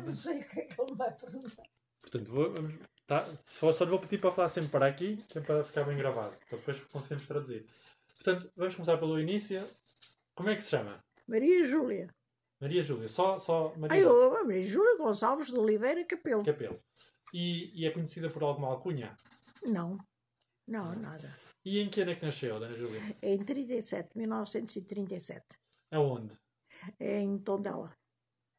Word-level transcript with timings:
vou 0.00 0.08
não 0.08 0.14
sei 0.14 0.40
o 0.40 0.48
que 0.48 0.60
é 0.60 0.64
que 0.64 0.80
ele 0.80 0.94
vai 0.94 1.12
perguntar. 1.12 1.66
Portanto, 2.00 2.32
vou, 2.32 2.54
tá, 3.06 3.28
só, 3.46 3.72
só 3.72 3.84
lhe 3.84 3.90
vou 3.90 3.98
pedir 3.98 4.18
para 4.18 4.32
falar 4.32 4.48
sempre 4.48 4.70
para 4.70 4.86
aqui, 4.86 5.16
que 5.28 5.38
é 5.38 5.40
para 5.40 5.64
ficar 5.64 5.84
bem 5.84 5.96
gravado, 5.96 6.34
para 6.48 6.58
depois 6.58 6.80
conseguirmos 6.84 7.26
traduzir. 7.26 7.66
Portanto, 8.16 8.50
vamos 8.56 8.74
começar 8.74 8.96
pelo 8.98 9.20
início. 9.20 9.64
Como 10.34 10.48
é 10.48 10.54
que 10.54 10.62
se 10.62 10.70
chama? 10.70 11.02
Maria 11.26 11.64
Júlia. 11.64 12.08
Maria 12.60 12.82
Júlia, 12.82 13.08
só, 13.08 13.38
só 13.38 13.72
Maria 13.76 13.96
Ai, 13.96 14.04
eu, 14.04 14.44
Maria 14.44 14.62
Júlia 14.62 14.96
Gonçalves 14.96 15.48
de 15.48 15.58
Oliveira 15.58 16.04
Capelo. 16.04 16.44
Capelo. 16.44 16.76
E, 17.32 17.70
e 17.80 17.86
é 17.86 17.90
conhecida 17.90 18.30
por 18.30 18.42
alguma 18.42 18.68
alcunha? 18.68 19.14
Não, 19.62 19.98
não, 20.66 20.94
nada. 20.96 21.36
E 21.64 21.80
em 21.80 21.88
que 21.88 22.00
ano 22.00 22.12
é 22.12 22.14
que 22.14 22.24
nasceu, 22.24 22.58
Dona 22.58 22.72
Júlia? 22.72 23.00
Em 23.22 23.44
37, 23.44 24.16
1937. 24.16 25.58
Aonde? 25.90 26.34
É 26.98 27.20
em 27.20 27.38
Tondela. 27.38 27.94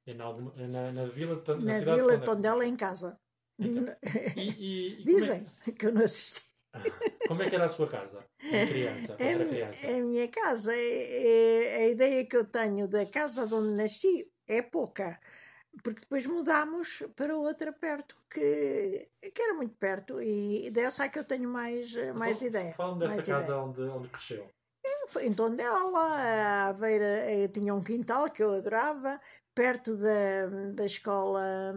É 0.10 0.14
na, 0.16 0.24
alguma, 0.24 0.52
é 0.58 0.66
na, 0.68 0.92
na 0.92 1.06
vila, 1.06 1.36
de 1.36 1.42
Ton- 1.42 1.58
na, 1.58 1.74
Na 1.74 1.80
Vila 1.80 2.14
de 2.14 2.20
de 2.20 2.26
Tondela. 2.26 2.26
Tondela, 2.26 2.66
em 2.66 2.76
casa. 2.76 3.20
E, 4.36 4.40
e, 4.42 5.02
e 5.02 5.04
Dizem 5.04 5.44
que 5.78 5.86
eu 5.86 5.92
não 5.94 6.04
assisti. 6.04 6.48
Como, 6.72 6.86
é, 6.86 7.28
como 7.28 7.44
é 7.44 7.50
que 7.50 7.56
era 7.56 7.66
a 7.66 7.70
sua 7.70 7.88
casa? 7.88 8.26
Criança, 8.40 9.16
É 9.20 9.24
a 9.24 9.32
era 9.32 9.44
minha, 9.46 9.50
criança. 9.50 9.86
é 9.88 10.00
a 10.00 10.04
minha 10.04 10.28
casa. 10.30 10.74
É, 10.74 10.82
é- 10.82 11.76
a 11.78 11.88
ideia 11.90 12.26
que 12.26 12.38
eu 12.38 12.46
tenho 12.46 12.88
da 12.88 13.06
casa 13.06 13.46
de 13.46 13.54
onde 13.54 13.74
nasci 13.74 14.32
é 14.48 14.62
pouca. 14.62 15.20
Porque 15.84 16.02
depois 16.02 16.26
mudámos 16.26 17.04
para 17.16 17.38
outra 17.38 17.72
perto, 17.72 18.16
que, 18.30 19.08
que 19.34 19.42
era 19.42 19.54
muito 19.54 19.76
perto. 19.76 20.22
E 20.22 20.70
dessa 20.72 21.04
é 21.06 21.10
que 21.10 21.20
eu 21.20 21.24
tenho 21.24 21.50
mais, 21.50 21.94
mais 22.16 22.38
Então, 22.42 22.48
ideia. 22.48 22.74
Fala-me 22.74 23.00
dessa 23.00 23.16
mais 23.16 23.28
casa 23.28 23.44
ideia. 23.46 23.60
onde, 23.60 23.82
onde 23.82 24.08
cresceu. 24.10 24.50
Em 25.22 25.34
Tondela, 25.34 26.00
a 26.00 26.68
Aveira 26.68 27.06
eh, 27.32 27.48
tinha 27.48 27.74
um 27.74 27.84
quintal 27.84 28.30
que 28.30 28.44
eu 28.44 28.54
adorava, 28.54 29.20
perto 29.60 29.98
da, 29.98 30.46
da 30.74 30.86
escola 30.86 31.74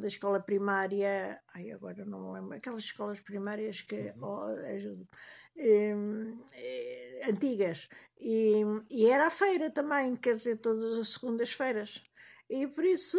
da 0.00 0.06
escola 0.06 0.38
primária, 0.38 1.40
ai 1.52 1.72
agora 1.72 2.04
não 2.04 2.20
me 2.28 2.34
lembro, 2.38 2.56
aquelas 2.56 2.84
escolas 2.84 3.18
primárias 3.20 3.82
que 3.82 4.14
oh, 4.20 4.44
ajudo, 4.74 5.04
Em, 5.56 6.38
eh, 6.54 7.22
antigas. 7.30 7.88
E, 8.20 8.62
e 8.88 9.10
era 9.10 9.26
a 9.26 9.30
feira 9.30 9.68
também, 9.68 10.14
quer 10.16 10.34
dizer, 10.36 10.58
todas 10.58 10.96
as 10.98 11.08
segundas-feiras. 11.14 12.02
E 12.48 12.68
por 12.68 12.84
isso 12.84 13.18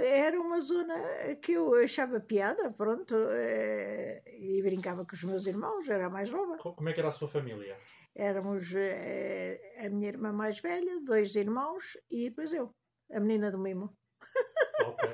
era 0.00 0.38
uma 0.40 0.60
zona 0.60 0.94
que 1.42 1.52
eu 1.52 1.74
achava 1.82 2.20
piada, 2.20 2.70
pronto, 2.72 3.14
eh, 3.30 4.22
e 4.38 4.62
brincava 4.62 5.04
com 5.04 5.14
os 5.16 5.24
meus 5.24 5.44
irmãos, 5.46 5.88
era 5.88 6.08
mais 6.08 6.30
nova. 6.30 6.56
Co- 6.58 6.74
Como 6.74 6.88
é 6.88 6.92
que 6.92 7.00
era 7.00 7.08
a 7.08 7.12
sua 7.18 7.26
família? 7.28 7.76
Éramos 8.14 8.72
eh, 8.76 9.58
a 9.84 9.88
minha 9.90 10.08
irmã 10.08 10.30
mais 10.32 10.60
velha, 10.60 11.00
dois 11.00 11.34
irmãos 11.34 11.96
e 12.10 12.28
depois 12.28 12.52
eu, 12.52 12.72
a 13.12 13.20
menina 13.20 13.50
do 13.50 13.58
mimo. 13.58 13.88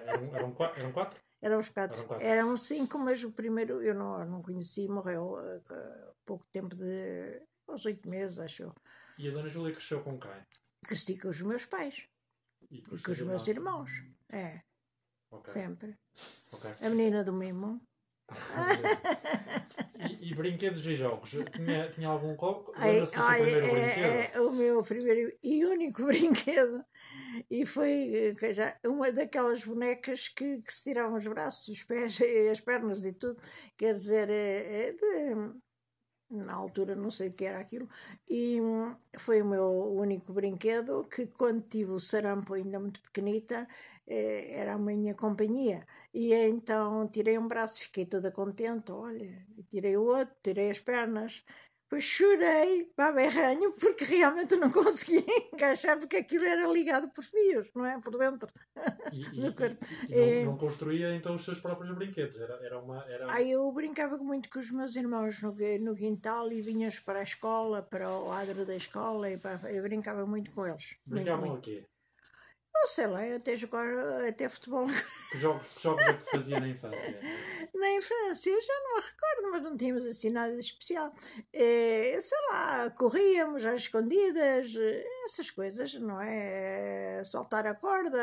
Eram, 0.06 0.34
eram, 0.36 0.52
qua- 0.52 0.72
eram 0.77 0.92
quatro? 0.92 1.20
Éramos 1.42 1.69
quatro. 1.69 1.98
Eram 2.20 2.47
quatro. 2.48 2.56
Cinco, 2.64 2.98
mas 2.98 3.22
o 3.25 3.30
primeiro 3.33 3.83
eu 3.83 3.94
não, 3.94 4.25
não 4.25 4.42
conheci, 4.42 4.89
morreu 4.89 5.39
eh, 5.39 5.62
há 5.70 6.12
pouco 6.24 6.44
tempo 6.52 6.74
de. 6.74 7.42
aos 7.69 7.84
oito 7.84 8.08
meses, 8.08 8.39
acho 8.39 8.64
eu. 8.64 8.74
E 9.19 9.28
a 9.28 9.33
Dona 9.33 9.48
Júlia 9.48 9.74
cresceu 9.74 10.02
com 10.02 10.19
quem? 10.19 10.30
Cresci 10.84 11.19
com 11.19 11.28
os 11.28 11.42
meus 11.42 11.64
pais 11.67 12.06
E 12.70 12.78
e 12.78 12.83
com 13.02 13.11
os 13.12 13.22
meus 13.22 13.47
irmãos. 13.47 13.91
É, 14.30 14.61
Ok, 15.30 15.52
sempre. 15.52 15.97
ok. 16.52 16.70
A 16.80 16.89
menina 16.91 17.22
do 17.24 17.33
mimo. 17.33 17.80
E, 20.00 20.30
e 20.30 20.34
brinquedos 20.34 20.84
e 20.86 20.94
jogos? 20.94 21.30
Tinha, 21.30 21.89
tinha 21.91 22.08
algum 22.08 22.34
co- 22.36 22.72
Ai, 22.77 23.00
ai, 23.14 23.42
é, 23.42 23.61
brinquedo? 23.61 24.36
é 24.36 24.41
o 24.41 24.52
meu 24.52 24.83
primeiro 24.83 25.33
e 25.42 25.64
único 25.64 26.05
brinquedo. 26.06 26.84
E 27.50 27.64
foi 27.66 28.34
eh, 28.41 28.52
já, 28.52 28.77
uma 28.84 29.11
daquelas 29.12 29.64
bonecas 29.64 30.28
que, 30.28 30.61
que 30.62 30.72
se 30.72 30.84
tiravam 30.84 31.17
os 31.17 31.27
braços, 31.27 31.69
os 31.69 31.83
pés, 31.83 32.19
e 32.20 32.48
as 32.48 32.61
pernas 32.61 33.05
e 33.05 33.12
tudo. 33.12 33.41
Quer 33.77 33.94
dizer, 33.94 34.28
é, 34.28 34.89
é 34.89 34.92
de- 34.92 35.55
na 36.28 36.55
altura 36.55 36.97
não 36.97 37.11
sei 37.11 37.28
o 37.28 37.33
que 37.33 37.44
era 37.44 37.61
aquilo. 37.61 37.89
E 38.28 38.61
hum, 38.61 38.96
foi 39.18 39.40
o 39.42 39.46
meu 39.46 39.64
único 39.95 40.33
brinquedo 40.33 41.05
que, 41.08 41.27
quando 41.28 41.63
tive 41.63 41.92
o 41.92 42.01
sarampo 42.01 42.55
ainda 42.55 42.80
muito 42.80 43.01
pequenita, 43.01 43.67
era 44.06 44.74
a 44.74 44.78
minha 44.78 45.14
companhia. 45.14 45.84
E 46.14 46.33
então 46.33 47.08
tirei 47.08 47.39
um 47.39 47.48
braço, 47.48 47.83
fiquei 47.83 48.06
toda 48.06 48.30
contente. 48.30 48.92
Olha, 48.92 49.46
tirei 49.70 49.96
o 49.96 50.02
outro, 50.05 50.34
tirei 50.42 50.70
as 50.70 50.78
pernas. 50.80 51.42
Depois 51.89 52.02
chorei, 52.02 52.90
para 52.96 53.12
berranho, 53.12 53.72
porque 53.78 54.02
realmente 54.05 54.56
não 54.56 54.72
conseguia 54.72 55.22
encaixar, 55.55 55.96
porque 56.00 56.16
aquilo 56.16 56.45
era 56.45 56.66
ligado 56.66 57.08
por 57.12 57.22
fios, 57.22 57.70
não 57.77 57.86
é? 57.86 58.00
Por 58.00 58.18
dentro. 58.18 58.48
E, 59.12 59.20
e- 59.39 59.40
no 59.40 59.55
corpo. 59.55 59.86
e- 60.08 60.12
e 60.12 60.18
É. 60.40 60.45
não, 60.45 60.50
não 60.50 60.58
construía 60.58 61.14
então 61.14 61.36
os 61.36 61.45
seus 61.45 61.61
próprios 61.61 61.95
brinquedos? 61.95 62.40
Era, 62.40 62.55
era 62.64 62.80
uma. 62.80 63.05
Era... 63.08 63.33
Aí 63.33 63.52
eu 63.52 63.70
brincava 63.70 64.18
muito 64.18 64.50
com 64.50 64.58
os 64.58 64.68
meus 64.72 64.96
irmãos 64.96 65.40
no, 65.40 65.52
no 65.80 65.95
quintal 65.96 66.50
e 66.50 66.61
vinhas 66.61 66.98
para 66.98 67.20
a 67.20 67.22
escola, 67.22 67.80
para 67.84 68.11
o 68.11 68.33
adro 68.33 68.66
da 68.66 68.74
escola, 68.74 69.30
e 69.30 69.39
para, 69.39 69.70
eu 69.72 69.80
brincava 69.84 70.27
muito 70.27 70.50
com 70.50 70.66
eles. 70.66 70.96
Muito, 71.06 71.22
Brincavam 71.22 71.46
muito. 71.50 71.58
o 71.58 71.62
quê? 71.62 71.84
Não 72.81 72.87
sei 72.89 73.07
lá, 73.07 73.27
eu 73.27 73.37
até 73.39 73.57
jogar 73.57 73.87
até 74.29 74.48
futebol 74.48 74.87
Que 75.33 75.39
jogos, 75.39 75.75
que 75.75 75.83
jogos 75.83 76.03
é 76.07 76.13
que 76.14 76.31
fazia 76.31 76.61
na 76.61 76.69
infância? 76.69 77.20
na 77.75 77.91
infância, 77.92 78.51
eu 78.51 78.61
já 78.63 78.73
não 78.85 78.97
me 78.97 79.03
recordo, 79.03 79.51
mas 79.53 79.63
não 79.63 79.77
tínhamos 79.77 80.07
assim 80.07 80.31
nada 80.31 80.53
de 80.53 80.61
especial. 80.61 81.13
Eh, 81.53 82.17
sei 82.20 82.39
lá, 82.51 82.91
corríamos 82.91 83.64
às 83.64 83.81
escondidas, 83.83 84.73
essas 85.25 85.51
coisas, 85.51 85.95
não 85.95 86.20
é? 86.20 87.23
Saltar 87.25 87.67
a 87.67 87.75
corda, 87.75 88.19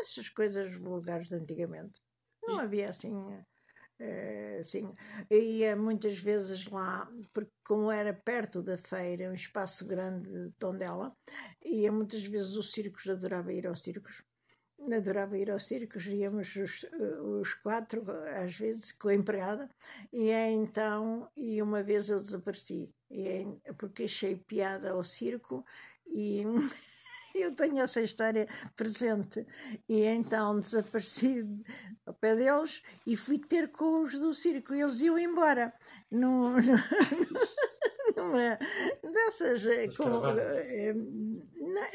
essas 0.00 0.28
coisas 0.30 0.74
vulgares 0.76 1.28
de 1.28 1.34
antigamente. 1.34 2.00
Não 2.42 2.58
E- 2.60 2.62
havia 2.64 2.88
assim. 2.90 3.12
Eh, 3.98 4.58
assim, 4.60 4.92
eu 5.30 5.40
ia 5.42 5.76
muitas 5.76 6.18
vezes 6.20 6.66
lá, 6.66 7.10
porque 7.32 7.50
como 7.64 7.90
era 7.90 8.12
perto 8.14 8.62
da 8.62 8.76
feira, 8.78 9.30
um 9.30 9.34
espaço 9.34 9.86
grande 9.86 10.28
de 10.30 10.50
Tondela, 10.58 11.12
ia 11.64 11.90
muitas 11.92 12.24
vezes 12.26 12.56
os 12.56 12.72
circos, 12.72 13.08
adorava 13.08 13.52
ir 13.52 13.66
aos 13.66 13.80
circos. 13.82 14.22
Adorava 14.92 15.38
ir 15.38 15.50
aos 15.50 15.66
circos, 15.66 16.06
íamos 16.06 16.54
os, 16.56 16.84
os 17.40 17.54
quatro, 17.54 18.02
às 18.44 18.56
vezes, 18.58 18.92
com 18.92 19.08
a 19.08 19.14
empregada, 19.14 19.68
e 20.12 20.30
então, 20.30 21.28
e 21.36 21.60
uma 21.62 21.82
vez 21.82 22.08
eu 22.10 22.18
desapareci, 22.18 22.94
e 23.10 23.26
em- 23.28 23.60
porque 23.78 24.04
achei 24.04 24.36
piada 24.36 24.90
ao 24.92 25.02
circo, 25.02 25.64
e 26.06 26.42
eu 27.42 27.54
tenho 27.54 27.78
essa 27.78 28.00
história 28.00 28.46
presente, 28.74 29.46
e 29.88 30.02
então 30.04 30.58
desapareci 30.58 31.44
ao 32.04 32.14
pé 32.14 32.36
deles 32.36 32.82
e 33.06 33.16
fui 33.16 33.38
ter 33.38 33.68
com 33.68 34.02
os 34.02 34.18
do 34.18 34.32
circo, 34.32 34.74
e 34.74 34.80
eles 34.80 35.00
iam 35.00 35.18
embora, 35.18 35.72
no, 36.10 36.50
numa 38.16 38.58
dessas 39.02 39.64
com, 39.96 40.04
eh, 40.38 40.94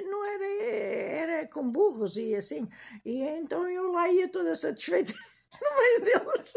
não 0.03 0.25
era, 0.25 0.45
era 0.63 1.47
com 1.47 1.71
burros 1.71 2.17
e 2.17 2.35
assim. 2.35 2.67
E 3.05 3.21
então 3.21 3.67
eu 3.67 3.91
lá 3.91 4.09
ia 4.09 4.29
toda 4.29 4.55
satisfeita 4.55 5.13
no 5.61 5.77
meio 5.77 6.01
deles. 6.01 6.53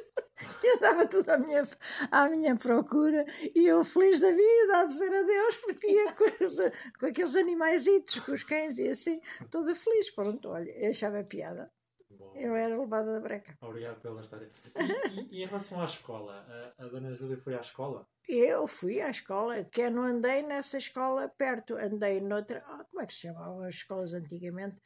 E 0.62 0.76
andava 0.76 1.06
tudo 1.06 1.28
à 1.30 1.38
minha, 1.38 1.68
à 2.10 2.28
minha 2.28 2.56
procura 2.56 3.24
e 3.54 3.66
eu 3.66 3.84
feliz 3.84 4.20
da 4.20 4.30
vida 4.30 4.78
a 4.80 4.84
dizer 4.84 5.12
adeus 5.14 5.56
porque 5.56 5.86
ia 5.90 6.12
com, 6.12 6.24
os, 6.44 6.56
com 6.98 7.06
aqueles 7.06 7.36
animaizitos, 7.36 8.18
com 8.20 8.32
os 8.32 8.42
cães 8.44 8.78
e 8.78 8.88
assim, 8.88 9.20
toda 9.50 9.74
feliz. 9.74 10.10
Pronto, 10.10 10.48
olha, 10.48 10.70
eu 10.70 10.90
achava 10.90 11.22
piada. 11.24 11.70
Bom, 12.10 12.32
Eu 12.36 12.54
era 12.54 12.78
levada 12.78 13.12
da 13.12 13.20
breca. 13.20 13.56
obrigado 13.60 14.00
pela 14.00 14.20
história. 14.20 14.48
E, 14.76 15.20
e- 15.20 15.40
e 15.40 15.42
em 15.42 15.46
relação 15.46 15.80
à 15.82 15.84
escola, 15.84 16.44
a, 16.78 16.84
a 16.84 16.88
Dona 16.88 17.12
Júlia 17.14 17.36
foi 17.36 17.54
à 17.56 17.60
escola? 17.60 18.06
Eu 18.28 18.66
fui 18.68 19.00
à 19.00 19.10
escola, 19.10 19.64
que 19.64 19.82
eu 19.82 19.90
não 19.90 20.04
andei 20.04 20.42
nessa 20.42 20.78
escola 20.78 21.28
perto, 21.28 21.76
andei 21.76 22.20
noutra. 22.20 22.62
ah, 22.66 22.84
como 22.88 23.02
é 23.02 23.06
que 23.06 23.12
se 23.14 23.20
chamavam 23.20 23.62
as 23.64 23.74
escolas 23.74 24.14
antigamente? 24.14 24.78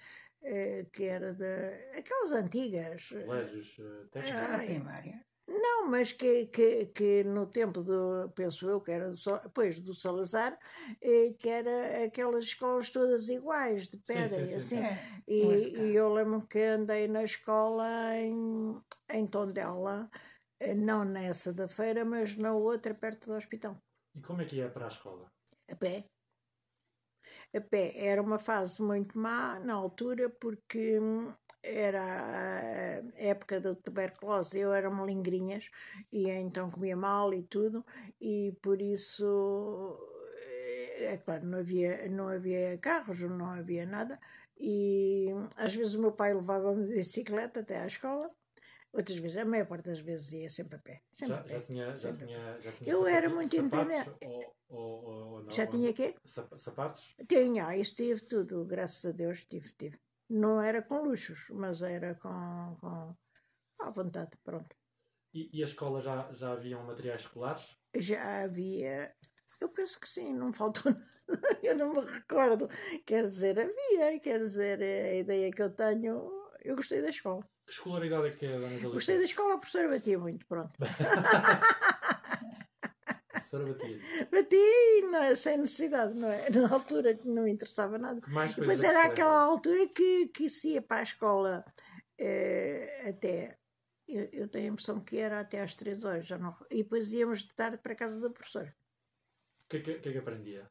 Eh, 0.42 0.86
que 0.92 1.04
era 1.04 1.34
de. 1.34 1.98
aquelas 1.98 2.32
antigas. 2.32 3.10
eh, 3.12 3.25
Colégios 3.25 3.76
eh, 3.78 4.06
técnicos? 4.11 4.40
Ah, 4.40 4.58
primária. 4.58 5.25
Não, 5.49 5.89
mas 5.91 6.12
que, 6.12 6.47
que, 6.47 6.87
que 6.87 7.25
no 7.25 7.47
tempo 7.47 7.83
do, 7.83 8.31
penso 8.35 8.69
eu, 8.69 8.83
que 8.83 8.91
era 8.91 9.11
do, 9.11 9.17
pois, 9.55 9.81
do 9.81 9.95
Salazar, 9.95 10.59
eh, 11.00 11.35
que 11.39 11.49
era 11.49 12.05
aquelas 12.05 12.45
escolas 12.45 12.91
todas 12.91 13.31
iguais, 13.31 13.89
de 13.89 13.97
pedra 13.97 14.45
sim, 14.45 14.53
e 14.53 14.61
sim. 14.61 14.77
assim. 14.77 14.77
É, 14.77 15.23
E, 15.27 15.73
cá. 15.73 15.83
e 15.83 15.95
eu 15.97 16.12
lembro 16.12 16.47
que 16.47 16.59
andei 16.61 17.09
na 17.09 17.25
escola 17.25 17.89
em, 18.15 18.79
em 19.11 19.27
Tondela, 19.27 20.11
eh, 20.61 20.75
não 20.75 21.03
nessa 21.03 21.50
da 21.53 21.67
feira, 21.67 22.05
mas 22.05 22.37
na 22.37 22.53
outra, 22.53 22.95
perto 22.95 23.31
do 23.31 23.37
hospital. 23.37 23.75
E 24.15 24.21
como 24.21 24.43
é 24.43 24.45
que 24.45 24.56
ia 24.56 24.69
para 24.69 24.85
a 24.85 24.89
escola? 24.89 25.31
A 25.71 25.77
pé. 25.77 26.05
A 27.55 27.61
pé. 27.61 27.93
Era 27.97 28.21
uma 28.21 28.39
fase 28.39 28.83
muito 28.83 29.19
má 29.19 29.59
na 29.61 29.73
altura, 29.75 30.29
porque 30.29 30.99
hum, 31.00 31.33
era 31.62 32.02
a 32.02 33.02
época 33.20 33.60
da 33.60 33.75
tuberculose. 33.75 34.58
Eu 34.58 34.72
era 34.72 34.90
melingrinhas 34.90 35.70
e 36.12 36.28
então 36.31 36.70
comia 36.70 36.96
mal 36.96 37.32
e 37.34 37.43
tudo, 37.43 37.84
e 38.20 38.56
por 38.62 38.81
isso. 38.81 39.99
É 41.00 41.16
claro, 41.19 41.46
não 41.46 41.58
havia, 41.60 42.08
não 42.08 42.28
havia 42.28 42.76
carros, 42.78 43.20
não 43.20 43.46
havia 43.46 43.87
nada, 43.87 44.19
E 44.60 45.28
às 45.56 45.75
vezes 45.76 45.94
o 45.94 46.00
meu 46.00 46.10
pai 46.12 46.34
levava-me 46.34 46.84
de 46.84 46.94
bicicleta 46.94 47.61
até 47.61 47.78
à 47.81 47.87
escola. 47.87 48.28
Outras 48.93 49.19
vezes, 49.19 49.37
a 49.37 49.44
maior 49.44 49.66
parte 49.66 49.84
das 49.84 50.00
vezes 50.00 50.32
ia 50.32 50.49
sempre 50.49 50.75
a 50.76 50.78
pé. 50.81 51.02
Sempre 51.11 51.37
Já, 51.37 51.40
a 51.40 51.44
pé. 51.44 51.54
já 51.54 51.61
tinha, 51.61 51.87
já 51.87 51.94
sempre 51.94 52.26
pé. 52.26 52.32
tinha, 52.32 52.61
já 52.61 52.72
tinha 52.72 52.90
Eu 52.90 53.06
era 53.06 53.28
sapatos- 53.31 53.34
muito 53.37 53.56
sapatos 53.56 53.90
independente. 53.90 54.26
Ou, 54.26 54.54
ou, 54.69 55.04
ou, 55.04 55.26
ou 55.34 55.43
não, 55.43 55.50
Já 55.50 55.66
tinha 55.66 55.93
quê? 55.93 56.14
Sap- 56.25 56.56
Sapatos? 56.56 57.14
Tinha, 57.28 57.76
isso 57.76 57.94
tive 57.94 58.20
tudo, 58.25 58.64
graças 58.64 59.04
a 59.04 59.12
Deus, 59.12 59.44
tive, 59.44 59.72
tive. 59.75 60.00
Não 60.28 60.60
era 60.60 60.82
com 60.82 61.02
luxos, 61.04 61.46
mas 61.50 61.82
era 61.82 62.14
com, 62.14 62.76
com 62.80 63.16
à 63.80 63.90
vontade, 63.90 64.30
pronto. 64.44 64.75
E, 65.32 65.48
e 65.52 65.62
a 65.62 65.66
escola 65.66 66.00
já, 66.00 66.30
já 66.34 66.52
haviam 66.52 66.84
materiais 66.84 67.22
escolares? 67.22 67.76
Já 67.96 68.44
havia, 68.44 69.14
eu 69.60 69.69
penso 69.69 69.98
que 70.00 70.08
sim, 70.08 70.34
não 70.34 70.52
faltou 70.52 70.92
nada, 70.92 71.60
eu 71.62 71.76
não 71.76 71.92
me 71.94 72.00
recordo. 72.00 72.69
Quer 73.06 73.22
dizer, 73.22 73.58
havia, 73.58 74.19
quer 74.20 74.38
dizer, 74.38 74.82
a 74.82 75.14
ideia 75.14 75.50
que 75.50 75.62
eu 75.62 75.70
tenho, 75.70 76.30
eu 76.62 76.76
gostei 76.76 77.00
da 77.02 77.10
escola. 77.10 77.42
Que 77.66 77.72
escolaridade 77.72 78.28
é 78.28 78.30
que 78.30 78.46
é, 78.46 78.58
Dona? 78.58 78.94
Gostei 78.94 79.19
da 79.19 79.25
escola, 79.25 79.54
a 79.54 79.58
professora 79.58 79.88
batia 79.88 80.19
muito, 80.19 80.46
pronto. 80.46 80.75
Professora 83.49 83.65
Batia. 83.65 83.99
Bati 84.31 85.37
sem 85.37 85.59
necessidade, 85.59 86.15
não 86.15 86.29
é? 86.29 86.50
Na 86.50 86.73
altura 86.73 87.15
que 87.15 87.27
não 87.27 87.45
me 87.45 87.53
interessava 87.53 87.99
nada. 87.99 88.21
Mais 88.29 88.55
Depois 88.55 88.83
era 88.83 89.06
aquela 89.06 89.31
lembram? 89.31 89.50
altura 89.53 89.89
que, 89.89 90.29
que 90.29 90.50
se 90.50 90.75
ia 90.75 90.83
para 90.83 91.00
a 91.00 91.03
escola 91.03 91.65
eh, 92.19 93.09
até. 93.09 93.59
Eu, 94.06 94.29
eu 94.33 94.49
tenho 94.49 94.71
a 94.71 94.73
impressão 94.73 95.00
que 95.00 95.19
era 95.19 95.41
até 95.41 95.61
às 95.61 95.75
três 95.75 96.05
horas, 96.05 96.27
já 96.27 96.39
não, 96.39 96.55
e 96.71 96.83
depois 96.83 97.12
íamos 97.12 97.41
de 97.41 97.55
tarde 97.55 97.79
para 97.79 97.93
a 97.93 97.97
casa 97.97 98.19
da 98.19 98.31
professora. 98.31 98.75
O 99.65 99.69
que, 99.69 99.81
que, 99.81 99.93
o 99.93 100.00
que 100.00 100.09
é 100.09 100.12
que 100.12 100.19
aprendia? 100.19 100.71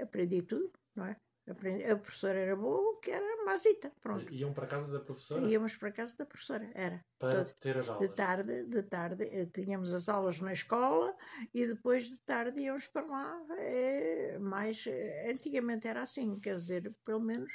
Aprendi 0.00 0.42
tudo, 0.42 0.72
não 0.94 1.04
é? 1.04 1.16
Aprendi, 1.50 1.84
a 1.84 1.96
professora 1.96 2.38
era 2.38 2.54
boa, 2.56 2.98
que 3.00 3.10
era 3.10 3.44
mazita, 3.44 3.90
pronto. 4.02 4.32
Iam 4.34 4.52
para 4.52 4.64
a 4.64 4.68
casa 4.68 4.88
da 4.92 5.00
professora 5.00 5.46
Íamos 5.48 5.76
para 5.76 5.88
a 5.88 5.92
casa 5.92 6.16
da 6.16 6.26
professora, 6.26 6.70
era. 6.74 7.04
para 7.18 7.44
todo. 7.44 7.54
ter 7.60 7.76
as 7.78 7.86
De 7.86 7.92
aulas. 7.92 8.14
tarde, 8.14 8.64
de 8.64 8.82
tarde, 8.82 9.24
eh, 9.24 9.46
tínhamos 9.46 9.92
as 9.94 10.08
aulas 10.08 10.40
na 10.40 10.52
escola 10.52 11.16
e 11.54 11.66
depois 11.66 12.04
de 12.10 12.18
tarde 12.18 12.60
íamos 12.60 12.86
para 12.86 13.06
lá. 13.06 13.40
eh, 13.58 14.38
mais, 14.40 14.86
eh, 14.86 15.30
antigamente 15.32 15.88
era 15.88 16.02
assim, 16.02 16.36
quer 16.36 16.56
dizer, 16.56 16.94
pelo 17.04 17.20
menos 17.20 17.52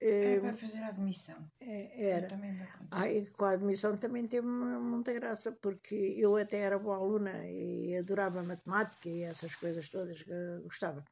eh, 0.00 0.32
Era 0.34 0.40
para 0.40 0.54
fazer 0.54 0.78
a 0.82 0.88
admissão. 0.88 1.40
eh, 1.60 2.10
era. 2.16 2.28
Também 2.28 2.52
me 2.52 2.62
aconteceu. 2.62 2.88
Ah, 2.90 3.36
com 3.36 3.44
a 3.44 3.50
admissão 3.50 3.96
também 3.96 4.26
teve 4.26 4.46
mu- 4.46 4.80
muita 4.80 5.12
graça, 5.12 5.52
porque 5.60 5.94
eu 6.16 6.36
até 6.36 6.58
era 6.58 6.78
boa 6.78 6.96
aluna 6.96 7.46
e 7.48 7.96
adorava 7.96 8.42
matemática 8.42 9.08
e 9.08 9.22
essas 9.22 9.54
coisas 9.54 9.88
todas, 9.88 10.22
que 10.22 10.30
eu 10.30 10.62
gostava. 10.62 11.04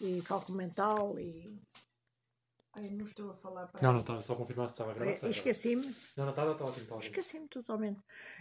E 0.00 0.22
cálculo 0.22 0.56
mental 0.56 1.18
e. 1.18 1.60
Ai, 2.74 2.90
não 2.90 3.06
estou 3.06 3.30
a 3.30 3.34
falar 3.34 3.66
para. 3.66 3.82
Não, 3.82 3.92
não 3.92 4.00
estava 4.00 4.20
só 4.20 4.34
a 4.34 4.36
confirmar 4.36 4.68
se 4.68 4.74
estava 4.74 4.92
a 4.92 4.94
gravar. 4.94 5.10
Eh, 5.10 5.14
Estava. 5.14 5.30
Esqueci-me. 5.32 5.94
Não, 6.16 6.24
não 6.24 6.30
estava, 6.30 6.52
estava 6.52 6.70
ótimo, 6.70 6.86
ótimo. 6.86 7.00
Esqueci-me 7.00 7.48
totalmente. 7.48 8.00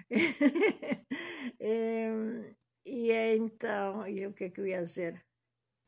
Em, 1.60 2.56
e 2.86 3.12
é 3.12 3.36
então, 3.36 4.08
e 4.08 4.26
o 4.28 4.34
que 4.34 4.46
é 4.46 4.50
que 4.50 4.62
eu 4.62 4.68
ia 4.68 4.84
dizer? 4.84 5.24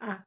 Ah, 0.02 0.26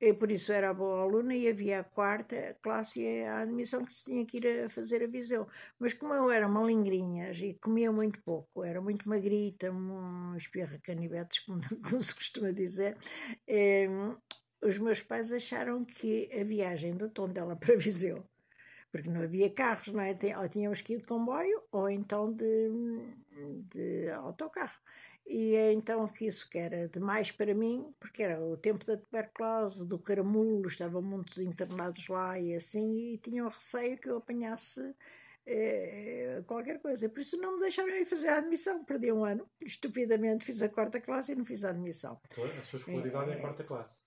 e 0.00 0.12
por 0.12 0.30
isso 0.32 0.52
era 0.52 0.74
boa 0.74 1.02
aluna 1.02 1.34
e 1.34 1.48
havia 1.48 1.80
a 1.80 1.84
quarta 1.84 2.58
classe 2.60 3.00
e 3.00 3.24
a 3.24 3.38
admissão 3.38 3.84
que 3.84 3.92
se 3.92 4.04
tinha 4.04 4.26
que 4.26 4.38
ir 4.38 4.64
a 4.64 4.68
fazer 4.68 5.02
a 5.02 5.06
Viseu. 5.06 5.46
Mas 5.78 5.94
como 5.94 6.12
eu 6.12 6.30
era 6.30 6.48
uma 6.48 6.64
lingrinhas 6.64 7.38
e 7.38 7.54
comia 7.54 7.92
muito 7.92 8.20
pouco, 8.22 8.64
era 8.64 8.80
muito 8.80 9.08
magrita, 9.08 9.70
um 9.70 10.36
espirra 10.36 10.78
canivetes, 10.82 11.38
como, 11.40 11.60
como 11.88 12.02
se 12.02 12.14
costuma 12.14 12.50
dizer, 12.50 12.96
em, 13.46 13.88
os 14.62 14.78
meus 14.78 15.02
pais 15.02 15.32
acharam 15.32 15.84
que 15.84 16.30
a 16.32 16.44
viagem 16.44 16.96
de 16.96 17.08
Tondela 17.08 17.56
para 17.56 17.76
Viseu 17.76 18.24
porque 18.92 19.08
não 19.08 19.22
havia 19.22 19.48
carros, 19.48 19.88
não 19.88 20.02
é? 20.02 20.14
Ou 20.38 20.48
tínhamos 20.50 20.82
que 20.82 20.92
ir 20.92 20.98
de 20.98 21.06
comboio 21.06 21.56
ou 21.72 21.88
então 21.88 22.30
de, 22.30 22.68
de 23.70 24.10
autocarro. 24.10 24.78
E 25.26 25.54
é 25.54 25.72
então 25.72 26.06
que 26.06 26.26
isso 26.26 26.48
que 26.50 26.58
era 26.58 26.86
demais 26.88 27.32
para 27.32 27.54
mim, 27.54 27.90
porque 27.98 28.22
era 28.22 28.38
o 28.38 28.54
tempo 28.54 28.84
da 28.84 28.98
tuberculose, 28.98 29.86
do 29.86 29.98
caramulo, 29.98 30.68
estavam 30.68 31.00
muitos 31.00 31.38
internados 31.38 32.06
lá 32.08 32.38
e 32.38 32.54
assim, 32.54 33.14
e 33.14 33.18
tinham 33.18 33.46
receio 33.46 33.96
que 33.96 34.10
eu 34.10 34.18
apanhasse 34.18 34.94
eh, 35.46 36.42
qualquer 36.46 36.78
coisa. 36.78 37.08
Por 37.08 37.20
isso 37.20 37.38
não 37.38 37.54
me 37.54 37.60
deixaram 37.60 37.88
ir 37.94 38.04
fazer 38.04 38.28
a 38.28 38.38
admissão. 38.38 38.84
Perdi 38.84 39.10
um 39.10 39.24
ano, 39.24 39.48
estupidamente 39.64 40.44
fiz 40.44 40.60
a 40.60 40.68
quarta 40.68 41.00
classe 41.00 41.32
e 41.32 41.34
não 41.34 41.46
fiz 41.46 41.64
a 41.64 41.70
admissão. 41.70 42.20
A 42.30 42.64
sua 42.64 42.76
escolaridade 42.76 43.30
é 43.30 43.34
a 43.34 43.40
quarta 43.40 43.64
classe. 43.64 44.02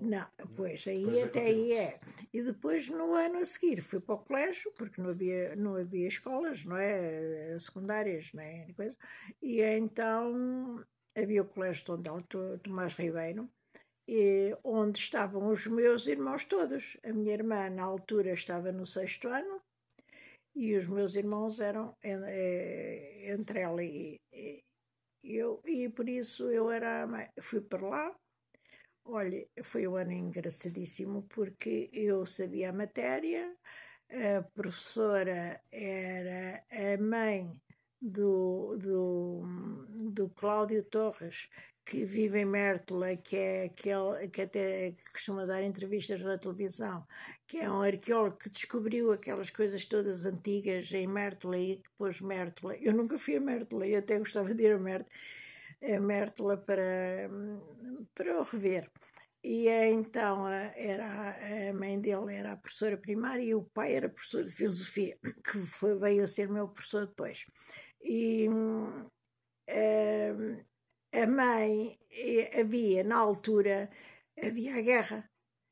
Não, 0.00 0.26
pois 0.56 0.86
aí 0.86 1.04
Pois 1.04 1.16
é, 1.16 1.22
até 1.24 1.40
aí 1.40 1.72
é. 1.72 1.98
E 2.32 2.42
depois 2.42 2.88
no 2.88 3.14
ano 3.14 3.38
a 3.38 3.46
seguir 3.46 3.80
fui 3.80 4.00
para 4.00 4.14
o 4.16 4.18
colégio, 4.18 4.72
porque 4.76 5.00
não 5.00 5.10
havia, 5.10 5.54
não 5.56 5.76
havia 5.76 6.08
escolas, 6.08 6.64
não 6.64 6.76
é? 6.76 7.56
Secundárias, 7.58 8.32
não 8.32 8.42
é? 8.42 8.66
Coisa. 8.74 8.96
E 9.42 9.60
então 9.60 10.82
havia 11.16 11.42
o 11.42 11.48
colégio 11.48 11.84
Tondela 11.84 12.20
To- 12.22 12.58
Tomás 12.58 12.94
Ribeiro, 12.94 13.48
e, 14.08 14.56
onde 14.64 14.98
estavam 14.98 15.48
os 15.48 15.66
meus 15.66 16.06
irmãos 16.06 16.44
todos. 16.44 16.96
A 17.04 17.12
minha 17.12 17.34
irmã, 17.34 17.68
na 17.70 17.84
altura, 17.84 18.32
estava 18.32 18.72
no 18.72 18.86
sexto 18.86 19.28
ano, 19.28 19.60
e 20.54 20.74
os 20.76 20.88
meus 20.88 21.14
irmãos 21.14 21.60
eram 21.60 21.96
eh, 22.02 23.32
entre 23.32 23.60
ela 23.60 23.82
e, 23.82 24.18
eu, 25.22 25.60
e 25.64 25.88
por 25.88 26.08
isso 26.08 26.50
eu 26.50 26.70
era. 26.70 27.06
Fui 27.40 27.60
para 27.60 27.86
lá. 27.86 28.16
Olha, 29.10 29.46
foi 29.62 29.88
um 29.88 29.96
ano 29.96 30.12
engraçadíssimo 30.12 31.22
porque 31.30 31.88
eu 31.94 32.26
sabia 32.26 32.68
a 32.68 32.72
matéria, 32.74 33.56
a 34.10 34.42
professora 34.54 35.58
era 35.72 36.62
a 36.70 37.02
mãe 37.02 37.50
do, 38.02 38.76
do, 38.76 39.42
do 40.12 40.28
Cláudio 40.28 40.84
Torres, 40.84 41.48
que 41.86 42.04
vive 42.04 42.40
em 42.40 42.44
Mértola, 42.44 43.16
que 43.16 43.34
é 43.34 43.64
aquele 43.64 44.28
que 44.28 44.42
até 44.42 44.92
costuma 45.10 45.46
dar 45.46 45.62
entrevistas 45.62 46.20
na 46.20 46.36
televisão, 46.36 47.06
que 47.46 47.56
é 47.56 47.70
um 47.70 47.80
arqueólogo 47.80 48.36
que 48.36 48.50
descobriu 48.50 49.10
aquelas 49.10 49.48
coisas 49.48 49.86
todas 49.86 50.26
antigas 50.26 50.92
em 50.92 51.06
Mértola 51.06 51.56
e 51.56 51.80
pôs 51.96 52.20
Mértola. 52.20 52.76
Eu 52.76 52.92
nunca 52.92 53.18
fui 53.18 53.36
a 53.36 53.40
Mértola, 53.40 53.86
eu 53.86 54.00
até 54.00 54.18
gostava 54.18 54.54
de 54.54 54.64
ir 54.64 54.72
a 54.74 54.78
Mértola, 54.78 55.10
a 55.82 56.00
Mértola 56.00 56.56
para, 56.56 57.28
para 58.14 58.28
eu 58.30 58.42
rever. 58.42 58.90
E 59.42 59.68
eh, 59.68 59.90
então 59.90 60.46
a- 60.46 60.72
era 60.76 61.06
a- 61.06 61.70
a 61.70 61.72
mãe 61.74 62.00
dele 62.00 62.34
era 62.34 62.52
a 62.52 62.56
professora 62.56 62.96
primária 62.98 63.42
e 63.44 63.54
o 63.54 63.62
pai 63.64 63.94
era 63.94 64.08
professor 64.08 64.42
de 64.44 64.52
filosofia, 64.54 65.16
que 65.44 65.58
foi, 65.58 65.98
veio 65.98 66.24
a 66.24 66.26
ser 66.26 66.48
meu 66.50 66.68
professor 66.68 67.06
depois. 67.06 67.44
E 68.02 68.48
hum, 68.48 69.06
eh, 69.68 70.32
a 71.12 71.26
mãe 71.26 71.98
eh, 72.10 72.60
havia 72.60 73.04
na 73.04 73.16
altura 73.18 73.90
havia 74.42 74.76
a 74.76 74.82
guerra 74.82 75.30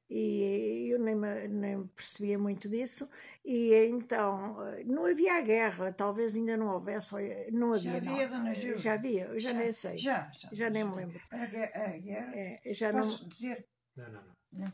e 0.09 0.89
eu 0.93 0.99
nem, 1.01 1.15
me- 1.15 1.49
nem 1.49 1.87
percebia 1.89 2.39
muito 2.39 2.69
disso 2.69 3.09
e 3.45 3.75
então 3.75 4.63
eh, 4.69 4.85
não 4.85 5.05
havia 5.07 5.35
a 5.37 5.41
guerra 5.41 5.93
talvez 5.93 6.35
ainda 6.35 6.57
não 6.57 6.69
houvesse 6.69 7.15
olha, 7.15 7.47
não 7.53 7.77
Já 7.77 7.97
havia 7.97 8.13
havia, 8.13 8.29
não. 8.29 8.39
dona 8.39 8.55
Gilda? 8.55 8.79
já 8.79 8.93
havia 8.95 9.25
eu 9.27 9.41
já, 9.41 9.53
nem 9.53 9.73
sei 9.73 9.99
Já, 9.99 10.31
já. 10.41 10.49
Já 10.53 10.71
nem 10.71 10.85
me 10.85 10.95
lembro. 10.95 11.21
A, 11.31 11.43
a 11.43 11.99
guerra. 11.99 12.33
É, 12.37 12.61
já 12.73 12.93
não 12.93 13.01
Posso 13.03 13.29
dizer? 13.29 13.67
Não, 13.97 14.11
não, 14.13 14.23
não. 14.53 14.73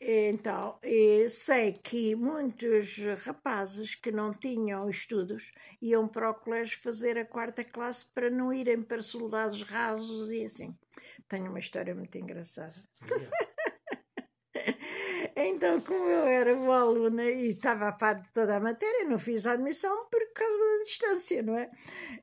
Então, 0.00 0.78
eh, 0.82 1.26
sei 1.30 1.72
que 1.72 2.14
muitos 2.14 2.98
rapazes 3.26 3.94
que 3.94 4.12
não 4.12 4.30
tinham 4.32 4.88
estudos 4.90 5.50
iam 5.80 6.06
para 6.06 6.28
o 6.30 6.34
colégio 6.34 6.78
fazer 6.82 7.16
a 7.16 7.24
quarta 7.24 7.64
classe 7.64 8.04
para 8.12 8.28
não 8.28 8.52
irem 8.52 8.82
para 8.82 9.00
soldados 9.00 9.62
rasos 9.62 10.30
e 10.30 10.44
assim. 10.44 10.76
Tenho 11.26 11.48
uma 11.48 11.58
história 11.58 11.94
muito 11.94 12.16
engraçada. 12.18 12.74
Então, 15.34 15.80
como 15.80 16.08
eu 16.08 16.26
era 16.26 16.54
boa 16.54 16.80
aluna 16.80 17.24
e 17.24 17.50
estava 17.50 17.88
a 17.88 17.92
par 17.92 18.20
de 18.20 18.30
toda 18.32 18.56
a 18.56 18.60
matéria, 18.60 19.08
não 19.08 19.18
fiz 19.18 19.46
a 19.46 19.52
admissão 19.52 20.06
por 20.10 20.20
causa 20.34 20.58
da 20.58 20.84
distância, 20.84 21.42
não 21.42 21.56
é? 21.56 21.70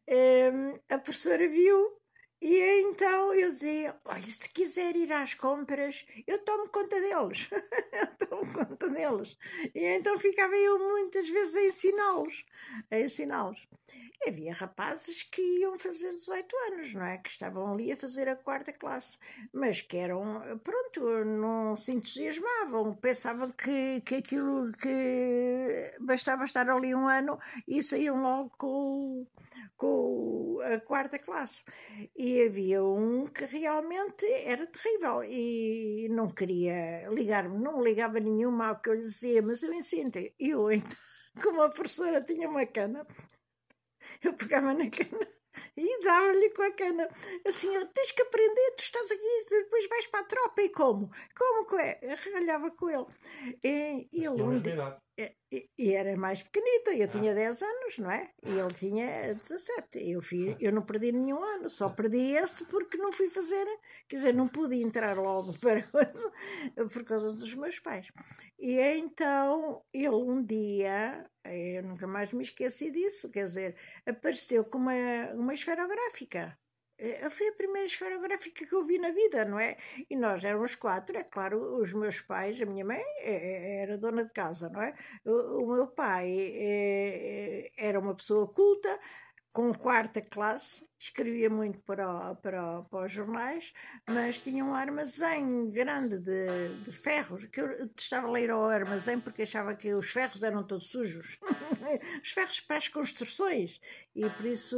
Em, 0.08 0.74
a 0.90 0.98
professora 1.00 1.48
viu 1.48 2.00
e 2.42 2.82
então 2.82 3.34
eu 3.34 3.50
dizia: 3.50 3.96
Olha, 4.06 4.22
se 4.22 4.50
quiser 4.54 4.96
ir 4.96 5.12
às 5.12 5.34
compras, 5.34 6.06
eu 6.26 6.40
tomo 6.40 6.70
conta 6.70 7.00
deles. 7.02 7.50
eu 7.92 8.28
tomo 8.28 8.54
conta 8.54 8.90
deles. 8.90 9.38
E 9.76 9.84
então 9.86 10.18
ficava 10.18 10.56
eu 10.56 10.80
muitas 10.80 11.30
vezes 11.30 11.56
a 11.58 11.66
ensiná-los. 11.66 12.46
A 12.90 13.00
ensiná-los. 13.00 13.68
Havia 14.28 14.54
rapazes 14.54 15.24
que 15.24 15.42
iam 15.42 15.78
fazer 15.78 16.10
18 16.10 16.56
anos, 16.74 16.94
não 16.94 17.06
é? 17.06 17.18
Que 17.18 17.30
estavam 17.30 17.72
ali 17.72 17.92
a 17.92 17.98
fazer 17.98 18.28
a 18.28 18.36
quarta 18.36 18.74
classe, 18.74 19.18
mas 19.54 19.82
que 19.82 19.96
eram, 19.96 20.60
pronto, 20.62 21.24
não 21.24 21.76
se 21.76 21.94
entusiasmavam, 21.94 22.94
pensavam 22.96 23.50
que, 23.52 24.02
que 24.02 24.16
aquilo 24.16 24.72
que 24.74 25.98
bastava 26.02 26.44
estar 26.44 26.70
ali 26.70 26.94
um 26.94 27.08
ano 27.08 27.40
e 27.66 27.82
saíam 27.82 28.22
logo 28.22 28.52
com, 28.58 29.26
com 29.78 30.58
a 30.64 30.80
quarta 30.82 31.18
classe. 31.18 31.64
E 32.16 32.42
havia 32.42 32.84
um 32.84 33.26
que 33.26 33.46
realmente 33.46 34.26
era 34.44 34.68
terrível 34.68 35.24
e 35.24 36.10
não 36.12 36.30
queria 36.30 37.08
ligar-me, 37.10 37.58
não 37.58 37.82
ligava 37.82 38.20
nenhuma 38.20 38.68
ao 38.68 38.82
que 38.82 38.90
eu 38.90 38.96
lhe 38.96 39.02
dizia, 39.02 39.42
mas 39.42 39.64
eu 39.64 39.74
ensino 39.74 40.12
Eu, 40.38 40.72
então, 40.72 40.98
como 41.42 41.62
a 41.62 41.70
professora 41.70 42.22
tinha 42.22 42.50
uma 42.50 42.66
cana, 42.66 43.02
eu 44.24 44.34
pegava 44.34 44.74
na 44.74 44.90
cana 44.90 45.28
e 45.76 46.04
dava-lhe 46.04 46.50
com 46.52 46.62
a 46.62 46.72
cana. 46.72 47.10
Assim, 47.46 47.74
eu, 47.74 47.86
tens 47.88 48.12
que 48.12 48.22
aprender, 48.22 48.72
tu 48.78 48.82
estás 48.82 49.12
aqui, 49.12 49.46
depois 49.50 49.88
vais 49.88 50.08
para 50.08 50.20
a 50.20 50.24
tropa. 50.24 50.62
E 50.62 50.70
como? 50.70 51.10
Como 51.36 51.68
que 51.68 51.76
é? 51.76 52.00
Eu 52.02 52.16
regalhava 52.16 52.72
com 52.72 52.90
ele. 52.90 53.06
E, 53.64 54.08
ele 54.14 54.42
um 54.42 54.60
dia-. 54.60 55.02
E, 55.78 55.94
era 55.94 56.16
mais 56.16 56.44
pequenita, 56.44 56.94
eu 56.96 57.08
tinha 57.08 57.34
10 57.34 57.62
anos, 57.62 57.98
não 57.98 58.12
é? 58.12 58.30
E 58.46 58.52
ele 58.58 58.74
tinha 58.74 59.34
17. 59.34 60.12
Eu, 60.12 60.22
fui, 60.22 60.56
eu 60.60 60.72
não 60.72 60.84
perdi 60.84 61.12
nenhum 61.12 61.44
ano, 61.44 61.70
só 61.70 61.90
perdi 61.90 62.36
esse 62.36 62.66
porque 62.66 62.98
não 62.98 63.12
fui 63.12 63.28
fazer, 63.28 63.66
quer 64.08 64.16
dizer, 64.18 64.34
não 64.34 64.48
pude 64.48 64.76
entrar 64.82 65.18
logo 65.18 65.52
para 65.60 65.82
coisa, 65.84 66.32
por 66.94 67.04
causa 67.04 67.32
dos 67.32 67.54
meus 67.56 67.80
pais. 67.80 68.12
E 68.60 68.80
então 68.80 69.84
ele 69.92 70.10
um 70.10 70.44
dia, 70.44 71.30
eu 71.46 71.84
nunca 71.84 72.06
mais 72.06 72.32
me 72.32 72.44
esqueci 72.44 72.92
disso, 72.92 73.32
quer 73.32 73.46
dizer, 73.46 73.76
apareceu 74.06 74.64
com 74.66 74.78
uma, 74.78 75.34
uma 75.34 75.54
esferográfica. 75.54 76.58
Eh, 77.06 77.30
Foi 77.36 77.48
a 77.50 77.54
primeira 77.62 77.86
esferográfica 77.88 78.66
que 78.68 78.74
eu 78.76 78.84
vi 78.86 78.98
na 79.00 79.12
vida, 79.12 79.46
não 79.46 79.60
é? 79.60 79.78
E 80.10 80.16
nós 80.16 80.44
éramos 80.44 80.76
quatro, 80.76 81.18
é 81.18 81.24
claro, 81.24 81.58
os 81.82 81.94
meus 81.94 82.20
pais, 82.22 82.62
a 82.62 82.66
minha 82.66 82.84
mãe 82.86 83.02
eh, 83.20 83.82
era 83.84 83.98
dona 83.98 84.26
de 84.26 84.34
casa, 84.34 84.70
não 84.70 84.82
é? 84.82 84.94
O, 85.26 85.66
meu 85.74 85.88
pai 85.88 86.28
eh, 86.54 87.72
era 87.78 88.00
uma 88.00 88.16
pessoa 88.16 88.48
culta, 88.52 89.00
com 89.60 89.74
quarta 89.74 90.22
classe, 90.22 90.88
escrevia 90.98 91.50
muito 91.50 91.80
para, 91.82 92.32
o- 92.32 92.36
para, 92.38 92.80
o- 92.80 92.86
para 92.86 93.06
os 93.06 93.12
jornais, 93.12 93.74
mas 94.10 94.40
tinha 94.40 94.64
um 94.64 94.74
armazém 94.74 95.70
grande 95.70 96.18
de, 96.18 96.70
de 96.86 96.92
ferros, 96.94 97.44
que 97.52 97.60
eu 97.60 97.70
estava 97.98 98.34
a 98.34 98.40
ir 98.40 98.50
ao 98.52 98.64
armazém 98.70 99.20
porque 99.20 99.42
achava 99.42 99.76
que 99.76 99.94
os 99.94 100.10
ferros 100.12 100.44
eram 100.44 100.66
todos 100.66 100.88
sujos. 100.90 101.38
os 102.24 102.32
ferros 102.32 102.62
para 102.62 102.78
as 102.78 102.88
construções. 102.88 103.82
E 104.16 104.30
por 104.30 104.46
isso 104.46 104.78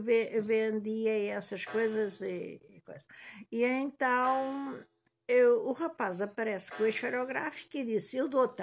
ve- 0.00 0.40
vendia 0.40 1.32
essas 1.34 1.64
coisas 1.64 2.20
e, 2.20 2.60
e 2.68 2.80
coisa. 2.82 3.06
E 3.50 3.64
então 3.64 4.78
eu- 5.26 5.66
o 5.66 5.72
rapaz 5.72 6.20
aparece 6.20 6.70
com 6.70 6.84
a 6.84 6.88
esferográfica 6.88 7.78
e 7.78 7.84
disse: 7.84 8.16
Eu 8.16 8.28
dou-te, 8.28 8.62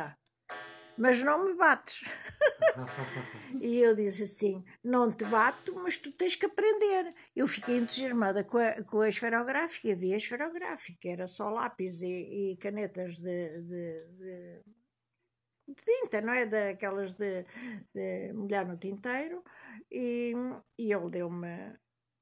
mas 0.97 1.21
não 1.21 1.45
me 1.45 1.53
bates. 1.55 2.01
E 3.61 3.79
eu 3.79 3.95
disse 3.95 4.23
assim: 4.23 4.63
Não 4.83 5.11
te 5.11 5.25
bato, 5.25 5.73
mas 5.75 5.97
tu 5.97 6.11
tens 6.11 6.35
que 6.35 6.45
aprender. 6.45 7.09
Eu 7.35 7.47
fiquei 7.47 7.77
entusiasmada 7.77 8.43
com 8.43 8.57
a, 8.57 8.83
com 8.83 9.01
a 9.01 9.09
esferográfica, 9.09 9.91
havia 9.91 10.15
a 10.15 10.17
esferográfica, 10.17 11.09
era 11.09 11.27
só 11.27 11.49
lápis 11.49 12.01
e, 12.01 12.51
e 12.53 12.57
canetas 12.57 13.15
de, 13.17 13.61
de, 13.61 13.97
de- 14.17 14.63
de 15.67 15.75
tinta, 15.83 16.21
não 16.21 16.31
é? 16.33 16.45
Daquelas 16.45 17.13
de, 17.13 17.45
de 17.93 18.33
molhar 18.33 18.65
no 18.67 18.77
tinteiro. 18.77 19.43
E, 19.91 20.33
e 20.77 20.93
ele 20.93 21.09
deu-me 21.09 21.73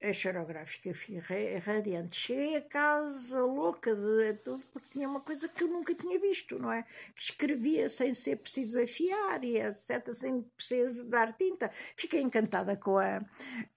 a 0.04 1.20
ra- 1.20 1.60
radiante. 1.66 2.16
Cheguei 2.18 2.56
a 2.58 2.62
casa 2.62 3.42
louca 3.44 3.96
de 3.96 4.34
tudo, 4.44 4.64
porque 4.72 4.90
tinha 4.90 5.10
uma 5.10 5.22
coisa 5.22 5.48
que 5.48 5.64
eu 5.64 5.68
nunca 5.68 5.94
tinha 5.96 6.20
visto, 6.20 6.60
não 6.60 6.72
é? 6.72 6.84
que 7.16 7.22
escrevia 7.22 7.90
sem 7.90 8.14
ser 8.14 8.38
preciso 8.38 8.80
afiar 8.82 9.44
e 9.44 9.58
etc, 9.58 10.14
sem 10.14 10.42
preciso 10.56 11.06
dar 11.08 11.34
tinta. 11.34 11.70
Fiquei 11.96 12.22
encantada 12.22 12.76
com 12.78 12.98
a, 12.98 13.22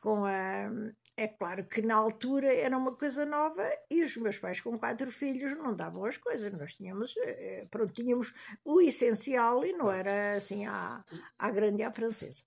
com 0.00 0.24
a. 0.24 0.70
É 1.16 1.26
claro 1.26 1.64
que 1.64 1.82
na 1.82 1.96
altura 1.96 2.54
era 2.54 2.78
uma 2.78 2.94
coisa 2.94 3.26
nova 3.26 3.68
e 3.90 4.04
os 4.04 4.16
meus 4.18 4.38
pais 4.38 4.60
com 4.60 4.78
quatro 4.78 5.10
filhos 5.10 5.50
não 5.56 5.74
davam 5.74 6.04
as 6.04 6.16
coisas. 6.16 6.52
Nós 6.52 6.74
tínhamos, 6.74 7.16
eh, 7.16 7.66
pronto, 7.72 7.92
tínhamos 7.92 8.32
o 8.64 8.80
essencial 8.80 9.64
e 9.64 9.72
não 9.72 9.90
era 9.90 10.34
assim 10.36 10.64
à, 10.66 11.04
à 11.36 11.50
grande 11.50 11.80
e 11.82 11.84
à 11.84 11.90
francesa. 11.92 12.44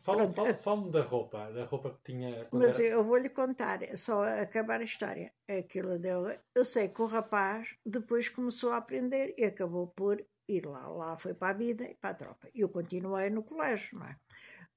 Fala- 0.00 0.22
Pronto. 0.24 0.34
fala- 0.34 0.54
Fala-me 0.54 0.90
da 0.90 1.02
roupa, 1.02 1.52
da 1.52 1.64
roupa 1.64 1.90
que 1.90 2.12
tinha. 2.12 2.48
Mas 2.52 2.78
era- 2.80 2.88
eu 2.94 3.04
vou-lhe 3.04 3.28
contar, 3.28 3.80
só 3.96 4.22
acabar 4.24 4.80
a 4.80 4.84
história. 4.84 5.32
Aquilo 5.48 5.98
deu. 5.98 6.30
Eu 6.54 6.64
sei 6.64 6.88
que 6.88 7.00
o 7.02 7.06
rapaz 7.06 7.76
depois 7.84 8.28
começou 8.28 8.70
a 8.72 8.76
aprender 8.78 9.34
e 9.36 9.44
acabou 9.44 9.88
por 9.88 10.24
ir 10.48 10.64
lá. 10.66 10.86
Lá 10.88 11.16
foi 11.16 11.34
para 11.34 11.48
a 11.54 11.58
vida 11.58 11.84
e 11.84 11.94
para 11.94 12.10
a 12.10 12.14
tropa. 12.14 12.48
Eu 12.54 12.68
continuei 12.68 13.30
no 13.30 13.42
colégio, 13.42 13.98
não 13.98 14.06
é? 14.06 14.16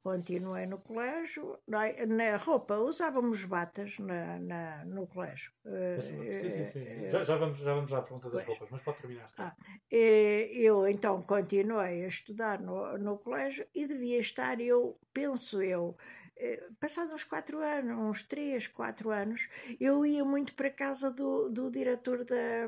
Continuei 0.02 0.66
no 0.66 0.78
colégio. 0.80 1.60
Na, 1.68 1.82
na 2.08 2.38
roupa, 2.38 2.78
usávamos 2.78 3.44
batas 3.46 3.98
na, 4.00 4.40
na- 4.40 4.86
no 4.86 5.06
colégio. 5.08 5.52
Sim, 6.02 6.34
sim, 6.34 6.66
sim. 6.66 6.80
Eh, 6.80 7.10
Já, 7.12 7.24
já 7.24 7.36
vamos, 7.36 7.58
já 7.58 7.74
vamos 7.74 7.92
à 7.92 8.02
pergunta 8.02 8.30
das 8.30 8.44
pois. 8.46 8.48
roupas, 8.48 8.70
mas 8.72 8.82
pode 8.82 8.98
terminar. 9.02 9.28
Ah, 9.38 9.56
Eu 9.92 10.88
então 10.88 11.22
continuei 11.22 12.06
a 12.06 12.08
estudar 12.08 12.62
no, 12.62 12.98
no 12.98 13.18
colégio 13.18 13.68
e 13.76 13.88
devia 13.88 14.20
estar 14.20 14.60
eu, 14.62 14.98
penso 15.14 15.62
eu, 15.62 15.96
passados 16.80 17.14
uns 17.14 17.24
quatro 17.24 17.60
anos, 17.60 17.98
uns 17.98 18.24
três, 18.24 18.68
quatro 18.68 19.10
anos, 19.12 19.48
eu 19.80 20.06
ia 20.06 20.24
muito 20.26 20.54
para 20.54 20.70
casa 20.70 21.12
do, 21.12 21.50
do 21.50 21.70
diretor 21.72 22.24
da, 22.26 22.68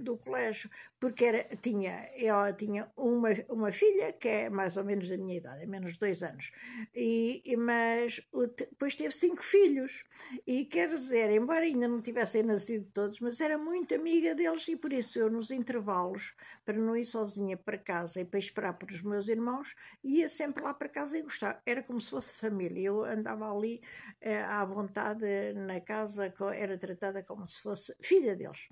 do 0.00 0.16
colégio, 0.16 0.70
porque 0.98 1.24
era, 1.24 1.44
tinha, 1.62 1.92
ela 2.16 2.52
tinha 2.52 2.90
uma, 2.96 3.28
uma 3.48 3.72
filha 3.72 4.12
que 4.12 4.28
é 4.28 4.50
mais 4.50 4.76
ou 4.76 4.84
menos 4.84 5.08
da 5.08 5.16
minha 5.16 5.36
idade, 5.36 5.62
é 5.62 5.66
menos 5.66 5.92
de 5.94 5.98
dois 5.98 6.22
anos, 6.22 6.50
e, 6.94 7.42
e- 7.44 7.56
mas 7.56 8.20
o 8.32 8.46
depois 8.46 8.94
teve 8.94 9.10
cinco 9.12 9.42
filhos, 9.42 10.04
e 10.46 10.64
quer 10.64 10.88
dizer, 10.88 11.30
embora 11.30 11.64
ainda 11.64 11.88
não 11.88 12.00
tivessem 12.00 12.42
nascido 12.42 12.90
todos, 12.92 13.20
mas 13.20 13.40
era 13.40 13.58
muito 13.58 13.94
amiga 13.94 14.34
deles 14.34 14.66
e 14.68 14.76
por 14.76 14.92
isso 14.92 15.18
eu 15.18 15.30
nos 15.30 15.50
intervalos, 15.50 16.34
para 16.64 16.76
não 16.78 16.96
ir 16.96 17.04
sozinha 17.06 17.56
para 17.56 17.78
casa 17.78 18.20
e 18.20 18.24
para 18.24 18.38
esperar 18.38 18.74
por 18.74 18.90
os 18.90 19.02
meus 19.02 19.28
irmãos, 19.28 19.74
ia 20.02 20.28
sempre 20.28 20.62
lá 20.62 20.72
para 20.74 20.88
casa 20.88 21.18
e 21.18 21.22
gostava. 21.22 21.60
Era 21.64 21.82
como 21.82 22.00
se 22.00 22.10
fosse 22.10 22.38
família. 22.38 22.87
Eu 22.88 23.04
andava 23.04 23.50
ali 23.50 23.80
eh, 24.20 24.42
à 24.42 24.64
vontade 24.64 25.52
na 25.54 25.80
casa, 25.80 26.32
era 26.54 26.76
tratada 26.78 27.22
como 27.22 27.46
se 27.46 27.60
fosse 27.60 27.94
filha 28.02 28.34
deles. 28.36 28.68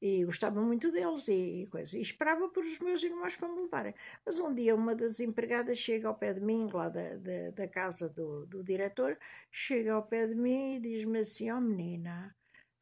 E 0.00 0.24
gostava 0.24 0.60
muito 0.60 0.92
deles 0.92 1.28
e, 1.28 1.62
e 1.62 1.66
coisa. 1.68 1.96
E 1.96 2.00
esperava 2.00 2.48
por 2.48 2.64
os 2.64 2.78
meus 2.80 3.02
irmãos 3.02 3.36
para 3.36 3.48
me 3.48 3.62
levarem. 3.62 3.94
Mas 4.24 4.38
um 4.38 4.54
dia 4.54 4.74
uma 4.74 4.94
das 4.94 5.20
empregadas 5.20 5.78
chega 5.78 6.08
ao 6.08 6.14
pé 6.14 6.34
de 6.34 6.40
mim, 6.40 6.68
lá 6.72 6.88
da, 6.88 7.16
da, 7.16 7.50
da 7.54 7.68
casa 7.68 8.08
do, 8.08 8.46
do 8.46 8.62
diretor, 8.62 9.18
chega 9.50 9.94
ao 9.94 10.06
pé 10.06 10.26
de 10.26 10.34
mim 10.34 10.74
e 10.76 10.80
diz-me 10.80 11.20
assim: 11.20 11.50
Ó 11.50 11.60
menina, 11.60 12.34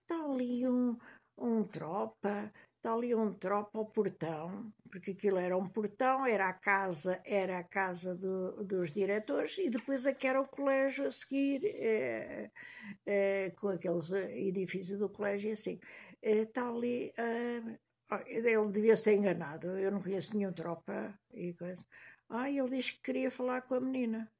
está 0.02 0.24
ali 0.24 0.66
um, 0.66 0.96
um 1.36 1.62
tropa, 1.64 2.52
está 2.88 2.94
ali 2.94 3.14
um 3.14 3.32
tropa 3.34 3.78
ao 3.78 3.84
portão, 3.86 4.72
porque 4.90 5.10
aquilo 5.10 5.36
era 5.38 5.54
um 5.56 5.66
portão, 5.66 6.24
era 6.26 6.48
a 6.48 6.54
casa, 6.54 7.20
era 7.26 7.58
a 7.58 7.62
casa 7.64 8.14
do- 8.16 8.64
dos 8.64 8.90
diretores 8.92 9.58
e 9.58 9.68
depois 9.68 10.06
aqui 10.06 10.26
era 10.26 10.40
o 10.40 10.48
colégio 10.48 11.06
a 11.06 11.10
seguir, 11.10 11.60
eh, 11.64 12.50
eh, 13.06 13.50
com 13.56 13.68
aqueles 13.68 14.10
eh, 14.12 14.38
edifícios 14.48 14.98
do 14.98 15.10
colégio 15.10 15.50
e 15.50 15.52
assim. 15.52 15.78
Está 16.22 16.68
ali. 16.68 17.12
ó, 18.10 18.18
ele 18.26 18.70
devia-se 18.72 19.04
ter 19.04 19.14
enganado, 19.16 19.66
eu 19.78 19.90
não 19.92 20.00
conheço 20.02 20.36
nenhum 20.36 20.52
tropa 20.52 21.18
e 21.32 21.52
coisa. 21.54 21.84
Ah, 22.28 22.50
ele 22.50 22.70
disse 22.70 22.94
que 22.94 23.02
queria 23.02 23.30
falar 23.30 23.62
com 23.62 23.74
a 23.74 23.80
menina. 23.80 24.30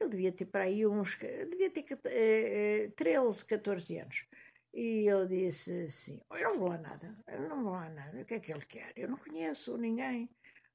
Ele 0.00 0.10
devia 0.10 0.32
ter 0.32 0.46
para 0.46 0.64
aí 0.64 0.86
uns. 0.86 1.16
devia 1.50 1.70
ter 1.70 1.84
eh, 2.06 2.90
13, 2.96 3.44
14 3.44 3.98
anos. 3.98 4.24
E 4.72 5.04
eu 5.06 5.26
disse 5.26 5.84
assim: 5.84 6.20
"Oh, 6.30 6.36
Eu 6.36 6.50
não 6.50 6.58
vou 6.58 6.68
lá 6.68 6.78
nada, 6.78 7.16
eu 7.26 7.48
não 7.48 7.62
vou 7.64 7.72
lá 7.72 7.88
nada, 7.90 8.20
o 8.20 8.24
que 8.24 8.34
é 8.34 8.40
que 8.40 8.52
ele 8.52 8.64
quer? 8.66 8.92
Eu 8.96 9.08
não 9.08 9.16
conheço 9.16 9.76
ninguém. 9.76 10.28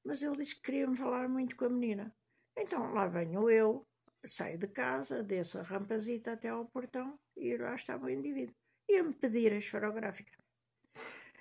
Mas 0.04 0.22
ele 0.22 0.36
disse 0.36 0.56
que 0.56 0.62
queria 0.62 0.86
me 0.86 0.96
falar 0.96 1.28
muito 1.28 1.56
com 1.56 1.64
a 1.66 1.70
menina. 1.70 2.14
Então 2.56 2.92
lá 2.94 3.06
venho 3.06 3.50
eu, 3.50 3.86
saio 4.26 4.58
de 4.58 4.68
casa, 4.68 5.22
desço 5.22 5.58
a 5.58 5.62
rampazita 5.62 6.32
até 6.32 6.48
ao 6.48 6.66
portão 6.66 7.18
e 7.36 7.56
lá 7.56 7.74
estava 7.74 8.06
o 8.06 8.10
indivíduo. 8.10 8.54
Ia-me 8.88 9.14
pedir 9.14 9.52
a 9.52 9.56
esferográfica. 9.56 10.32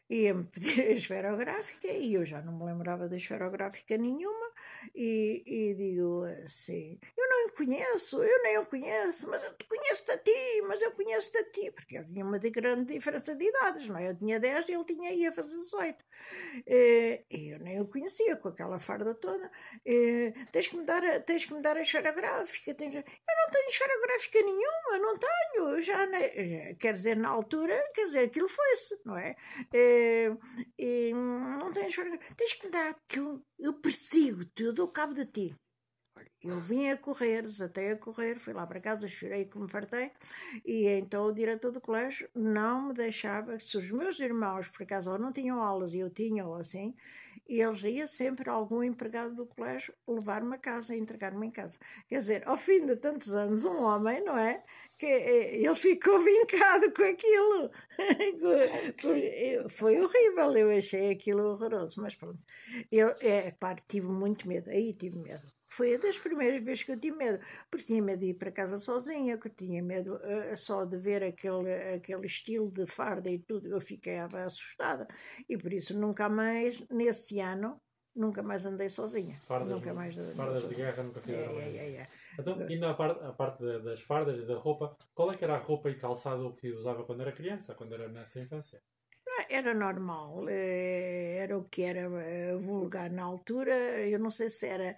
Ia-me 0.10 0.44
pedir 0.50 0.82
a 0.82 0.92
esferográfica 0.92 1.88
e 1.88 2.14
eu 2.14 2.26
já 2.26 2.42
não 2.42 2.58
me 2.58 2.66
lembrava 2.66 3.08
da 3.10 3.18
esferográfica 3.18 3.98
nenhuma 3.98 4.45
e, 4.94 5.44
e 5.46 5.74
digo 5.76 6.24
assim, 6.46 7.00
eu 7.18 7.30
não 7.30 7.48
o 7.48 7.52
conheço, 7.54 8.24
eu 8.24 8.44
nem 8.44 8.58
o 8.58 8.66
conheço, 8.66 9.28
mas 9.30 9.44
eu 9.44 9.54
te 9.54 9.66
conheço 9.66 10.04
a 10.12 10.18
ti, 10.18 10.62
mas 10.68 10.82
eu 10.82 10.92
conheço 10.92 11.38
a 11.38 11.44
ti, 11.52 11.72
porque 11.72 11.98
eu 11.98 12.06
tinha 12.06 12.26
uma 12.26 12.40
de 12.40 12.50
grande 12.50 12.94
diferença 12.94 13.36
de 13.36 13.46
idades, 13.46 13.88
não 13.88 13.98
é? 13.98 14.10
Eu 14.10 14.16
tinha 14.18 14.40
10 14.40 14.68
e 14.70 14.74
ele 14.74 14.86
tinha 14.86 15.12
ia 15.14 15.32
fazer 15.32 15.56
18. 15.58 16.04
Eh, 16.68 17.24
E 17.30 17.54
eu 17.54 17.60
nem 17.60 17.80
o 17.82 17.88
conhecia 17.88 18.36
com 18.38 18.50
aquela 18.50 18.80
farda 18.80 19.14
toda. 19.16 19.52
Eh, 19.86 20.34
tens, 20.52 20.68
que 20.68 20.78
me 20.78 20.86
dar, 20.86 21.04
a- 21.06 21.20
tens 21.20 21.46
que 21.46 21.54
me 21.54 21.62
dar 21.62 21.78
a 21.78 21.82
esferográfica. 21.82 22.74
Tens... 22.74 22.94
Eu 22.96 23.04
não 23.04 23.52
tenho 23.52 23.70
esferográfica 23.70 24.40
nenhuma, 24.42 24.98
não 25.00 25.18
tenho. 25.20 25.82
Já, 25.82 26.06
ne- 26.08 26.76
quer 26.76 26.94
dizer, 26.94 27.16
na 27.18 27.30
altura, 27.30 27.78
quer 27.94 28.06
dizer, 28.06 28.26
aquilo 28.26 28.48
foi-se, 28.50 29.00
não 29.06 29.18
é? 29.18 29.36
Eh, 29.74 30.32
e 30.78 31.12
não 31.14 31.72
tens 31.72 31.88
esferográfica. 31.88 32.36
Tens 32.36 32.54
que 32.54 32.66
me 32.66 32.72
dar, 32.72 32.94
porque 32.96 33.20
eu, 33.60 33.74
persigo-te, 33.74 34.64
eu 34.64 34.74
dou 34.74 34.88
cabo 34.88 35.14
de 35.14 35.26
ti. 35.26 35.56
Eu 36.42 36.60
vim 36.62 36.90
a 36.90 36.98
correr, 36.98 37.44
até 37.62 37.92
a 37.92 37.98
correr, 37.98 38.40
fui 38.40 38.54
lá 38.54 38.66
para 38.66 38.80
casa, 38.80 39.08
chorei 39.08 39.46
que 39.46 39.58
me 39.58 39.70
fartei, 39.70 40.12
e 40.64 40.88
então 40.88 41.26
o 41.26 41.34
diretor 41.34 41.72
do 41.72 41.82
colégio 41.82 42.30
não 42.34 42.88
me 42.88 42.94
deixava, 42.94 43.60
se 43.60 43.76
os 43.76 43.92
meus 43.92 44.20
irmãos, 44.20 44.70
por 44.70 44.84
acaso, 44.84 45.12
ou 45.12 45.18
não 45.18 45.34
tinham 45.34 45.62
aulas 45.62 45.94
e 45.94 46.00
eu 46.00 46.10
tinha, 46.10 46.46
ou 46.46 46.56
assim, 46.56 46.96
eles 47.48 47.84
ia 47.84 48.08
sempre 48.08 48.50
algum 48.50 48.84
empregado 48.84 49.36
do 49.36 49.46
colégio 49.46 49.94
levar-me 50.08 50.56
a 50.56 50.58
casa, 50.58 50.96
entregar-me 50.96 51.48
em 51.48 51.52
casa. 51.52 51.78
Quer 52.08 52.20
dizer, 52.20 52.48
ao 52.48 52.58
fim 52.58 52.86
de 52.86 52.96
tantos 52.96 53.34
anos, 53.34 53.66
um 53.66 53.84
homem, 53.84 54.24
não 54.24 54.38
é? 54.38 54.64
Que 54.98 55.06
eh, 55.06 55.58
ele 55.62 55.76
ficou 55.76 56.20
vincado 56.24 56.92
com 56.94 57.04
aquilo. 57.04 57.72
Foi 59.70 60.00
horrível, 60.02 60.58
eu 60.58 60.78
achei 60.78 61.12
aquilo 61.12 61.52
horroroso, 61.52 62.02
mas 62.02 62.16
pronto. 62.16 62.44
Eu, 62.92 63.14
é 63.22 63.52
claro, 63.52 63.82
tive 63.88 64.08
muito 64.08 64.48
medo, 64.48 64.70
aí 64.70 64.94
tive 64.94 65.18
medo. 65.18 65.44
Foi 65.68 65.98
das 65.98 66.18
primeiras 66.18 66.64
vezes 66.64 66.84
que 66.84 66.92
eu 66.92 67.00
tive 67.00 67.18
medo, 67.18 67.40
porque 67.70 67.86
tinha 67.86 68.02
medo 68.02 68.20
de 68.20 68.28
ir 68.28 68.36
para 68.36 68.52
casa 68.52 68.78
sozinha, 68.78 69.38
que 69.38 69.50
tinha 69.50 69.84
medo 69.84 70.16
uh, 70.16 70.56
só 70.56 70.86
de 70.86 70.98
ver 70.98 71.24
aquele, 71.24 71.74
aquele 71.96 72.26
estilo 72.26 72.72
de 72.72 72.86
farda 72.86 73.30
e 73.30 73.40
tudo, 73.40 73.68
eu 73.68 73.82
ficava 73.82 74.44
assustada. 74.44 75.06
E 75.50 75.58
por 75.58 75.74
isso 75.74 75.98
nunca 75.98 76.30
mais, 76.30 76.82
nesse 76.90 77.40
ano, 77.42 77.82
nunca 78.16 78.42
mais 78.42 78.66
andei 78.66 78.90
sozinha. 78.90 79.36
Fardas, 79.46 79.70
nunca 79.70 79.94
mais 79.94 80.16
fardas 80.36 80.70
de 80.70 80.76
guerra 80.76 81.04
nunca 81.04 81.22
fizeram 81.22 81.60
é, 81.60 81.70
é, 81.70 81.92
é, 81.96 82.08
Então, 82.40 82.70
e 82.70 82.78
na 82.78 82.94
parte, 82.94 83.24
a 83.24 83.34
parte 83.34 83.64
das 83.82 84.02
fardas 84.02 84.44
e 84.44 84.48
da 84.48 84.56
roupa, 84.56 84.96
qual 85.14 85.32
é 85.32 85.38
que 85.38 85.44
era 85.44 85.56
a 85.56 85.58
roupa 85.58 85.90
e 85.90 85.96
calçado 85.96 86.54
que 86.54 86.72
usava 86.72 87.04
quando 87.06 87.22
era 87.22 87.32
criança, 87.32 87.76
quando 87.76 87.94
era 87.94 88.08
nessa 88.10 88.40
infância? 88.40 88.82
Era 89.50 89.74
normal, 89.74 90.48
eh, 90.50 91.38
era 91.42 91.58
o 91.58 91.66
que 91.66 91.84
era 91.84 92.02
eh, 92.24 92.56
vulgar 92.58 93.12
na 93.12 93.24
altura. 93.24 93.74
Eu 94.08 94.18
não 94.20 94.32
sei 94.32 94.50
se 94.50 94.66
era 94.66 94.96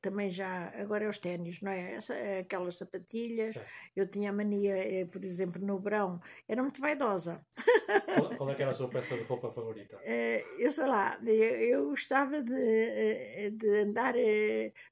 também 0.00 0.28
já. 0.30 0.68
Agora 0.80 1.04
é 1.04 1.08
os 1.08 1.18
ténis, 1.18 1.60
não 1.60 1.70
é? 1.70 1.98
Aquelas 2.40 2.76
sapatilhas. 2.76 3.52
Certo. 3.54 3.70
Eu 3.94 4.06
tinha 4.06 4.32
mania, 4.32 4.76
eh, 4.76 5.04
por 5.06 5.24
exemplo, 5.24 5.64
no 5.64 5.78
verão, 5.78 6.20
era 6.48 6.60
muito 6.62 6.80
vaidosa. 6.80 7.44
Qual, 8.16 8.36
qual 8.36 8.50
é 8.50 8.54
que 8.54 8.62
era 8.62 8.72
a 8.72 8.74
sua 8.74 8.88
peça 8.88 9.16
de 9.16 9.22
roupa 9.24 9.52
favorita? 9.52 9.98
Eu 10.58 10.70
sei 10.70 10.86
lá, 10.86 11.18
eu 11.24 11.88
gostava 11.88 12.42
de, 12.42 13.50
de 13.50 13.68
andar 13.80 14.14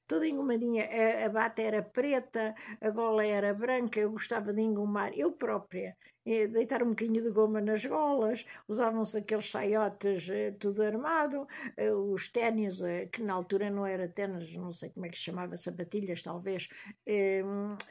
toda 0.07 0.27
engomadinha. 0.27 0.85
A, 0.85 1.25
a 1.25 1.29
bata 1.29 1.61
era 1.61 1.81
preta, 1.81 2.53
a 2.79 2.89
gola 2.89 3.25
era 3.25 3.53
branca, 3.53 3.99
eu 3.99 4.11
gostava 4.11 4.53
de 4.53 4.61
engomar. 4.61 5.11
Eu 5.15 5.31
própria 5.31 5.95
deitar 6.25 6.83
um 6.83 6.89
bocadinho 6.89 7.23
de 7.23 7.29
goma 7.31 7.61
nas 7.61 7.85
golas, 7.85 8.45
usavam-se 8.67 9.17
aqueles 9.17 9.49
saiotes 9.49 10.29
eh, 10.29 10.51
tudo 10.51 10.83
armado, 10.83 11.47
eh, 11.75 11.91
os 11.91 12.27
ténis, 12.29 12.81
eh, 12.81 13.07
que 13.07 13.21
na 13.21 13.33
altura 13.33 13.69
não 13.69 13.85
era 13.85 14.07
ténis, 14.07 14.53
não 14.55 14.71
sei 14.71 14.89
como 14.89 15.05
é 15.05 15.09
que 15.09 15.17
se 15.17 15.23
chamava, 15.23 15.57
sapatilhas 15.57 16.21
talvez, 16.21 16.69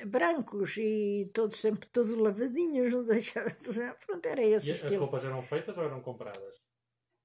brancos 0.07 0.77
e 0.77 1.31
todos 1.33 1.57
sempre 1.57 1.87
todos 1.89 2.13
lavadinhos, 2.13 2.93
não 2.93 3.05
deixava 3.07 3.51
Pronto, 4.07 4.27
era 4.27 4.43
esse 4.43 4.71
e 4.71 4.75
estilo. 4.75 4.95
As 4.95 5.01
roupas 5.01 5.25
eram 5.25 5.43
feitas 5.43 5.77
ou 5.77 5.85
eram 5.85 6.01
compradas? 6.01 6.70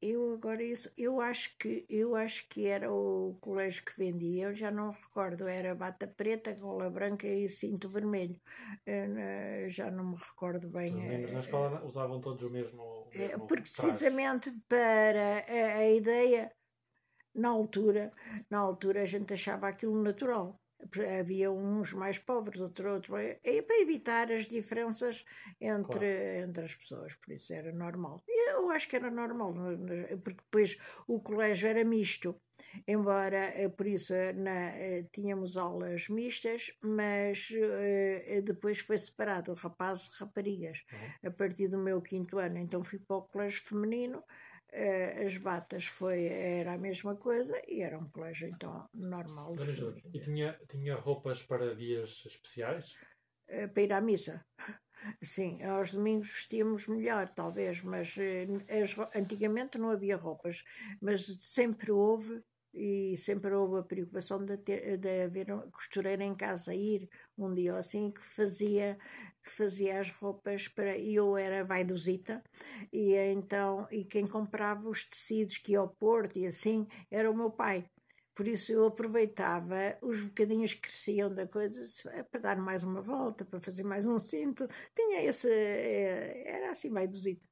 Eu 0.02 0.34
agora 0.34 0.62
isso, 0.62 0.92
eu 0.98 1.20
acho 1.20 1.58
que 1.58 1.86
eu 1.90 2.16
acho 2.16 2.48
que 2.50 2.68
era 2.68 2.92
o 2.92 3.38
colégio 3.40 3.84
que 3.84 3.98
vendia, 3.98 4.46
eu 4.46 4.56
já 4.56 4.70
não 4.70 4.90
recordo, 4.90 5.48
era 5.48 5.74
bata 5.74 6.08
preta, 6.08 6.54
gola 6.54 6.90
branca 6.90 7.26
e 7.26 7.50
cinto 7.50 7.90
vermelho. 7.90 8.40
Eu, 8.86 9.70
já 9.70 9.90
não 9.90 10.12
me 10.12 10.18
recordo 10.18 10.68
bem. 10.70 11.26
Os 11.26 11.32
na 11.32 11.40
escola 11.40 11.84
usavam 11.84 12.20
todos 12.20 12.44
o 12.44 12.50
mesmo. 12.50 12.82
O 12.82 13.10
é, 13.14 13.28
mesmo 13.30 13.48
precisamente 13.48 14.52
para 14.68 15.44
a, 15.48 15.78
a 15.78 15.90
ideia 15.90 16.52
na 17.34 17.50
altura, 17.50 18.12
na 18.50 18.60
altura 18.60 19.02
a 19.02 19.06
gente 19.06 19.34
achava 19.34 19.68
aquilo 19.68 20.02
natural 20.02 20.60
havia 21.20 21.52
uns 21.52 21.94
mais 21.94 22.18
pobres, 22.18 22.60
outro 22.60 22.94
outro. 22.94 23.16
É, 23.18 23.40
é 23.44 23.62
para 23.62 23.82
evitar 23.82 24.32
as 24.32 24.48
diferenças 24.48 25.26
entre, 25.60 26.00
claro. 26.00 26.50
entre 26.50 26.64
as 26.66 26.76
pessoas, 26.76 27.16
por 27.16 27.34
isso 27.34 27.54
era 27.54 27.72
normal. 27.72 28.24
Eu 28.28 28.70
acho 28.72 28.88
que 28.88 28.96
era 28.96 29.12
normal, 29.12 29.54
porque 30.24 30.44
depois 30.44 30.78
o 31.08 31.20
colégio 31.20 31.70
era 31.70 31.84
misto, 31.84 32.40
embora 32.88 33.52
eh, 33.56 33.70
por 33.70 33.88
isso 33.88 34.14
eh, 34.14 34.34
na, 34.34 34.70
eh, 34.76 35.08
tínhamos 35.12 35.58
aulas 35.58 36.10
mistas, 36.10 36.72
mas 36.84 37.50
depois 38.44 38.80
foi 38.80 38.98
separado 38.98 39.54
rapazes 39.54 40.08
e 40.08 40.24
raparigas 40.24 40.84
uhum. 40.92 41.30
a 41.30 41.32
partir 41.32 41.68
do 41.68 41.78
meu 41.78 42.02
quinto 42.02 42.38
ano. 42.38 42.58
Então 42.58 42.84
fui 42.84 43.00
para 43.00 43.18
o 43.18 43.24
colégio 43.24 43.64
feminino 43.64 44.24
as 45.26 45.38
batas 45.38 45.86
foi, 45.86 46.26
era 46.26 46.74
a 46.74 46.78
mesma 46.78 47.16
coisa 47.16 47.60
e 47.68 47.82
era 47.82 47.98
um 47.98 48.06
colégio 48.08 48.48
então 48.48 48.88
normal. 48.94 49.56
e 50.14 50.20
tinha, 50.20 50.60
tinha 50.70 50.96
roupas 50.96 51.44
para 51.44 51.76
dias 51.76 52.24
especiais? 52.26 52.96
Uh, 53.50 53.70
para 53.74 53.84
ir 53.84 53.94
à 53.94 54.02
missa. 54.02 54.46
Sim, 55.24 55.62
aos 55.64 55.92
domingos 55.92 56.32
vestíamos 56.32 56.88
melhor, 56.88 57.30
talvez, 57.30 57.82
mas 57.82 58.16
uh, 58.18 58.22
as, 58.82 59.16
antigamente 59.16 59.78
não 59.78 59.92
havia 59.92 60.18
roupas, 60.18 60.64
mas 61.02 61.26
sempre 61.40 61.92
houve 61.92 62.44
e 62.76 63.18
sempre 63.18 63.54
houve 63.54 63.80
a 63.80 63.84
preocupação 63.84 64.44
de, 64.44 64.58
ter, 64.58 64.98
de 64.98 65.24
haver 65.24 65.48
costureira 65.72 66.24
em 66.24 66.36
casa, 66.36 66.74
ir 66.76 67.10
um 67.38 67.54
dia 67.54 67.78
assim 67.78 68.12
que 68.12 68.22
fazia 68.22 68.98
que 69.42 69.52
fazia 69.52 70.00
as 70.00 70.10
roupas 70.10 70.68
para 70.68 70.98
eu 70.98 71.38
era 71.38 71.64
vaidosita 71.64 72.44
e 72.92 73.16
então 73.16 73.88
e 73.92 74.04
quem 74.06 74.28
comprava 74.28 74.90
os 74.90 75.04
tecidos 75.06 75.58
que 75.58 75.74
ia 75.74 75.80
ao 75.80 75.90
Porto 75.90 76.38
e 76.38 76.48
assim 76.48 76.88
era 77.12 77.30
o 77.30 77.36
meu 77.36 77.52
pai 77.52 77.86
por 78.36 78.48
isso 78.48 78.72
eu 78.74 78.86
aproveitava 78.86 79.98
os 80.02 80.22
bocadinhos 80.22 80.74
que 80.74 80.82
cresciam 80.82 81.34
da 81.34 81.48
coisa 81.48 81.82
para 82.30 82.42
dar 82.42 82.58
mais 82.58 82.84
uma 82.84 83.02
volta, 83.02 83.46
para 83.46 83.62
fazer 83.62 83.84
mais 83.84 84.06
um 84.06 84.20
cinto. 84.20 84.68
Tinha 84.94 85.24
esse. 85.24 85.50
Eh, 85.50 86.44
era 86.46 86.72
assim, 86.72 86.92
vaidosita. 86.92 87.48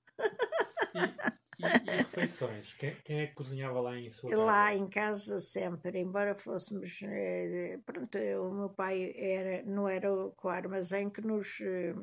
E, 1.63 1.89
e 1.89 1.95
refeições? 1.97 2.73
Quem, 2.73 2.95
quem, 3.03 3.19
é 3.21 3.27
que 3.27 3.33
cozinhava 3.33 3.79
lá 3.79 3.97
em 3.97 4.09
sua 4.11 4.29
casa? 4.29 4.43
Lá 4.43 4.75
em 4.75 4.87
casa 4.87 5.39
sempre, 5.39 5.99
embora 5.99 6.35
fôssemos. 6.35 6.99
Eh, 7.03 7.79
pronto, 7.85 8.17
o 8.17 8.53
meu 8.53 8.69
pai 8.69 9.13
era, 9.15 9.63
não 9.63 9.87
era 9.87 10.09
com 10.35 10.47
o 10.47 10.51
armazém 10.51 11.09
que 11.09 11.21
nos. 11.21 11.61
Eh, 11.61 11.93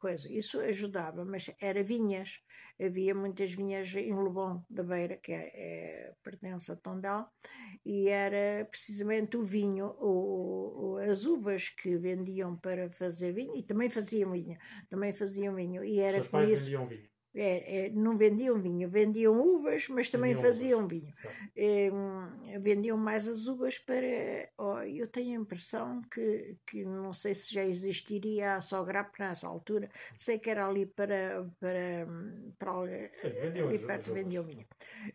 coisa, 0.00 0.32
isso 0.32 0.58
ajudava, 0.60 1.24
mas 1.24 1.50
era 1.60 1.84
vinhas. 1.84 2.40
Havia 2.80 3.14
muitas 3.14 3.54
vinhas 3.54 3.94
em 3.94 4.12
Lobão 4.12 4.64
da 4.68 4.82
Beira, 4.82 5.16
que 5.16 5.30
é, 5.30 5.52
é, 5.54 6.14
pertence 6.24 6.72
a 6.72 6.76
Tondela, 6.76 7.26
e 7.84 8.08
era 8.08 8.64
precisamente 8.64 9.36
o 9.36 9.44
vinho, 9.44 9.94
o, 9.98 10.94
o, 10.94 10.96
as 10.96 11.26
uvas 11.26 11.68
que 11.68 11.96
vendiam 11.96 12.56
para 12.56 12.88
fazer 12.88 13.32
vinho, 13.32 13.56
e 13.56 13.62
também 13.62 13.90
faziam 13.90 14.32
vinho. 14.32 14.58
Também 14.88 15.12
faziam 15.12 15.54
vinho. 15.54 15.84
E 15.84 16.00
era 16.00 16.14
Seus 16.14 16.28
pais 16.28 16.50
isso, 16.50 16.64
vendiam 16.64 16.86
vinho? 16.86 17.09
É, 17.32 17.86
é, 17.86 17.90
não 17.90 18.16
vendiam 18.16 18.58
vinho, 18.58 18.88
vendiam 18.88 19.38
uvas, 19.40 19.86
mas 19.88 20.08
também 20.08 20.34
vendiam 20.34 20.42
faziam 20.42 20.78
uvas. 20.80 20.90
vinho. 20.90 21.12
É, 21.56 21.90
vendiam 22.58 22.96
mais 22.96 23.28
as 23.28 23.46
uvas 23.46 23.78
para. 23.78 24.50
Oh, 24.58 24.78
eu 24.80 25.06
tenho 25.06 25.38
a 25.38 25.42
impressão 25.42 26.00
que, 26.12 26.56
que 26.66 26.84
não 26.84 27.12
sei 27.12 27.34
se 27.34 27.54
já 27.54 27.64
existiria 27.64 28.56
a 28.56 28.60
Sograp 28.60 29.16
nessa 29.18 29.46
altura, 29.46 29.88
sei 30.16 30.38
que 30.38 30.50
era 30.50 30.66
ali 30.66 30.86
para. 30.86 31.48
para, 31.60 32.06
para 32.58 33.08
Sim, 33.12 33.28
vendiam 33.30 33.68
ali 33.68 33.78
perto 33.78 34.12
vendiam 34.12 34.44
vinho. 34.44 34.66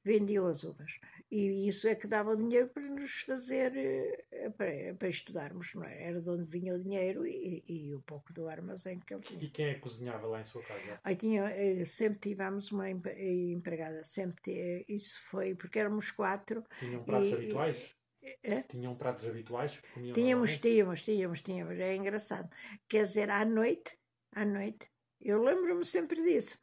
Vendiam 0.04 0.47
as 0.47 0.63
uvas. 0.63 0.99
E 1.31 1.67
isso 1.67 1.88
é 1.88 1.95
que 1.95 2.07
dava 2.07 2.38
dinheiro 2.38 2.69
para 2.69 2.88
nos 2.88 3.21
fazer. 3.21 3.75
Eh, 3.75 4.49
para, 4.51 4.93
para 4.97 5.07
estudarmos, 5.07 5.73
não 5.73 5.83
é? 5.83 6.03
Era 6.03 6.21
de 6.21 6.29
onde 6.29 6.45
vinha 6.45 6.73
o 6.73 6.79
dinheiro 6.79 7.25
e, 7.25 7.63
e, 7.67 7.93
o 7.95 8.01
pouco 8.01 8.31
do 8.31 8.47
armazém 8.47 8.99
que 8.99 9.13
ele 9.13 9.23
tinha. 9.23 9.43
E 9.43 9.49
quem 9.49 9.65
é 9.67 9.73
que 9.73 9.79
cozinhava 9.79 10.27
lá 10.27 10.39
em 10.39 10.45
sua 10.45 10.61
casa? 10.61 10.99
Aí 11.03 11.15
tinha 11.15 11.43
eh, 11.49 11.83
sempre 11.85 12.19
tivemos 12.19 12.71
uma 12.71 12.89
empregada, 12.89 14.03
sempre 14.05 14.85
isso 14.88 15.21
foi, 15.23 15.55
porque 15.55 15.79
éramos 15.79 16.11
quatro. 16.11 16.63
Tinham 16.79 17.03
pratos 17.03 17.29
e, 17.29 17.33
habituais? 17.33 17.95
É? 18.43 18.63
Tinham 18.63 18.95
pratos 18.95 19.27
habituais 19.27 19.79
Tínhamos, 20.13 20.57
tínhamos, 20.57 21.01
tínhamos, 21.03 21.41
tínhamos, 21.41 21.79
é 21.79 21.95
engraçado. 21.95 22.49
Quer 22.88 23.03
dizer, 23.03 23.29
à 23.29 23.45
noite, 23.45 23.97
à 24.31 24.43
noite, 24.43 24.89
eu 25.21 25.41
lembro-me 25.41 25.85
sempre 25.85 26.21
disso. 26.23 26.59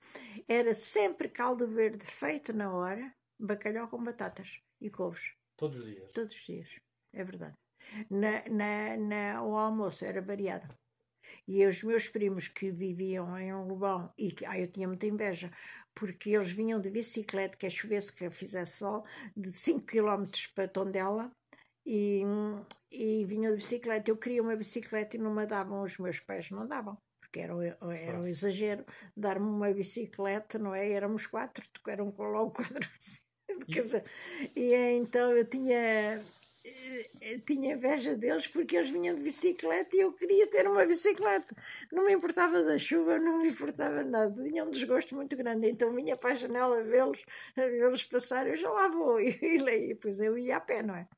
Era 0.49 0.75
sempre 0.75 1.29
caldo 1.29 1.67
verde 1.67 2.05
feito 2.05 2.53
na 2.53 2.73
hora, 2.73 3.13
bacalhau 3.43 3.89
com 3.89 4.03
batatas 4.03 4.61
e 4.81 4.91
couves. 4.91 5.35
Todos 5.57 5.79
os 5.79 5.87
dias? 5.87 6.11
Todos 6.13 6.35
os 6.35 6.45
dias, 6.45 6.81
é 7.13 7.25
verdade. 7.25 7.55
Na, 8.09 8.49
na, 8.49 8.97
na, 8.97 9.43
o 9.43 9.57
almoço 9.57 10.05
era 10.05 10.23
variado. 10.23 10.69
E 11.47 11.65
os 11.65 11.83
meus 11.83 12.09
primos 12.09 12.49
que 12.49 12.71
viviam 12.71 13.39
em 13.39 13.53
Lobão, 13.53 14.09
e 14.19 14.33
que 14.33 14.45
ah, 14.45 14.59
eu 14.59 14.67
tinha 14.67 14.89
muita 14.89 15.07
inveja, 15.07 15.51
porque 15.95 16.31
eles 16.31 16.53
vinham 16.53 16.81
de 16.81 16.91
bicicleta, 16.91 17.57
que 17.57 17.67
a 17.67 17.71
chovesse, 17.71 18.13
que 18.13 18.29
fizesse 18.31 18.79
sol, 18.79 19.05
de 19.37 19.53
5 19.53 19.87
km 19.87 20.25
para 20.55 20.69
Tondela, 20.69 21.31
e, 21.87 22.23
e 22.91 23.25
vinham 23.27 23.53
de 23.53 23.59
bicicleta. 23.59 24.11
Eu 24.11 24.17
queria 24.17 24.43
uma 24.43 24.57
bicicleta 24.57 25.17
e 25.17 25.21
não 25.21 25.35
me 25.35 25.47
davam, 25.47 25.83
os 25.83 25.99
meus 25.99 26.21
pais 26.21 26.51
não 26.51 26.67
davam 26.67 26.97
porque 27.33 27.41
era, 27.41 27.55
era 27.97 28.21
um 28.21 28.27
exagero 28.27 28.85
dar-me 29.17 29.47
uma 29.47 29.73
bicicleta, 29.73 30.59
não 30.59 30.75
é? 30.75 30.93
Éramos 30.93 31.27
quatro, 31.27 31.65
eram 31.89 32.13
logo 32.19 32.51
quatro. 32.51 32.77
Quer 32.79 32.93
dizer, 33.69 34.05
e 34.57 34.75
então 34.75 35.37
eu 35.37 35.45
tinha 35.45 36.23
eh, 36.65 37.39
tinha 37.45 37.75
inveja 37.75 38.15
deles 38.15 38.47
porque 38.47 38.77
eles 38.77 38.91
vinham 38.91 39.17
de 39.17 39.23
bicicleta 39.23 39.97
e 39.97 40.01
eu 40.01 40.13
queria 40.13 40.47
ter 40.47 40.69
uma 40.69 40.85
bicicleta. 40.87 41.55
Não 41.91 42.05
me 42.05 42.13
importava 42.13 42.63
da 42.63 42.79
chuva, 42.79 43.19
não 43.19 43.39
me 43.39 43.49
importava 43.49 44.05
nada. 44.05 44.43
Tinha 44.45 44.65
um 44.65 44.71
desgosto 44.71 45.15
muito 45.17 45.37
grande. 45.37 45.69
Então 45.69 45.93
vinha 45.93 46.17
para 46.17 46.31
a 46.31 46.35
janela 46.35 46.83
vê-los 46.83 47.25
vê 47.57 48.09
passar, 48.11 48.47
eu 48.47 48.55
já 48.57 48.71
lá 48.71 48.89
vou. 48.89 49.19
E, 49.23 49.91
e 49.91 49.95
depois 49.95 50.21
eu 50.21 50.37
ia 50.39 50.57
a 50.57 50.61
pé, 50.61 50.83
não 50.83 50.95
é? 50.95 51.09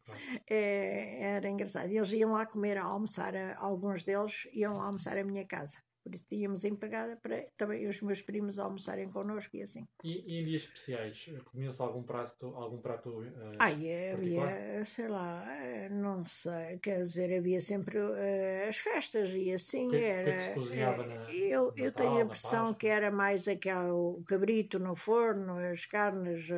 é? 0.48 1.36
Era 1.36 1.48
engraçado. 1.48 1.90
Eles 1.90 2.12
iam 2.12 2.32
lá 2.32 2.46
comer, 2.46 2.78
a 2.78 2.84
almoçar, 2.84 3.34
alguns 3.58 4.02
deles 4.04 4.48
iam 4.52 4.76
lá 4.76 4.86
almoçar 4.86 5.18
à 5.18 5.24
minha 5.24 5.44
casa. 5.44 5.78
Por 6.04 6.14
isso 6.14 6.26
tínhamos 6.28 6.64
empregada 6.66 7.16
para 7.16 7.46
também 7.56 7.88
os 7.88 8.02
meus 8.02 8.20
primos 8.20 8.58
almoçarem 8.58 9.08
connosco 9.08 9.56
e 9.56 9.62
assim. 9.62 9.88
E, 10.04 10.22
e 10.26 10.38
em 10.38 10.44
dias 10.44 10.64
especiais, 10.64 11.30
comiam-se 11.46 11.80
algum 11.80 12.02
prato, 12.02 12.48
algum 12.54 12.78
prato 12.78 13.08
uh, 13.08 13.56
Ai, 13.58 14.12
havia, 14.12 14.84
sei 14.84 15.08
lá, 15.08 15.42
eh, 15.62 15.88
não 15.88 16.22
sei, 16.22 16.78
quer 16.78 17.02
dizer, 17.02 17.38
havia 17.38 17.58
sempre 17.58 17.98
uh, 17.98 18.68
as 18.68 18.76
festas 18.76 19.30
e 19.30 19.50
assim 19.50 19.88
que, 19.88 19.96
era. 19.96 20.24
Que 20.24 20.30
é 20.30 20.36
que 20.36 20.42
se 20.42 20.54
cozinhava 20.54 21.06
na, 21.06 21.32
eu, 21.32 21.72
eu 21.74 21.90
tenho 21.90 22.18
a 22.18 22.20
impressão 22.20 22.74
que 22.74 22.86
era 22.86 23.10
mais 23.10 23.48
aquele, 23.48 23.90
o 23.90 24.22
cabrito 24.26 24.78
no 24.78 24.94
forno, 24.94 25.56
as 25.56 25.86
carnes, 25.86 26.50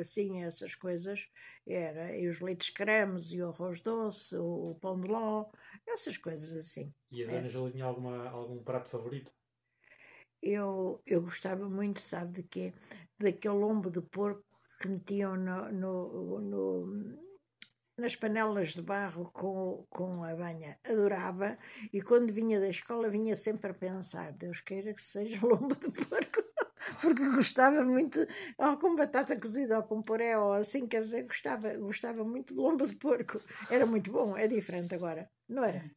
assim, 0.00 0.42
essas 0.42 0.74
coisas. 0.74 1.28
Era, 1.66 2.14
e 2.16 2.28
os 2.28 2.40
leites 2.40 2.70
cremes, 2.70 3.32
e 3.32 3.40
o 3.40 3.48
arroz 3.48 3.80
doce, 3.80 4.36
o, 4.36 4.64
o 4.64 4.74
pão 4.74 5.00
de 5.00 5.08
ló, 5.08 5.46
essas 5.88 6.18
coisas 6.18 6.52
assim. 6.52 6.92
E 7.10 7.24
a 7.24 7.28
Dona 7.28 7.48
Júlia 7.48 7.72
tinha 7.72 7.84
alguma, 7.86 8.28
algum 8.28 8.62
prato 8.62 8.90
favorito? 8.90 9.32
Eu, 10.42 11.00
eu 11.06 11.22
gostava 11.22 11.70
muito, 11.70 12.00
sabe 12.00 12.32
de 12.32 12.42
quê? 12.42 12.74
Daquele 13.18 13.54
lombo 13.54 13.90
de 13.90 14.02
porco 14.02 14.44
que 14.78 14.88
metiam 14.88 15.36
no, 15.36 15.72
no, 15.72 16.40
no, 16.40 17.18
nas 17.96 18.14
panelas 18.14 18.74
de 18.74 18.82
barro 18.82 19.30
com, 19.32 19.86
com 19.88 20.22
a 20.22 20.34
banha. 20.36 20.78
Adorava. 20.84 21.56
E 21.92 22.02
quando 22.02 22.32
vinha 22.32 22.60
da 22.60 22.68
escola, 22.68 23.08
vinha 23.08 23.34
sempre 23.34 23.70
a 23.70 23.74
pensar: 23.74 24.32
Deus 24.32 24.60
queira 24.60 24.92
que 24.92 25.00
seja 25.00 25.40
lombo 25.46 25.74
de 25.74 25.90
porco. 25.90 26.43
Porque 27.00 27.28
gostava 27.30 27.82
muito, 27.82 28.18
ou 28.58 28.76
com 28.78 28.94
batata 28.94 29.38
cozida, 29.38 29.78
ou 29.78 29.84
com 29.84 30.02
puré, 30.02 30.36
ou 30.38 30.52
assim, 30.52 30.86
quer 30.86 31.00
dizer, 31.00 31.22
gostava, 31.24 31.74
gostava 31.76 32.24
muito 32.24 32.54
de 32.54 32.60
lombo 32.60 32.86
de 32.86 32.96
porco. 32.96 33.40
Era 33.70 33.86
muito 33.86 34.10
bom, 34.10 34.36
é 34.36 34.46
diferente 34.46 34.94
agora, 34.94 35.28
não 35.48 35.64
era? 35.64 35.90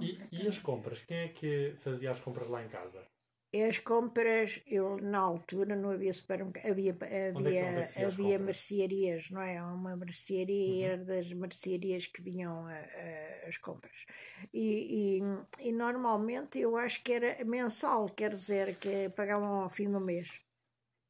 E, 0.00 0.18
e 0.32 0.46
as 0.46 0.58
compras? 0.58 1.00
Quem 1.00 1.18
é 1.18 1.28
que 1.28 1.74
fazia 1.78 2.10
as 2.10 2.20
compras 2.20 2.48
lá 2.48 2.62
em 2.62 2.68
casa? 2.68 3.07
As 3.54 3.78
compras, 3.78 4.60
eu 4.66 4.98
na 4.98 5.20
altura 5.20 5.74
não 5.74 5.90
havia 5.90 6.12
supermercado, 6.12 6.70
havia, 6.70 6.94
é 7.00 7.30
havia, 7.30 7.60
é 7.96 8.04
havia 8.04 8.38
mercearias, 8.38 9.30
não 9.30 9.40
é? 9.40 9.62
Uma 9.62 9.96
mercearia 9.96 10.96
uhum. 10.96 11.04
das 11.06 11.32
mercearias 11.32 12.06
que 12.06 12.20
vinham 12.20 12.66
a, 12.66 12.74
a, 12.74 13.48
as 13.48 13.56
compras. 13.56 14.04
E, 14.52 15.18
e, 15.18 15.66
e, 15.66 15.72
normalmente 15.72 16.58
eu 16.58 16.76
acho 16.76 17.02
que 17.02 17.10
era 17.10 17.42
mensal, 17.46 18.06
quer 18.10 18.30
dizer, 18.30 18.76
que 18.78 19.08
pagavam 19.10 19.62
ao 19.62 19.70
fim 19.70 19.90
do 19.90 20.00
mês. 20.00 20.46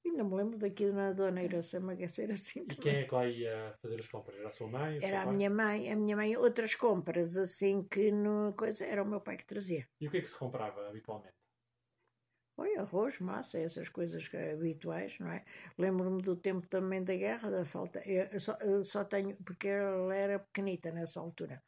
Ainda 0.06 0.22
me 0.22 0.36
lembro 0.36 0.58
daqui 0.58 0.86
na 0.86 1.12
Dona 1.12 1.40
que 1.48 2.08
ser 2.08 2.30
assim. 2.30 2.64
E 2.70 2.76
quem 2.76 2.96
é 2.98 3.04
que 3.04 3.14
lá 3.14 3.26
ia 3.26 3.74
fazer 3.82 4.00
as 4.00 4.06
compras? 4.06 4.38
Era 4.38 4.48
a 4.48 4.50
sua 4.52 4.68
mãe? 4.68 4.98
Era 5.02 5.22
a 5.22 5.26
minha 5.26 5.50
mãe, 5.50 5.90
a 5.90 5.96
minha 5.96 6.16
mãe, 6.16 6.36
outras 6.36 6.76
compras, 6.76 7.36
assim 7.36 7.82
que 7.82 8.12
no 8.12 8.52
coisa, 8.56 8.86
era 8.86 9.02
o 9.02 9.06
meu 9.06 9.20
pai 9.20 9.36
que 9.36 9.44
trazia. 9.44 9.88
E 10.00 10.06
o 10.06 10.10
que 10.10 10.18
é 10.18 10.20
que 10.20 10.28
se 10.28 10.38
comprava 10.38 10.88
habitualmente? 10.88 11.37
Oi, 12.58 12.74
arroz, 12.76 13.20
massa, 13.20 13.56
essas 13.58 13.88
coisas 13.88 14.28
habituais, 14.52 15.16
não 15.20 15.30
é? 15.30 15.44
Lembro-me 15.78 16.20
do 16.20 16.34
tempo 16.34 16.66
também 16.66 17.02
da 17.04 17.14
guerra, 17.14 17.50
da 17.50 17.64
falta. 17.64 18.00
Eu 18.04 18.40
só, 18.40 18.52
eu 18.60 18.84
só 18.84 19.04
tenho, 19.04 19.36
porque 19.44 19.68
ela 19.68 20.12
era 20.14 20.38
pequenita 20.40 20.90
nessa 20.90 21.20
altura, 21.20 21.62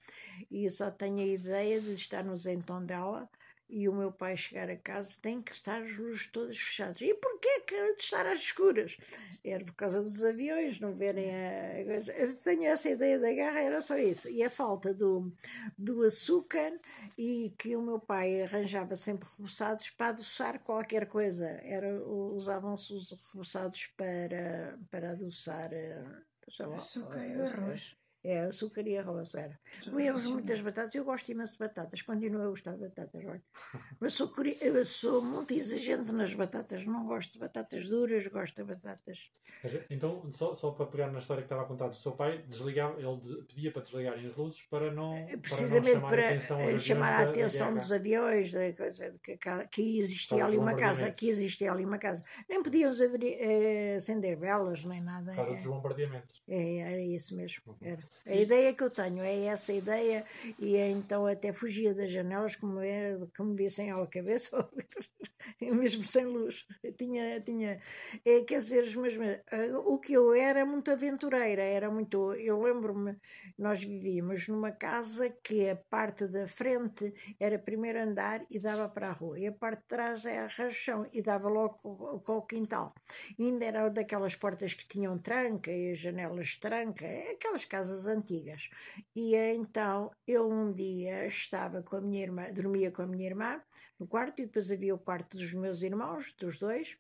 e 0.50 0.68
só 0.68 0.90
tenho 0.90 1.20
a 1.20 1.26
ideia 1.26 1.81
de 1.81 1.94
estar 1.94 2.24
no 2.24 2.37
zentão 2.37 2.85
dela 2.85 3.29
e 3.71 3.89
o 3.89 3.95
meu 3.95 4.11
pai 4.11 4.37
chegar 4.37 4.69
a 4.69 4.77
casa 4.77 5.17
tem 5.23 5.41
que 5.41 5.53
estar 5.53 5.81
as 5.81 5.97
luzes 5.97 6.27
todas 6.27 6.59
fechadas. 6.59 7.01
E 7.01 7.15
porquê 7.15 7.61
que 7.61 7.95
de 7.95 8.03
estar 8.03 8.27
às 8.27 8.41
escuras? 8.41 8.97
Era 9.45 9.65
por 9.65 9.75
causa 9.75 10.03
dos 10.03 10.25
aviões, 10.25 10.81
não 10.81 10.95
verem 10.95 11.31
a 11.31 11.85
coisa. 11.85 12.13
Eu 12.13 12.43
tenho 12.43 12.65
essa 12.65 12.91
ideia 12.91 13.19
da 13.19 13.33
guerra, 13.33 13.61
era 13.61 13.81
só 13.81 13.97
isso. 13.97 14.29
E 14.29 14.43
a 14.43 14.51
falta 14.51 14.93
do, 14.93 15.33
do 15.79 16.03
açúcar 16.03 16.73
e 17.17 17.55
que 17.57 17.77
o 17.77 17.83
meu 17.83 17.99
pai 17.99 18.43
arranjava 18.43 18.97
sempre 18.97 19.29
reboçados 19.37 19.91
para 19.91 20.09
adoçar 20.09 20.59
qualquer 20.61 21.07
coisa. 21.07 21.47
Era, 21.63 22.03
usavam-se 22.05 22.93
os 22.93 23.33
reboçados 23.33 23.87
para, 23.97 24.79
para 24.91 25.13
adoçar, 25.13 25.73
eh, 25.73 26.05
lá, 26.61 26.77
açúcar 26.77 27.25
e 27.25 27.41
arroz. 27.41 28.00
É, 28.23 28.41
açúcar 28.43 28.87
e 28.87 28.99
arroz, 28.99 29.35
era. 29.35 29.59
Comíamos 29.85 30.27
muitas 30.27 30.61
batatas, 30.61 30.95
eu 30.95 31.05
gosto 31.05 31.31
imenso 31.31 31.55
de 31.55 31.59
batatas, 31.61 32.03
continuo 32.03 32.43
a 32.43 32.49
gostar 32.49 32.73
de 32.73 32.81
batatas, 32.81 33.25
olha. 33.25 33.43
Mas 33.99 34.13
sou, 34.13 34.31
eu 34.61 34.85
sou 34.85 35.23
muito 35.23 35.55
exigente 35.55 36.13
nas 36.13 36.35
batatas, 36.35 36.85
não 36.85 37.07
gosto 37.07 37.33
de 37.33 37.39
batatas 37.39 37.89
duras, 37.89 38.27
gosto 38.27 38.57
de 38.57 38.65
batatas. 38.65 39.31
Então, 39.89 40.31
só, 40.31 40.53
só 40.53 40.71
para 40.73 40.87
pegar 40.87 41.11
na 41.11 41.19
história 41.19 41.43
que 41.43 41.47
estava 41.47 41.63
a 41.63 41.65
contar 41.67 41.89
do 41.89 41.95
seu 41.95 42.13
pai, 42.13 42.45
desligava, 42.47 43.01
ele 43.01 43.45
pedia 43.47 43.73
para 43.73 43.83
desligarem 43.83 44.27
as 44.27 44.37
luzes 44.37 44.63
para 44.65 44.93
não. 44.93 45.09
Precisamente 45.41 46.01
para, 46.01 46.35
não 46.35 46.41
chamar, 46.41 46.67
para 46.67 46.75
a 46.75 46.79
chamar 46.79 47.13
a 47.13 47.23
atenção 47.23 47.75
dos 47.75 47.91
aviões, 47.91 48.53
da 48.53 48.73
coisa, 48.75 49.19
que, 49.23 49.39
que 49.71 49.99
existia 49.99 50.45
ali 50.45 50.59
uma 50.59 50.75
casa, 50.75 51.11
que 51.11 51.29
existia 51.29 51.73
ali 51.73 51.87
uma 51.87 51.99
casa. 51.99 52.23
Nem 52.49 52.63
podíamos 52.63 53.01
abrir, 53.01 53.37
eh, 53.39 53.97
acender 53.97 54.37
velas, 54.39 54.85
nem 54.85 55.01
nada. 55.01 55.31
Por 55.31 55.37
causa 55.37 55.53
é, 55.53 55.57
dos 55.57 55.67
bombardeamentos. 55.67 56.43
É, 56.49 56.79
era 56.79 57.03
isso 57.03 57.35
mesmo, 57.35 57.63
uhum. 57.67 57.77
era. 57.81 58.10
A 58.27 58.35
ideia 58.35 58.75
que 58.75 58.83
eu 58.83 58.90
tenho 58.90 59.23
é 59.23 59.46
essa 59.46 59.73
ideia, 59.73 60.25
e 60.59 60.77
então 60.77 61.27
até 61.27 61.53
fugia 61.53 61.94
das 61.94 62.11
janelas 62.11 62.55
como, 62.55 62.81
é, 62.81 63.18
como 63.37 63.55
vissem 63.55 63.90
à 63.90 64.07
cabeça, 64.07 64.68
mesmo 65.61 66.05
sem 66.05 66.27
luz. 66.27 66.66
Eu 66.83 66.92
tinha, 66.92 67.40
tinha 67.40 67.81
é, 68.25 68.40
quer 68.42 68.59
dizer, 68.59 68.85
o 69.85 69.99
que 69.99 70.12
eu 70.12 70.35
era 70.35 70.66
muito 70.66 70.90
aventureira, 70.90 71.62
era 71.62 71.90
muito. 71.90 72.35
Eu 72.35 72.61
lembro-me, 72.61 73.16
nós 73.59 73.83
vivíamos 73.83 74.46
numa 74.49 74.70
casa 74.70 75.31
que 75.42 75.68
a 75.68 75.77
parte 75.77 76.27
da 76.27 76.46
frente 76.46 77.12
era 77.38 77.59
primeiro 77.59 78.01
andar 78.01 78.44
e 78.51 78.59
dava 78.59 78.88
para 78.88 79.09
a 79.09 79.12
rua, 79.12 79.38
e 79.38 79.46
a 79.46 79.53
parte 79.53 79.81
de 79.81 79.88
trás 79.88 80.27
era 80.27 80.46
rachão 80.46 81.07
e 81.12 81.23
dava 81.23 81.49
logo 81.49 82.20
com 82.20 82.37
o 82.37 82.42
quintal. 82.42 82.94
E 83.38 83.44
ainda 83.44 83.64
era 83.64 83.88
daquelas 83.88 84.37
portas 84.37 84.75
que 84.75 84.87
tinham 84.87 85.18
tranca 85.18 85.70
e 85.70 85.92
as 85.92 85.99
janelas 85.99 86.57
tranca, 86.57 87.07
aquelas 87.33 87.64
casas 87.64 88.00
casas 88.01 88.07
antigas. 88.07 88.69
E 89.15 89.37
então 89.37 90.11
eu 90.27 90.49
um 90.51 90.73
dia 90.73 91.27
estava 91.27 91.83
com 91.83 91.97
a 91.97 92.01
minha 92.01 92.23
irmã, 92.23 92.53
dormia 92.53 92.91
com 92.91 93.03
a 93.03 93.07
minha 93.07 93.27
irmã 93.27 93.63
no 93.99 94.07
quarto, 94.07 94.41
e 94.41 94.47
depois 94.47 94.71
havia 94.71 94.95
o 94.95 94.99
quarto 94.99 95.37
dos 95.37 95.53
meus 95.55 95.83
irmãos, 95.83 96.33
dos 96.39 96.59
dois, 96.59 96.97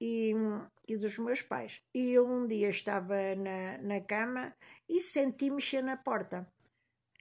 e, 0.00 0.32
e 0.88 0.96
dos 0.96 1.18
meus 1.18 1.42
pais. 1.42 1.80
E 1.94 2.12
eu 2.12 2.26
um 2.26 2.46
dia 2.46 2.70
estava 2.70 3.34
na, 3.36 3.78
na 3.78 4.00
cama 4.00 4.54
e 4.88 5.00
senti 5.00 5.50
mexer 5.50 5.82
na 5.82 5.96
porta. 5.96 6.46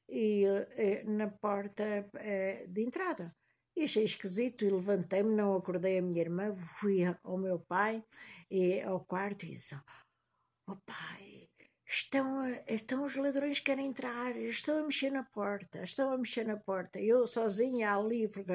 E 0.10 0.46
eh, 0.46 1.04
na 1.04 1.28
porta 1.28 1.84
eh, 2.16 2.66
de 2.70 2.82
entrada. 2.82 3.30
E 3.76 3.84
achei 3.84 4.06
esquisito 4.06 4.64
e 4.66 4.70
levantei-me, 4.70 5.36
não 5.36 5.56
acordei 5.56 6.00
a 6.00 6.02
minha 6.02 6.22
irmã, 6.22 6.56
fui 6.56 7.04
ao 7.24 7.38
meu 7.38 7.60
pai 7.60 8.04
e 8.50 8.82
ao 8.82 9.02
quarto 9.06 9.46
e 9.46 9.50
disse: 9.50 9.76
Oh 10.70 10.78
pai, 10.78 11.37
Estão, 11.90 12.46
estão 12.68 13.06
os 13.06 13.16
ladrões 13.16 13.60
que 13.60 13.68
querem 13.68 13.88
entrar, 13.88 14.36
estão 14.36 14.80
a 14.80 14.84
mexer 14.84 15.10
na 15.10 15.24
porta, 15.24 15.84
estão 15.84 16.12
a 16.12 16.18
mexer 16.18 16.46
na 16.46 16.58
porta. 16.58 17.00
Eu 17.00 17.26
sozinha 17.26 17.96
ali, 17.96 18.28
porque 18.28 18.52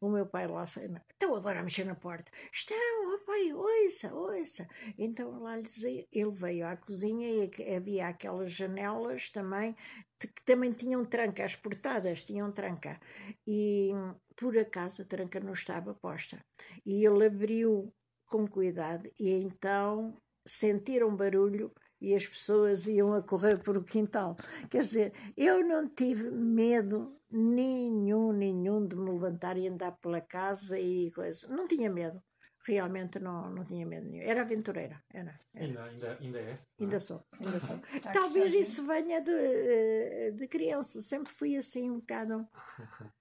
o 0.00 0.08
meu 0.08 0.26
pai 0.26 0.46
lá 0.46 0.64
estão 0.64 1.34
agora 1.34 1.60
a 1.60 1.62
mexer 1.62 1.84
na 1.84 1.94
porta. 1.94 2.32
Estão, 2.50 2.76
oh 3.14 3.24
pai, 3.26 3.52
ouça, 3.52 4.14
ouça. 4.14 4.66
Então 4.96 5.40
lá 5.40 5.58
ele 5.58 6.30
veio 6.30 6.66
à 6.66 6.74
cozinha 6.74 7.28
e 7.28 7.74
havia 7.76 8.08
aquelas 8.08 8.52
janelas 8.52 9.28
também 9.28 9.76
que 10.18 10.42
também 10.44 10.70
tinham 10.70 11.04
tranca, 11.04 11.44
as 11.44 11.56
portadas 11.56 12.24
tinham 12.24 12.50
tranca. 12.50 12.98
E 13.46 13.90
por 14.36 14.56
acaso 14.56 15.02
a 15.02 15.04
tranca 15.04 15.38
não 15.38 15.52
estava 15.52 15.94
posta. 15.94 16.42
E 16.84 17.04
ele 17.06 17.26
abriu 17.26 17.92
com 18.26 18.46
cuidado 18.46 19.10
e 19.18 19.30
então 19.42 20.16
sentiram 20.46 21.14
barulho 21.14 21.70
e 22.00 22.14
as 22.14 22.26
pessoas 22.26 22.86
iam 22.86 23.12
a 23.14 23.22
correr 23.22 23.58
por 23.58 23.76
o 23.76 23.84
quintal. 23.84 24.36
Quer 24.70 24.80
dizer, 24.80 25.12
eu 25.36 25.66
não 25.66 25.88
tive 25.88 26.30
medo 26.30 27.20
nenhum, 27.30 28.32
nenhum 28.32 28.86
de 28.86 28.96
me 28.96 29.10
levantar 29.10 29.56
e 29.58 29.68
andar 29.68 29.92
pela 29.92 30.20
casa 30.20 30.78
e 30.78 31.10
coisa. 31.12 31.48
Não 31.48 31.68
tinha 31.68 31.90
medo. 31.90 32.20
Realmente 32.66 33.18
não, 33.18 33.50
não 33.50 33.64
tinha 33.64 33.86
medo 33.86 34.06
nenhum. 34.06 34.22
Era 34.22 34.42
aventureira. 34.42 35.02
Era, 35.12 35.34
era. 35.54 35.66
Ainda, 35.66 35.84
ainda, 35.84 36.18
ainda 36.20 36.38
é? 36.40 36.54
Ainda 36.78 37.00
sou, 37.00 37.24
ainda 37.32 37.60
sou. 37.60 37.80
Talvez 38.12 38.52
isso 38.54 38.86
venha 38.86 39.20
de, 39.20 40.32
de 40.32 40.48
criança. 40.48 41.00
Sempre 41.00 41.32
fui 41.32 41.56
assim 41.56 41.90
um 41.90 42.00
bocado. 42.00 42.46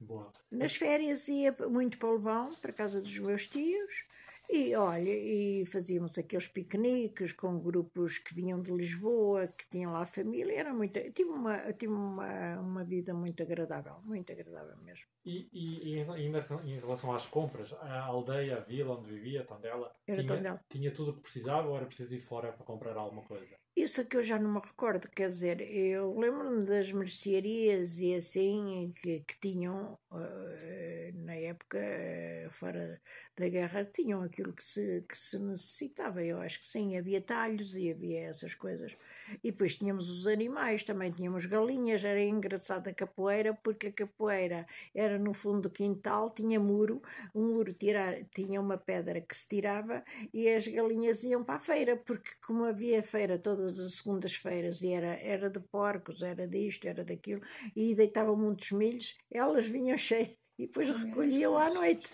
Boa. 0.00 0.32
Nas 0.50 0.76
férias 0.76 1.28
ia 1.28 1.54
muito 1.68 1.98
para 1.98 2.08
o 2.08 2.12
Levão, 2.12 2.54
para 2.54 2.70
a 2.70 2.74
casa 2.74 3.02
dos 3.02 3.18
meus 3.18 3.46
tios 3.46 4.06
E 4.52 4.74
olha, 4.74 5.08
e 5.08 5.64
fazíamos 5.64 6.18
aqueles 6.18 6.48
piqueniques 6.48 7.32
com 7.32 7.60
grupos 7.60 8.18
que 8.18 8.34
vinham 8.34 8.60
de 8.60 8.72
Lisboa, 8.72 9.46
que 9.46 9.68
tinham 9.68 9.92
lá 9.92 10.04
família, 10.04 10.58
era 10.58 10.74
muito, 10.74 10.98
tive 11.12 11.30
uma, 11.30 11.72
tive 11.72 11.92
uma, 11.92 12.58
uma 12.58 12.84
vida 12.84 13.14
muito 13.14 13.44
agradável, 13.44 14.00
muito 14.02 14.32
agradável 14.32 14.76
mesmo. 14.82 15.06
E, 15.24 15.48
e, 15.52 15.94
e 15.94 16.00
ainda 16.00 16.44
em 16.64 16.80
relação 16.80 17.12
às 17.14 17.26
compras, 17.26 17.72
a 17.74 18.00
aldeia, 18.00 18.56
a 18.56 18.60
vila 18.60 18.96
onde 18.96 19.08
vivia, 19.10 19.44
Tondela, 19.44 19.92
Era 20.04 20.20
tinha, 20.24 20.36
Tondela. 20.36 20.64
tinha 20.68 20.90
tudo 20.90 21.12
o 21.12 21.14
que 21.14 21.20
precisava 21.22 21.68
ou 21.68 21.76
era 21.76 21.86
preciso 21.86 22.12
ir 22.12 22.18
fora 22.18 22.52
para 22.52 22.66
comprar 22.66 22.96
alguma 22.96 23.22
coisa? 23.22 23.54
Isso 23.76 24.00
é 24.00 24.04
que 24.04 24.16
eu 24.16 24.22
já 24.22 24.38
não 24.38 24.52
me 24.52 24.58
recordo, 24.60 25.08
quer 25.08 25.28
dizer, 25.28 25.60
eu 25.62 26.18
lembro-me 26.18 26.64
das 26.64 26.92
mercearias 26.92 27.98
e 27.98 28.14
assim 28.14 28.92
que, 29.00 29.20
que 29.20 29.38
tinham, 29.40 29.98
eh, 30.12 31.12
na 31.14 31.34
época, 31.36 31.78
eh, 31.78 32.48
fora 32.50 33.00
da 33.36 33.48
guerra, 33.48 33.84
tinham 33.84 34.22
aquilo 34.22 34.52
que 34.52 34.62
se, 34.64 35.04
que 35.08 35.16
se 35.16 35.38
necessitava. 35.38 36.22
Eu 36.22 36.40
acho 36.40 36.60
que 36.60 36.66
sim, 36.66 36.96
havia 36.98 37.20
talhos 37.22 37.74
e 37.76 37.90
havia 37.90 38.20
essas 38.28 38.54
coisas. 38.54 38.94
E 39.42 39.50
depois 39.50 39.76
tínhamos 39.76 40.10
os 40.10 40.26
animais, 40.26 40.82
também 40.82 41.10
tínhamos 41.10 41.46
galinhas, 41.46 42.04
era 42.04 42.20
engraçado 42.22 42.88
a 42.88 42.92
capoeira, 42.94 43.54
porque 43.54 43.88
a 43.88 43.92
capoeira 43.92 44.66
era 44.94 45.18
no 45.18 45.32
fundo 45.32 45.62
do 45.62 45.70
quintal, 45.70 46.30
tinha 46.30 46.58
muro, 46.60 47.00
o 47.34 47.40
muro 47.40 47.72
tira, 47.72 48.22
tinha 48.34 48.60
uma 48.60 48.76
pedra 48.78 49.20
que 49.20 49.34
se 49.36 49.48
tirava 49.48 50.02
e 50.32 50.48
as 50.48 50.66
galinhas 50.66 51.22
iam 51.24 51.44
para 51.44 51.54
a 51.56 51.58
feira, 51.58 51.96
porque 51.96 52.30
como 52.44 52.64
havia 52.64 53.02
feira 53.02 53.38
todas 53.60 53.78
as 53.78 53.94
segundas-feiras 53.94 54.82
e 54.82 54.92
era, 54.92 55.14
era 55.20 55.50
de 55.50 55.60
porcos, 55.60 56.22
era 56.22 56.48
disto, 56.48 56.86
era 56.86 57.04
daquilo, 57.04 57.42
e 57.76 57.94
deitavam 57.94 58.36
muitos 58.36 58.70
milhos, 58.72 59.16
elas 59.30 59.66
vinham 59.66 59.96
cheias. 59.98 60.30
E 60.58 60.66
depois 60.66 60.90
recolhiam 60.90 61.56
à 61.56 61.70
noite. 61.70 62.12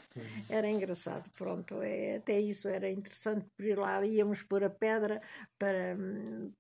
Era 0.49 0.69
engraçado, 0.69 1.29
pronto. 1.37 1.83
É, 1.83 2.19
até 2.19 2.39
isso 2.39 2.69
era 2.69 2.89
interessante, 2.89 3.45
por 3.57 3.67
ir 3.67 3.77
lá 3.77 4.07
íamos 4.07 4.41
pôr 4.41 4.63
a 4.63 4.71
pedra 4.71 5.21
para, 5.59 5.97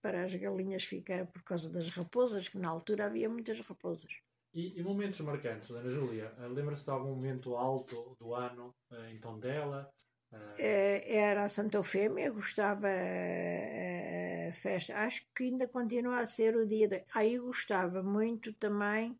para 0.02 0.24
as 0.24 0.34
galinhas 0.34 0.82
ficar, 0.82 1.26
por 1.26 1.44
causa 1.44 1.72
das 1.72 1.88
raposas, 1.90 2.48
que 2.48 2.58
na 2.58 2.70
altura 2.70 3.06
havia 3.06 3.28
muitas 3.28 3.60
raposas. 3.60 4.12
E, 4.52 4.80
e 4.80 4.82
momentos 4.82 5.20
marcantes, 5.20 5.70
Ana 5.70 5.88
Júlia? 5.88 6.34
eh, 6.38 6.48
Lembra-se 6.48 6.84
de 6.86 6.90
algum 6.90 7.14
momento 7.14 7.54
alto 7.56 8.16
do 8.18 8.34
ano 8.34 8.74
eh, 8.90 9.12
em 9.12 9.20
Tondela? 9.20 9.88
Eh, 10.32 10.56
Eh, 10.58 11.16
Era 11.28 11.44
a 11.44 11.48
Santa 11.48 11.76
Eufémia, 11.78 12.30
gostava 12.30 12.88
eh, 12.88 14.48
a 14.50 14.52
festa, 14.52 14.94
acho 15.06 15.20
que 15.34 15.44
ainda 15.44 15.66
continua 15.68 16.20
a 16.20 16.26
ser 16.26 16.56
o 16.56 16.66
dia. 16.66 16.88
De, 16.88 17.04
aí 17.14 17.38
gostava 17.38 18.02
muito 18.02 18.52
também 18.54 19.18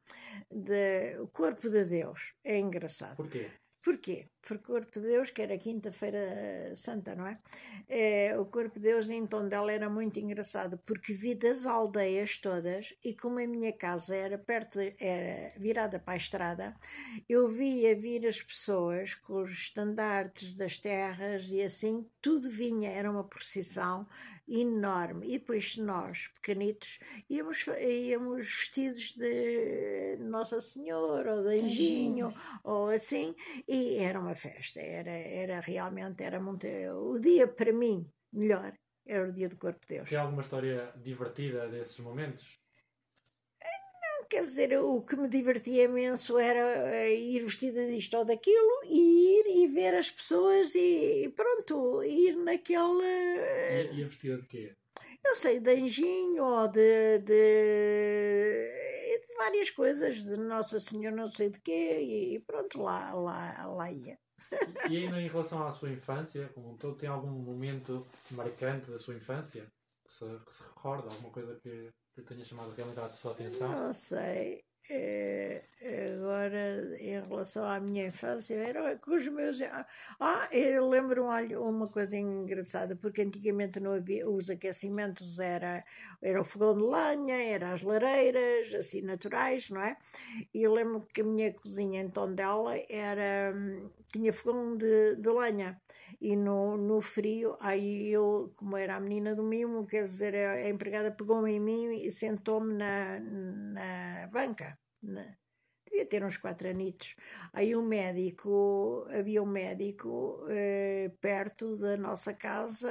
do 0.51 1.29
Corpo 1.33 1.69
de 1.71 1.85
Deus, 1.85 2.33
é 2.45 2.59
engraçado. 2.59 3.17
porquê? 3.17 3.51
Porquê? 3.85 4.29
O 4.49 4.59
Corpo 4.61 5.01
de 5.01 5.07
Deus, 5.09 5.31
que 5.31 5.43
era 5.43 5.59
quinta-feira 5.59 6.21
santa, 6.77 7.15
não 7.17 7.27
é? 7.27 7.37
Eh, 7.89 8.39
o 8.39 8.45
Corpo 8.47 8.75
de 8.79 8.81
Deus 8.89 9.11
em 9.11 9.27
Tondela 9.27 9.73
era 9.73 9.91
muito 9.91 10.21
engraçado, 10.21 10.79
porque 10.87 11.13
vi 11.13 11.35
das 11.35 11.67
aldeias 11.67 12.39
todas, 12.39 12.95
e 13.05 13.13
como 13.15 13.41
a 13.41 13.47
minha 13.47 13.73
casa 13.73 14.15
era 14.15 14.39
perto, 14.39 14.79
de- 14.79 14.95
era 15.01 15.53
virada 15.59 15.99
para 15.99 16.15
a 16.15 16.17
estrada, 16.17 16.77
eu 17.29 17.49
via 17.49 17.97
vir 17.97 18.25
as 18.27 18.41
pessoas 18.41 19.15
com 19.17 19.43
os 19.43 19.51
estandartes 19.51 20.55
das 20.55 20.79
terras 20.79 21.49
e 21.49 21.61
assim, 21.61 22.09
tudo 22.23 22.49
vinha, 22.49 22.91
era 22.91 23.11
uma 23.11 23.25
procissão 23.25 24.07
enorme. 24.49 25.27
E 25.35 25.39
depois 25.41 25.77
nós, 25.77 26.29
pequenitos, 26.35 27.01
íamos, 27.29 27.67
íamos 27.81 28.45
vestidos 28.47 29.13
de 29.17 30.17
Nossa 30.21 30.61
Senhora 30.61 31.35
ou 31.35 31.43
de 31.43 31.61
Anjinho 31.61 32.33
ou 32.63 32.89
assim, 32.91 33.35
e 33.67 33.97
era 33.99 34.21
uma 34.21 34.36
festa, 34.37 34.81
era, 34.81 35.11
era 35.11 35.61
realmente, 35.61 36.23
era 36.23 36.39
muito, 36.41 36.67
o 36.67 37.19
dia 37.19 37.49
para 37.49 37.73
mim, 37.73 38.11
melhor, 38.33 38.73
era 39.07 39.29
o 39.29 39.33
dia 39.33 39.49
do 39.49 39.57
Corpo 39.57 39.81
de 39.87 39.97
Deus. 39.97 40.09
Tem 40.09 40.19
alguma 40.19 40.43
história 40.43 40.93
divertida 40.97 41.69
desses 41.69 41.99
momentos? 41.99 42.61
Quer 44.29 44.41
dizer, 44.41 44.77
o 44.81 45.03
que 45.03 45.15
me 45.15 45.29
divertia 45.29 45.85
imenso 45.85 46.37
era 46.37 46.59
eh, 46.93 47.15
ir 47.15 47.45
vestida 47.45 47.87
disto 47.87 48.17
ou 48.17 48.25
daquilo 48.25 48.83
e 48.85 49.39
ir 49.39 49.47
e 49.63 49.69
ver 49.69 49.95
as 49.95 50.11
pessoas 50.11 50.75
e, 50.75 51.33
pronto, 51.37 52.03
ir 52.03 52.35
naquele. 52.35 53.05
eh, 53.05 53.89
E, 53.93 54.01
e 54.01 54.05
a 54.05 54.09
vestida 54.09 54.39
de 54.39 54.47
quê? 54.49 54.75
Eu 55.25 55.35
sei, 55.37 55.61
de 55.61 55.71
anjinho 55.71 56.43
ou 56.43 56.67
de, 56.67 57.19
de, 57.21 57.35
de 59.27 59.35
várias 59.39 59.71
coisas, 59.71 60.25
de 60.25 60.37
Nossa 60.37 60.81
Senhora 60.81 61.15
não 61.15 61.29
sei 61.29 61.51
de 61.51 61.61
quê, 61.61 62.01
e 62.01 62.41
pronto, 62.41 62.83
lá, 62.83 63.15
lá, 63.15 63.67
lá 63.67 63.93
ia. 63.93 64.19
E 64.91 64.97
ainda 64.97 65.21
em 65.21 65.29
relação 65.29 65.67
à 65.67 65.71
sua 65.71 65.91
infância, 65.91 66.49
como 66.55 66.71
um 66.73 66.77
todo, 66.77 66.97
tem 66.97 67.09
algum 67.09 67.31
momento 67.31 68.07
marcante 68.33 68.91
da 68.91 68.99
sua 68.99 69.15
infância? 69.15 69.67
Que 70.05 70.13
se, 70.13 70.25
que 70.45 70.55
se 70.55 70.63
recorda? 70.63 71.09
Alguma 71.09 71.31
coisa 71.31 71.59
que, 71.61 71.91
que 72.15 72.23
tenha 72.23 72.45
chamado 72.45 72.73
realmente 72.75 73.01
a 73.01 73.09
sua 73.09 73.33
atenção? 73.33 73.69
Não 73.69 73.93
sei. 73.93 74.66
Eh, 74.91 75.63
agora, 76.15 76.97
em 77.01 77.21
relação 77.23 77.65
à 77.65 77.81
minha 77.81 78.07
infância, 78.07 78.55
era 78.55 78.97
com 78.97 79.15
os 79.15 79.27
meus. 79.29 79.59
Ah, 80.21 80.49
eu 80.53 80.89
lembro 80.89 81.25
uma 81.61 81.89
coisa 81.89 82.17
engraçada, 82.17 82.97
porque 82.97 83.23
antigamente 83.23 83.81
não 83.81 83.93
havia. 83.95 84.29
Os 84.29 84.49
aquecimentos 84.51 85.39
era, 85.39 85.85
era 86.23 86.41
o 86.41 86.45
fogão 86.45 86.77
de 86.77 86.85
lenha, 86.85 87.37
era 87.53 87.73
as 87.73 87.83
lareiras, 87.83 88.75
assim 88.75 89.03
naturais, 89.03 89.71
não 89.71 89.81
é? 89.81 89.97
E 90.55 90.63
eu 90.63 90.73
lembro 90.73 91.07
que 91.13 91.21
a 91.21 91.25
minha 91.25 91.53
cozinha 91.53 92.01
em 92.03 92.09
Tondela 92.11 92.75
era, 92.89 93.53
hum, 93.55 93.91
tinha 94.13 94.33
fogão 94.33 94.77
de, 94.77 95.17
de 95.17 95.31
lenha. 95.31 95.81
E 96.21 96.37
no, 96.37 96.77
no 96.77 97.01
frio, 97.01 97.57
aí 97.61 98.09
eu, 98.11 98.53
como 98.57 98.77
era 98.77 98.97
a 98.97 99.01
menina 99.01 99.35
do 99.35 99.43
mimo, 99.43 99.87
quer 99.87 100.05
dizer, 100.05 100.35
a, 100.37 100.53
a 100.53 100.69
empregada 100.69 101.11
pegou-me 101.13 101.53
em 101.53 101.61
mim 101.61 101.95
e 102.01 102.11
sentou-me 102.11 102.75
na, 102.75 103.21
na 103.21 104.29
banca. 104.33 104.79
na- 105.03 105.37
devia 105.91 106.07
ter 106.07 106.25
uns 106.25 106.37
quatro 106.37 106.69
anitos. 106.69 107.15
Aí 107.53 107.75
o 107.77 107.83
médico, 107.83 109.07
havia 109.11 109.43
um 109.43 109.47
médico 109.47 110.45
eh, 110.49 111.11
perto 111.21 111.77
da 111.77 111.97
nossa 111.97 112.35
casa 112.35 112.91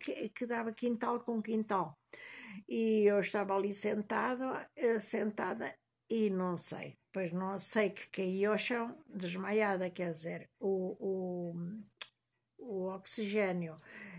que, 0.00 0.28
que 0.30 0.46
dava 0.46 0.72
quintal 0.72 1.20
com 1.20 1.42
quintal. 1.42 1.98
E 2.68 3.04
eu 3.06 3.20
estava 3.20 3.54
ali 3.56 3.72
sentada, 3.72 4.68
eh, 4.76 5.00
sentada 5.00 5.74
e 6.10 6.30
não 6.30 6.56
sei, 6.56 6.94
pois 7.12 7.32
não 7.32 7.58
sei 7.58 7.90
que 7.90 8.08
caí 8.10 8.44
ao 8.44 8.58
chão, 8.58 8.96
desmaiada, 9.08 9.90
quer 9.90 10.10
dizer, 10.12 10.50
o, 10.60 10.96
o, 11.00 11.54
o 12.66 12.88
oxigênio 12.88 13.76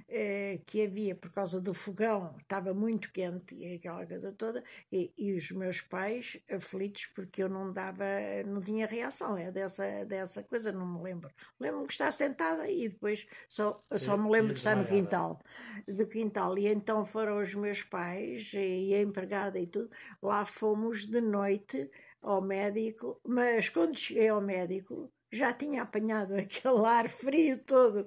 eh, 0.10 0.62
que 0.66 0.84
havia 0.84 1.14
por 1.16 1.30
causa 1.32 1.60
do 1.60 1.74
fogão 1.74 2.34
estava 2.40 2.74
muito 2.74 3.12
quente 3.12 3.54
e 3.56 3.76
aquela 3.76 4.06
coisa 4.06 4.32
toda, 4.32 4.64
e, 4.90 5.12
e 5.18 5.34
os 5.34 5.52
meus 5.52 5.82
pais 5.82 6.38
aflitos 6.50 7.08
porque 7.08 7.44
eu 7.44 7.50
não 7.50 7.74
dava, 7.74 8.06
não 8.46 8.62
tinha 8.62 8.88
reação 8.88 9.38
é 9.38 9.52
dessa, 9.52 10.06
dessa 10.06 10.44
coisa, 10.44 10.72
não 10.72 10.88
me 10.88 11.04
lembro. 11.04 11.30
Lembro-me 11.60 11.88
que 11.88 11.94
está 11.94 12.10
sentada 12.10 12.70
e 12.70 12.88
depois 12.88 13.28
só, 13.50 13.78
só 13.98 14.16
me 14.16 14.30
lembro 14.30 14.54
de 14.54 14.60
estar 14.60 14.78
no 14.78 14.86
quintal, 14.86 15.42
do 15.86 16.08
quintal. 16.08 16.58
E 16.58 16.68
então 16.68 17.04
foram 17.04 17.42
os 17.42 17.54
meus 17.54 17.84
pais 17.84 18.54
e 18.54 18.94
a 18.94 19.02
empregada 19.02 19.60
e 19.60 19.68
tudo, 19.68 19.92
lá 20.22 20.46
fomos 20.46 21.06
de 21.06 21.20
noite 21.20 21.92
ao 22.22 22.42
médico, 22.42 23.20
mas 23.26 23.68
quando 23.70 23.98
cheguei 23.98 24.30
ao 24.30 24.42
médico 24.42 25.12
já 25.32 25.54
tinha 25.54 25.82
apanhado 25.82 26.34
aquele 26.38 26.86
ar 26.86 27.08
frio 27.10 27.58
todo 27.60 28.06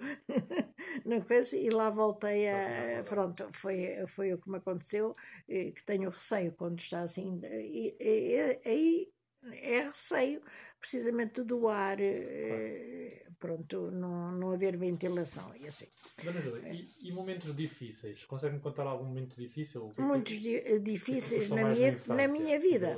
na 1.04 1.20
coisa 1.20 1.56
e 1.56 1.68
lá 1.70 1.90
voltei 1.90 2.48
a. 2.48 3.02
Pronto, 3.08 3.48
foi, 3.52 4.04
foi 4.06 4.32
o 4.32 4.38
que 4.38 4.50
me 4.50 4.58
aconteceu, 4.58 5.12
eh, 5.48 5.72
que 5.72 5.84
tenho 5.84 6.08
receio 6.10 6.52
quando 6.52 6.78
está 6.78 7.02
assim. 7.02 7.40
e- 7.44 7.96
e- 8.00 8.36
e- 8.36 8.60
Aí 8.68 9.12
é 9.52 9.76
receio 9.80 10.42
precisamente 10.78 11.42
do 11.42 11.66
ar, 11.68 11.98
eh, 12.00 13.24
pronto, 13.38 13.90
não, 13.90 14.32
não 14.32 14.52
haver 14.52 14.76
ventilação 14.76 15.54
e 15.56 15.66
assim. 15.66 15.88
Dona 16.22 16.40
e, 16.74 17.08
e 17.08 17.12
momentos 17.12 17.54
difíceis? 17.56 18.24
Consegue-me 18.24 18.60
contar 18.60 18.86
algum 18.86 19.04
momento 19.06 19.36
difícil? 19.36 19.90
É 19.96 20.02
Muitos 20.02 20.34
di- 20.38 20.56
é 20.56 20.78
difíceis 20.78 21.48
na 21.50 21.64
minha, 21.64 21.90
infância 21.92 22.14
na 22.14 22.28
minha 22.28 22.60
vida. 22.60 22.94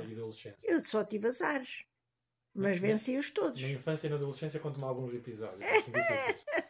Eu 0.65 0.79
só 0.81 1.03
tive 1.03 1.27
azares, 1.29 1.85
mas 2.53 2.79
venci-os 2.79 3.29
todos. 3.29 3.61
Na 3.61 3.69
infância 3.69 4.07
e 4.07 4.09
na 4.09 4.15
adolescência, 4.15 4.59
conta-me 4.59 4.85
alguns 4.85 5.13
episódios. 5.13 5.59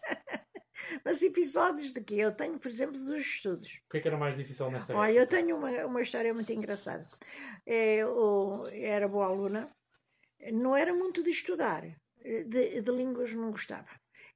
Mas 1.05 1.21
episódios 1.23 1.93
de 1.93 2.01
que 2.01 2.19
eu 2.19 2.31
tenho, 2.31 2.59
por 2.59 2.67
exemplo, 2.69 2.99
dos 2.99 3.17
estudos. 3.17 3.81
O 3.85 3.89
que 3.91 3.97
é 3.97 3.99
que 4.01 4.07
era 4.07 4.17
mais 4.17 4.35
difícil 4.35 4.69
nessa 4.69 4.95
Olha, 4.95 5.11
eu 5.11 5.21
época? 5.23 5.37
tenho 5.37 5.55
uma, 5.55 5.69
uma 5.85 6.01
história 6.01 6.33
muito 6.33 6.51
engraçada. 6.51 7.07
É, 7.65 7.97
Eu 7.97 8.63
era 8.71 9.07
boa 9.07 9.27
aluna, 9.27 9.73
não 10.51 10.75
era 10.75 10.93
muito 10.93 11.23
de 11.23 11.29
estudar, 11.29 11.83
de, 12.23 12.81
de 12.81 12.91
línguas 12.91 13.33
não 13.33 13.51
gostava. 13.51 13.87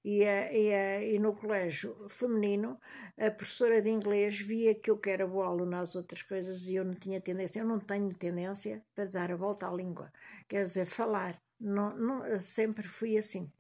E, 0.04 0.24
a- 0.26 0.52
e, 0.54 0.74
a- 0.74 1.04
e 1.04 1.20
no 1.20 1.36
colégio 1.36 2.08
feminino, 2.10 2.80
a 3.18 3.30
professora 3.32 3.82
de 3.82 3.90
inglês 3.90 4.40
via 4.40 4.74
que 4.76 4.90
eu 4.92 4.98
que 4.98 5.10
era 5.10 5.28
boa 5.28 5.48
aluna 5.48 5.82
às 5.82 5.96
outras 5.96 6.22
coisas 6.22 6.68
e 6.68 6.76
eu 6.76 6.86
não 6.86 6.94
tinha 6.94 7.20
tendência, 7.22 7.60
eu 7.60 7.66
não 7.68 7.80
tenho 7.80 8.14
tendência 8.16 8.84
para 8.96 9.06
dar 9.06 9.32
a 9.32 9.36
volta 9.36 9.68
à 9.68 9.72
língua, 9.74 10.12
quer 10.48 10.64
dizer, 10.64 10.86
falar. 10.86 11.42
Não, 11.60 11.98
não, 11.98 12.40
sempre 12.40 12.84
fui 12.88 13.18
assim. 13.18 13.52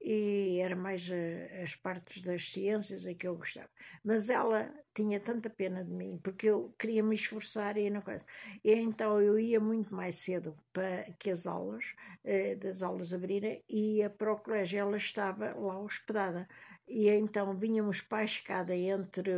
E 0.00 0.58
era 0.60 0.76
mais 0.76 1.08
uh, 1.08 1.62
as 1.62 1.74
partes 1.76 2.22
das 2.22 2.50
ciências 2.52 3.06
a 3.06 3.14
que 3.14 3.26
eu 3.26 3.36
gostava. 3.36 3.68
Mas 4.04 4.30
ela 4.30 4.72
tinha 4.94 5.18
tanta 5.18 5.50
pena 5.50 5.84
de 5.84 5.92
mim, 5.92 6.20
porque 6.22 6.46
eu 6.48 6.72
queria 6.78 7.02
me 7.02 7.14
esforçar 7.14 7.76
e 7.76 7.90
não 7.90 8.00
coisa. 8.00 8.24
E 8.64 8.72
então 8.72 9.20
eu 9.20 9.38
ia 9.38 9.58
muito 9.60 9.94
mais 9.94 10.14
cedo 10.14 10.54
para 10.72 11.04
que 11.18 11.30
as 11.30 11.46
aulas, 11.46 11.94
uh, 12.24 12.56
das 12.58 12.82
aulas 12.82 13.12
abrirem, 13.12 13.62
e 13.68 13.98
ia 13.98 14.08
para 14.08 14.32
o 14.32 14.38
colégio. 14.38 14.78
Ela 14.78 14.96
estava 14.96 15.50
lá 15.56 15.78
hospedada. 15.78 16.48
E 16.86 17.08
então 17.08 17.56
vínhamos 17.56 18.00
para 18.00 18.18
a 18.18 18.24
escada 18.24 18.76
entre 18.76 19.32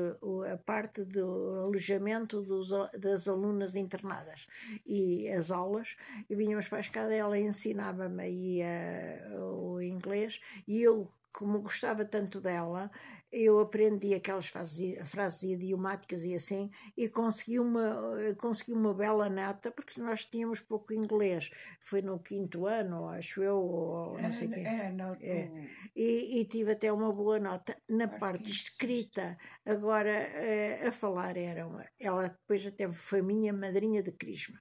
a 0.53 0.57
parte 0.59 1.05
do 1.05 1.65
alojamento 1.65 2.43
dos, 2.43 2.71
das 2.99 3.29
alunas 3.29 3.77
internadas 3.77 4.47
e 4.85 5.29
as 5.29 5.51
aulas, 5.51 5.97
e 6.29 6.35
vínhamos 6.35 6.67
para 6.69 6.79
a 6.79 6.81
escada, 6.81 7.15
ela 7.15 7.39
ensinava-me 7.39 8.63
uh, 8.63 9.45
o 9.45 9.81
inglês, 9.81 10.41
e 10.67 10.83
eu 10.83 11.09
como 11.37 11.61
gostava 11.61 12.03
tanto 12.03 12.41
dela, 12.41 12.91
eu 13.31 13.59
aprendi 13.61 14.15
aquelas 14.15 14.49
frases, 14.49 14.97
frases 15.07 15.43
idiomáticas 15.43 16.25
e 16.25 16.35
assim, 16.35 16.71
e 16.97 17.11
consegui 17.11 17.61
uma, 17.61 17.95
consegui 18.39 18.73
uma 18.73 18.95
bela 18.95 19.29
nota, 19.29 19.71
porque 19.71 20.01
nós 20.01 20.25
tínhamos 20.25 20.61
pouco 20.61 20.95
inglês. 20.95 21.51
Foi 21.79 22.01
no 22.01 22.19
quinto 22.19 22.65
ano, 22.65 23.07
acho 23.09 23.43
eu, 23.43 23.59
ou 23.59 24.19
não 24.19 24.33
sei 24.33 24.49
o 24.49 24.51
quê. 24.51 24.61
Era 24.61 24.91
no, 24.91 25.15
É. 25.21 25.51
E, 25.95 26.41
e 26.41 26.45
tive 26.47 26.73
até 26.73 26.91
uma 26.91 27.13
boa 27.13 27.39
nota 27.39 27.77
na 27.87 28.09
parte 28.09 28.51
escrita. 28.51 29.37
Agora, 29.67 30.09
eh, 30.11 30.89
a 30.89 30.91
falar 30.91 31.37
era 31.37 31.67
uma. 31.67 31.85
Ela 32.01 32.29
depois 32.29 32.67
até 32.67 32.91
foi 32.91 33.21
minha 33.21 33.53
madrinha 33.53 34.03
de 34.03 34.13
crisma. 34.13 34.59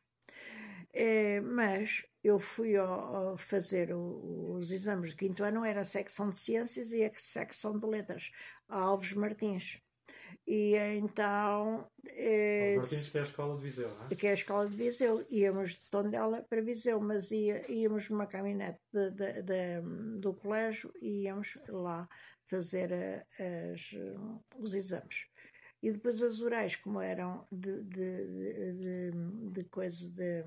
Eh, 0.93 1.39
mas 1.39 2.03
eu 2.25 2.39
fui 2.39 2.75
ao, 2.75 3.15
ao 3.15 3.38
fazer 3.38 3.93
o- 3.93 4.55
os 4.57 4.71
exames 4.71 5.09
de 5.11 5.15
quinto 5.15 5.43
ano, 5.43 5.63
era 5.63 5.81
a 5.81 5.83
secção 5.85 6.29
de 6.29 6.38
ciências 6.38 6.91
e 6.91 7.03
a 7.03 7.11
secção 7.15 7.77
de 7.77 7.85
letras, 7.85 8.31
a 8.67 8.79
Alves 8.79 9.13
Martins. 9.13 9.79
E 10.47 10.75
então. 10.97 11.88
eh, 12.07 12.75
Martins, 12.77 13.09
que 13.09 13.17
é 13.17 13.21
a 13.21 13.23
escola 13.23 13.55
de 13.57 13.63
Viseu, 13.63 13.89
não 13.89 14.05
é? 14.07 14.15
que 14.15 14.27
é 14.27 14.31
a 14.31 14.33
escola 14.33 14.67
de 14.69 14.75
Viseu, 14.75 15.25
íamos 15.29 15.71
de 15.71 15.89
Tondela 15.89 16.43
para 16.49 16.61
Viseu, 16.61 16.99
mas 16.99 17.31
ia, 17.31 17.69
íamos 17.71 18.09
numa 18.09 18.27
caminhonete 18.27 18.79
de- 18.93 19.11
de- 19.11 19.41
de- 19.43 20.19
do 20.19 20.33
colégio 20.33 20.91
e 21.01 21.23
íamos 21.23 21.53
lá 21.69 22.07
fazer 22.45 22.91
a- 22.93 23.25
as, 23.73 23.93
hum, 23.93 24.39
os 24.59 24.73
exames. 24.73 25.25
E 25.81 25.91
depois 25.91 26.21
as 26.21 26.39
orais, 26.39 26.75
como 26.75 26.99
eram 27.01 27.45
de, 27.51 27.83
de, 27.83 28.27
de, 28.27 28.73
de, 29.11 29.49
de 29.51 29.63
coisa 29.65 30.09
de 30.09 30.43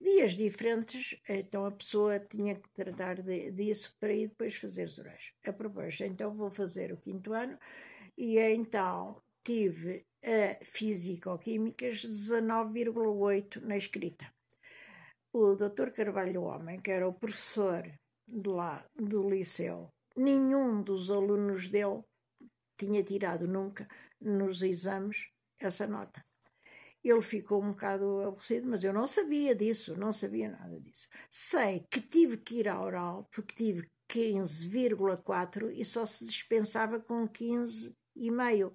dias 0.00 0.32
diferentes, 0.32 1.20
então 1.28 1.64
a 1.64 1.72
pessoa 1.72 2.20
tinha 2.20 2.54
que 2.54 2.68
tratar 2.70 3.20
de, 3.22 3.50
disso 3.50 3.96
para 3.98 4.12
ir 4.12 4.28
depois 4.28 4.54
fazer 4.54 4.86
os 4.86 4.98
orais. 4.98 5.32
A 5.46 5.52
propósito, 5.52 6.04
então 6.04 6.34
vou 6.34 6.50
fazer 6.50 6.92
o 6.92 6.96
quinto 6.96 7.32
ano 7.32 7.58
e 8.16 8.38
então 8.38 9.20
tive 9.42 10.06
a 10.22 10.64
Físico-Químicas 10.64 12.04
19,8 12.04 13.60
na 13.62 13.76
escrita. 13.76 14.32
O 15.32 15.54
Dr. 15.54 15.90
Carvalho 15.90 16.42
Homem, 16.42 16.80
que 16.80 16.90
era 16.90 17.06
o 17.06 17.12
professor 17.12 17.82
de 18.26 18.48
lá 18.48 18.84
do 18.96 19.28
liceu, 19.28 19.88
nenhum 20.16 20.82
dos 20.82 21.10
alunos 21.10 21.68
dele 21.68 22.02
tinha 22.76 23.02
tirado 23.02 23.46
nunca 23.46 23.86
nos 24.20 24.62
exames 24.62 25.28
essa 25.60 25.86
nota. 25.86 26.27
Ele 27.02 27.22
ficou 27.22 27.62
um 27.62 27.70
bocado 27.70 28.20
aborrecido, 28.20 28.68
mas 28.68 28.82
eu 28.84 28.92
não 28.92 29.06
sabia 29.06 29.54
disso, 29.54 29.98
não 29.98 30.12
sabia 30.12 30.50
nada 30.50 30.80
disso. 30.80 31.08
Sei 31.30 31.84
que 31.90 32.00
tive 32.00 32.36
que 32.36 32.60
ir 32.60 32.68
à 32.68 32.80
oral, 32.80 33.28
porque 33.32 33.54
tive 33.54 33.88
15,4 34.10 35.70
e 35.74 35.84
só 35.84 36.04
se 36.04 36.26
dispensava 36.26 36.98
com 36.98 37.26
15 37.28 37.94
e 38.16 38.30
meio. 38.30 38.72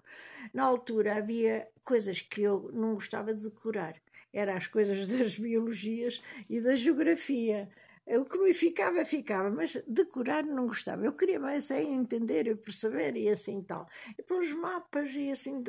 Na 0.53 0.63
altura 0.63 1.17
havia 1.17 1.67
coisas 1.83 2.21
que 2.21 2.41
eu 2.41 2.69
não 2.73 2.93
gostava 2.93 3.33
de 3.33 3.43
decorar. 3.43 4.01
Eram 4.31 4.55
as 4.55 4.67
coisas 4.67 5.05
das 5.07 5.37
biologias 5.37 6.21
e 6.49 6.61
da 6.61 6.75
geografia. 6.75 7.69
O 8.05 8.25
que 8.25 8.37
me 8.37 8.53
ficava, 8.53 9.05
ficava, 9.05 9.49
mas 9.49 9.81
decorar 9.87 10.43
não 10.43 10.67
gostava. 10.67 11.05
Eu 11.05 11.13
queria 11.13 11.39
mais 11.39 11.71
é 11.71 11.81
entender 11.81 12.47
e 12.47 12.55
perceber 12.55 13.15
e 13.15 13.29
assim 13.29 13.63
tal. 13.63 13.85
E 14.17 14.21
pelos 14.21 14.51
mapas 14.53 15.13
e 15.15 15.31
assim, 15.31 15.63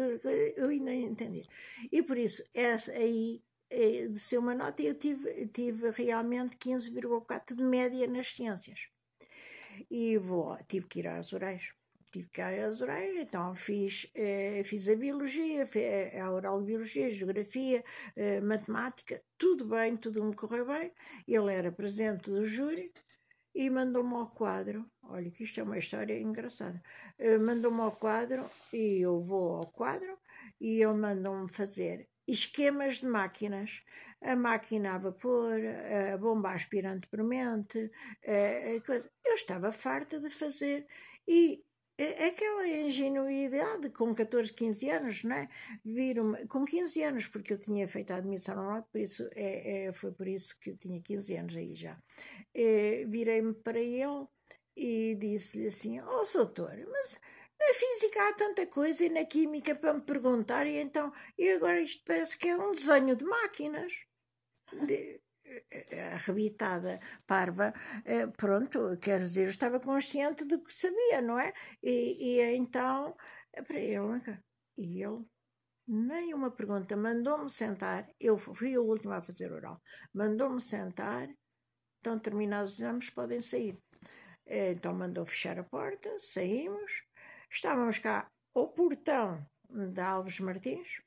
eu 0.57 0.69
ainda 0.69 0.93
entendi. 0.93 1.47
E 1.93 2.03
por 2.03 2.19
isso, 2.19 2.43
essa 2.53 2.91
aí 2.91 3.41
eh, 3.71 4.09
de 4.09 4.19
ser 4.19 4.39
uma 4.39 4.55
nota, 4.55 4.83
eu 4.83 4.95
tive, 4.95 5.47
tive 5.49 5.91
realmente 5.91 6.57
15,4 6.57 7.55
de 7.57 7.63
média 7.63 8.07
nas 8.09 8.29
ciências. 8.35 8.89
E 9.91 10.19
vou, 10.19 10.57
tive 10.69 10.87
que 10.87 11.01
ir 11.01 11.07
às 11.07 11.33
orais. 11.33 11.73
Tive 12.15 12.29
que 12.29 12.41
ir 12.41 12.61
às 12.61 12.81
orais, 12.81 13.13
então 13.19 13.53
fiz, 13.57 14.09
eh, 14.15 14.63
fiz 14.65 14.89
a 14.89 14.95
biologia, 14.95 15.69
eh, 15.75 16.21
a 16.21 16.31
oral 16.31 16.61
de 16.61 16.67
biologia, 16.67 17.11
geografia, 17.11 17.83
eh, 18.15 18.41
matemática, 18.41 19.21
tudo 19.37 19.65
bem, 19.65 19.97
tudo 19.97 20.23
me 20.23 20.33
correu 20.33 20.65
bem. 20.65 20.93
Ele 21.27 21.53
era 21.53 21.73
presidente 21.73 22.31
do 22.31 22.45
júri 22.45 22.93
e 23.53 23.69
mandou-me 23.69 24.15
ao 24.15 24.31
quadro. 24.31 24.89
Olha, 25.03 25.29
que 25.29 25.43
isto 25.43 25.59
é 25.59 25.65
uma 25.65 25.77
história 25.77 26.17
engraçada. 26.17 26.81
Eh, 27.19 27.37
mandou-me 27.37 27.81
ao 27.81 27.91
quadro 27.91 28.49
e 28.73 29.01
eu 29.05 29.21
vou 29.21 29.57
ao 29.57 29.67
quadro 29.73 30.17
e 30.61 30.81
ele 30.81 30.95
mandou-me 30.95 31.53
fazer 31.53 32.09
esquemas 32.29 33.01
de 33.01 33.09
máquinas. 33.09 33.83
A 34.23 34.37
máquina 34.37 34.95
a 34.95 34.99
vapor, 34.99 35.61
a 36.15 36.17
bomba 36.17 36.53
aspirante 36.53 37.09
premente, 37.09 37.91
coisa. 38.87 39.11
Eu 39.25 39.35
estava 39.35 39.73
farta 39.73 40.21
de 40.21 40.31
fazer 40.31 40.87
e 41.27 41.65
a- 42.01 42.27
aquela 42.29 42.67
ingenuidade 42.69 43.91
com 43.91 44.15
14, 44.15 44.53
15 44.53 44.91
anos, 44.91 45.23
não 45.25 45.37
é? 45.37 45.49
Viram 45.85 46.35
com 46.49 46.65
15 46.65 47.03
anos, 47.03 47.27
porque 47.29 47.53
eu 47.53 47.59
tinha 47.59 47.87
feito 47.89 48.13
a 48.13 48.17
admissão 48.17 48.57
normal, 48.57 48.83
por 48.91 49.01
isso 49.01 49.29
é, 49.35 49.87
é, 49.89 49.93
foi 49.93 50.13
por 50.13 50.27
isso 50.29 50.59
que 50.61 50.77
tinha 50.77 51.01
15 51.01 51.37
anos 51.37 51.55
aí 51.57 51.75
já. 51.77 51.97
Eh, 52.55 53.05
Virei-me 53.09 53.55
para 53.55 53.79
ele 53.81 54.27
e 54.77 55.15
disse-lhe 55.17 55.69
assim: 55.69 56.01
Ó 56.01 56.23
oh, 56.23 56.33
doutor, 56.39 56.77
mas 56.89 57.21
na 57.61 57.75
física 57.75 58.29
há 58.29 58.33
tanta 58.35 58.67
coisa 58.67 59.05
e 59.05 59.09
na 59.09 59.25
química 59.25 59.75
para 59.75 59.95
me 59.95 60.03
perguntar, 60.03 60.67
e 60.67 60.77
então, 60.77 61.13
e 61.39 61.51
agora 61.51 61.81
isto 61.81 62.03
parece 62.05 62.37
que 62.39 62.49
é 62.49 62.57
um 62.57 62.73
desenho 62.75 63.15
de 63.17 63.25
máquinas. 63.25 63.93
De- 64.87 65.21
arrebitada, 66.15 66.99
parva, 67.27 67.73
eh, 68.05 68.27
pronto, 68.29 68.99
quer 69.01 69.19
dizer, 69.21 69.45
eu 69.45 69.51
estava 69.51 69.81
consciente 69.81 70.45
do 70.47 70.63
que 70.63 70.73
sabia, 70.73 71.21
não 71.23 71.39
é? 71.39 71.53
E, 71.83 72.39
e 72.39 72.57
então, 72.57 73.15
eh, 73.53 73.63
para 73.63 73.79
ele, 73.79 74.21
e 74.77 75.03
ele, 75.03 75.25
nem 75.87 76.35
uma 76.35 76.51
pergunta, 76.51 76.97
mandou-me 76.97 77.51
sentar, 77.51 78.09
eu 78.21 78.37
fui 78.39 78.75
a 78.75 78.81
última 78.81 79.17
a 79.19 79.23
fazer 79.23 79.53
oral, 79.53 79.81
mandou-me 80.15 80.61
sentar, 80.61 81.29
estão 81.97 82.19
terminados 82.19 82.75
os 82.75 82.81
exames, 82.81 83.11
podem 83.11 83.41
sair. 83.41 83.79
Eh, 84.47 84.73
Então 84.73 84.95
mandou 84.95 85.25
fechar 85.27 85.59
a 85.59 85.65
porta, 85.65 86.11
saímos, 86.21 86.93
estávamos 87.51 87.99
cá 87.99 88.31
ao 88.55 88.69
portão 88.73 89.47
da 89.95 90.09
Alves 90.11 90.41
Martins, 90.41 91.01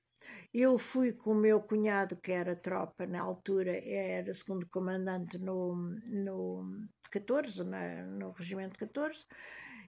eu 0.53 0.77
fui 0.77 1.13
com 1.13 1.31
o 1.31 1.35
meu 1.35 1.61
cunhado, 1.61 2.15
que 2.17 2.31
era 2.31 2.55
tropa 2.55 3.05
na 3.05 3.21
altura, 3.21 3.71
era 3.85 4.33
segundo 4.33 4.67
comandante 4.69 5.37
no, 5.37 5.75
no 5.75 6.63
14, 7.11 7.63
na, 7.63 8.03
no 8.05 8.31
regimento 8.31 8.77
14, 8.77 9.25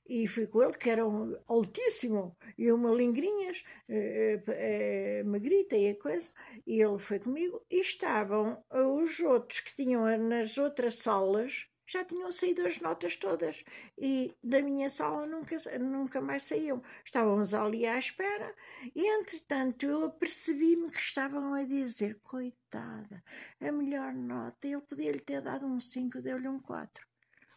e 0.08 0.28
fui 0.28 0.48
com 0.48 0.64
ele, 0.64 0.74
que 0.74 0.90
era 0.90 1.08
um 1.08 1.32
altíssimo, 1.48 2.36
e 2.58 2.72
uma 2.72 2.92
lingrinhas, 2.92 3.64
eh, 3.88 4.42
eh, 4.48 5.24
magrita 5.24 5.78
e 5.78 5.90
a 5.90 6.00
coisa, 6.00 6.32
e 6.66 6.82
ele 6.82 6.98
foi 6.98 7.20
comigo, 7.20 7.64
e 7.70 7.80
estavam 7.80 8.64
eh, 8.72 8.82
os 8.82 9.20
outros 9.20 9.60
que 9.60 9.76
tinham 9.76 10.06
nas 10.18 10.58
outras 10.58 10.96
salas, 10.96 11.68
já 11.90 12.06
tinham 12.06 12.32
saído 12.32 12.66
as 12.68 12.80
notas 12.80 13.16
todas, 13.16 13.64
e 13.98 14.32
da 14.44 14.62
minha 14.62 14.92
sala 14.92 15.26
nunca, 15.26 15.58
nunca 15.80 16.22
mais 16.22 16.44
saíam. 16.44 16.84
Estávamos 17.04 17.56
ali 17.56 17.88
à 17.88 17.98
espera, 17.98 18.56
e 18.96 19.08
entretanto 19.20 19.88
eu 19.88 20.06
apercebi-me 20.06 20.92
que 20.92 21.00
estavam 21.00 21.56
a 21.56 21.64
dizer, 21.64 22.20
coitada, 22.22 23.24
a 23.60 23.72
melhor 23.72 24.14
nota, 24.14 24.68
ele 24.68 24.82
podia-lhe 24.82 25.20
ter 25.20 25.42
dado 25.42 25.66
um 25.66 25.80
5, 25.80 26.22
deu-lhe 26.22 26.48
um 26.48 26.60
4. 26.60 27.04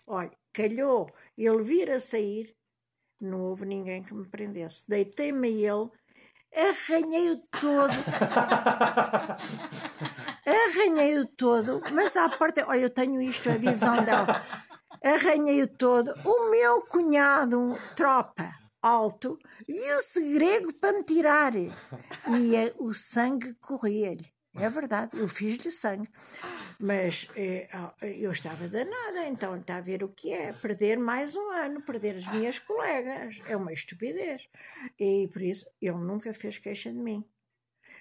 Olha, 0.06 0.32
calhou 0.52 1.10
ele 1.36 1.62
vir 1.62 1.90
a 1.90 2.00
sair, 2.00 2.56
não 3.20 3.42
houve 3.42 3.66
ninguém 3.66 4.02
que 4.02 4.14
me 4.14 4.24
prendesse. 4.24 4.88
Deitei-me 4.88 5.46
a 5.46 5.50
ele, 5.50 5.90
arranhei-o 6.56 7.36
todo, 7.60 7.92
arranhei-o 10.46 11.26
todo, 11.26 11.82
mas 11.92 12.16
à 12.16 12.28
porta, 12.28 12.64
olha, 12.68 12.80
eu 12.80 12.90
tenho 12.90 13.20
isto, 13.20 13.50
a 13.50 13.56
visão 13.56 14.04
dela, 14.04 14.26
arranhei-o 15.02 15.66
todo. 15.66 16.12
O 16.24 16.50
meu 16.50 16.82
cunhado, 16.82 17.74
tropa, 17.94 18.50
alto, 18.80 19.38
viu-se 19.66 20.34
grego 20.34 20.74
para 20.74 20.96
me 20.96 21.04
tirar, 21.04 21.54
e 21.54 22.56
eh, 22.56 22.72
o 22.78 22.92
sangue 22.92 23.54
corria-lhe. 23.60 24.32
É 24.54 24.68
verdade, 24.68 25.18
eu 25.18 25.26
fiz-lhe 25.28 25.70
sangue. 25.70 26.08
Mas 26.78 27.26
eh, 27.36 27.66
ah, 27.72 27.94
eu 28.02 28.30
estava 28.30 28.68
danada, 28.68 29.26
então 29.26 29.56
está 29.56 29.76
a 29.76 29.80
ver 29.80 30.04
o 30.04 30.08
que 30.08 30.30
é. 30.30 30.52
Perder 30.52 30.98
mais 30.98 31.34
um 31.34 31.50
ano, 31.52 31.82
perder 31.82 32.16
as 32.16 32.26
minhas 32.32 32.58
colegas. 32.58 33.40
É 33.48 33.56
uma 33.56 33.72
estupidez. 33.72 34.46
E 34.98 35.26
por 35.32 35.40
isso 35.40 35.64
ele 35.80 35.96
nunca 35.96 36.34
fez 36.34 36.58
queixa 36.58 36.92
de 36.92 36.98
mim. 36.98 37.24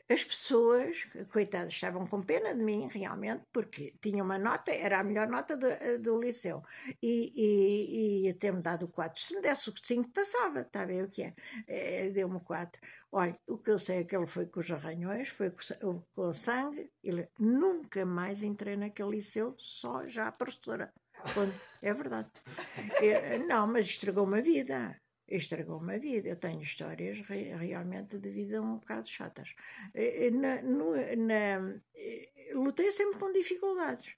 As 0.10 0.24
pessoas, 0.24 1.06
coitadas, 1.32 1.74
estavam 1.74 2.06
com 2.06 2.22
pena 2.22 2.54
de 2.54 2.64
mim, 2.64 2.88
realmente, 2.92 3.44
porque 3.52 3.94
tinha 4.02 4.24
uma 4.24 4.38
nota, 4.38 4.72
era 4.72 5.00
a 5.00 5.04
melhor 5.04 5.28
nota 5.28 5.56
do, 5.58 5.68
do 6.02 6.20
liceu, 6.20 6.62
e, 7.02 7.32
e, 7.36 8.30
e 8.30 8.34
ter-me 8.36 8.62
dado 8.62 8.88
4. 8.88 9.22
Se 9.22 9.36
me 9.36 9.42
desse 9.42 9.70
o 9.70 9.74
5, 9.82 10.10
passava, 10.12 10.62
está 10.62 10.82
a 10.82 10.86
ver 10.86 11.06
o 11.06 11.10
que 11.10 11.24
é? 11.24 11.34
é 11.68 12.10
Deu-me 12.10 12.40
4. 12.40 12.82
Olha, 13.12 13.38
o 13.48 13.58
que 13.58 13.72
eu 13.72 13.80
sei 13.80 14.00
é 14.00 14.04
que 14.04 14.16
ele 14.16 14.28
foi 14.28 14.46
com 14.46 14.60
os 14.60 14.72
arranhões, 14.72 15.28
foi 15.30 15.52
com, 15.52 16.02
com 16.14 16.34
sangue, 16.34 16.90
ele 17.04 17.28
nunca 17.38 18.06
mais 18.06 18.42
entrei 18.44 18.78
naquele 18.78 19.12
liceu, 19.12 19.54
só 19.58 20.08
já 20.08 20.28
a 20.28 20.32
professora. 20.32 20.94
Quando, 21.34 21.54
é 21.82 21.94
verdade. 21.94 22.30
Eu, 23.02 23.48
não, 23.48 23.68
mas 23.68 23.86
estragou-me 23.86 24.40
a 24.40 24.42
vida 24.42 25.01
estragou-me 25.38 25.96
a 25.96 25.98
vida. 25.98 26.30
Eu 26.30 26.36
tenho 26.36 26.62
histórias 26.62 27.20
re, 27.22 27.56
realmente 27.56 28.18
de 28.18 28.30
vida 28.30 28.62
um 28.62 28.78
bocado 28.78 29.08
chatas. 29.08 29.54
Eh, 29.94 30.28
eh, 30.28 30.32
na, 30.32 30.62
no, 30.62 30.92
na, 31.18 31.80
eh, 31.96 32.54
lutei 32.54 32.92
sempre 32.92 33.20
com 33.20 33.32
dificuldades. 33.32 34.16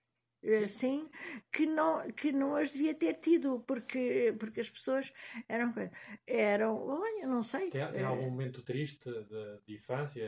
Assim, 0.66 1.10
que 1.50 1.66
não, 1.66 2.12
que 2.12 2.34
não 2.34 2.58
as 2.58 2.74
devia 2.74 2.94
ter 2.94 3.14
tido, 3.14 3.62
porque, 3.62 4.36
porque 4.38 4.60
as 4.60 4.70
pessoas 4.70 5.14
eram. 5.48 5.72
eram 6.28 6.86
olha, 6.86 7.28
não 7.28 7.42
sei. 7.42 7.70
Tem, 7.70 7.90
tem 7.94 8.04
algum 8.04 8.30
momento 8.30 8.62
triste 8.62 9.10
de, 9.10 9.62
de 9.66 9.76
infância? 9.76 10.28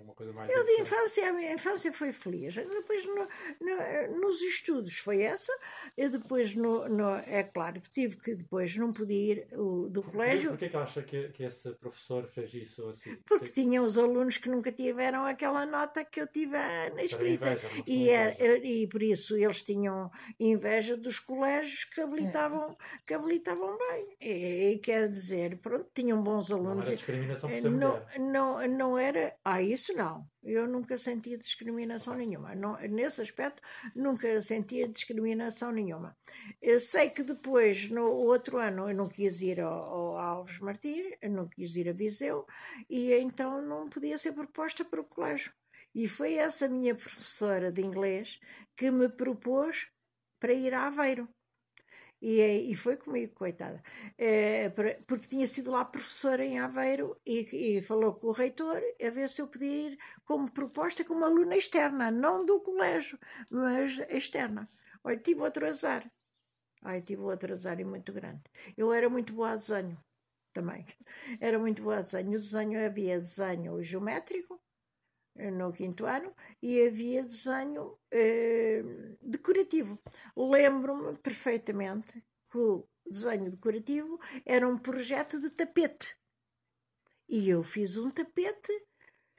Uma 0.00 0.14
coisa 0.14 0.32
mais 0.32 0.50
eu 0.50 0.64
de 0.64 0.82
infância, 0.82 1.28
a 1.28 1.32
minha 1.32 1.52
infância 1.52 1.92
foi 1.92 2.12
feliz. 2.12 2.54
Depois 2.54 3.04
no, 3.06 3.28
no, 3.60 4.20
nos 4.20 4.40
estudos 4.42 4.98
foi 4.98 5.22
essa. 5.22 5.52
Eu 5.96 6.10
depois, 6.10 6.54
no, 6.54 6.88
no, 6.88 7.16
é 7.26 7.42
claro 7.42 7.80
que 7.80 7.90
tive 7.90 8.16
que 8.16 8.34
depois 8.34 8.76
não 8.76 8.92
podia 8.92 9.32
ir 9.32 9.46
o, 9.52 9.88
do 9.88 10.02
colégio. 10.02 10.50
Porquê 10.50 10.68
que 10.68 10.76
acha 10.76 11.02
que, 11.02 11.28
que 11.30 11.44
esse 11.44 11.72
professor 11.74 12.26
fez 12.28 12.52
isso 12.54 12.88
assim? 12.88 13.16
Porque 13.26 13.50
tinha 13.50 13.82
os 13.82 13.98
alunos 13.98 14.38
que 14.38 14.48
nunca 14.48 14.70
tiveram 14.72 15.24
aquela 15.24 15.66
nota 15.66 16.04
que 16.04 16.20
eu 16.20 16.26
tive 16.26 16.56
na 16.56 17.02
escrita. 17.02 17.52
Inveja, 17.52 17.82
e, 17.86 18.08
era, 18.08 18.58
e 18.58 18.86
por 18.86 19.02
isso 19.02 19.36
eles 19.36 19.62
tinham 19.62 20.10
inveja 20.38 20.96
dos 20.96 21.18
colégios 21.18 21.84
que 21.84 22.00
habilitavam, 22.00 22.76
que 23.06 23.14
habilitavam 23.14 23.76
bem. 23.76 24.16
E, 24.20 24.74
e 24.74 24.78
quer 24.78 25.08
dizer, 25.08 25.58
pronto, 25.58 25.88
tinham 25.94 26.22
bons 26.22 26.50
alunos. 26.50 26.76
Não 26.76 26.82
era 26.82 26.94
discriminação 26.94 27.50
por 27.50 27.58
ser 27.58 27.70
não, 27.70 28.02
não, 28.18 28.68
não 28.68 28.98
era. 28.98 29.34
Ah, 29.44 29.60
isso 29.62 29.81
isso 29.82 29.92
não. 29.94 30.26
Eu 30.42 30.66
nunca 30.68 30.96
senti 30.96 31.36
discriminação 31.36 32.14
nenhuma. 32.14 32.54
Não, 32.54 32.78
nesse 32.82 33.20
aspecto, 33.20 33.60
nunca 33.94 34.40
senti 34.40 34.86
discriminação 34.86 35.72
nenhuma. 35.72 36.16
Eu 36.60 36.78
sei 36.78 37.10
que 37.10 37.22
depois, 37.22 37.88
no 37.90 38.08
outro 38.08 38.58
ano, 38.58 38.88
eu 38.88 38.96
não 38.96 39.08
quis 39.08 39.40
ir 39.42 39.60
ao, 39.60 39.72
ao 39.72 40.18
Alves 40.18 40.60
Martins, 40.60 41.16
eu 41.20 41.30
não 41.30 41.48
quis 41.48 41.74
ir 41.74 41.88
a 41.88 41.92
Viseu, 41.92 42.46
e 42.88 43.12
então 43.14 43.60
não 43.60 43.88
podia 43.88 44.16
ser 44.16 44.32
proposta 44.32 44.84
para 44.84 45.00
o 45.00 45.04
colégio. 45.04 45.52
E 45.94 46.08
foi 46.08 46.34
essa 46.34 46.68
minha 46.68 46.94
professora 46.94 47.70
de 47.70 47.82
inglês 47.82 48.38
que 48.76 48.90
me 48.90 49.08
propôs 49.08 49.88
para 50.40 50.52
ir 50.52 50.72
a 50.72 50.86
Aveiro. 50.86 51.28
E, 52.22 52.70
e 52.70 52.74
foi 52.76 52.96
comigo, 52.96 53.34
coitada, 53.34 53.82
é, 54.16 54.68
porque 55.08 55.26
tinha 55.26 55.44
sido 55.44 55.72
lá 55.72 55.84
professora 55.84 56.44
em 56.44 56.60
Aveiro 56.60 57.20
e, 57.26 57.78
e, 57.78 57.82
falou 57.82 58.14
com 58.14 58.28
o 58.28 58.32
reitor 58.32 58.80
a 59.04 59.10
ver 59.10 59.28
se 59.28 59.42
eu 59.42 59.48
podia 59.48 59.88
ir 59.88 59.98
como 60.24 60.48
proposta 60.48 61.04
como 61.04 61.24
aluna 61.24 61.56
externa, 61.56 62.12
não 62.12 62.46
do 62.46 62.60
colégio, 62.60 63.18
mas 63.50 63.98
externa. 64.08 64.68
Olha, 65.02 65.16
tive 65.16 65.40
outro 65.40 65.66
azar. 65.66 66.08
Ai, 66.82 67.02
tive 67.02 67.22
outro 67.22 67.52
azar 67.52 67.80
e 67.80 67.84
muito 67.84 68.12
grande. 68.12 68.44
Eu 68.76 68.92
era 68.92 69.08
muito 69.10 69.32
boa 69.32 69.50
a 69.50 69.56
desenho 69.56 69.98
também. 70.52 70.86
Era 71.40 71.58
muito 71.58 71.82
boa 71.82 71.96
a 71.98 72.00
desenho. 72.02 72.28
O 72.30 72.32
desenho 72.32 72.86
havia 72.86 73.18
desenho 73.18 73.82
geométrico, 73.82 74.60
no 75.34 75.72
quinto 75.72 76.06
ano 76.06 76.34
e 76.62 76.86
havia 76.86 77.22
desenho 77.22 77.98
eh, 78.10 78.82
decorativo. 79.20 79.98
Lembro-me 80.36 81.16
perfeitamente 81.18 82.22
que 82.50 82.58
o 82.58 82.86
desenho 83.06 83.50
decorativo 83.50 84.20
era 84.44 84.68
um 84.68 84.78
projeto 84.78 85.40
de 85.40 85.50
tapete. 85.50 86.16
E 87.28 87.48
eu 87.48 87.62
fiz 87.62 87.96
um 87.96 88.10
tapete 88.10 88.72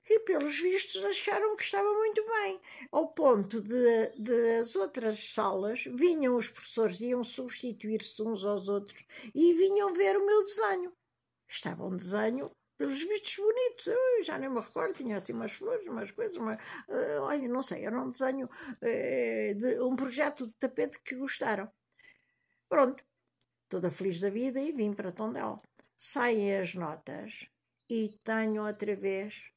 que, 0.04 0.20
pelos 0.22 0.60
vistos, 0.60 1.04
acharam 1.06 1.56
que 1.56 1.64
estava 1.64 1.90
muito 1.94 2.26
bem, 2.26 2.60
ao 2.92 3.08
ponto 3.14 3.62
de, 3.62 4.10
de 4.18 4.58
as 4.60 4.76
outras 4.76 5.32
salas 5.32 5.86
vinham 5.86 6.36
os 6.36 6.50
professores, 6.50 7.00
iam 7.00 7.24
substituir-se 7.24 8.22
uns 8.22 8.44
aos 8.46 8.68
outros 8.68 9.06
e 9.34 9.54
vinham 9.54 9.94
ver 9.94 10.18
o 10.18 10.26
meu 10.26 10.42
desenho. 10.42 10.92
Estava 11.48 11.86
um 11.86 11.96
desenho 11.96 12.52
pelos 12.84 13.02
vistos 13.02 13.38
bonitos. 13.38 13.88
Eu 13.88 14.24
já 14.24 14.38
nem 14.38 14.50
me 14.50 14.60
recordo, 14.60 14.94
tinha 14.94 15.16
assim 15.16 15.32
umas 15.32 15.54
flores, 15.54 15.88
umas 15.88 16.12
coisas, 16.12 16.36
uma, 16.36 16.54
uh, 16.56 17.22
olha, 17.22 17.48
não 17.48 17.64
sei, 17.64 17.86
era 17.86 17.98
um 17.98 18.10
desenho, 18.10 18.46
uh, 18.46 19.56
de, 19.56 19.82
um 19.82 19.96
projeto 19.96 20.46
de 20.46 20.54
tapete 20.56 21.00
que 21.02 21.16
gostaram. 21.16 21.72
Pronto, 22.68 23.02
toda 23.70 23.90
feliz 23.90 24.20
da 24.20 24.30
vida 24.30 24.60
e 24.60 24.74
vim 24.74 24.94
para 24.94 25.14
Tondela. 25.14 25.58
Saem 25.96 26.58
as 26.58 26.74
notas 26.74 27.48
e 27.90 28.20
tenho 28.22 28.66
outra 28.66 28.96
vez 28.96 29.50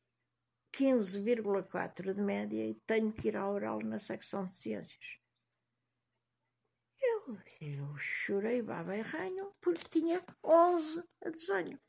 15,4 0.73 2.15
de 2.15 2.21
média 2.21 2.65
e 2.65 2.75
tenho 2.87 3.13
que 3.13 3.29
ir 3.29 3.37
ao 3.37 3.55
oral 3.55 3.81
na 3.81 3.99
secção 3.99 4.45
de 4.45 4.55
ciências. 4.55 5.19
Eu, 7.03 7.39
eu 7.61 7.97
chorei 7.99 8.63
baba 8.63 8.97
e 8.97 9.01
ranho 9.01 9.51
porque 9.61 9.89
tinha 9.89 10.25
11 10.45 11.03
a 11.25 11.31
desenho 11.31 11.81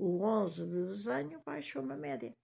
o 0.00 0.24
11 0.24 0.66
de 0.66 0.76
desenho 0.76 1.38
baixou 1.44 1.82
uma 1.82 1.96
média. 1.96 2.34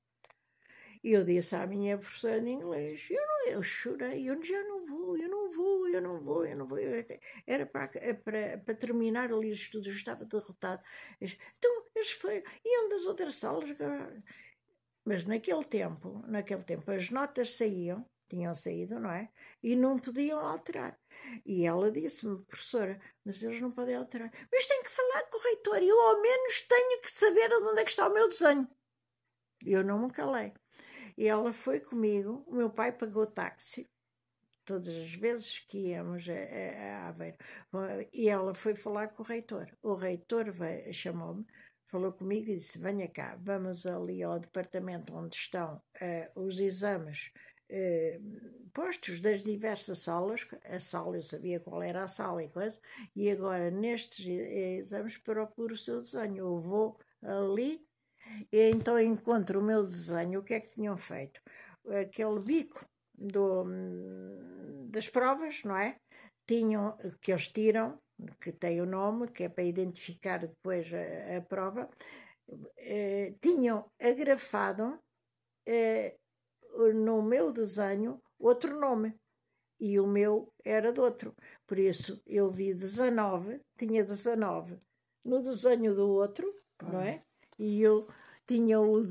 E 1.02 1.12
eu 1.12 1.24
disse 1.24 1.54
à 1.54 1.66
minha 1.66 1.96
professora 1.96 2.40
de 2.40 2.50
inglês: 2.50 3.06
eu, 3.10 3.26
não, 3.26 3.48
eu 3.48 3.62
chorei, 3.62 4.28
eu 4.28 4.42
já 4.42 4.62
não 4.64 4.84
vou, 4.84 5.16
eu 5.16 5.28
não 5.28 5.50
vou, 5.50 5.88
eu 5.88 6.02
não 6.02 6.20
vou, 6.20 6.44
eu 6.44 6.56
não 6.56 6.66
vou. 6.66 6.78
Era 7.46 7.66
para, 7.66 7.88
para, 8.24 8.58
para 8.58 8.74
terminar 8.74 9.32
ali 9.32 9.50
os 9.50 9.58
estudos, 9.58 9.86
eu 9.86 9.94
estava 9.94 10.24
derrotado. 10.24 10.82
Então, 11.20 11.86
eles 11.94 12.12
foram, 12.12 12.40
iam 12.64 12.88
das 12.88 13.06
outras 13.06 13.36
salas. 13.36 13.70
Mas 15.04 15.24
naquele 15.24 15.64
tempo, 15.64 16.22
naquele 16.26 16.62
tempo, 16.62 16.90
as 16.90 17.10
notas 17.10 17.56
saíam 17.56 18.04
tinham 18.28 18.54
saído, 18.54 18.98
não 19.00 19.10
é? 19.10 19.30
E 19.62 19.76
não 19.76 19.98
podiam 19.98 20.38
alterar. 20.38 20.98
E 21.44 21.64
ela 21.66 21.90
disse-me, 21.90 22.42
professora, 22.44 23.00
mas 23.24 23.42
eles 23.42 23.60
não 23.60 23.70
podem 23.70 23.96
alterar. 23.96 24.30
Mas 24.52 24.66
tenho 24.66 24.82
que 24.82 24.90
falar 24.90 25.22
com 25.24 25.38
o 25.38 25.42
reitor 25.42 25.82
eu 25.82 26.00
ao 26.00 26.22
menos 26.22 26.60
tenho 26.62 27.00
que 27.00 27.10
saber 27.10 27.52
onde 27.52 27.80
é 27.80 27.84
que 27.84 27.90
está 27.90 28.08
o 28.08 28.12
meu 28.14 28.28
desenho. 28.28 28.68
Eu 29.64 29.84
não 29.84 29.98
me 29.98 30.12
calei. 30.12 30.52
E 31.16 31.26
ela 31.26 31.52
foi 31.52 31.80
comigo, 31.80 32.44
o 32.46 32.54
meu 32.54 32.70
pai 32.70 32.92
pagou 32.92 33.26
táxi, 33.26 33.90
todas 34.66 34.88
as 34.88 35.14
vezes 35.14 35.60
que 35.60 35.90
íamos 35.90 36.28
a, 36.28 36.32
a, 36.32 37.06
a 37.06 37.08
Aveiro. 37.08 37.38
E 38.12 38.28
ela 38.28 38.52
foi 38.52 38.74
falar 38.74 39.08
com 39.08 39.22
o 39.22 39.26
reitor. 39.26 39.66
O 39.82 39.94
reitor 39.94 40.46
chamou-me, 40.92 41.46
falou 41.86 42.12
comigo 42.12 42.50
e 42.50 42.56
disse: 42.56 42.78
Venha 42.78 43.08
cá, 43.08 43.38
vamos 43.40 43.86
ali 43.86 44.22
ao 44.22 44.38
departamento 44.38 45.14
onde 45.14 45.36
estão 45.36 45.76
uh, 45.76 46.40
os 46.40 46.60
exames 46.60 47.32
eh, 47.68 48.20
postos 48.72 49.20
das 49.20 49.42
diversas 49.42 49.98
salas, 49.98 50.46
a 50.64 50.80
sala 50.80 51.16
eu 51.16 51.22
sabia 51.22 51.60
qual 51.60 51.82
era 51.82 52.04
a 52.04 52.08
sala 52.08 52.42
e 52.42 52.48
coisa, 52.48 52.80
e 53.14 53.30
agora 53.30 53.70
nestes 53.70 54.26
exames 54.26 55.16
procuro 55.16 55.74
o 55.74 55.78
seu 55.78 56.00
desenho. 56.00 56.38
Eu 56.38 56.60
vou 56.60 56.98
ali 57.22 57.86
e 58.52 58.70
então 58.70 58.98
encontro 59.00 59.60
o 59.60 59.64
meu 59.64 59.82
desenho, 59.82 60.40
o 60.40 60.44
que 60.44 60.54
é 60.54 60.60
que 60.60 60.68
tinham 60.68 60.96
feito? 60.96 61.40
Aquele 62.00 62.40
bico 62.40 62.84
do, 63.16 63.64
das 64.90 65.08
provas, 65.08 65.62
não 65.64 65.76
é? 65.76 65.96
Tinham, 66.46 66.96
que 67.20 67.32
eles 67.32 67.48
tiram, 67.48 67.98
que 68.40 68.52
tem 68.52 68.80
o 68.80 68.86
nome, 68.86 69.28
que 69.28 69.44
é 69.44 69.48
para 69.48 69.64
identificar 69.64 70.38
depois 70.38 70.92
a, 70.92 71.38
a 71.38 71.42
prova, 71.42 71.88
eh, 72.78 73.34
tinham 73.40 73.90
agrafado 74.00 74.98
eh, 75.68 76.16
no 76.94 77.22
meu 77.22 77.52
desenho 77.52 78.20
outro 78.38 78.78
nome 78.78 79.14
e 79.78 80.00
o 80.00 80.06
meu 80.06 80.52
era 80.64 80.92
de 80.92 81.00
outro. 81.00 81.34
Por 81.66 81.78
isso 81.78 82.20
eu 82.26 82.50
vi 82.50 82.72
19, 82.72 83.60
tinha 83.76 84.04
19 84.04 84.78
no 85.24 85.42
desenho 85.42 85.94
do 85.94 86.08
outro, 86.08 86.46
ah. 86.78 86.84
não 86.90 87.00
é? 87.00 87.20
E 87.58 87.82
eu 87.82 88.06
tinha, 88.46 88.80
o, 88.80 89.02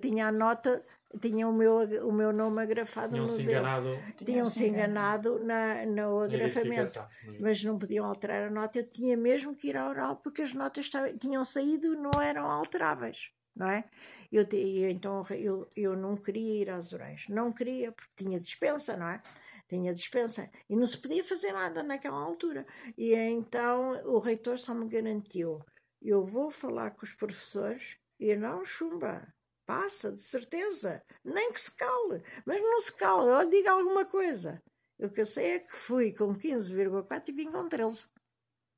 tinha 0.00 0.28
a 0.28 0.32
nota, 0.32 0.84
tinha 1.20 1.46
o 1.46 1.52
meu, 1.52 1.80
o 2.06 2.12
meu 2.12 2.32
nome 2.32 2.62
agrafado 2.62 3.12
tinham 3.12 3.26
no 3.26 3.28
se 3.28 3.42
enganado, 3.42 3.88
Tinham-se 4.24 4.66
enganado 4.66 5.44
na, 5.44 5.84
no 5.84 6.20
agrafamento, 6.20 7.04
mas 7.40 7.62
não 7.62 7.76
podiam 7.76 8.06
alterar 8.06 8.48
a 8.48 8.50
nota. 8.50 8.78
Eu 8.78 8.88
tinha 8.88 9.16
mesmo 9.16 9.54
que 9.54 9.68
ir 9.68 9.76
ao 9.76 9.90
oral 9.90 10.16
porque 10.16 10.42
as 10.42 10.54
notas 10.54 10.90
tinham 11.20 11.44
saído 11.44 11.92
e 11.92 11.96
não 11.96 12.22
eram 12.22 12.50
alteráveis 12.50 13.30
não 13.58 13.68
é? 13.68 13.84
Eu, 14.30 14.44
então 14.88 15.20
eu, 15.32 15.68
eu 15.76 15.96
não 15.96 16.16
queria 16.16 16.62
ir 16.62 16.70
aos 16.70 16.92
Orais, 16.92 17.26
não 17.28 17.52
queria, 17.52 17.90
porque 17.92 18.12
tinha 18.16 18.38
dispensa, 18.38 18.96
não 18.96 19.08
é? 19.08 19.20
Tinha 19.68 19.92
dispensa 19.92 20.48
e 20.70 20.76
não 20.76 20.86
se 20.86 20.98
podia 20.98 21.24
fazer 21.24 21.52
nada 21.52 21.82
naquela 21.82 22.18
altura. 22.18 22.66
E 22.96 23.14
então 23.14 24.00
o 24.06 24.18
reitor 24.18 24.58
só 24.58 24.72
me 24.72 24.88
garantiu: 24.88 25.60
eu 26.00 26.24
vou 26.24 26.50
falar 26.50 26.92
com 26.92 27.04
os 27.04 27.12
professores 27.12 27.98
e 28.18 28.34
não 28.36 28.64
chumba. 28.64 29.26
Passa, 29.66 30.10
de 30.12 30.22
certeza. 30.22 31.02
Nem 31.22 31.52
que 31.52 31.60
se 31.60 31.76
cale. 31.76 32.22
Mas 32.46 32.62
não 32.62 32.80
se 32.80 32.96
cale, 32.96 33.30
ou 33.30 33.50
diga 33.50 33.72
alguma 33.72 34.06
coisa. 34.06 34.62
O 34.98 35.10
que 35.10 35.20
eu 35.20 35.26
sei 35.26 35.56
é 35.56 35.58
que 35.58 35.76
fui 35.76 36.14
com 36.14 36.32
15,4 36.32 37.28
e 37.28 37.32
vim 37.32 37.50
com 37.50 37.68
13. 37.68 38.08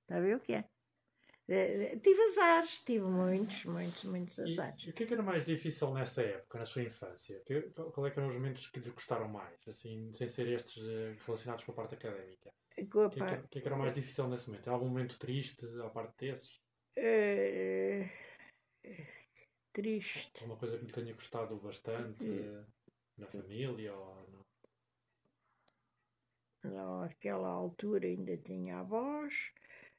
Está 0.02 0.16
a 0.16 0.20
ver 0.20 0.36
o 0.36 0.40
que 0.40 0.54
é? 0.54 0.64
Eh, 1.52 1.98
Tive 2.00 2.22
azares, 2.22 2.80
tive 2.84 3.06
muitos, 3.08 3.64
muitos, 3.64 4.04
muitos 4.04 4.38
azares. 4.38 4.86
e 4.86 4.90
o 4.90 4.92
que 4.94 5.02
é 5.02 5.06
que 5.06 5.14
era 5.14 5.22
mais 5.22 5.44
difícil 5.44 5.92
nessa 5.92 6.22
época, 6.22 6.58
na 6.58 6.64
sua 6.64 6.82
infância? 6.84 7.42
Que, 7.44 7.62
qual 7.72 8.06
é 8.06 8.10
que 8.12 8.18
eram 8.20 8.28
os 8.28 8.36
momentos 8.36 8.68
que 8.68 8.78
lhe 8.78 8.90
gostaram 8.90 9.28
mais, 9.28 9.58
assim, 9.66 10.12
sem 10.12 10.28
ser 10.28 10.46
estes 10.46 10.80
eh, 10.84 11.16
relacionados 11.26 11.64
com 11.64 11.72
a 11.72 11.74
parte 11.74 11.94
académica? 11.96 12.50
Com 12.92 13.00
a 13.00 13.06
O 13.06 13.10
que, 13.10 13.20
é 13.22 13.26
que, 13.26 13.48
que 13.48 13.58
é 13.58 13.62
que 13.62 13.68
era 13.68 13.76
mais 13.76 13.92
difícil 13.92 14.28
nesse 14.28 14.48
momento? 14.48 14.68
Há 14.68 14.72
algum 14.72 14.86
momento 14.86 15.18
triste 15.18 15.66
à 15.84 15.90
parte 15.90 16.14
desses? 16.26 16.60
eh, 16.96 18.08
triste. 19.72 20.30
Alguma 20.42 20.56
coisa 20.56 20.78
que 20.78 20.84
lhe 20.84 20.92
tenha 20.92 21.12
gostado 21.12 21.56
bastante 21.58 22.28
eh, 22.28 22.64
na 23.18 23.26
família? 23.26 23.92
Ou 23.94 24.14
não? 24.30 24.40
Naquela 26.62 27.48
altura 27.48 28.06
ainda 28.06 28.36
tinha 28.36 28.78
avós. 28.80 29.52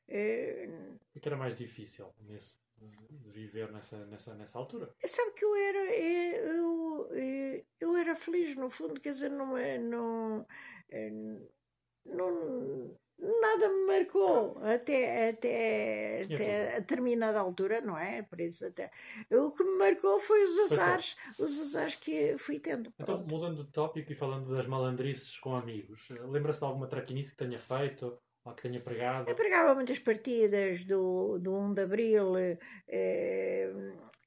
Eh, 0.07 0.67
O 1.15 1.19
que 1.19 1.27
é 1.27 1.29
era 1.29 1.37
mais 1.37 1.55
difícil 1.55 2.13
nesse, 2.19 2.59
de 2.77 3.29
viver 3.31 3.71
nessa, 3.71 4.05
nessa, 4.05 4.33
nessa 4.35 4.57
altura? 4.59 4.93
Sabe 5.03 5.31
que 5.33 5.45
eu 5.45 5.55
era, 5.55 5.85
eh, 5.93 6.49
eu, 6.57 7.09
eh, 7.11 7.65
eu 7.79 7.95
era 7.95 8.15
feliz 8.15 8.55
no 8.55 8.69
fundo, 8.69 8.99
quer 8.99 9.11
dizer, 9.11 9.29
não, 9.29 9.57
é- 9.57 9.77
não, 9.77 10.45
não, 12.05 12.97
nada 13.17 13.69
me 13.69 13.85
marcou 13.85 14.57
até, 14.63 15.29
até, 15.29 16.23
até 16.23 16.75
a 16.75 16.79
determinada 16.79 17.39
altura, 17.39 17.81
não 17.81 17.97
é? 17.97 18.23
Por 18.23 18.41
isso 18.41 18.65
até. 18.65 18.89
O 19.29 19.51
que 19.51 19.63
me 19.63 19.77
marcou 19.77 20.19
foi 20.19 20.43
os 20.43 20.57
azares, 20.59 21.15
os 21.39 21.59
azares 21.59 21.95
que 21.95 22.35
fui 22.37 22.59
tendo. 22.59 22.91
Então, 22.99 23.23
mudando 23.27 23.63
de 23.63 23.71
tópico 23.71 24.11
e 24.11 24.15
falando 24.15 24.53
das 24.55 24.65
malandrices 24.65 25.37
com 25.37 25.55
amigos, 25.55 26.09
lembra-se 26.09 26.59
de 26.59 26.65
alguma 26.65 26.87
traquinice 26.87 27.31
que 27.31 27.37
tenha 27.37 27.59
feito 27.59 28.19
ou 28.43 28.53
que 28.53 28.63
tenha 28.63 28.79
pregado? 28.79 29.29
Eu 29.29 29.35
pregava 29.35 29.75
muitas 29.75 29.99
partidas 29.99 30.83
do, 30.83 31.37
do 31.39 31.55
1 31.55 31.73
de 31.73 31.81
Abril. 31.81 32.37
eh, 32.87 33.71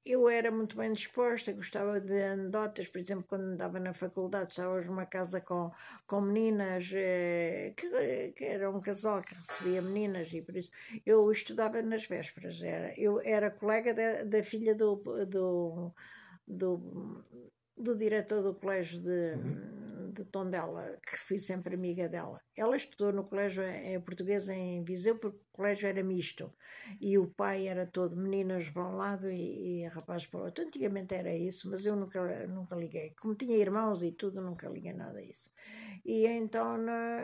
eu 0.05 0.29
era 0.29 0.51
muito 0.51 0.77
bem 0.77 0.93
disposta, 0.93 1.51
gostava 1.53 1.99
de 1.99 2.13
anedotas, 2.23 2.87
por 2.89 2.99
exemplo, 2.99 3.25
quando 3.27 3.45
andava 3.45 3.81
na 3.81 3.95
faculdade, 3.95 4.51
estávamos 4.51 4.87
numa 4.87 5.07
casa 5.07 5.41
com, 5.41 5.71
com 6.07 6.21
meninas, 6.21 6.91
eh, 6.93 7.73
que, 7.75 8.33
que 8.37 8.45
era 8.45 8.71
um 8.71 8.83
casal 8.83 9.23
que 9.23 9.35
recebia 9.35 9.81
meninas, 9.81 10.31
e 10.35 10.43
por 10.43 10.57
isso 10.57 10.71
eu 11.07 11.31
estudava 11.33 11.81
nas 11.81 12.07
vésperas. 12.07 12.63
Era, 12.63 12.93
eu 13.01 13.19
era 13.25 13.51
colega 13.51 13.95
da, 13.95 14.25
da 14.25 14.43
filha 14.43 14.75
do, 14.75 14.97
do, 15.27 15.95
do, 16.47 17.23
do 17.77 17.97
diretor 17.97 18.43
do 18.43 18.55
colégio 18.55 19.01
de, 19.01 19.37
de 20.13 20.25
Tondela, 20.27 20.97
que 21.07 21.17
fui 21.19 21.39
sempre 21.39 21.75
amiga 21.75 22.09
dela. 22.09 22.41
Ela 22.57 22.77
estudou 22.77 23.13
no 23.13 23.25
colégio 23.25 23.65
em 23.65 24.01
português 24.01 24.49
em 24.49 24.85
Viseu, 24.85 25.17
porque 25.19 25.39
o 25.39 25.57
colégio 25.57 25.89
era 25.89 26.03
misto. 26.03 26.53
E 27.01 27.19
o 27.19 27.27
pai 27.27 27.67
era 27.67 27.87
todo 27.87 28.17
meninas 28.17 28.71
para 28.71 28.85
um 28.87 28.97
lado 28.97 29.29
e, 29.31 29.83
e 29.83 29.89
rapazes 29.89 30.27
para 30.27 30.41
o 30.41 30.45
outro. 30.45 30.65
Antigamente 30.65 31.15
era 31.15 31.35
isso, 31.35 31.69
mas 31.69 31.85
eu 31.85 31.97
nunca, 31.97 32.47
nunca 32.47 32.77
liguei. 32.77 33.13
Como 33.21 33.35
tinha 33.35 33.57
irmãos 33.57 34.03
e 34.03 34.13
tudo, 34.13 34.41
nunca 34.41 34.69
liguei 34.69 34.93
nada 34.93 35.19
a 35.19 35.23
isso. 35.23 35.51
E 36.05 36.27
então 36.27 36.77
na- 36.77 37.23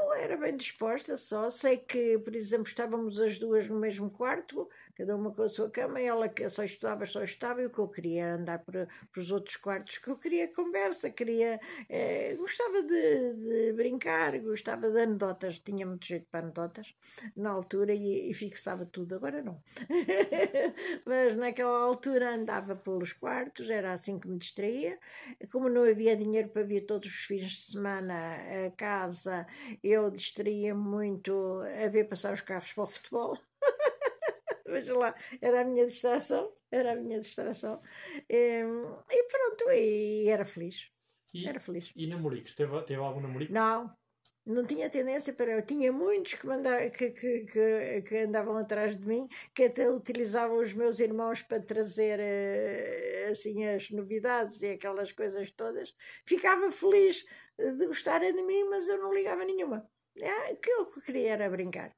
eu 0.00 0.12
era 0.14 0.36
bem 0.36 0.56
disposta, 0.56 1.16
só 1.16 1.50
sei 1.50 1.78
que, 1.78 2.18
por 2.18 2.34
exemplo, 2.36 2.66
estávamos 2.66 3.18
as 3.20 3.38
duas 3.38 3.68
no 3.68 3.78
mesmo 3.80 4.10
quarto, 4.10 4.68
cada 4.94 5.16
uma 5.16 5.32
com 5.32 5.42
a 5.42 5.48
sua 5.48 5.70
cama, 5.70 6.00
e 6.00 6.06
ela 6.06 6.28
que 6.28 6.48
só 6.48 6.62
estudava, 6.62 7.04
só 7.06 7.22
estava, 7.22 7.62
e 7.62 7.66
o 7.66 7.70
que 7.70 7.78
eu 7.78 7.88
queria 7.88 8.24
era 8.24 8.34
andar 8.36 8.58
para, 8.60 8.86
para 9.10 9.20
os 9.20 9.30
outros 9.30 9.56
quartos, 9.56 9.71
que 9.80 10.08
eu 10.08 10.16
queria 10.18 10.48
conversa, 10.48 11.10
queria, 11.10 11.60
eh, 11.88 12.34
gostava 12.38 12.82
de, 12.82 13.34
de 13.36 13.72
brincar, 13.74 14.38
gostava 14.40 14.90
de 14.90 15.00
anedotas, 15.00 15.58
tinha 15.60 15.86
muito 15.86 16.06
jeito 16.06 16.26
para 16.30 16.40
anedotas 16.40 16.94
na 17.36 17.50
altura 17.50 17.94
e, 17.94 18.30
e 18.30 18.34
fixava 18.34 18.84
tudo, 18.86 19.14
agora 19.14 19.42
não. 19.42 19.62
Mas 21.06 21.34
naquela 21.36 21.78
altura 21.78 22.34
andava 22.34 22.76
pelos 22.76 23.12
quartos, 23.12 23.70
era 23.70 23.92
assim 23.92 24.18
que 24.18 24.28
me 24.28 24.36
distraía. 24.36 24.98
Como 25.50 25.68
não 25.68 25.84
havia 25.84 26.16
dinheiro 26.16 26.48
para 26.48 26.62
vir 26.62 26.86
todos 26.86 27.06
os 27.08 27.24
fins 27.26 27.42
de 27.42 27.62
semana 27.72 28.14
a 28.66 28.70
casa, 28.72 29.46
eu 29.82 30.10
distraía 30.10 30.74
muito 30.74 31.32
a 31.84 31.88
ver 31.88 32.04
passar 32.04 32.32
os 32.32 32.40
carros 32.40 32.72
para 32.72 32.84
o 32.84 32.86
futebol. 32.86 33.38
Veja 34.72 34.96
lá, 34.96 35.14
era 35.40 35.60
a 35.62 35.64
minha 35.64 35.86
distração, 35.86 36.52
era 36.70 36.92
a 36.92 36.96
minha 36.96 37.20
distração. 37.20 37.80
E, 38.28 38.62
e 39.10 39.22
pronto, 39.28 39.70
e 39.72 40.28
era 40.28 40.44
feliz, 40.44 40.90
E, 41.34 41.46
era 41.46 41.60
feliz. 41.60 41.92
e 41.94 42.06
namoricos? 42.06 42.54
Teve, 42.54 42.80
teve 42.82 43.00
algum 43.00 43.20
namorico? 43.20 43.52
Não, 43.52 43.94
não 44.44 44.64
tinha 44.66 44.90
tendência 44.90 45.32
para. 45.32 45.52
Eu 45.52 45.64
tinha 45.64 45.92
muitos 45.92 46.34
que, 46.34 46.46
manda, 46.46 46.90
que, 46.90 47.10
que, 47.10 47.44
que, 47.46 48.02
que 48.02 48.16
andavam 48.18 48.56
atrás 48.56 48.96
de 48.98 49.06
mim, 49.06 49.28
que 49.54 49.64
até 49.64 49.88
utilizavam 49.88 50.58
os 50.58 50.72
meus 50.74 50.98
irmãos 50.98 51.42
para 51.42 51.62
trazer 51.62 52.18
eh, 52.20 53.28
assim 53.30 53.64
as 53.68 53.90
novidades 53.90 54.60
e 54.62 54.70
aquelas 54.72 55.12
coisas 55.12 55.50
todas. 55.52 55.94
Ficava 56.26 56.70
feliz 56.72 57.24
de 57.56 57.86
gostarem 57.86 58.34
de 58.34 58.42
mim, 58.42 58.64
mas 58.64 58.88
eu 58.88 58.98
não 58.98 59.14
ligava 59.14 59.44
nenhuma. 59.44 59.88
É, 60.20 60.54
que 60.56 60.70
eu 60.70 60.86
queria 61.06 61.32
era 61.34 61.48
brincar. 61.48 61.94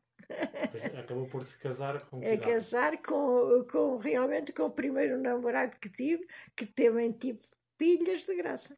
Acabou 0.98 1.26
por 1.26 1.46
se 1.46 1.58
casar 1.58 2.00
com 2.08 2.20
que 2.20 2.26
É 2.26 2.34
idade? 2.34 2.52
casar 2.52 3.02
com, 3.02 3.64
com 3.70 3.96
realmente 3.96 4.52
com 4.52 4.64
o 4.64 4.72
primeiro 4.72 5.20
namorado 5.20 5.76
que 5.78 5.88
tive, 5.90 6.26
que 6.56 6.66
também 6.66 7.12
tive 7.12 7.40
filhas 7.78 8.24
de 8.26 8.34
graça. 8.36 8.76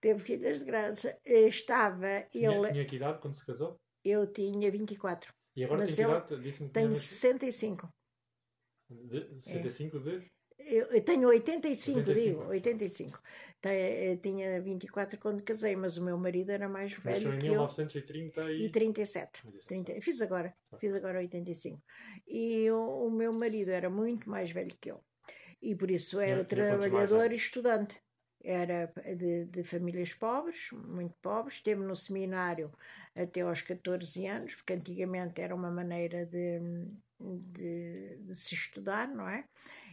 Teve 0.00 0.18
filhas 0.20 0.60
de 0.60 0.64
graça. 0.64 1.18
Eh, 1.24 1.46
Estava 1.48 2.22
Tinha, 2.30 2.52
ele. 2.52 2.72
tinha 2.72 2.86
que 2.86 2.96
idade 2.96 3.18
quando 3.20 3.34
se 3.34 3.44
casou? 3.44 3.76
Eu 4.04 4.26
tinha 4.32 4.70
24. 4.70 5.32
E 5.56 5.64
agora 5.64 5.80
Mas 5.80 5.96
tem 5.96 6.06
que 6.06 6.10
idade? 6.12 6.42
Disse-me 6.42 6.68
que 6.68 6.74
Tenho 6.74 6.88
tinha 6.88 7.00
65. 7.00 7.88
de, 8.88 9.40
65 9.40 10.00
de... 10.00 10.30
Eu, 10.72 11.00
tenho 11.04 11.28
85, 11.28 11.98
85. 11.98 12.14
digo, 12.14 12.48
85. 12.48 13.22
Te- 13.60 13.68
eh, 13.68 14.16
Tinha 14.22 14.60
24 14.60 15.18
quando 15.18 15.42
casei, 15.42 15.74
mas 15.74 15.96
o 15.96 16.02
meu 16.04 16.16
marido 16.16 16.50
era 16.50 16.68
mais 16.68 16.92
Nasceu 16.98 17.12
velho 17.30 17.34
em 17.34 17.38
que 17.38 17.46
eu. 17.46 17.52
1930 17.52 18.52
e... 18.52 18.64
E 18.66 18.68
37. 18.70 19.42
37. 19.42 19.66
30, 19.66 20.00
fiz 20.00 20.20
agora, 20.22 20.54
Só. 20.64 20.78
fiz 20.78 20.94
agora 20.94 21.18
85. 21.18 21.82
E 22.28 22.70
o, 22.70 23.06
o 23.06 23.10
meu 23.10 23.32
marido 23.32 23.70
era 23.70 23.90
muito 23.90 24.30
mais 24.30 24.52
velho 24.52 24.74
que 24.80 24.90
eu. 24.90 25.00
E 25.60 25.74
por 25.74 25.90
isso 25.90 26.18
era 26.20 26.44
trabalhador 26.44 27.32
e 27.32 27.36
estudante. 27.36 27.96
Era 28.42 28.90
de, 29.16 29.44
de 29.46 29.64
famílias 29.64 30.14
pobres, 30.14 30.70
muito 30.72 31.14
pobres. 31.20 31.56
Esteve 31.56 31.82
no 31.82 31.94
seminário 31.94 32.72
até 33.14 33.42
aos 33.42 33.60
14 33.60 34.26
anos, 34.26 34.54
porque 34.54 34.72
antigamente 34.72 35.42
era 35.42 35.54
uma 35.54 35.70
maneira 35.70 36.24
de, 36.24 36.58
de, 37.20 38.16
de 38.18 38.34
se 38.34 38.54
estudar, 38.54 39.08
não 39.08 39.28
é? 39.28 39.44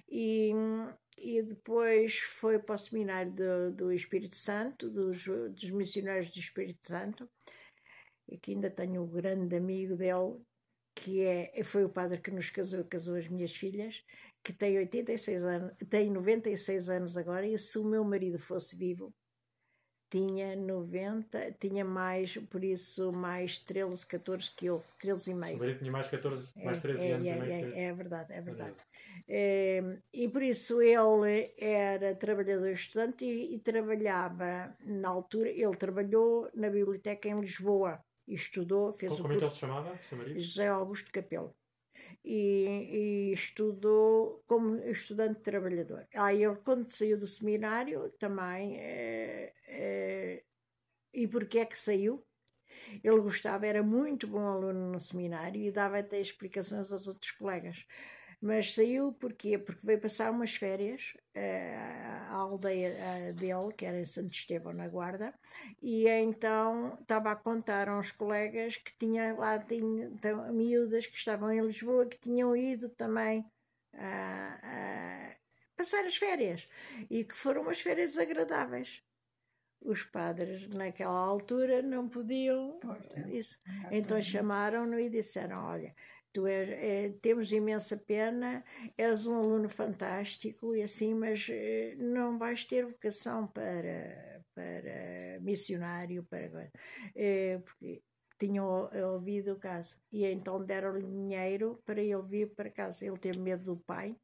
E, 0.10 0.52
e 1.18 1.44
depois 1.44 2.18
foi 2.20 2.60
para 2.60 2.76
o 2.76 2.78
seminário 2.78 3.34
do, 3.34 3.72
do 3.74 3.92
Espírito 3.92 4.36
Santo, 4.36 4.90
dos, 4.90 5.26
dos 5.26 5.70
missionários 5.72 6.30
do 6.30 6.40
Espírito 6.40 6.88
Santo, 6.88 7.30
e 8.30 8.38
que 8.38 8.52
ainda 8.52 8.70
tenho 8.70 9.04
o 9.04 9.08
grande 9.08 9.56
amigo 9.56 9.96
dele, 9.96 10.42
que 10.96 11.24
é, 11.24 11.64
foi 11.64 11.84
o 11.84 11.90
padre 11.90 12.22
que 12.22 12.32
nos 12.32 12.50
casou, 12.50 12.84
casou 12.86 13.16
as 13.16 13.28
minhas 13.28 13.56
filhas, 13.56 14.04
que 14.44 14.54
tem 14.54 14.78
86 14.78 15.46
anos, 15.46 15.78
tem 15.90 16.10
96 16.10 16.90
anos 16.90 17.18
agora, 17.18 17.46
e 17.46 17.58
se 17.58 17.78
o 17.78 17.86
meu 17.86 18.04
marido 18.04 18.40
fosse 18.40 18.76
vivo, 18.76 19.14
tinha 20.10 20.56
90, 20.56 21.52
tinha 21.54 21.84
mais, 21.84 22.38
por 22.50 22.64
isso, 22.64 23.12
mais 23.12 23.60
13, 23.60 24.06
14 24.06 24.52
que 24.56 24.66
eu, 24.68 24.84
13 25.00 25.32
e 25.32 25.34
O 25.34 25.38
meio. 25.38 25.58
marido 25.60 25.80
tinha 25.80 25.92
mais 25.92 26.08
14, 26.08 26.54
mais 26.64 26.80
13 26.80 27.02
é, 27.02 27.12
anos 27.14 27.28
é, 27.28 27.32
é, 27.32 27.60
que- 27.60 27.80
é 27.80 27.94
verdade, 27.94 28.34
é 28.34 28.42
verdade. 28.42 28.76
Eh, 29.28 30.00
e 30.14 30.30
por 30.30 30.42
isso 30.42 30.82
ele 30.82 31.52
era 31.60 32.16
trabalhador 32.16 32.70
estudante 32.70 33.26
e, 33.26 33.56
e 33.56 33.60
trabalhava 33.60 34.72
na 34.86 35.10
altura, 35.10 35.50
ele 35.50 35.76
trabalhou 35.76 36.50
na 36.54 36.70
biblioteca 36.70 37.28
em 37.28 37.40
Lisboa 37.40 38.00
e 38.28 38.36
estudou, 38.36 38.92
fez 38.92 39.12
Como, 39.12 39.20
o 39.20 39.24
como 39.24 39.34
é 39.34 39.38
que 39.38 39.44
ele 39.44 39.50
curso 39.50 39.56
se 39.56 39.60
chamava, 39.62 39.98
seu 39.98 40.18
marido? 40.18 40.40
José 40.40 40.68
Augusto 40.68 41.12
Capelo. 41.12 41.56
E, 42.30 43.30
e 43.30 43.34
estudou 43.34 44.44
como 44.48 44.76
estudante 44.98 45.40
trabalhador. 45.40 46.06
Aí 46.16 46.44
ele, 46.44 46.58
quando 46.58 46.92
saiu 46.92 47.18
do 47.18 47.26
seminário, 47.28 48.12
também. 48.20 48.76
eh, 48.80 49.54
eh, 49.70 50.44
e 51.14 51.28
porquê 51.28 51.60
é 51.60 51.66
que 51.66 51.80
saiu? 51.80 52.26
Ele 53.04 53.20
gostava, 53.22 53.66
era 53.68 53.84
muito 53.84 54.28
bom 54.28 54.46
aluno 54.48 54.92
no 54.92 55.00
seminário 55.00 55.62
e 55.62 55.72
dava 55.72 56.00
até 56.00 56.20
explicações 56.22 56.92
aos 56.92 57.08
outros 57.08 57.32
colegas. 57.32 57.86
Mas 58.40 58.76
saiu 58.76 59.12
porquê? 59.14 59.58
Porque 59.58 59.86
veio 59.86 60.00
passar 60.00 60.32
umas 60.32 60.56
férias 60.56 61.14
eh, 61.34 61.76
à 61.76 62.36
aldeia 62.36 62.88
eh, 62.88 63.34
dele, 63.34 63.74
que 63.76 63.86
era 63.86 64.00
em 64.00 64.06
Santo 64.06 64.32
Estevão, 64.32 64.74
na 64.74 64.88
Guarda, 64.88 65.34
e 65.82 66.08
então 66.08 66.96
estava 67.02 67.32
a 67.32 67.36
contar 67.36 67.90
aos 67.90 68.12
colegas 68.12 68.78
que 68.78 68.96
tinha 68.98 69.34
lá 69.34 69.58
tinha, 69.58 70.06
então, 70.06 70.54
miúdas 70.54 71.08
que 71.08 71.16
estavam 71.16 71.52
em 71.52 71.62
Lisboa 71.62 72.06
que 72.06 72.20
tinham 72.20 72.56
ido 72.56 72.90
também 72.90 73.44
a, 73.94 74.60
a 74.64 75.36
passar 75.76 76.06
as 76.06 76.18
férias 76.18 76.68
e 77.10 77.24
que 77.24 77.36
foram 77.36 77.62
umas 77.64 77.82
férias 77.82 78.18
agradáveis. 78.18 79.02
Os 79.80 80.04
padres 80.04 80.68
naquela 80.70 81.20
altura 81.20 81.82
não 81.84 82.08
podiam 82.08 82.80
não. 82.84 83.28
isso. 83.30 83.60
Então 83.92 84.20
chamaram-no 84.22 85.00
e 85.00 85.08
disseram: 85.08 85.66
Olha, 85.66 85.94
tu 86.38 86.46
és, 86.46 86.70
eh, 86.70 87.10
temos 87.20 87.52
imensa 87.52 87.98
pena, 87.98 88.64
és 88.96 89.26
um 89.26 89.40
aluno 89.40 89.68
fantástico 89.68 90.76
e 90.76 90.84
assim, 90.84 91.16
mas 91.16 91.48
eh, 91.50 91.96
não 91.98 92.38
vais 92.38 92.64
ter 92.64 92.86
vocação 92.86 93.48
para, 93.48 94.44
para 94.54 95.40
missionário, 95.42 96.24
para 96.30 96.48
coisa." 96.50 96.72
Eh, 97.16 97.58
porque 97.66 98.04
tinham 98.40 98.66
ou- 98.68 99.14
ouvido 99.14 99.54
o 99.54 99.60
caso. 99.60 100.00
E 100.12 100.26
então 100.26 100.64
deram-lhe 100.64 101.02
dinheiro 101.08 101.74
para 101.84 102.02
ele 102.02 102.22
vir 102.22 102.54
para 102.56 102.70
casa. 102.70 103.04
Ele 103.06 103.18
teve 103.18 103.40
medo 103.40 103.64
do 103.64 103.78
pai 103.78 104.16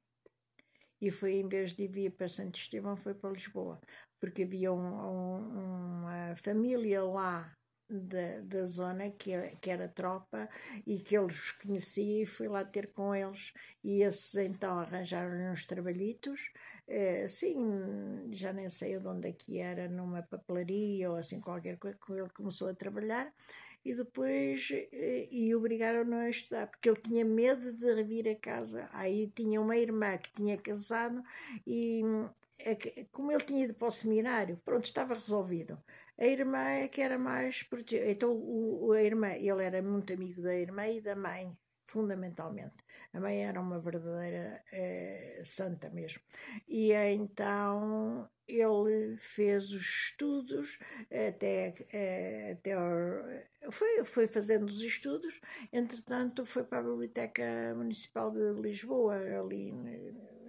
e 1.01 1.09
foi, 1.11 1.33
em 1.37 1.47
vez 1.47 1.73
de 1.73 1.87
vir 1.87 2.11
para 2.11 2.27
Santo 2.29 2.55
Estevão, 2.59 2.95
foi 2.95 3.13
para 3.15 3.31
Lisboa, 3.31 3.79
porque 4.19 4.43
havia 4.43 4.71
um- 4.71 4.77
um- 4.77 6.01
uma 6.01 6.35
família 6.35 7.03
lá 7.03 7.51
da, 7.99 8.39
da 8.41 8.65
zona 8.65 9.09
que 9.11 9.31
era, 9.31 9.55
que 9.57 9.69
era 9.69 9.87
tropa 9.87 10.49
e 10.85 10.99
que 10.99 11.15
ele 11.15 11.25
os 11.25 11.51
conhecia 11.51 12.23
e 12.23 12.25
foi 12.25 12.47
lá 12.47 12.63
ter 12.63 12.91
com 12.91 13.15
eles. 13.15 13.53
E 13.83 14.01
esses 14.01 14.35
então 14.35 14.79
arranjaram 14.79 15.51
uns 15.51 15.65
trabalhitos, 15.65 16.51
eh, 16.87 17.23
assim, 17.25 18.29
já 18.31 18.53
nem 18.53 18.69
sei 18.69 18.97
de 18.99 19.07
onde 19.07 19.29
é 19.29 19.31
que 19.33 19.59
era, 19.59 19.87
numa 19.89 20.23
papelaria 20.23 21.09
ou 21.11 21.17
assim 21.17 21.39
qualquer 21.39 21.77
coisa, 21.77 21.97
que 21.97 22.13
ele 22.13 22.29
começou 22.29 22.69
a 22.69 22.73
trabalhar. 22.73 23.31
E 23.85 23.93
depois 23.93 24.69
eh, 24.71 25.27
e 25.31 25.53
obrigaram-no 25.55 26.15
a 26.15 26.29
estudar, 26.29 26.67
porque 26.67 26.89
ele 26.89 27.01
tinha 27.01 27.25
medo 27.25 27.73
de 27.73 28.03
vir 28.03 28.29
a 28.29 28.35
casa. 28.35 28.89
Aí 28.93 29.27
tinha 29.35 29.59
uma 29.61 29.77
irmã 29.77 30.17
que 30.17 30.31
tinha 30.33 30.57
casado 30.57 31.21
e 31.67 32.01
é 32.03 32.42
como 33.11 33.31
ele 33.31 33.43
tinha 33.43 33.65
ido 33.65 33.73
para 33.73 33.87
o 33.87 33.91
seminário, 33.91 34.57
pronto, 34.63 34.85
estava 34.85 35.13
resolvido. 35.13 35.81
A 36.17 36.25
irmã 36.25 36.59
é 36.59 36.87
que 36.87 37.01
era 37.01 37.17
mais 37.17 37.63
protegida. 37.63 38.09
Então 38.11 38.31
o, 38.35 38.91
a 38.91 39.01
irmã, 39.01 39.29
ele 39.33 39.63
era 39.63 39.81
muito 39.81 40.13
amigo 40.13 40.41
da 40.41 40.55
irmã 40.55 40.87
e 40.87 41.01
da 41.01 41.15
mãe, 41.15 41.57
fundamentalmente. 41.87 42.77
A 43.13 43.19
mãe 43.19 43.45
era 43.45 43.59
uma 43.59 43.79
verdadeira 43.79 44.63
eh, 44.71 45.41
santa 45.43 45.89
mesmo. 45.89 46.21
E 46.67 46.91
então 46.93 48.29
ele 48.47 49.17
fez 49.17 49.71
os 49.71 49.81
estudos 49.81 50.77
até, 51.11 51.73
eh, 51.93 52.51
até 52.53 52.73
ao- 52.73 53.71
foi, 53.71 54.03
foi 54.03 54.27
fazendo 54.27 54.67
os 54.67 54.81
estudos, 54.81 55.39
entretanto 55.71 56.45
foi 56.45 56.63
para 56.63 56.79
a 56.79 56.83
Biblioteca 56.83 57.43
Municipal 57.75 58.29
de 58.31 58.61
Lisboa, 58.61 59.15
ali, 59.39 59.71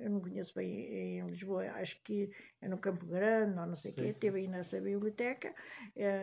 eu 0.05 0.11
não 0.11 0.21
conheço 0.21 0.55
bem 0.55 1.19
em 1.19 1.27
Lisboa, 1.27 1.65
acho 1.77 1.99
que 2.03 2.31
é 2.61 2.69
no 2.69 2.77
Campo 2.77 3.07
Grande, 3.07 3.59
ou 3.59 3.67
não 3.67 3.75
sei 3.75 3.91
o 3.91 3.95
quê, 3.95 4.03
esteve 4.09 4.41
aí 4.41 4.47
nessa 4.47 4.79
biblioteca, 4.79 5.55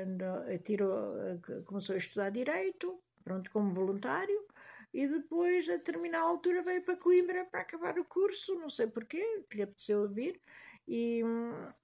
andou, 0.03 0.59
tirou, 0.63 1.17
eh, 1.17 1.39
começou 1.65 1.95
a 1.95 1.97
estudar 1.97 2.29
Direito, 2.29 3.01
pronto, 3.23 3.49
como 3.49 3.73
voluntário, 3.73 4.45
e 4.93 5.07
depois, 5.07 5.67
a 5.67 5.77
determinada 5.77 6.25
altura, 6.25 6.61
veio 6.61 6.84
para 6.84 6.95
Coimbra 6.95 7.45
para 7.45 7.61
acabar 7.61 7.97
o 7.97 8.05
curso, 8.05 8.53
não 8.55 8.69
sei 8.69 8.86
porquê, 8.86 9.43
que 9.49 9.57
lhe 9.57 9.63
apeteceu 9.63 10.07
vir, 10.07 10.39
e, 10.91 11.21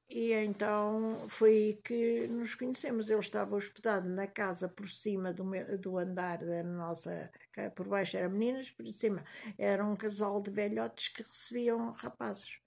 e 0.09 0.33
então 0.33 1.27
foi 1.29 1.49
aí 1.51 1.73
que 1.83 2.27
nos 2.27 2.55
conhecemos. 2.55 3.09
Ele 3.09 3.19
estava 3.19 3.55
hospedado 3.55 4.09
na 4.09 4.27
casa 4.27 4.67
por 4.67 4.87
cima 4.89 5.33
do, 5.33 5.45
meu- 5.45 5.79
do 5.79 5.97
andar 5.97 6.39
da 6.39 6.63
nossa. 6.63 7.31
Por 7.75 7.87
baixo 7.87 8.17
eram 8.17 8.31
meninas, 8.31 8.69
por 8.71 8.85
cima 8.87 9.23
era 9.57 9.85
um 9.85 9.95
casal 9.95 10.41
de 10.41 10.51
velhotes 10.51 11.07
que 11.09 11.23
recebiam 11.23 11.91
rapazes. 11.91 12.59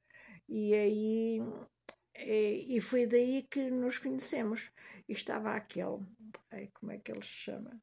E 0.48 0.74
aí. 0.74 1.38
E, 2.16 2.76
e 2.76 2.80
foi 2.80 3.06
daí 3.06 3.42
que 3.50 3.70
nos 3.70 3.98
conhecemos. 3.98 4.70
E 5.08 5.12
estava 5.12 5.54
aquele. 5.54 5.98
Ai, 6.50 6.70
como 6.74 6.92
é 6.92 6.98
que 6.98 7.12
ele 7.12 7.22
se 7.22 7.28
chama? 7.28 7.80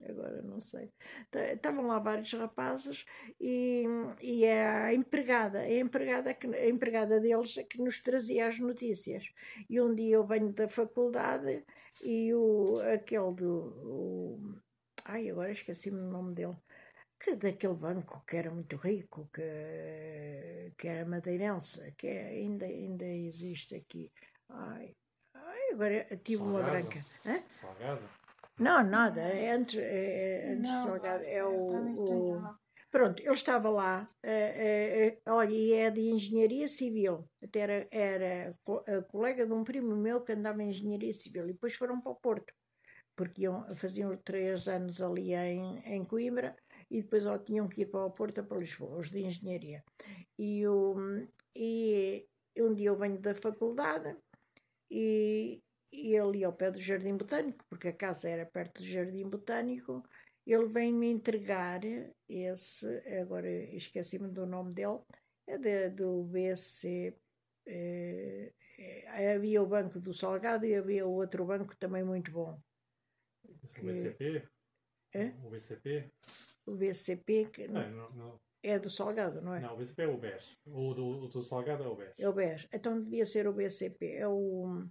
Agora 0.00 0.42
não 0.42 0.60
sei. 0.60 0.90
Ta- 1.30 1.52
Estavam 1.52 1.86
lá 1.86 1.98
vários 1.98 2.32
rapazes 2.34 3.04
e, 3.40 3.84
e 4.22 4.44
é 4.44 4.66
a 4.66 4.92
empregada, 4.94 5.60
a 5.60 5.72
empregada, 5.78 6.34
que, 6.34 6.46
a 6.46 6.68
empregada 6.68 7.18
deles 7.20 7.56
é 7.56 7.64
que 7.64 7.78
nos 7.82 8.00
trazia 8.00 8.46
as 8.46 8.58
notícias. 8.58 9.32
E 9.70 9.80
um 9.80 9.94
dia 9.94 10.16
eu 10.16 10.24
venho 10.24 10.52
da 10.52 10.68
faculdade 10.68 11.64
e 12.04 12.32
o, 12.34 12.74
aquele 12.94 13.32
do. 13.34 13.52
O, 13.84 14.38
ai, 15.04 15.30
agora 15.30 15.50
esqueci-me 15.52 15.98
o 15.98 16.10
nome 16.10 16.34
dele. 16.34 16.56
Que 17.18 17.34
daquele 17.34 17.74
banco 17.74 18.22
que 18.26 18.36
era 18.36 18.50
muito 18.50 18.76
rico, 18.76 19.28
que, 19.32 20.72
que 20.76 20.86
era 20.88 21.08
madeirense, 21.08 21.92
que 21.96 22.06
é- 22.06 22.26
ainda, 22.28 22.66
ainda 22.66 23.06
existe 23.06 23.74
aqui. 23.74 24.12
Ai, 24.50 24.94
ai 25.34 25.72
agora 25.72 26.06
tive 26.22 26.42
uma 26.42 26.62
Salgado. 26.62 26.88
branca. 26.88 27.04
Hã? 27.24 27.42
Salgado. 27.50 28.25
Não, 28.58 28.82
nada. 28.84 29.20
É 29.20 29.50
antes, 29.50 29.76
é, 29.78 29.82
é 30.48 30.52
antes 30.52 30.62
de 30.62 30.68
Não, 30.68 30.84
Salgado. 30.84 31.24
É 31.24 31.40
eu 31.40 31.66
também 31.66 31.94
o, 31.94 32.32
o-. 32.32 32.56
Pronto, 32.90 33.20
ele 33.22 33.32
estava 33.32 33.68
lá. 33.68 34.06
eh, 34.22 35.18
olha, 35.28 35.52
e 35.52 35.72
é 35.74 35.90
de 35.90 36.00
engenharia 36.00 36.66
civil. 36.66 37.28
Até 37.42 37.60
era, 37.60 37.86
era 37.90 38.58
co- 38.64 38.82
a 38.86 39.02
colega 39.02 39.44
de 39.46 39.52
um 39.52 39.62
primo 39.64 39.94
meu 39.96 40.22
que 40.22 40.32
andava 40.32 40.62
em 40.62 40.70
engenharia 40.70 41.12
civil. 41.12 41.44
E 41.48 41.52
depois 41.52 41.74
foram 41.74 42.00
para 42.00 42.12
o 42.12 42.16
Porto. 42.16 42.54
Porque 43.14 43.42
iam, 43.42 43.64
faziam 43.74 44.14
três 44.16 44.68
anos 44.68 45.00
ali 45.00 45.34
em, 45.34 45.78
em 45.86 46.04
Coimbra 46.04 46.54
e 46.90 47.02
depois 47.02 47.24
ó, 47.26 47.38
tinham 47.38 47.66
que 47.66 47.82
ir 47.82 47.86
para 47.86 48.04
o 48.04 48.10
Porto 48.10 48.44
para 48.44 48.58
Lisboa, 48.58 48.98
os 48.98 49.10
de 49.10 49.22
engenharia. 49.24 49.82
E, 50.38 50.66
o, 50.66 50.94
e 51.54 52.26
um 52.58 52.72
dia 52.72 52.88
eu 52.88 52.96
venho 52.96 53.18
da 53.18 53.34
faculdade 53.34 54.14
e, 54.90 55.62
e 55.92 56.14
ele 56.14 56.38
ia 56.38 56.46
ao 56.46 56.52
pé 56.52 56.70
do 56.70 56.78
Jardim 56.78 57.16
Botânico, 57.16 57.64
porque 57.68 57.88
a 57.88 57.92
casa 57.92 58.28
era 58.28 58.44
perto 58.46 58.82
do 58.82 58.86
Jardim 58.88 59.28
Botânico, 59.28 60.02
ele 60.46 60.66
vem-me 60.68 61.10
entregar 61.10 61.80
esse, 62.28 62.86
agora 63.20 63.48
esqueci-me 63.74 64.28
do 64.30 64.46
nome 64.46 64.72
dele, 64.74 65.00
é 65.46 65.58
de- 65.58 65.90
do 65.90 66.24
BC. 66.24 67.16
eh, 67.68 68.52
eh, 68.78 69.34
havia 69.34 69.60
o 69.60 69.66
Banco 69.66 69.98
do 69.98 70.12
Salgado 70.12 70.64
e 70.64 70.72
havia 70.76 71.04
o 71.04 71.10
outro 71.12 71.44
banco 71.44 71.76
também 71.76 72.04
muito 72.04 72.30
bom, 72.30 72.56
O 73.44 73.66
Que- 73.74 73.82
BCP? 73.82 74.48
É? 75.14 75.26
O 75.44 75.50
BCP? 75.50 76.12
o 76.66 76.76
BCP, 76.76 77.50
que 77.50 77.66
Não, 77.66 77.90
não, 77.90 78.10
não. 78.10 78.40
é 78.62 78.78
do 78.78 78.88
Salgado, 78.88 79.40
não 79.42 79.52
é? 79.54 79.58
Não, 79.60 79.74
o 79.74 79.76
BCP 79.78 80.02
é 80.02 80.06
o 80.06 80.16
BES. 80.16 80.58
O 80.66 80.94
do, 80.94 81.06
o 81.24 81.28
do 81.28 81.42
Salgado 81.42 81.82
é 81.82 81.88
o 81.88 81.96
BES. 81.96 82.14
É 82.20 82.28
o 82.28 82.32
BES. 82.32 82.68
Então 82.72 83.00
devia 83.02 83.26
ser 83.26 83.48
o 83.48 83.52
BCP. 83.52 84.12
É 84.12 84.28
o. 84.28 84.84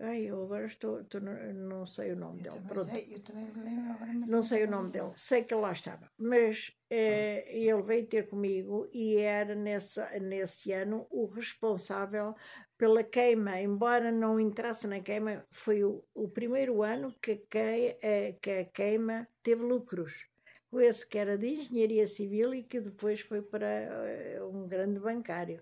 Ai, 0.00 0.26
eu 0.30 0.42
agora 0.44 0.66
estou. 0.66 1.00
estou 1.00 1.20
não 1.20 1.84
sei 1.84 2.12
o 2.12 2.16
nome 2.16 2.38
Eu 2.38 2.44
dele. 2.44 2.56
também, 2.56 2.68
Pronto. 2.68 2.90
sei, 2.90 3.14
eu 3.14 3.20
também 3.20 3.44
me 3.46 3.62
lembro 3.64 3.92
agora. 3.92 4.12
mas 4.12 4.28
Não 4.28 4.42
sei 4.42 4.64
o 4.64 4.70
nome 4.70 4.92
dele. 4.92 5.12
Sei 5.16 5.42
que 5.44 5.52
ele 5.52 5.60
lá 5.62 5.72
estava. 5.72 6.08
Mas 6.18 6.72
eh, 6.90 7.44
ele 7.66 7.82
veio 7.82 8.06
ter 8.06 8.28
comigo 8.28 8.88
e 8.92 9.16
era 9.16 9.54
nesse, 9.54 10.00
nesse 10.20 10.72
ano 10.72 11.06
o 11.10 11.26
responsável 11.26 12.34
pela 12.76 13.02
queima. 13.02 13.60
Embora 13.60 14.12
não 14.12 14.38
entrasse 14.38 14.86
na 14.86 15.00
queima, 15.00 15.44
foi 15.50 15.82
o, 15.84 16.04
o 16.14 16.28
primeiro 16.28 16.82
ano 16.82 17.12
que 17.20 17.32
a, 17.32 17.36
que, 17.50 17.98
eh, 18.02 18.32
que 18.40 18.50
a 18.50 18.64
queima 18.66 19.26
teve 19.42 19.62
lucros. 19.64 20.26
Foi 20.70 20.86
esse 20.86 21.08
que 21.08 21.18
era 21.18 21.36
de 21.36 21.48
engenharia 21.48 22.06
civil 22.06 22.54
e 22.54 22.62
que 22.62 22.80
depois 22.80 23.20
foi 23.20 23.42
para 23.42 23.66
eh, 23.66 24.42
um 24.44 24.68
grande 24.68 25.00
bancário. 25.00 25.60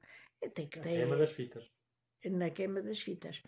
Tem 0.55 0.68
que 0.68 0.78
A 0.78 0.82
ter 0.82 0.91
queima 0.95 1.16
das 1.16 1.32
fitas. 1.32 1.64
Na 2.31 2.51
queima 2.51 2.83
das 2.83 3.01
fitas. 3.01 3.43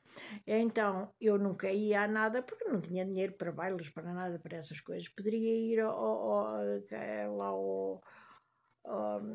Então 0.47 1.13
eu 1.21 1.39
nunca 1.39 1.71
ia 1.73 2.03
a 2.03 2.09
nada 2.09 2.43
porque 2.43 2.65
não 2.65 2.81
tinha 2.81 3.05
dinheiro 3.05 3.33
para 3.35 3.53
bailes, 3.53 3.89
para 3.89 4.13
nada, 4.13 4.39
para 4.39 4.57
essas 4.59 4.81
coisas. 4.81 5.09
Poderia 5.09 5.55
ir 5.73 5.81
ao, 5.81 5.91
ao- 5.99 6.37
ao- 6.37 7.37
lá 7.37 7.47
ao- 7.47 8.03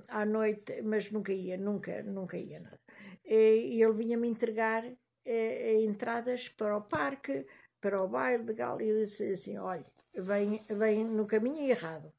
à 0.09 0.25
noite, 0.25 0.81
mas 0.81 1.11
nunca 1.11 1.31
ia, 1.33 1.57
nunca, 1.57 2.03
nunca 2.03 2.37
ia 2.37 2.59
nada. 2.59 2.79
E, 3.25 3.75
e 3.77 3.83
ele 3.83 3.93
vinha-me 3.93 4.27
entregar 4.27 4.83
eh, 5.25 5.83
entradas 5.83 6.49
para 6.49 6.77
o 6.77 6.81
parque, 6.81 7.45
para 7.81 8.01
o 8.03 8.07
baile 8.07 8.43
de 8.45 8.53
galo, 8.53 8.81
e 8.81 8.89
eu 8.89 8.99
disse 9.03 9.23
assim: 9.31 9.57
olha, 9.57 9.85
vem, 10.15 10.63
vem 10.69 11.05
no 11.05 11.25
caminho 11.27 11.69
errado. 11.69 12.11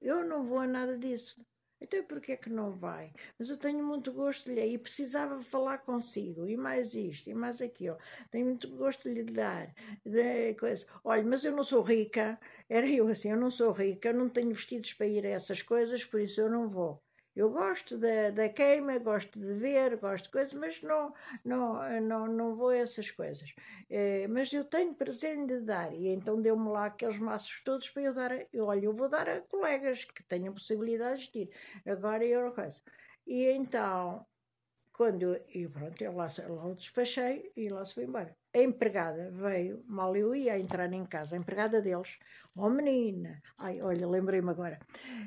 Eu 0.00 0.24
não 0.28 0.44
vou 0.44 0.60
a 0.60 0.66
nada 0.66 0.98
disso. 0.98 1.36
Então 1.80 2.02
porquê 2.04 2.32
é 2.32 2.36
que 2.36 2.50
não 2.50 2.72
vai? 2.72 3.12
Mas 3.38 3.50
eu 3.50 3.56
tenho 3.56 3.84
muito 3.84 4.12
gosto 4.12 4.46
de 4.46 4.54
lhe 4.54 4.74
e 4.74 4.78
precisava 4.78 5.38
falar 5.40 5.78
consigo, 5.78 6.46
e 6.48 6.56
mais 6.56 6.94
isto, 6.94 7.28
e 7.30 7.34
mais 7.34 7.60
aquilo. 7.60 7.98
Tenho 8.30 8.46
muito 8.46 8.68
gosto 8.76 9.08
de 9.12 9.22
lhe 9.22 9.24
dar. 9.24 9.74
De 10.04 10.54
coisa. 10.54 10.86
Olha, 11.04 11.24
mas 11.24 11.44
eu 11.44 11.52
não 11.52 11.62
sou 11.62 11.82
rica. 11.82 12.38
Era 12.68 12.88
eu 12.88 13.08
assim, 13.08 13.30
eu 13.30 13.36
não 13.36 13.50
sou 13.50 13.70
rica, 13.72 14.08
eu 14.08 14.14
não 14.14 14.28
tenho 14.28 14.48
vestidos 14.54 14.92
para 14.94 15.06
ir 15.06 15.24
a 15.26 15.30
essas 15.30 15.62
coisas, 15.62 16.04
por 16.04 16.20
isso 16.20 16.40
eu 16.40 16.50
não 16.50 16.68
vou. 16.68 17.05
Eu 17.36 17.50
gosto 17.50 17.98
da, 17.98 18.30
da 18.30 18.48
queima, 18.48 18.98
gosto 18.98 19.38
de 19.38 19.52
ver, 19.54 19.96
gosto 19.98 20.24
de 20.24 20.30
coisas, 20.30 20.54
mas 20.54 20.82
não, 20.82 21.12
não, 21.44 22.00
não, 22.00 22.26
não 22.26 22.56
vou 22.56 22.70
a 22.70 22.76
essas 22.78 23.10
coisas. 23.10 23.54
Eh, 23.90 24.26
mas 24.28 24.52
eu 24.52 24.64
tenho 24.64 24.94
prazer 24.94 25.36
em 25.36 25.46
dar, 25.64 25.92
e 25.94 26.08
então 26.08 26.40
deu-me 26.40 26.68
lá 26.70 26.86
aqueles 26.86 27.18
maços 27.18 27.62
todos 27.62 27.90
para 27.90 28.02
eu 28.02 28.14
dar. 28.14 28.32
A, 28.32 28.46
eu, 28.52 28.64
olha, 28.66 28.86
eu 28.86 28.94
vou 28.94 29.08
dar 29.08 29.28
a 29.28 29.40
colegas 29.42 30.04
que 30.04 30.22
tenham 30.24 30.54
possibilidades 30.54 31.28
de 31.28 31.40
ir. 31.40 31.50
Agora 31.86 32.24
eu 32.24 32.42
não 32.44 32.52
coisa. 32.52 32.80
E 33.26 33.44
então, 33.50 34.26
quando. 34.92 35.36
E 35.54 35.68
pronto, 35.68 36.02
eu 36.02 36.12
lá, 36.16 36.28
lá 36.48 36.66
o 36.66 36.74
despachei 36.74 37.52
e 37.56 37.68
lá 37.68 37.84
se 37.84 37.94
foi 37.94 38.04
embora. 38.04 38.36
A 38.56 38.62
empregada 38.62 39.30
veio, 39.32 39.84
mal 39.86 40.16
eu 40.16 40.34
ia 40.34 40.58
entrar 40.58 40.90
em 40.90 41.04
casa, 41.04 41.36
a 41.36 41.38
empregada 41.38 41.82
deles, 41.82 42.18
oh 42.56 42.70
menina, 42.70 43.42
ai, 43.58 43.82
olha, 43.82 44.08
lembrei-me 44.08 44.48
agora, 44.48 44.80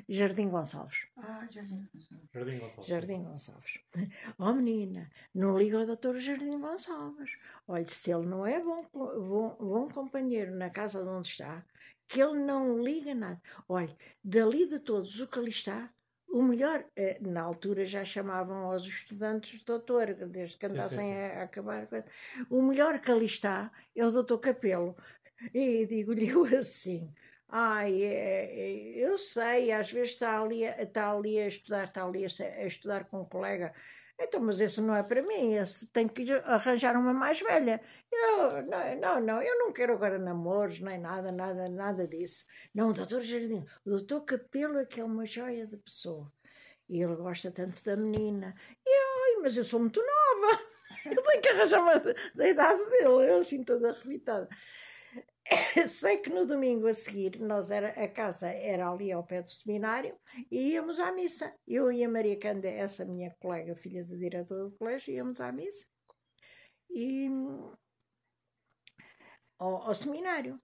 Jardim 0.08 0.48
Gonçalves. 0.48 1.06
Ah, 1.16 1.46
já 1.48 1.62
vi. 1.62 1.88
Jardim 2.34 2.58
Gonçalves. 2.58 2.86
Jardim 2.88 3.22
Gonçalves. 3.22 3.78
Oh 4.36 4.52
menina, 4.52 5.08
não 5.32 5.56
liga 5.56 5.78
ao 5.78 5.86
doutor 5.86 6.16
Jardim 6.16 6.58
Gonçalves. 6.58 7.36
Olha, 7.68 7.86
se 7.86 8.12
ele 8.12 8.26
não 8.26 8.44
é 8.44 8.58
bom, 8.60 8.82
bom, 8.92 9.56
bom 9.60 9.88
companheiro 9.88 10.52
na 10.56 10.68
casa 10.68 11.00
de 11.00 11.08
onde 11.08 11.28
está, 11.28 11.64
que 12.08 12.20
ele 12.20 12.44
não 12.44 12.82
liga 12.82 13.14
nada. 13.14 13.40
Olha, 13.68 13.96
dali 14.24 14.66
de 14.66 14.80
todos 14.80 15.20
o 15.20 15.28
que 15.28 15.38
ali 15.38 15.50
está, 15.50 15.88
o 16.32 16.42
melhor, 16.42 16.84
eh, 16.96 17.18
na 17.20 17.42
altura 17.42 17.84
já 17.84 18.04
chamavam 18.04 18.70
aos 18.70 18.84
estudantes 18.86 19.62
doutor, 19.64 20.14
desde 20.14 20.56
que 20.56 20.66
Sim, 20.66 20.72
sim, 20.74 20.78
andassem 20.78 21.12
sim. 21.12 21.14
A, 21.14 21.42
acabar. 21.44 21.88
O 22.50 22.62
melhor 22.62 23.00
que 23.00 23.10
ali 23.10 23.24
está 23.26 23.70
é 23.96 24.04
o 24.06 24.10
doutor 24.10 24.38
Capelo. 24.38 24.96
E 25.54 25.86
digo-lhe 25.86 26.28
assim. 26.58 27.12
Ai, 27.48 28.02
é- 28.02 28.46
é- 28.46 28.98
eu 29.06 29.18
sei, 29.18 29.72
às 29.72 29.90
vezes 29.92 30.12
está 30.12 30.40
ali, 30.40 30.64
a- 30.66 30.82
está 30.82 31.10
ali 31.12 31.38
a 31.38 31.48
estudar, 31.48 31.84
está 31.84 32.04
ali 32.04 32.24
a 32.24 32.66
estudar 32.66 33.04
com 33.06 33.20
um 33.20 33.24
colega. 33.24 33.72
Então, 34.22 34.38
mas 34.40 34.60
esse 34.60 34.82
não 34.82 34.94
é 34.94 35.02
para 35.02 35.22
mim, 35.22 35.54
esse 35.54 35.86
tem 35.86 36.06
que 36.06 36.30
arranjar 36.44 36.94
uma 36.94 37.14
mais 37.14 37.40
velha. 37.40 37.80
Eu, 38.12 38.62
não, 38.66 39.00
não, 39.00 39.20
não, 39.20 39.42
eu 39.42 39.58
não 39.58 39.72
quero 39.72 39.94
agora 39.94 40.18
namoros, 40.18 40.78
nem 40.80 40.98
nada, 40.98 41.32
nada, 41.32 41.70
nada 41.70 42.06
disso. 42.06 42.44
Não, 42.74 42.90
o 42.90 42.92
doutor 42.92 43.22
Jardim, 43.22 43.64
o 43.86 43.90
doutor 43.90 44.20
Capelo 44.26 44.78
é 44.78 44.84
que 44.84 45.00
é 45.00 45.04
uma 45.04 45.24
joia 45.24 45.66
de 45.66 45.78
pessoa. 45.78 46.30
E 46.86 47.00
ele 47.02 47.16
gosta 47.16 47.50
tanto 47.50 47.82
da 47.82 47.96
menina. 47.96 48.54
E, 48.86 48.90
ai, 48.90 49.42
mas 49.42 49.56
eu 49.56 49.64
sou 49.64 49.80
muito 49.80 50.00
nova. 50.00 50.60
Eu 51.06 51.22
tenho 51.22 51.40
que 51.40 51.48
arranjar 51.48 51.80
uma 51.80 51.98
da 52.34 52.48
idade 52.48 52.84
dele, 52.90 53.30
eu 53.30 53.38
assim 53.38 53.64
toda 53.64 53.90
arrebitada. 53.90 54.46
Sei 55.86 56.18
que 56.18 56.30
no 56.30 56.46
domingo 56.46 56.86
a 56.86 56.94
seguir, 56.94 57.38
nós 57.40 57.70
era, 57.70 57.88
a 57.90 58.08
casa 58.08 58.48
era 58.48 58.90
ali 58.90 59.10
ao 59.10 59.26
pé 59.26 59.42
do 59.42 59.50
seminário 59.50 60.18
e 60.50 60.72
íamos 60.72 60.98
à 60.98 61.12
missa. 61.12 61.54
Eu 61.66 61.90
e 61.90 62.04
a 62.04 62.08
Maria 62.08 62.38
Canda, 62.38 62.68
essa 62.68 63.04
minha 63.04 63.34
colega, 63.40 63.74
filha 63.74 64.04
do 64.04 64.18
diretor 64.18 64.68
do 64.68 64.76
colégio, 64.76 65.14
íamos 65.14 65.40
à 65.40 65.50
missa 65.50 65.86
e 66.90 67.28
ao, 69.58 69.88
ao 69.88 69.94
seminário. 69.94 70.60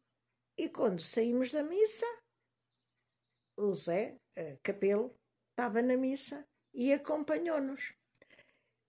E 0.59 0.69
quando 0.69 1.01
saímos 1.01 1.51
da 1.53 1.63
missa, 1.63 2.07
o 3.57 3.75
Zé 3.75 4.19
eh, 4.37 4.59
Capelo 4.63 5.15
estava 5.51 5.83
na 5.83 5.97
missa 5.97 6.47
e 6.75 6.93
acompanhou-nos. 6.93 7.95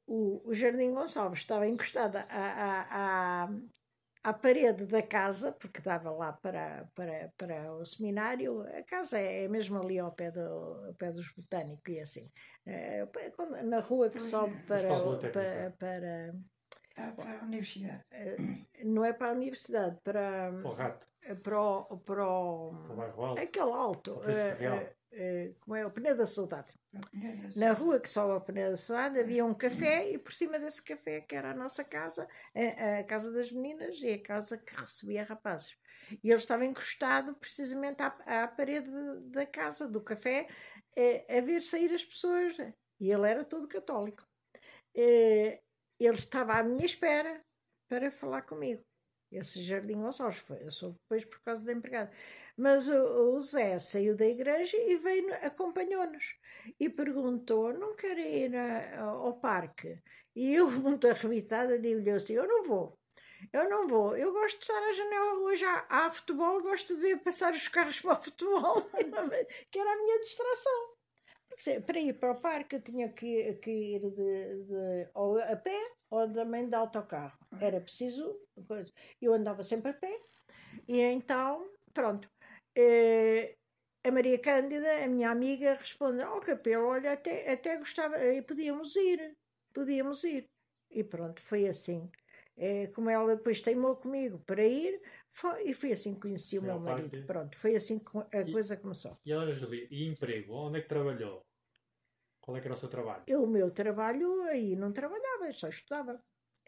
O, 0.06 0.50
o 0.50 0.54
Jardim 0.54 0.94
Gonçalves 0.94 1.40
estava 1.40 1.68
encostado 1.68 2.16
à, 2.16 2.24
à, 2.30 3.44
à, 3.44 3.50
à 4.28 4.34
parede 4.34 4.86
da 4.86 5.02
casa, 5.02 5.54
porque 5.54 5.82
dava 5.82 6.12
lá 6.12 6.34
para, 6.34 6.90
para, 6.94 7.32
para 7.38 7.74
o 7.74 7.86
seminário. 7.86 8.62
A 8.78 8.84
casa 8.84 9.18
é 9.18 9.48
mesmo 9.48 9.80
ali 9.82 9.98
ao 9.98 10.12
pé, 10.12 10.32
do, 10.32 10.42
ao 10.88 10.94
pé 10.96 11.14
dos 11.14 11.32
botânicos 11.32 11.94
e 11.94 12.00
assim. 12.00 12.32
Eh, 12.66 13.08
na 13.64 13.80
rua 13.80 14.10
que 14.10 14.20
sobe 14.20 14.54
é. 14.56 14.64
para, 14.68 14.90
para, 15.32 15.72
para. 15.80 16.36
Ah, 16.98 17.14
para 17.16 17.40
a 17.40 17.44
universidade. 17.44 18.04
Não 18.84 19.06
é 19.06 19.14
para 19.14 19.30
a 19.30 19.34
universidade, 19.34 19.98
para, 20.04 20.52
Para 20.52 20.70
o 20.70 20.74
rato. 20.74 21.06
para, 21.44 21.62
o, 21.62 21.98
para 22.00 22.28
o. 22.28 22.72
Para 22.72 22.94
o 22.94 22.96
bairro 22.98 23.24
alto. 23.24 23.40
Aquele 23.40 23.72
alto. 23.72 24.14
O 24.14 24.20
Príncipe 24.20 24.46
eh, 24.46 24.54
Real. 24.56 24.97
Eh, 25.14 25.52
como 25.62 25.76
é? 25.76 25.86
O 25.86 25.92
Pneu 25.92 26.16
da 26.16 26.26
Saudade. 26.26 26.74
A 26.96 27.00
Pinheira. 27.10 27.50
Na 27.56 27.74
rua 27.74 28.00
que 28.00 28.10
sobe 28.10 28.34
a 28.38 28.40
Pneu 28.42 28.72
da 28.72 28.78
Saudade 28.78 29.20
havia 29.20 29.46
um 29.46 29.54
café 29.54 30.10
e 30.12 30.18
por 30.18 30.34
cima 30.34 30.60
desse 30.60 30.84
café, 30.84 31.22
que 31.22 31.36
era 31.36 31.52
a 31.52 31.56
nossa 31.56 31.84
casa, 31.84 32.28
a, 32.56 33.00
a 33.00 33.04
casa 33.04 33.32
das 33.32 33.52
meninas 33.52 33.98
e 34.02 34.14
a 34.14 34.22
casa 34.22 34.58
que 34.58 34.76
recebia 34.76 35.24
rapazes. 35.24 35.76
E 36.24 36.30
ele 36.30 36.40
estava 36.40 36.66
encostado 36.66 37.36
precisamente 37.38 38.02
à, 38.02 38.08
à 38.44 38.48
parede 38.48 38.90
da 39.30 39.46
casa, 39.46 39.88
do 39.88 40.02
café, 40.02 40.48
eh, 40.96 41.38
a 41.38 41.42
ver 41.42 41.62
sair 41.62 41.94
as 41.94 42.06
pessoas. 42.06 42.56
E 43.00 43.12
ele 43.12 43.30
era 43.30 43.44
todo 43.44 43.68
católico. 43.68 44.24
Eh, 44.96 45.62
Ele 46.00 46.16
estava 46.16 46.54
à 46.60 46.64
minha 46.64 46.86
espera 46.86 47.42
para 47.90 48.12
falar 48.12 48.44
comigo. 48.46 48.84
Esse 49.32 49.62
Jardim 49.64 49.96
Gonçalves 50.02 50.40
foi, 50.40 50.58
eu 50.64 50.72
sou 50.72 50.94
depois 50.94 51.26
por 51.26 51.42
causa 51.42 51.62
da 51.64 51.74
empregada. 51.74 52.12
Mas 52.56 52.88
o, 52.88 53.34
o 53.36 53.42
Zé 53.42 53.78
saiu 53.80 54.16
da 54.16 54.26
igreja 54.26 54.78
e 54.78 54.96
veio, 54.98 55.34
acompanhou-nos 55.46 56.36
e 56.80 56.90
perguntou: 56.90 57.74
Não 57.74 57.96
quer 57.96 58.18
ir 58.18 58.56
a- 58.56 59.00
ao 59.02 59.34
parque? 59.40 60.02
E 60.36 60.54
eu, 60.56 60.70
muito 60.82 61.08
arrebitada, 61.08 61.80
digo-lhe 61.80 62.10
assim: 62.12 62.34
Eu 62.34 62.48
não 62.48 62.64
vou. 62.64 62.98
Eu 63.54 63.70
não 63.70 63.88
vou. 63.88 64.16
Eu 64.18 64.34
gosto 64.34 64.58
de 64.58 64.64
estar 64.64 64.82
à 64.82 64.92
janela 64.94 65.34
hoje. 65.42 65.66
Há, 65.66 65.86
há 65.90 66.10
futebol, 66.10 66.62
gosto 66.62 66.96
de 66.96 67.02
ver 67.02 67.18
passar 67.24 67.54
os 67.54 67.68
carros 67.68 68.00
para 68.02 68.14
o 68.20 68.24
futebol, 68.24 68.82
que 69.72 69.80
era 69.80 69.92
a 69.94 69.98
minha 69.98 70.20
distração. 70.20 70.90
Porque 71.50 71.80
para 71.82 72.00
ir 72.00 72.14
para 72.20 72.32
o 72.34 72.42
parque 72.42 72.76
eu 72.78 72.82
tinha 72.82 73.10
que, 73.14 73.54
que 73.56 73.72
ir 73.72 74.02
de, 74.12 74.64
de- 74.66 75.10
ou 75.14 75.40
a 75.40 75.56
pé 75.56 75.80
ou 76.10 76.30
também 76.30 76.68
de 76.68 76.76
autocarro. 76.76 77.38
Era 77.60 77.82
preciso. 77.82 78.40
Coisa. 78.66 78.92
Eu 79.22 79.34
andava 79.34 79.64
sempre 79.64 79.92
a 79.92 79.94
pé 79.94 80.14
e 80.88 81.02
então, 81.02 81.70
pronto. 81.94 82.30
Eh, 82.78 83.54
a 84.06 84.12
Maria 84.12 84.40
Cândida, 84.40 85.04
a 85.04 85.08
minha 85.08 85.30
amiga, 85.32 85.70
responde: 85.72 86.24
Ó 86.24 86.40
Capelo, 86.40 86.88
olha, 86.88 87.14
até, 87.14 87.52
até 87.52 87.78
gostava, 87.78 88.16
eh, 88.18 88.42
podíamos 88.42 88.96
ir, 88.96 89.34
podíamos 89.74 90.24
ir. 90.24 90.46
E 90.90 91.04
pronto, 91.04 91.42
foi 91.42 91.68
assim. 91.68 92.10
Eh, 92.58 92.88
como 92.96 93.10
ela 93.10 93.36
depois 93.36 93.62
teimou 93.62 93.96
comigo 93.98 94.40
para 94.46 94.64
ir, 94.66 95.00
foi, 95.30 95.70
e 95.70 95.74
foi 95.74 95.92
assim 95.92 96.14
que 96.16 96.22
conheci 96.22 96.58
o 96.58 96.64
meu 96.64 96.80
marido. 96.80 97.26
Pronto, 97.28 97.56
foi 97.56 97.76
assim 97.76 98.00
que 98.00 98.18
a 98.36 98.42
E- 98.42 98.52
coisa 98.52 98.78
começou. 98.78 99.14
E 99.26 99.56
Julie, 99.56 99.88
e 99.92 100.08
emprego? 100.08 100.54
Onde 100.54 100.80
é 100.80 100.82
que 100.82 100.88
trabalhou? 100.88 101.42
Qual 102.42 102.58
é 102.58 102.62
que 102.62 102.68
era 102.68 102.74
o 102.74 102.78
seu 102.78 102.90
trabalho? 102.90 103.24
Eu, 103.28 103.44
o 103.44 103.48
meu 103.48 103.70
trabalho 103.70 104.42
aí 104.44 104.76
não 104.76 104.90
trabalhava, 104.90 105.52
só 105.52 105.68
estudava. 105.68 106.20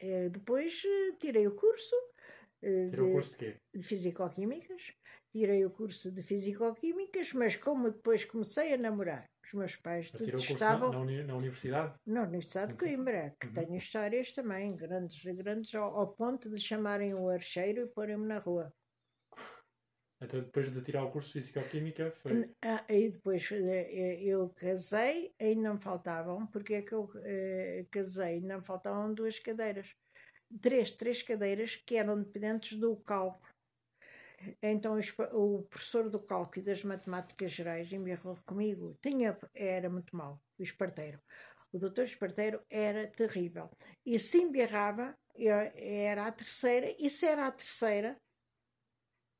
Eh, 0.01 0.29
depois 0.29 0.83
eh, 0.85 1.17
tirei 1.19 1.47
o 1.47 1.55
curso 1.55 1.95
Tirou 2.89 3.07
o 3.07 3.09
de, 3.09 3.15
curso 3.15 3.31
de 3.31 3.37
quê? 3.41 3.51
de 3.75 3.83
Fisicoquímicas, 3.85 4.93
tirei 5.33 5.65
o 5.65 5.71
curso 5.71 6.11
de 6.11 6.23
Fisicoquímicas, 6.23 7.33
mas 7.33 7.55
como 7.55 7.91
depois 7.91 8.25
comecei 8.25 8.73
a 8.73 8.77
namorar, 8.77 9.25
os 9.45 9.53
meus 9.53 9.75
pais 9.77 10.11
Mas 10.11 10.21
tirou 10.23 10.41
o 10.43 10.45
curso 10.49 10.69
na, 10.71 10.77
detestavam 10.77 10.91
na, 10.91 10.99
uni- 10.99 11.23
na 11.23 11.35
universidade? 11.35 11.91
na 12.05 12.23
Universidade 12.23 12.71
de 12.71 12.77
Coimbra, 12.77 13.35
que 13.39 13.47
Uhum. 13.47 13.53
tenho 13.53 13.77
histórias 13.77 14.31
também, 14.33 14.75
grandes, 14.75 15.21
grandes, 15.35 15.73
ao, 15.75 15.97
ao 15.97 16.13
ponto 16.15 16.49
de 16.49 16.59
chamarem 16.59 17.13
o 17.13 17.29
archeiro 17.29 17.81
e 17.83 17.87
porem-me 17.93 18.25
na 18.27 18.37
rua. 18.39 18.73
Então, 20.21 20.41
depois 20.41 20.71
de 20.71 20.81
tirar 20.81 21.03
o 21.03 21.11
curso 21.11 21.29
de 21.33 21.39
Fisicoquímica, 21.39 22.11
foi... 22.11 22.43
Ah, 22.61 22.85
e 22.89 23.09
depois 23.09 23.49
eh, 23.51 24.21
eu 24.23 24.49
casei, 24.49 25.33
ainda 25.39 25.73
me 25.73 25.79
faltavam, 25.81 26.45
porque 26.47 26.75
é 26.75 26.81
que 26.81 26.93
eu 26.93 27.09
eh, 27.23 27.85
casei? 27.89 28.41
Me 28.41 28.61
faltavam 28.61 29.13
duas 29.13 29.39
cadeiras. 29.39 29.95
Três, 30.61 30.91
três 30.91 31.23
cadeiras 31.23 31.75
que 31.75 31.95
eram 31.95 32.21
dependentes 32.21 32.77
do 32.77 32.97
cálculo. 32.97 33.47
Então 34.61 34.97
o 35.33 35.63
professor 35.63 36.09
do 36.09 36.19
cálculo 36.19 36.61
e 36.61 36.65
das 36.65 36.83
matemáticas 36.83 37.51
gerais 37.51 37.91
embirrou 37.91 38.35
comigo. 38.45 38.97
Tinha, 39.01 39.37
era 39.53 39.89
muito 39.89 40.15
mau, 40.15 40.41
o 40.57 40.63
esparteiro. 40.63 41.19
O 41.71 41.77
doutor 41.77 42.03
esparteiro 42.03 42.61
era 42.69 43.07
terrível. 43.07 43.69
E 44.05 44.17
se 44.17 44.39
embirrava, 44.39 45.13
eu- 45.35 45.55
era 45.75 46.27
a 46.27 46.31
terceira, 46.31 46.87
e 46.99 47.09
se 47.09 47.25
era 47.27 47.47
a 47.47 47.51
terceira, 47.51 48.17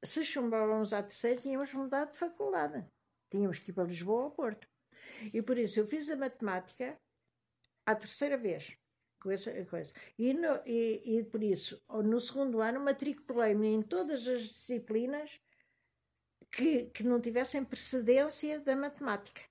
se 0.04 0.24
chumbávamos 0.24 0.94
à 0.94 1.04
terceira, 1.04 1.42
tínhamos 1.42 1.74
mudado 1.74 2.12
de 2.12 2.18
faculdade. 2.18 2.86
Tínhamos 3.30 3.60
que 3.60 3.72
ir 3.72 3.74
para 3.74 3.84
Lisboa 3.84 4.26
ou 4.26 4.32
Porto. 4.32 4.68
E 5.34 5.42
por 5.42 5.58
isso 5.58 5.80
eu 5.80 5.88
fiz 5.88 6.10
a 6.10 6.16
matemática 6.16 7.00
à 7.86 7.96
terceira 7.96 8.38
vez. 8.38 8.76
Com 9.22 9.32
essa 9.32 9.52
coisa. 9.66 9.92
E, 10.18 10.34
no- 10.34 10.62
e, 10.66 11.20
e 11.20 11.24
por 11.26 11.44
isso, 11.44 11.82
no 11.90 12.22
segundo 12.22 12.62
ano, 12.62 12.80
matriculei-me 12.80 13.68
em 13.68 13.82
todas 13.82 14.26
as 14.28 14.44
disciplinas 14.44 15.42
que, 16.50 16.86
que 16.86 17.04
não 17.04 17.20
tivessem 17.20 17.66
precedência 17.66 18.62
da 18.62 18.76
matemática. 18.78 19.42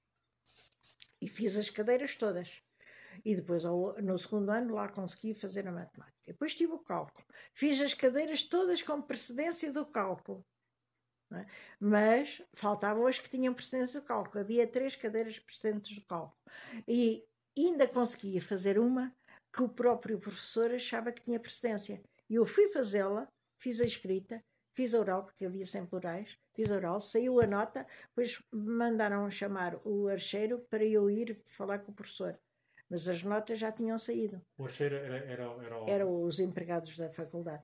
E 1.21 1.29
fiz 1.29 1.57
as 1.57 1.69
cadeiras 1.69 2.17
todas. 2.17 2.63
E 3.29 3.37
depois, 3.37 3.63
no 3.63 4.17
segundo 4.17 4.51
ano, 4.51 4.73
lá 4.73 4.89
consegui 4.89 5.35
fazer 5.35 5.69
a 5.69 5.71
matemática. 5.71 6.17
Depois 6.29 6.55
tive 6.55 6.73
o 6.73 6.79
cálculo. 6.79 7.27
Fiz 7.53 7.79
as 7.83 7.93
cadeiras 7.93 8.43
todas 8.43 8.83
com 8.83 9.03
precedência 9.03 9.71
do 9.71 9.85
cálculo. 9.85 10.43
é? 11.35 11.45
Mas 11.79 12.41
faltavam 12.55 13.07
as 13.07 13.19
que 13.19 13.29
tinham 13.29 13.53
precedência 13.53 14.01
do 14.01 14.07
cálculo. 14.07 14.41
Havia 14.41 14.67
três 14.67 14.97
cadeiras 14.97 15.39
precedentes 15.39 15.95
do 15.95 16.07
cálculo. 16.07 16.39
E 16.89 17.23
ainda 17.55 17.87
conseguia 17.87 18.41
fazer 18.41 18.79
uma 18.79 19.15
que 19.55 19.63
o 19.63 19.69
próprio 19.69 20.19
professor 20.19 20.73
achava 20.73 21.13
que 21.13 21.21
tinha 21.21 21.39
precedência. 21.39 22.01
E 22.31 22.37
eu 22.37 22.47
fui 22.47 22.67
fazê-la, 22.69 23.29
fiz 23.59 23.79
a 23.83 23.85
escrita, 23.85 24.43
fiz 24.75 24.95
a 24.95 25.01
oral, 25.01 25.27
porque 25.27 25.45
havia 25.45 25.67
sempre 25.67 25.97
orais, 25.97 26.35
fiz 26.55 26.71
a 26.71 26.77
oral, 26.77 26.99
saiu 26.99 27.39
a 27.43 27.47
nota, 27.47 27.87
depois 28.09 28.43
mandaram 28.51 29.31
chamar 29.31 29.79
o 29.87 30.09
archeiro 30.09 30.65
para 30.71 30.83
eu 30.83 31.11
ir 31.11 31.37
falar 31.45 31.81
com 31.81 31.93
o 31.93 31.95
professor. 31.95 32.35
Mas 32.91 33.09
as 33.09 33.23
notas 33.23 33.59
já 33.59 33.71
tinham 33.71 33.99
saído. 33.99 34.41
O 34.57 34.65
archeiro 34.65 34.97
era, 34.97 35.19
era, 35.19 35.43
era, 35.65 35.83
o- 35.83 35.89
Eram 35.89 36.23
os 36.23 36.39
empregados 36.41 36.97
da 36.97 37.11
faculdade. 37.11 37.63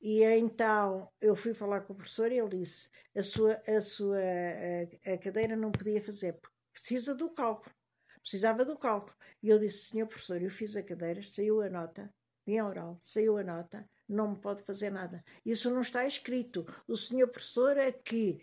E 0.00 0.22
então 0.24 1.08
eu 1.20 1.36
fui 1.36 1.52
falar 1.52 1.82
com 1.82 1.92
o 1.92 1.96
professor 1.96 2.30
e 2.32 2.38
ele 2.38 2.48
disse: 2.48 2.88
a 3.16 3.22
sua, 3.22 3.60
a 3.68 3.82
sua 3.82 4.18
a, 4.18 5.12
a 5.14 5.18
cadeira 5.18 5.56
não 5.56 5.70
podia 5.72 6.00
fazer, 6.00 6.34
porque 6.34 6.56
precisa 6.72 7.14
do 7.14 7.30
cálculo. 7.32 7.74
Precisava 8.22 8.64
do 8.64 8.78
cálculo. 8.78 9.14
E 9.42 9.48
eu 9.48 9.58
disse: 9.58 9.88
Senhor 9.90 10.06
professor, 10.06 10.40
eu 10.40 10.50
fiz 10.50 10.76
a 10.76 10.82
cadeira, 10.82 11.22
saiu 11.22 11.60
a 11.60 11.68
nota, 11.68 12.08
vim 12.46 12.58
a 12.58 12.66
oral, 12.66 12.96
saiu 13.02 13.36
a 13.36 13.42
nota, 13.42 13.84
não 14.08 14.30
me 14.30 14.40
pode 14.40 14.62
fazer 14.62 14.90
nada. 14.90 15.22
Isso 15.44 15.70
não 15.70 15.80
está 15.82 16.06
escrito. 16.06 16.64
O 16.88 16.96
senhor 16.96 17.28
professor 17.28 17.76
é 17.76 17.92
que 17.92 18.40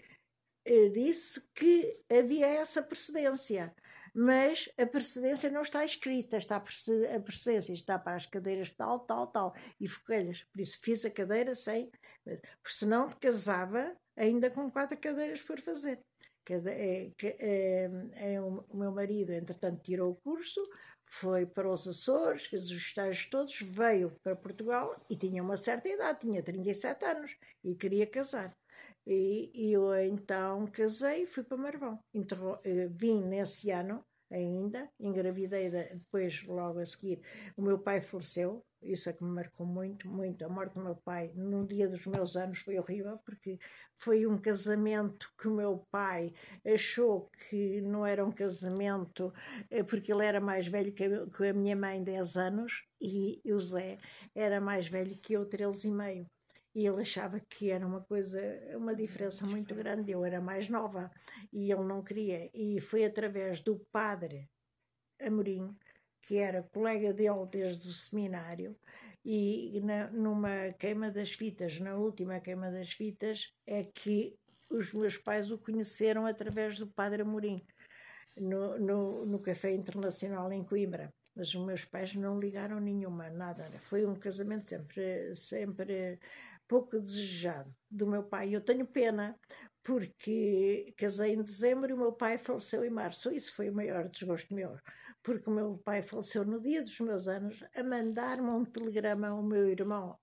eh, 0.65 0.89
disse 0.89 1.47
que 1.55 2.03
havia 2.11 2.47
essa 2.47 2.83
precedência. 2.83 3.73
Mas 4.19 4.67
a 4.79 4.85
precedência 4.87 5.49
não 5.51 5.61
está 5.61 5.85
escrita, 5.85 6.37
está 6.37 6.55
a 6.55 6.59
prece- 6.59 7.05
a 7.15 7.19
precedência 7.19 7.71
está 7.73 7.99
para 7.99 8.15
as 8.15 8.25
cadeiras 8.25 8.71
tal, 8.73 8.99
tal, 8.99 9.27
tal, 9.27 9.53
e 9.79 9.87
foquelhas. 9.87 10.43
Por 10.51 10.59
isso 10.61 10.79
fiz 10.81 11.05
a 11.05 11.11
cadeira 11.11 11.53
sem, 11.53 11.91
porque 12.25 12.73
senão 12.75 13.09
casava 13.19 13.95
ainda 14.15 14.49
com 14.49 14.69
quatro 14.71 14.97
cadeiras 14.99 15.41
por 15.41 15.59
fazer. 15.59 15.99
É, 16.49 17.11
que- 17.17 17.35
é, 17.41 17.89
é, 18.35 18.41
o 18.41 18.63
meu 18.73 18.91
marido, 18.91 19.33
entretanto, 19.33 19.81
tirou 19.83 20.11
o 20.11 20.15
curso, 20.15 20.61
foi 21.05 21.45
para 21.45 21.69
os 21.69 21.85
Açores, 21.87 22.47
fez 22.47 22.63
os 22.65 22.71
estágios 22.77 23.25
todos, 23.29 23.59
veio 23.61 24.15
para 24.23 24.35
Portugal 24.35 24.95
e 25.09 25.17
tinha 25.17 25.43
uma 25.43 25.57
certa 25.57 25.89
idade, 25.89 26.21
tinha 26.21 26.41
37 26.43 27.05
anos 27.05 27.35
e 27.63 27.75
queria 27.75 28.07
casar. 28.07 28.55
E, 29.05 29.51
e 29.53 29.73
eu 29.73 29.93
então 30.03 30.65
casei 30.67 31.23
e 31.23 31.27
fui 31.27 31.43
para 31.43 31.57
Marvão. 31.57 31.99
Eh, 32.63 32.87
vim 32.91 33.25
nesse 33.25 33.71
ano 33.71 34.03
ainda, 34.31 34.89
engravidei 34.99 35.69
depois, 35.69 36.43
logo 36.43 36.79
a 36.79 36.85
seguir. 36.85 37.21
O 37.55 37.61
meu 37.61 37.79
pai 37.79 38.01
faleceu, 38.01 38.65
isso 38.81 39.09
é 39.09 39.13
que 39.13 39.23
me 39.23 39.31
marcou 39.31 39.65
muito, 39.65 40.07
muito. 40.07 40.45
A 40.45 40.49
morte 40.49 40.75
do 40.75 40.83
meu 40.83 40.95
pai 40.95 41.31
no 41.35 41.65
dia 41.65 41.87
dos 41.87 42.05
meus 42.07 42.35
anos 42.35 42.59
foi 42.59 42.77
horrível, 42.77 43.17
porque 43.19 43.57
foi 43.95 44.27
um 44.27 44.37
casamento 44.37 45.31
que 45.37 45.47
o 45.47 45.55
meu 45.55 45.85
pai 45.91 46.33
achou 46.65 47.29
que 47.49 47.81
não 47.81 48.05
era 48.05 48.23
um 48.23 48.31
casamento, 48.31 49.33
eh, 49.71 49.83
porque 49.83 50.11
ele 50.13 50.25
era 50.25 50.39
mais 50.39 50.67
velho 50.67 50.93
que 50.93 51.03
a 51.47 51.53
minha 51.53 51.75
mãe, 51.75 52.03
10 52.03 52.37
anos, 52.37 52.83
e 53.01 53.41
o 53.51 53.59
Zé 53.59 53.97
era 54.35 54.61
mais 54.61 54.87
velho 54.87 55.15
que 55.17 55.33
eu, 55.33 55.45
13 55.45 55.87
e 55.89 55.91
meio. 55.91 56.36
E 56.77 56.85
ele 56.85 57.01
achava 57.01 57.39
que 57.39 57.71
era 57.71 57.87
uma 57.87 58.01
coisa, 58.01 58.39
uma 58.75 58.93
diferença 58.93 59.43
muito 59.47 59.73
grande. 59.73 60.11
Eu 60.11 60.23
era 60.23 60.39
mais 60.39 60.69
nova 60.69 61.09
e 61.51 61.71
ele 61.71 61.83
não 61.83 62.03
queria. 62.03 62.51
E 62.53 62.79
foi 62.79 63.03
através 63.03 63.61
do 63.61 63.79
padre 63.91 64.47
Amorim, 65.19 65.75
que 66.21 66.37
era 66.37 66.61
colega 66.61 67.11
dele 67.11 67.47
desde 67.51 67.87
o 67.87 67.91
seminário, 67.91 68.77
e 69.25 69.81
na, 69.83 70.11
numa 70.11 70.71
queima 70.77 71.09
das 71.09 71.31
fitas, 71.31 71.79
na 71.79 71.95
última 71.95 72.39
queima 72.39 72.69
das 72.69 72.91
fitas, 72.91 73.51
é 73.65 73.83
que 73.83 74.37
os 74.71 74.93
meus 74.93 75.17
pais 75.17 75.49
o 75.49 75.57
conheceram 75.57 76.27
através 76.27 76.77
do 76.77 76.85
padre 76.85 77.23
Amorim, 77.23 77.59
no, 78.37 78.77
no, 78.77 79.25
no 79.25 79.41
Café 79.41 79.71
Internacional 79.73 80.51
em 80.51 80.63
Coimbra. 80.63 81.11
Mas 81.35 81.53
os 81.53 81.65
meus 81.65 81.85
pais 81.85 82.15
não 82.15 82.39
ligaram 82.39 82.79
nenhuma, 82.79 83.29
nada. 83.29 83.63
Foi 83.81 84.05
um 84.07 84.15
casamento 84.15 84.67
sempre, 84.69 85.35
sempre 85.35 86.19
pouco 86.67 86.99
desejado 86.99 87.73
do 87.89 88.07
meu 88.07 88.23
pai. 88.23 88.53
Eu 88.53 88.61
tenho 88.61 88.85
pena, 88.87 89.39
porque 89.83 90.93
casei 90.97 91.33
em 91.33 91.41
dezembro 91.41 91.89
e 91.89 91.93
o 91.93 91.97
meu 91.97 92.13
pai 92.13 92.37
faleceu 92.37 92.83
em 92.83 92.89
março. 92.89 93.31
Isso 93.31 93.55
foi 93.55 93.69
o 93.69 93.75
maior 93.75 94.07
desgosto 94.09 94.53
meu, 94.53 94.77
porque 95.23 95.49
o 95.49 95.53
meu 95.53 95.77
pai 95.79 96.01
faleceu 96.01 96.45
no 96.45 96.61
dia 96.61 96.83
dos 96.83 96.99
meus 96.99 97.27
anos 97.27 97.63
a 97.75 97.83
mandar-me 97.83 98.49
um 98.49 98.65
telegrama 98.65 99.29
ao 99.29 99.43
meu 99.43 99.69
irmão. 99.69 100.17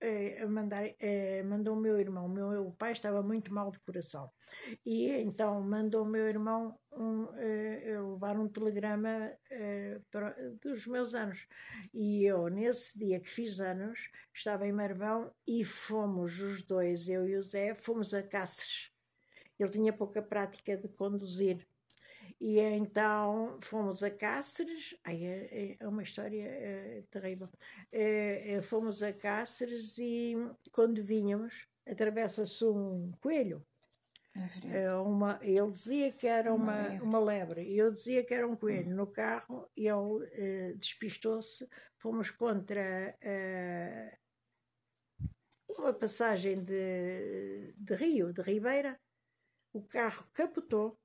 Eh, 0.00 0.42
A 0.42 0.46
mandar, 0.48 0.84
eh, 0.98 1.42
mandou 1.44 1.74
o 1.76 1.80
meu 1.80 1.98
irmão, 2.00 2.26
o 2.26 2.28
meu 2.28 2.72
pai 2.78 2.92
estava 2.92 3.22
muito 3.22 3.52
mal 3.52 3.70
de 3.70 3.78
coração, 3.80 4.30
e 4.84 5.10
então 5.10 5.60
mandou 5.62 6.02
o 6.04 6.08
meu 6.08 6.26
irmão 6.28 6.78
um, 6.92 7.28
eh, 7.36 7.98
levar 8.00 8.38
um 8.38 8.48
telegrama 8.48 9.30
para- 10.10 10.34
dos 10.62 10.86
meus 10.86 11.14
anos. 11.14 11.46
E 11.92 12.24
eu, 12.24 12.48
nesse 12.48 12.98
dia 12.98 13.20
que 13.20 13.28
fiz 13.30 13.60
anos, 13.60 14.10
estava 14.34 14.66
em 14.66 14.72
Marvão 14.72 15.32
e 15.46 15.64
fomos 15.64 16.40
os 16.40 16.62
dois, 16.62 17.08
eu 17.08 17.28
e 17.28 17.36
o 17.36 17.42
Zé, 17.42 17.74
fomos 17.74 18.12
a 18.14 18.22
Cáceres. 18.22 18.90
Ele 19.58 19.70
tinha 19.70 19.92
pouca 19.92 20.22
prática 20.22 20.76
de 20.76 20.88
conduzir. 20.88 21.66
E 22.40 22.58
então 22.58 23.58
fomos 23.60 24.02
a 24.02 24.10
Cáceres, 24.10 24.94
ai, 25.04 25.24
é, 25.24 25.76
é 25.78 25.88
uma 25.88 26.02
história 26.02 26.42
eh, 26.48 27.04
terrível. 27.10 27.50
Eh, 27.92 28.60
fomos 28.62 29.02
a 29.02 29.12
Cáceres 29.12 29.98
e 29.98 30.34
quando 30.72 31.04
vinhamos, 31.04 31.66
atravessa-se 31.86 32.64
um 32.64 33.12
coelho. 33.20 33.64
É 34.62 34.92
uma, 34.94 35.38
ele 35.42 35.70
dizia 35.70 36.12
que 36.12 36.26
era 36.26 36.54
Uma 36.54 36.54
uma, 36.54 36.72
lebre. 36.74 37.00
uma 37.00 37.18
lebre 37.18 37.62
e 37.64 37.76
eu 37.78 37.90
dizia 37.90 38.24
que 38.24 38.34
era 38.34 38.46
um 38.46 38.56
coelho. 38.56 38.94
No 38.94 39.06
carro 39.06 39.68
ele 39.76 40.26
eh, 40.32 40.74
despistou-se, 40.76 41.66
fomos 41.98 42.30
contra 42.30 43.16
eh, 43.22 44.18
uma 45.68 45.92
passagem 45.92 46.62
de, 46.62 47.74
de 47.76 47.94
rio, 47.94 48.32
de 48.32 48.42
Ribeira. 48.42 49.00
O 49.74 49.82
carro 49.82 50.26
capotou, 50.34 50.99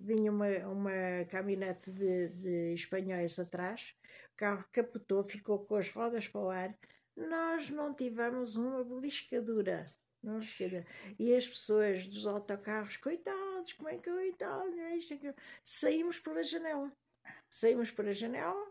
vinha 0.00 0.32
uma, 0.32 0.48
uma 0.66 1.24
caminhonete 1.28 1.90
de, 1.90 2.28
de 2.28 2.74
espanhóis 2.74 3.38
atrás, 3.38 3.94
o 4.32 4.36
carro 4.36 4.64
capotou, 4.72 5.22
ficou 5.22 5.58
com 5.64 5.76
as 5.76 5.90
rodas 5.90 6.26
para 6.26 6.40
o 6.40 6.50
ar. 6.50 6.74
Nós 7.16 7.68
não 7.70 7.94
tivemos 7.94 8.56
uma 8.56 8.82
beliscadura. 8.82 9.86
Não. 10.22 10.40
E 11.18 11.34
as 11.34 11.48
pessoas 11.48 12.06
dos 12.06 12.26
autocarros, 12.26 12.96
coitados, 12.96 13.72
como 13.74 13.88
é 13.88 13.96
que 13.96 14.10
coitados, 14.10 14.78
é 14.78 14.96
isto, 14.96 15.14
aquilo. 15.14 15.34
Saímos 15.64 16.18
pela 16.18 16.42
janela. 16.42 16.92
Saímos 17.50 17.90
pela 17.90 18.12
janela. 18.12 18.69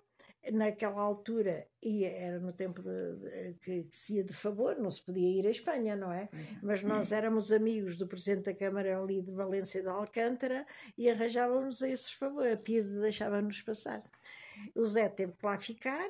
Naquela 0.54 1.02
altura, 1.02 1.68
ia, 1.84 2.10
era 2.10 2.40
no 2.40 2.54
tempo 2.54 2.82
de, 2.82 3.16
de- 3.18 3.54
que, 3.62 3.84
que 3.84 3.96
se 3.96 4.16
ia 4.16 4.24
de 4.24 4.34
favor, 4.34 4.78
não 4.78 4.90
se 4.90 5.04
podia 5.04 5.28
ir 5.28 5.46
à 5.46 5.50
Espanha, 5.50 5.96
não 5.96 6.12
é? 6.12 6.30
Mas 6.64 6.82
nós 6.82 7.12
éramos 7.12 7.52
amigos 7.52 7.98
do 7.98 8.08
Presidente 8.08 8.46
da 8.46 8.54
Câmara 8.54 8.98
ali 9.00 9.22
de 9.22 9.32
Valência 9.34 9.82
de 9.82 9.90
Alcântara 9.90 10.66
e 10.98 11.10
arranjávamos 11.10 11.82
esses 11.82 12.12
favores. 12.14 12.54
A 12.54 12.58
PIDE 12.58 13.02
deixava-nos 13.02 13.62
passar. 13.62 14.02
O 14.74 14.84
Zé 14.86 15.10
teve 15.10 15.34
que 15.34 15.46
lá 15.46 15.58
ficar 15.58 16.10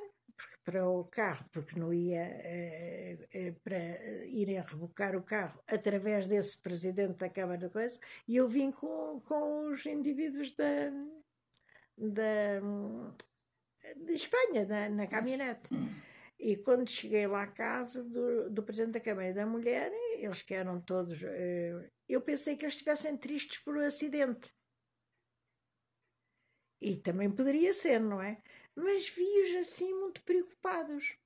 para 0.63 0.87
o 0.87 1.03
carro, 1.05 1.43
porque 1.51 1.79
não 1.79 1.91
ia 1.91 2.21
eh, 2.21 3.17
eh, 3.33 3.55
para 3.63 3.77
irem 4.27 4.61
rebocar 4.61 5.15
o 5.15 5.23
carro 5.23 5.59
através 5.67 6.27
desse 6.27 6.59
presidente 6.61 7.17
da 7.17 7.29
Câmara 7.29 7.57
de 7.57 7.69
Coisa, 7.69 7.99
e 8.27 8.35
eu 8.37 8.47
vim 8.47 8.71
com, 8.71 9.19
com 9.21 9.69
os 9.71 9.85
indivíduos 9.87 10.53
da, 10.53 10.91
da, 11.97 12.61
de 13.97 14.13
Espanha, 14.13 14.65
na, 14.65 14.89
na 14.89 15.07
caminhonete. 15.07 15.69
E 16.39 16.55
quando 16.57 16.89
cheguei 16.89 17.27
lá 17.27 17.43
à 17.43 17.51
casa 17.51 18.03
do, 18.05 18.49
do 18.49 18.63
presidente 18.63 18.93
da 18.93 18.99
Câmara 19.01 19.29
e 19.29 19.33
da 19.33 19.45
Mulher, 19.45 19.91
eles 20.17 20.41
que 20.41 20.53
eram 20.53 20.79
todos. 20.79 21.21
eh, 21.21 21.89
eu 22.07 22.21
pensei 22.21 22.55
que 22.55 22.63
eles 22.65 22.75
estivessem 22.75 23.17
tristes 23.17 23.59
por 23.59 23.75
um 23.75 23.81
acidente. 23.81 24.53
E 26.81 26.97
também 26.97 27.29
poderia 27.29 27.73
ser, 27.73 27.99
não 27.99 28.21
é? 28.21 28.41
Mas 28.75 29.09
vi-os 29.09 29.55
assim 29.57 29.93
muito 29.99 30.23
preocupados. 30.23 31.17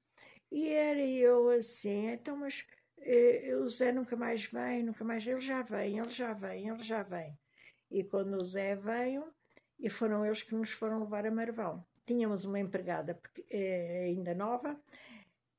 E 0.52 0.70
era 0.70 1.02
eu 1.02 1.50
assim, 1.50 2.08
então, 2.08 2.36
mas 2.38 2.66
eh, 3.00 3.56
o 3.58 3.70
Zé 3.70 3.92
nunca 3.92 4.16
mais 4.16 4.46
vem, 4.46 4.84
nunca 4.84 5.04
mais. 5.04 5.26
Ele 5.28 5.40
já 5.40 5.62
vem, 5.62 6.00
ele 6.00 6.12
já 6.12 6.34
vem, 6.34 6.70
ele 6.70 6.84
já 6.84 7.04
vem. 7.04 7.38
E 7.92 8.04
quando 8.04 8.36
o 8.36 8.44
Zé 8.44 8.76
veio, 8.76 9.32
e 9.80 9.90
foram 9.90 10.26
eles 10.26 10.42
que 10.42 10.56
nos 10.56 10.72
foram 10.72 11.02
levar 11.02 11.26
a 11.26 11.32
Marvão. 11.32 11.86
Tínhamos 12.06 12.46
uma 12.46 12.60
empregada 12.60 13.20
eh, 13.52 14.06
ainda 14.10 14.34
nova. 14.34 14.80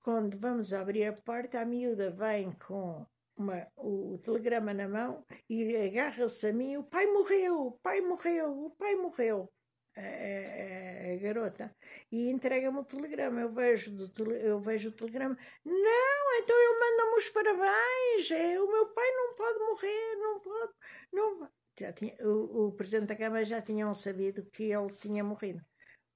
Quando 0.03 0.39
vamos 0.39 0.73
abrir 0.73 1.05
a 1.07 1.13
porta, 1.13 1.61
a 1.61 1.65
miúda 1.65 2.11
vem 2.11 2.53
com 2.67 3.07
uma- 3.39 3.67
o 3.79 4.19
telegrama 4.19 4.73
na 4.75 4.89
mão 4.89 5.25
e 5.49 5.77
agarra-se 5.77 6.47
a 6.49 6.53
mim: 6.53 6.77
o 6.77 6.85
pai 6.85 7.07
morreu, 7.07 7.67
o 7.69 7.73
pai 7.83 8.01
morreu, 8.01 8.67
o 8.67 8.71
pai 8.71 8.95
morreu. 8.97 9.51
a, 9.97 10.01
a- 10.01 11.13
a 11.15 11.17
garota, 11.19 11.75
e 12.11 12.29
entrega-me 12.31 12.79
o 12.81 12.85
telegrama. 12.85 13.41
Eu 13.43 13.49
vejo, 13.51 13.95
do 13.97 14.09
tele- 14.09 14.41
eu 14.45 14.61
vejo 14.61 14.89
o 14.89 14.93
telegrama. 14.93 15.37
Não, 15.65 16.25
então 16.43 16.57
ele 16.57 16.79
manda-me 16.81 17.17
os 17.19 17.31
parabéns. 17.31 18.31
É, 18.33 18.61
o 18.61 18.67
meu 18.73 18.93
pai 18.93 19.09
não 19.13 19.35
pode 19.37 19.59
morrer, 19.61 20.17
não 20.17 20.41
pode. 20.41 20.73
Não. 21.13 21.51
Já 21.79 21.93
tinha, 21.93 22.15
o, 22.27 22.69
o 22.69 22.73
presidente 22.73 23.09
da 23.09 23.17
Câmara 23.17 23.45
já 23.45 23.61
tinham 23.63 23.93
sabido 23.95 24.45
que 24.51 24.65
ele 24.73 24.93
tinha 24.97 25.23
morrido. 25.25 25.65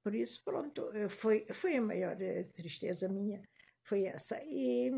Por 0.08 0.14
isso, 0.14 0.42
pronto, 0.42 0.90
eh, 0.94 1.10
foi, 1.10 1.44
foi 1.52 1.76
a 1.76 1.82
maior 1.82 2.16
eh, 2.18 2.44
tristeza 2.44 3.10
minha. 3.10 3.42
Foi 3.84 4.06
essa. 4.06 4.40
E 4.42 4.90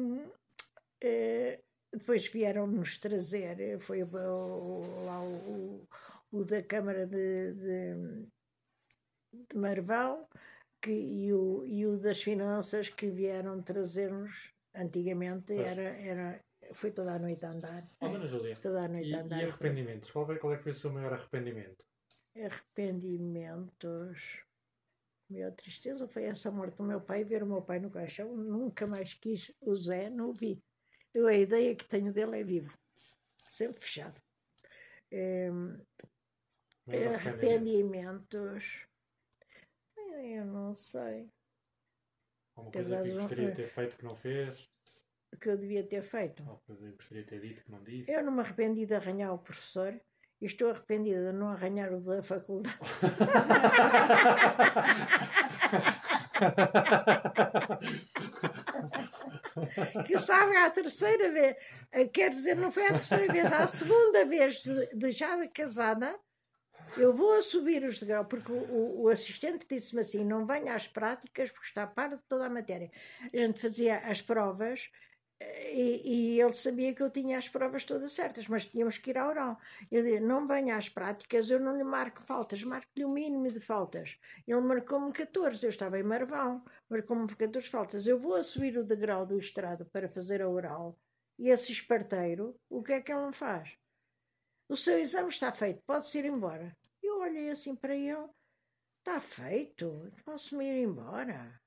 eh, 1.03 1.61
depois 1.93 2.29
vieram-nos 2.29 2.97
trazer, 2.99 3.77
foi 3.81 4.05
lá 4.05 5.21
o, 5.21 5.85
o 6.31 6.45
da 6.45 6.63
Câmara 6.63 7.09
de, 7.09 7.53
de, 7.55 8.29
de 9.49 9.57
Marvão 9.57 10.29
que, 10.81 10.93
e, 10.93 11.33
o, 11.33 11.65
e 11.67 11.85
o 11.87 11.99
das 11.99 12.23
Finanças 12.23 12.89
que 12.89 13.11
vieram 13.11 13.61
trazer-nos. 13.61 14.53
Antigamente 14.73 15.53
Pois. 15.53 15.67
era, 15.67 15.83
era, 15.83 16.41
foi 16.73 16.93
toda 16.93 17.17
a 17.17 17.19
noite 17.19 17.45
a 17.45 17.51
andar. 17.51 17.83
Oh, 18.01 18.11
Dona 18.11 18.29
Júlia. 18.29 18.55
Toda 18.55 18.85
a 18.85 18.89
noite 18.89 19.09
E, 19.09 19.15
a 19.17 19.23
andar. 19.23 19.41
e 19.41 19.45
arrependimentos? 19.47 20.13
Qual, 20.13 20.25
foi, 20.25 20.39
qual 20.39 20.53
é 20.53 20.57
que 20.57 20.63
foi 20.63 20.71
o 20.71 20.75
seu 20.77 20.93
maior 20.93 21.13
arrependimento? 21.13 21.85
arrependimentos. 22.37 24.45
A 25.31 25.33
maior 25.33 25.53
tristeza 25.53 26.09
foi 26.09 26.25
essa 26.25 26.51
morte 26.51 26.79
do 26.79 26.83
meu 26.83 27.01
pai, 27.01 27.23
ver 27.23 27.45
o 27.45 27.47
meu 27.47 27.63
pai 27.63 27.79
no 27.79 27.89
caixão. 27.89 28.37
Nunca 28.37 28.85
mais 28.85 29.15
quis 29.15 29.53
o 29.61 29.77
Zé, 29.77 30.11
não 30.11 30.31
o 30.31 30.35
vi. 30.35 30.61
Eu, 31.15 31.29
a 31.29 31.35
ideia 31.35 31.75
que 31.77 31.87
tenho 31.87 32.13
dele 32.13 32.41
é 32.41 32.45
vivo, 32.45 32.77
sempre 33.49 33.81
fechado. 33.81 34.21
Maior 36.87 37.15
arrependimentos. 37.15 38.87
Eu 40.23 40.45
não 40.45 40.75
sei 40.75 41.31
Alguma 42.55 42.73
coisa 42.73 43.03
que 43.03 43.13
gostaria 43.13 43.51
de 43.51 43.57
ter 43.57 43.67
feito 43.67 43.97
que 43.97 44.05
não 44.05 44.15
fez? 44.15 44.71
que 45.41 45.49
eu 45.49 45.57
devia 45.57 45.83
ter 45.87 46.03
feito. 46.03 46.47
Ou 46.49 46.59
que 46.59 46.75
gostaria 46.93 47.23
de 47.23 47.29
ter 47.29 47.41
dito 47.41 47.65
que 47.65 47.71
não 47.71 47.83
disse? 47.83 48.13
Eu 48.13 48.23
não 48.25 48.33
me 48.33 48.41
arrependi 48.41 48.85
de 48.85 48.95
arranhar 48.95 49.33
o 49.33 49.39
professor 49.39 49.99
e 50.41 50.47
estou 50.47 50.71
arrependida 50.71 51.33
de 51.33 51.39
não 51.39 51.49
arranhar 51.49 51.93
o 51.93 52.01
da 52.01 52.23
faculdade. 52.23 52.77
que 60.07 60.19
sabe 60.19 60.57
à 60.57 60.71
terceira 60.71 61.31
vez, 61.31 61.57
eh, 61.93 62.07
quer 62.07 62.31
dizer, 62.31 62.57
não 62.57 62.71
foi 62.71 62.85
à 62.87 62.91
terceira 62.91 63.33
vez, 63.33 63.53
à 63.53 63.67
segunda 63.67 64.25
vez 64.25 64.63
de, 64.95 65.13
já 65.13 65.47
casada, 65.49 66.15
eu 66.97 67.15
vou 67.15 67.39
a 67.39 67.43
subir 67.43 67.85
os 67.85 67.99
degraus, 68.01 68.27
porque 68.29 68.51
o, 68.51 69.03
o- 69.03 69.09
assistente 69.09 69.67
disse-me 69.69 70.01
assim: 70.01 70.25
não 70.25 70.45
venha 70.47 70.75
às 70.75 70.89
práticas, 70.89 71.51
porque 71.51 71.67
está 71.67 71.85
a 71.85 71.87
par 71.87 72.11
de 72.11 72.19
toda 72.29 72.47
a 72.47 72.51
matéria. 72.51 72.91
A 73.33 73.37
gente 73.37 73.61
fazia 73.61 73.99
as 73.99 74.21
provas 74.21 74.89
e, 75.41 76.37
e 76.37 76.41
ele 76.41 76.53
sabia 76.53 76.95
que 76.95 77.03
eu 77.03 77.11
tinha 77.11 77.39
as 77.39 77.49
provas 77.49 77.85
todas 77.85 78.13
certas, 78.13 78.47
mas 78.49 78.67
tínhamos 78.67 78.99
que 78.99 79.11
ir 79.11 79.19
ao 79.19 79.29
oral. 79.29 79.59
Eu 79.91 80.03
disse: 80.03 80.21
não 80.21 80.47
venha 80.47 80.77
às 80.77 80.89
práticas, 80.89 81.51
eu 81.51 81.59
não 81.61 81.77
lhe 81.77 81.85
marco 81.85 82.23
faltas, 82.23 82.63
marco-lhe 82.63 83.05
o 83.05 83.09
mínimo 83.09 83.51
de 83.51 83.61
faltas. 83.61 84.19
Ele 84.47 84.61
marcou-me 84.61 85.13
14, 85.13 85.65
eu 85.65 85.71
estava 85.71 85.99
em 85.99 86.03
Marvão, 86.03 86.63
marcou-me 86.89 87.27
14 87.35 87.69
faltas. 87.69 88.07
Eu 88.07 88.19
vou 88.19 88.35
a 88.35 88.43
subir 88.43 88.77
o 88.77 88.85
degrau 88.85 89.25
do 89.25 89.39
estrado 89.39 89.87
para 89.87 90.09
fazer 90.09 90.43
a 90.43 90.49
oral 90.49 90.99
e 91.41 91.49
esse 91.49 91.73
esparteiro, 91.73 92.55
o 92.69 92.83
que 92.83 92.93
é 92.93 93.01
que 93.01 93.11
ele 93.11 93.25
me 93.25 93.33
faz? 93.33 93.75
O 94.69 94.77
seu 94.77 94.99
exame 94.99 95.31
está 95.31 95.51
feito, 95.51 95.83
pode-se 95.87 96.19
ir 96.19 96.27
embora. 96.27 96.77
Eu 97.03 97.19
olhei 97.21 97.51
assim 97.51 97.75
para 97.75 97.97
ele: 97.97 98.29
está 98.99 99.19
feito, 99.19 100.07
posso-me 100.23 100.67
ir 100.67 100.85
embora? 100.85 101.59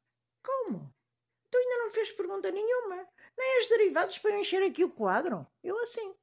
Como? 0.46 0.94
Tu 1.50 1.58
ainda 1.58 1.78
não 1.86 1.92
fez 1.92 2.12
pergunta 2.12 2.52
nenhuma, 2.52 3.08
nem 3.38 3.60
as 3.60 3.68
derivados 3.70 4.18
para 4.20 4.38
encher 4.40 4.64
aqui 4.64 4.84
o 4.84 4.92
quadro. 4.92 5.46
Eu 5.64 5.78
assim. 5.82 6.14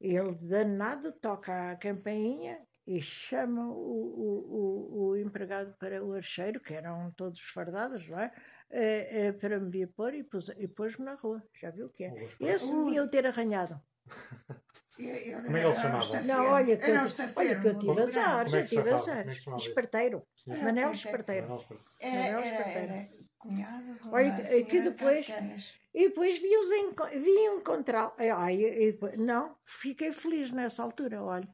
Ele 0.00 0.34
danado 0.48 1.12
toca 1.12 1.72
a 1.72 1.76
campainha 1.76 2.64
e 2.86 3.00
chama 3.02 3.68
o, 3.68 3.74
o, 3.74 4.38
o, 4.56 5.08
o 5.10 5.16
empregado 5.16 5.74
para 5.78 6.02
o 6.04 6.12
archeiro, 6.14 6.60
que 6.60 6.72
eram 6.72 7.10
todos 7.12 7.40
fardados, 7.52 8.08
não 8.08 8.18
é? 8.18 8.32
Eh, 8.70 9.26
eh, 9.26 9.32
para 9.32 9.58
me 9.58 9.70
vir 9.70 9.88
pôr 9.92 10.14
e 10.14 10.22
pôs- 10.24 10.50
pôs-me 10.76 11.04
na 11.04 11.14
rua. 11.14 11.42
Já 11.60 11.70
viu 11.70 11.86
o 11.86 11.92
que 11.92 12.04
é? 12.04 12.12
Esse 12.40 12.74
devia 12.76 13.00
eu 13.00 13.10
ter 13.10 13.26
arranhado. 13.26 13.80
Eu- 14.98 15.14
eu- 15.14 15.42
Como 15.44 15.56
é 15.56 15.60
que 15.60 15.66
ele 15.68 15.74
chamava? 15.76 16.20
Não, 16.22 16.44
olha 16.50 16.76
que, 16.76 16.82
Era 16.90 17.04
olha 17.36 17.60
que 17.60 17.68
eu 17.68 17.78
tive 17.78 18.00
azar, 18.02 18.46
é 18.46 18.48
já 18.48 18.62
tive 18.66 18.74
chamava? 18.82 18.94
azar. 18.96 19.28
É? 19.28 19.56
Esparteiro. 19.56 20.26
Manel 20.60 20.88
é. 20.88 20.92
Esparteiro. 20.92 21.48
Manuel 21.48 21.62
Esparteiro. 21.62 21.88
Era, 22.00 22.16
Manuel 22.18 22.38
era, 22.40 22.46
Esparteiro. 22.48 22.92
era 22.94 23.08
cunhado 23.38 23.94
de 23.94 24.08
Olha 24.08 24.34
que- 24.36 24.64
que 24.64 24.80
depois- 24.82 25.26
Carcanas. 25.26 25.74
E 25.94 26.08
depois 26.08 26.38
vi-os 26.38 26.70
enco- 26.70 27.08
vi 27.08 27.44
encontrar. 27.56 28.12
Ai, 28.18 28.62
e 28.62 28.92
depois- 28.92 29.18
não, 29.18 29.56
fiquei 29.64 30.12
feliz 30.12 30.50
nessa 30.52 30.82
altura, 30.82 31.22
olha. 31.22 31.48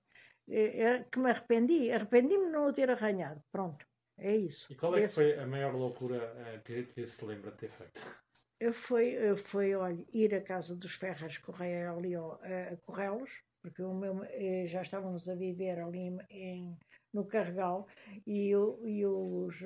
É, 0.49 0.83
é 0.83 1.05
que 1.05 1.19
me 1.19 1.31
arrependi. 1.31 1.91
Arrependi-me 1.91 2.47
de 2.47 2.51
não 2.53 2.67
o 2.69 2.73
ter 2.73 2.91
arranhado. 2.91 3.43
Pronto. 3.51 3.87
É 4.19 4.37
isso. 4.37 4.73
E 4.73 4.77
qual 4.77 4.95
é 4.95 4.99
que 5.01 5.05
Esse- 5.07 5.15
foi 5.15 5.39
a 5.39 5.47
maior 5.47 5.75
loucura 5.75 6.17
eh, 6.47 6.61
que, 6.65 6.85
que 6.85 7.07
se 7.07 7.25
lembra 7.25 7.51
de 7.53 7.57
ter 7.59 7.71
feito? 7.71 8.01
Eu 8.61 8.73
Foi, 8.73 9.09
eu 9.09 9.37
foi, 9.37 9.75
olha, 9.75 10.05
ir 10.13 10.35
à 10.35 10.41
casa 10.43 10.77
dos 10.77 10.95
Ferras 10.95 11.39
Correia 11.39 11.91
ali 11.91 12.15
ao- 12.15 12.35
a, 12.43 12.77
Correlos, 12.85 13.43
porque 13.63 13.83
o 13.83 13.93
meu, 13.95 14.23
eh, 14.25 14.67
já 14.69 14.83
estávamos 14.83 15.29
a 15.29 15.35
viver 15.35 15.81
ali 15.81 16.17
em- 16.31 16.79
no 17.15 17.25
Carregal 17.27 17.87
e, 18.27 18.55
o, 18.57 18.79
e 18.87 19.07
os, 19.07 19.57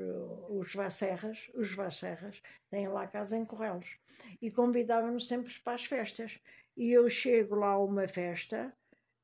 os 0.51 0.75
Vasserras, 0.75 1.51
os 1.55 1.75
Vasserras, 1.75 2.43
têm 2.71 2.89
lá 2.89 3.07
casa 3.07 3.37
em 3.37 3.45
Correlos 3.45 3.99
e 4.41 4.51
convidavam-nos 4.51 5.27
sempre 5.29 5.53
para 5.65 5.75
as 5.75 5.85
festas. 5.85 6.41
E 6.77 6.93
eu 6.93 7.09
chego 7.11 7.57
lá 7.57 7.71
a 7.73 7.79
uma 7.85 8.07
festa, 8.07 8.73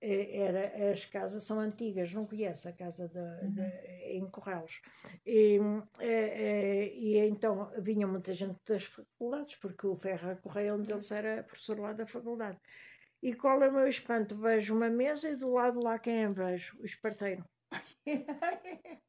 eh, 0.01 0.39
era, 0.47 0.93
as 0.93 1.05
casas 1.07 1.45
são 1.45 1.59
antigas, 1.61 2.13
não 2.13 2.27
conheço 2.27 2.69
a 2.69 2.73
casa 2.73 3.09
de, 3.09 3.51
de- 3.53 4.17
em 4.19 4.27
Correlos. 4.31 4.81
E, 5.27 5.59
eh, 6.01 6.87
eh, 6.87 6.93
e 6.95 7.19
então 7.29 7.71
vinha 7.81 8.07
muita 8.07 8.33
gente 8.35 8.59
das 8.69 8.85
faculdades, 8.85 9.57
porque 9.57 9.87
o 9.87 9.97
Ferra 9.97 10.37
Correia, 10.37 10.75
um 10.75 10.83
deles 10.83 11.11
era 11.13 11.43
professor 11.45 11.79
lá 11.81 11.93
da 11.93 12.07
faculdade. 12.07 12.59
E 13.23 13.35
qual 13.35 13.63
é 13.63 13.69
o 13.69 13.73
meu 13.73 13.89
espanto? 13.89 14.37
Vejo 14.37 14.77
uma 14.77 14.91
mesa 14.91 15.31
e 15.31 15.37
do 15.37 15.51
lado 15.53 15.81
lá 15.83 15.99
quem 15.99 16.33
vejo? 16.33 16.79
O 16.81 16.85
esparteiro. 16.85 17.45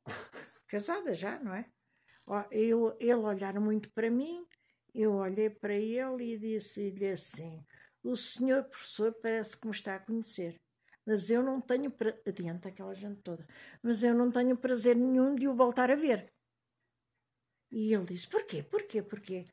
Casada 0.67 1.13
já, 1.13 1.39
não 1.39 1.53
é? 1.53 1.65
Eu, 2.51 2.95
ele 2.99 3.13
olhar 3.15 3.59
muito 3.59 3.91
para 3.91 4.09
mim, 4.09 4.45
eu 4.93 5.13
olhei 5.13 5.49
para 5.49 5.73
ele 5.73 6.33
e 6.33 6.37
disse-lhe 6.37 7.09
assim: 7.09 7.63
O 8.03 8.15
senhor 8.15 8.63
professor 8.63 9.13
parece 9.21 9.59
que 9.59 9.67
me 9.67 9.73
está 9.73 9.95
a 9.95 9.99
conhecer, 9.99 10.59
mas 11.05 11.29
eu 11.29 11.43
não 11.43 11.61
tenho. 11.61 11.91
Pra... 11.91 12.17
Adianta 12.27 12.69
aquela 12.69 12.95
gente 12.95 13.21
toda, 13.21 13.45
mas 13.83 14.01
eu 14.03 14.15
não 14.15 14.31
tenho 14.31 14.57
prazer 14.57 14.95
nenhum 14.95 15.35
de 15.35 15.47
o 15.47 15.55
voltar 15.55 15.91
a 15.91 15.95
ver. 15.95 16.33
E 17.71 17.93
ele 17.93 18.05
disse: 18.05 18.27
Porquê? 18.27 18.63
Porquê? 18.63 19.03
Porquê? 19.03 19.45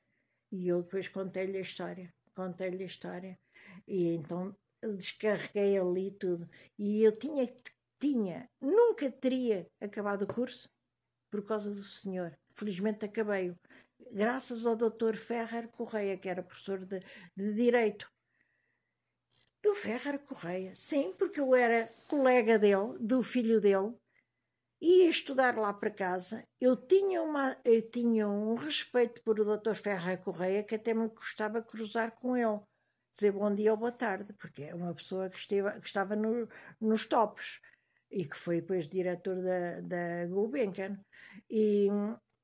E 0.51 0.69
eu 0.69 0.83
depois 0.83 1.09
contei-lhe 1.09 1.59
a 1.59 1.63
história. 1.63 2.13
Contei-lhe 2.35 2.83
a 2.83 2.87
história. 2.87 3.39
E 3.87 4.15
então 4.15 4.57
descarreguei 4.83 5.79
ali 5.79 6.11
tudo. 6.13 6.49
E 6.79 7.03
eu 7.03 7.13
tinha, 7.17 7.47
tinha, 8.03 8.51
nunca 8.61 9.09
teria 9.13 9.65
acabado 9.81 10.23
o 10.23 10.27
curso 10.27 10.69
por 11.31 11.45
causa 11.45 11.71
do 11.71 11.85
senhor. 11.85 12.37
Felizmente 12.53 13.05
acabei-o. 13.05 13.57
Graças 14.13 14.67
ao 14.67 14.75
doutor 14.75 15.15
Ferrer 15.15 15.69
Correia, 15.69 16.19
que 16.19 16.29
era 16.29 16.43
professor 16.43 16.85
de, 16.85 16.99
de 17.37 17.55
Direito. 17.55 18.11
Do 19.63 19.77
Ferrer 19.77 20.19
Correia, 20.19 20.73
sim, 20.75 21.15
porque 21.17 21.39
eu 21.39 21.55
era 21.55 21.89
colega 22.09 22.59
dele, 22.59 22.99
do 22.99 23.23
filho 23.23 23.61
dele, 23.61 23.95
ia 24.81 25.09
estudar 25.09 25.57
lá 25.57 25.73
para 25.73 25.89
casa. 25.89 26.43
Eu 26.61 26.77
tinha, 26.77 27.23
uma, 27.23 27.57
eu 27.65 27.89
tinha 27.89 28.29
um 28.29 28.57
respeito 28.57 29.23
por 29.23 29.39
o 29.39 29.45
doutor 29.45 29.77
Ferrer 29.77 30.21
Correia 30.21 30.65
que 30.65 30.75
até 30.75 30.93
me 30.93 31.09
gostava 31.09 31.63
cruzar 31.63 32.11
com 32.17 32.37
ele. 32.37 32.61
Dizer 33.13 33.31
bom 33.31 33.55
dia 33.55 33.71
ou 33.71 33.77
boa 33.77 33.93
tarde, 33.93 34.33
porque 34.33 34.65
é 34.65 34.75
uma 34.75 34.93
pessoa 34.93 35.31
que, 35.31 35.39
esteve, 35.39 35.71
que 35.81 35.87
estava 35.87 36.17
no, 36.17 36.49
nos 36.81 37.07
tops 37.07 37.61
e 38.13 38.27
que 38.27 38.37
foi 38.37 38.61
depois 38.61 38.89
diretor 38.89 39.43
da, 39.43 39.81
da 39.81 40.27
Gulbenkian. 40.27 41.01
E, 41.51 41.89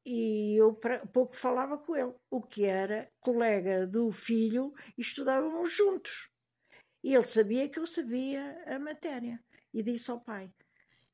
e 0.04 0.56
eu 0.56 0.74
pouco 1.12 1.36
falava 1.36 1.78
com 1.78 1.94
ele, 1.94 2.14
o 2.30 2.40
que 2.40 2.64
era 2.64 3.10
colega 3.20 3.86
do 3.86 4.10
filho 4.10 4.72
e 4.96 5.02
estudávamos 5.02 5.70
juntos. 5.70 6.30
E 7.04 7.14
ele 7.14 7.22
sabia 7.22 7.68
que 7.68 7.78
eu 7.78 7.86
sabia 7.86 8.62
a 8.66 8.78
matéria 8.78 9.38
e 9.72 9.82
disse 9.82 10.10
ao 10.10 10.20
pai. 10.20 10.50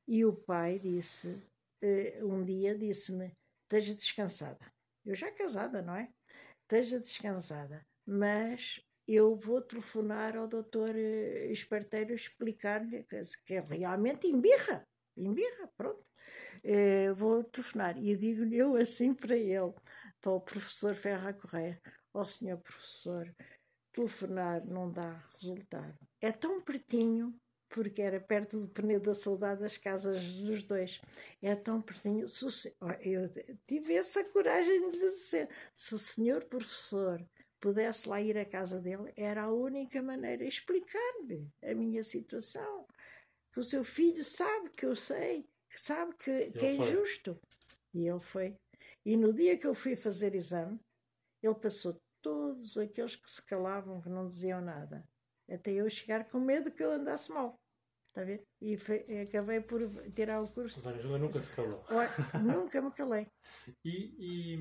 E 0.07 0.23
o 0.23 0.33
pai 0.33 0.79
disse, 0.79 1.43
eh, 1.81 2.23
um 2.23 2.43
dia 2.43 2.77
disse-me, 2.77 3.31
esteja 3.63 3.93
descansada. 3.93 4.59
Eu 5.05 5.13
já 5.13 5.31
casada, 5.31 5.81
não 5.81 5.95
é? 5.95 6.09
Esteja 6.63 6.99
descansada, 6.99 7.85
mas 8.07 8.81
eu 9.07 9.35
vou 9.35 9.61
telefonar 9.61 10.35
ao 10.35 10.47
doutor 10.47 10.95
eh, 10.95 11.51
Esparteiro 11.51 12.13
explicar-lhe 12.13 13.03
que, 13.03 13.21
que 13.45 13.59
realmente 13.59 14.27
embirra. 14.27 14.87
em 15.17 15.31
birra, 15.33 15.67
pronto. 15.77 16.05
Eh, 16.63 17.11
vou 17.13 17.43
telefonar. 17.43 17.97
E 17.97 18.17
digo-lhe 18.17 18.57
eu 18.57 18.75
assim 18.75 19.13
para 19.13 19.37
ele, 19.37 19.73
para 20.21 20.31
o 20.31 20.41
professor 20.41 20.95
Ferra 20.95 21.33
Correia: 21.33 21.79
Ó 22.13 22.21
oh, 22.21 22.25
senhor 22.25 22.57
professor, 22.59 23.33
telefonar 23.91 24.65
não 24.67 24.91
dá 24.91 25.21
resultado. 25.33 25.97
É 26.21 26.31
tão 26.31 26.59
pertinho, 26.61 27.35
porque 27.69 28.01
era 28.01 28.19
perto 28.19 28.59
do 28.59 28.67
Penedo 28.69 29.05
da 29.05 29.13
Saudade, 29.13 29.63
as 29.63 29.77
casas 29.77 30.37
dos 30.37 30.63
dois. 30.63 30.99
É 31.41 31.55
tão 31.55 31.81
pertinho. 31.81 32.25
Eu 33.01 33.25
tive 33.67 33.93
essa 33.93 34.23
coragem 34.31 34.89
de 34.91 34.99
dizer: 34.99 35.49
se 35.73 35.95
o 35.95 35.99
senhor 35.99 36.45
professor 36.45 37.23
pudesse 37.65 38.07
lá 38.07 38.21
ir 38.21 38.37
à 38.37 38.45
casa 38.45 38.79
dele, 38.79 39.11
era 39.17 39.45
a 39.45 39.51
única 39.51 39.99
maneira 39.99 40.43
de 40.43 40.49
explicar-lhe 40.49 41.49
a 41.63 41.73
minha 41.73 42.03
situação. 42.03 42.85
Que 43.51 43.59
o 43.59 43.63
seu 43.63 43.83
filho 43.83 44.23
sabe 44.23 44.69
que 44.69 44.85
eu 44.85 44.95
sei, 44.95 45.49
que 45.67 45.81
sabe 45.81 46.13
que, 46.15 46.51
que 46.51 46.63
é 46.63 46.75
injusto. 46.75 47.39
E 47.91 48.07
ele 48.07 48.19
foi. 48.19 48.55
E 49.03 49.17
no 49.17 49.33
dia 49.33 49.57
que 49.57 49.65
eu 49.65 49.73
fui 49.73 49.95
fazer 49.95 50.35
exame, 50.35 50.79
ele 51.41 51.55
passou 51.55 51.97
todos 52.21 52.77
aqueles 52.77 53.15
que 53.15 53.31
se 53.31 53.43
calavam, 53.43 53.99
que 53.99 54.09
não 54.09 54.27
diziam 54.27 54.61
nada, 54.61 55.03
até 55.49 55.71
eu 55.71 55.89
chegar 55.89 56.29
com 56.29 56.39
medo 56.39 56.71
que 56.71 56.83
eu 56.83 56.91
andasse 56.91 57.31
mal. 57.33 57.55
Está 58.05 58.21
a 58.21 58.25
ver? 58.25 58.43
E 58.61 58.77
foi, 58.77 59.03
acabei 59.21 59.59
por 59.59 59.81
tirar 60.11 60.39
o 60.39 60.47
curso. 60.47 60.77
Mas 60.77 60.85
Angela 60.85 61.17
nunca 61.17 61.33
se 61.33 61.55
calou. 61.55 61.83
nunca 62.43 62.81
me 62.81 62.91
calei. 62.91 63.27
E, 63.83 64.53
e, 64.53 64.57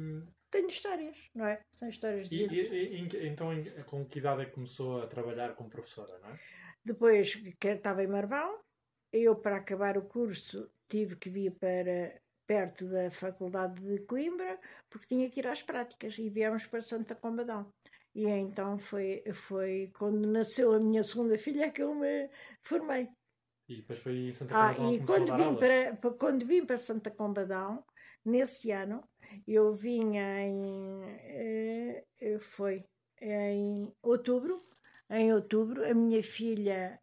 Tenho 0.54 0.68
histórias, 0.68 1.16
não 1.34 1.46
é? 1.46 1.60
São 1.72 1.88
histórias 1.88 2.28
de 2.28 2.44
e, 2.44 2.94
e, 2.94 3.26
Então, 3.26 3.50
com 3.86 4.06
que 4.06 4.20
idade 4.20 4.42
é 4.42 4.44
que 4.44 4.52
começou 4.52 5.02
a 5.02 5.08
trabalhar 5.08 5.56
como 5.56 5.68
professora, 5.68 6.16
não 6.22 6.30
é? 6.30 6.38
Depois 6.84 7.34
que 7.34 7.66
estava 7.66 8.04
em 8.04 8.06
Marvão, 8.06 8.60
eu, 9.12 9.34
para 9.34 9.56
acabar 9.56 9.98
o 9.98 10.04
curso, 10.04 10.70
tive 10.86 11.16
que 11.16 11.28
vir 11.28 11.50
para 11.58 12.20
perto 12.46 12.88
da 12.88 13.10
Faculdade 13.10 13.82
de 13.82 14.04
Coimbra, 14.04 14.60
porque 14.88 15.08
tinha 15.08 15.28
que 15.28 15.40
ir 15.40 15.48
às 15.48 15.60
práticas 15.60 16.16
e 16.20 16.30
viemos 16.30 16.66
para 16.66 16.80
Santa 16.80 17.16
Combadão. 17.16 17.68
E 18.14 18.24
então 18.28 18.78
foi, 18.78 19.24
foi 19.32 19.90
quando 19.98 20.28
nasceu 20.28 20.72
a 20.72 20.78
minha 20.78 21.02
segunda 21.02 21.36
filha 21.36 21.72
que 21.72 21.82
eu 21.82 21.96
me 21.96 22.30
formei. 22.62 23.08
E 23.68 23.78
depois 23.78 23.98
foi 23.98 24.28
em 24.28 24.32
Santa 24.32 24.54
Combadão. 24.54 24.86
Ah, 24.86 24.92
e 24.92 25.04
quando 25.04 25.36
vim, 25.36 25.56
para, 25.56 26.12
quando 26.12 26.46
vim 26.46 26.64
para 26.64 26.76
Santa 26.76 27.10
Combadão, 27.10 27.84
nesse 28.24 28.70
ano, 28.70 29.02
eu 29.46 29.74
vinha 29.74 30.40
em. 30.40 31.02
Eh, 32.20 32.38
foi 32.40 32.84
em 33.20 33.92
outubro. 34.02 34.58
Em 35.10 35.32
outubro, 35.32 35.84
a 35.84 35.94
minha 35.94 36.22
filha 36.22 37.00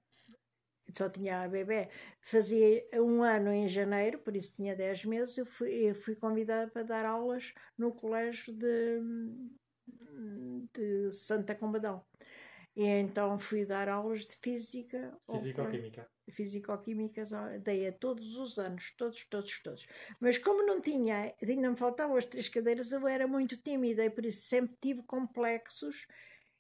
só 0.94 1.10
tinha 1.10 1.44
a 1.44 1.48
bebê, 1.48 1.90
fazia 2.22 2.84
um 2.96 3.24
ano 3.24 3.52
em 3.52 3.68
janeiro, 3.68 4.20
por 4.20 4.36
isso 4.36 4.54
tinha 4.54 4.76
10 4.76 5.06
meses, 5.06 5.38
eu 5.38 5.46
fui, 5.46 5.70
eu 5.90 5.96
fui 5.96 6.16
convidada 6.16 6.70
para 6.70 6.84
dar 6.84 7.06
aulas 7.06 7.54
no 7.78 7.94
colégio 7.94 8.54
de, 8.54 9.00
de 10.74 11.12
Santa 11.12 11.56
Combadão. 11.56 12.04
E 12.76 12.86
então 12.86 13.38
fui 13.38 13.65
dar 13.65 13.89
aulas 13.89 14.26
de 14.26 14.36
física. 14.38 15.17
Físico-química. 15.30 16.09
Físico-química, 16.30 17.24
dei 17.61 17.88
a 17.88 17.91
todos 17.91 18.38
os 18.38 18.57
anos, 18.57 18.93
todos, 18.97 19.26
todos, 19.26 19.61
todos. 19.61 19.88
Mas 20.19 20.38
como 20.38 20.65
não 20.65 20.80
tinha, 20.80 21.34
ainda 21.41 21.69
me 21.69 21.76
faltavam 21.76 22.15
as 22.15 22.26
três 22.26 22.47
cadeiras, 22.47 22.91
eu 22.93 23.05
era 23.07 23.28
muito 23.28 23.57
tímida 23.57 24.05
e 24.05 24.09
por 24.09 24.26
isso 24.26 24.45
sempre 24.45 24.78
tive 24.80 25.03
complexos. 25.03 26.07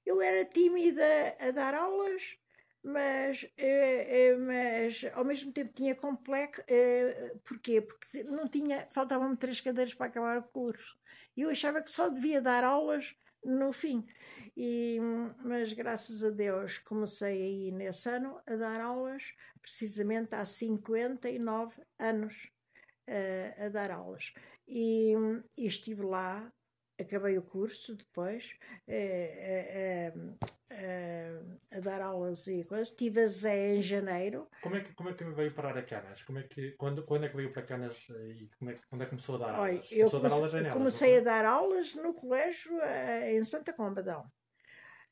Eu 0.05 0.21
era 0.21 0.43
tímida 0.43 1.03
a 1.39 1.51
dar 1.51 1.73
aulas, 1.73 2.35
mas, 2.83 3.47
eh, 3.57 4.31
eh, 4.31 4.37
mas 4.37 5.05
ao 5.13 5.23
mesmo 5.23 5.53
tempo 5.53 5.71
tinha 5.73 5.95
complexo. 5.95 6.61
Eh, 6.67 7.35
porquê? 7.45 7.81
Porque 7.81 8.23
não 8.23 8.47
tinha, 8.47 8.85
faltavam-me 8.89 9.37
três 9.37 9.61
cadeiras 9.61 9.93
para 9.93 10.07
acabar 10.07 10.37
o 10.39 10.43
curso. 10.43 10.97
E 11.37 11.41
eu 11.41 11.49
achava 11.49 11.81
que 11.81 11.89
só 11.89 12.09
devia 12.09 12.41
dar 12.41 12.65
aulas 12.65 13.15
no 13.43 13.71
fim. 13.71 14.05
E, 14.55 14.99
mas 15.43 15.73
graças 15.73 16.23
a 16.23 16.29
Deus 16.29 16.77
comecei 16.77 17.41
aí 17.41 17.71
nesse 17.71 18.09
ano 18.09 18.37
a 18.45 18.55
dar 18.55 18.81
aulas, 18.81 19.33
precisamente 19.61 20.35
há 20.35 20.45
59 20.45 21.81
anos 21.99 22.51
a, 23.07 23.65
a 23.65 23.69
dar 23.69 23.91
aulas. 23.91 24.33
E, 24.67 25.13
e 25.57 25.67
estive 25.67 26.03
lá 26.03 26.51
acabei 27.01 27.37
o 27.37 27.43
curso 27.43 27.95
depois 27.95 28.57
eh, 28.87 30.13
eh, 30.13 30.13
eh, 30.71 31.41
a 31.73 31.79
dar 31.79 32.01
aulas 32.01 32.47
e 32.47 32.63
coisas. 32.63 32.89
Estive 32.89 33.21
a 33.21 33.27
Zé 33.27 33.75
em 33.75 33.81
janeiro. 33.81 34.47
Como 34.61 34.75
é 34.75 34.81
que, 34.81 34.93
como 34.93 35.09
é 35.09 35.13
que 35.13 35.23
veio 35.23 35.53
parar 35.53 35.77
a 35.77 35.83
Canas? 35.83 36.23
Como 36.23 36.39
é 36.39 36.43
que, 36.43 36.71
quando, 36.71 37.03
quando 37.03 37.25
é 37.25 37.29
que 37.29 37.35
veio 37.35 37.51
para 37.51 37.63
Canas 37.63 38.07
e 38.09 38.47
como 38.57 38.71
é, 38.71 38.75
quando 38.89 39.01
é 39.01 39.05
que 39.05 39.09
começou 39.11 39.35
a 39.35 39.37
dar 39.39 39.59
Olha, 39.59 39.73
aulas? 39.73 39.91
Eu 39.91 40.09
comecei, 40.09 40.17
a, 40.17 40.21
dar 40.21 40.35
aulas 40.35 40.53
em 40.53 40.69
comecei 40.69 41.17
a 41.17 41.21
dar 41.21 41.45
aulas 41.45 41.95
no 41.95 42.13
colégio 42.13 42.71
em 43.25 43.43
Santa 43.43 43.73
Combadão. 43.73 44.25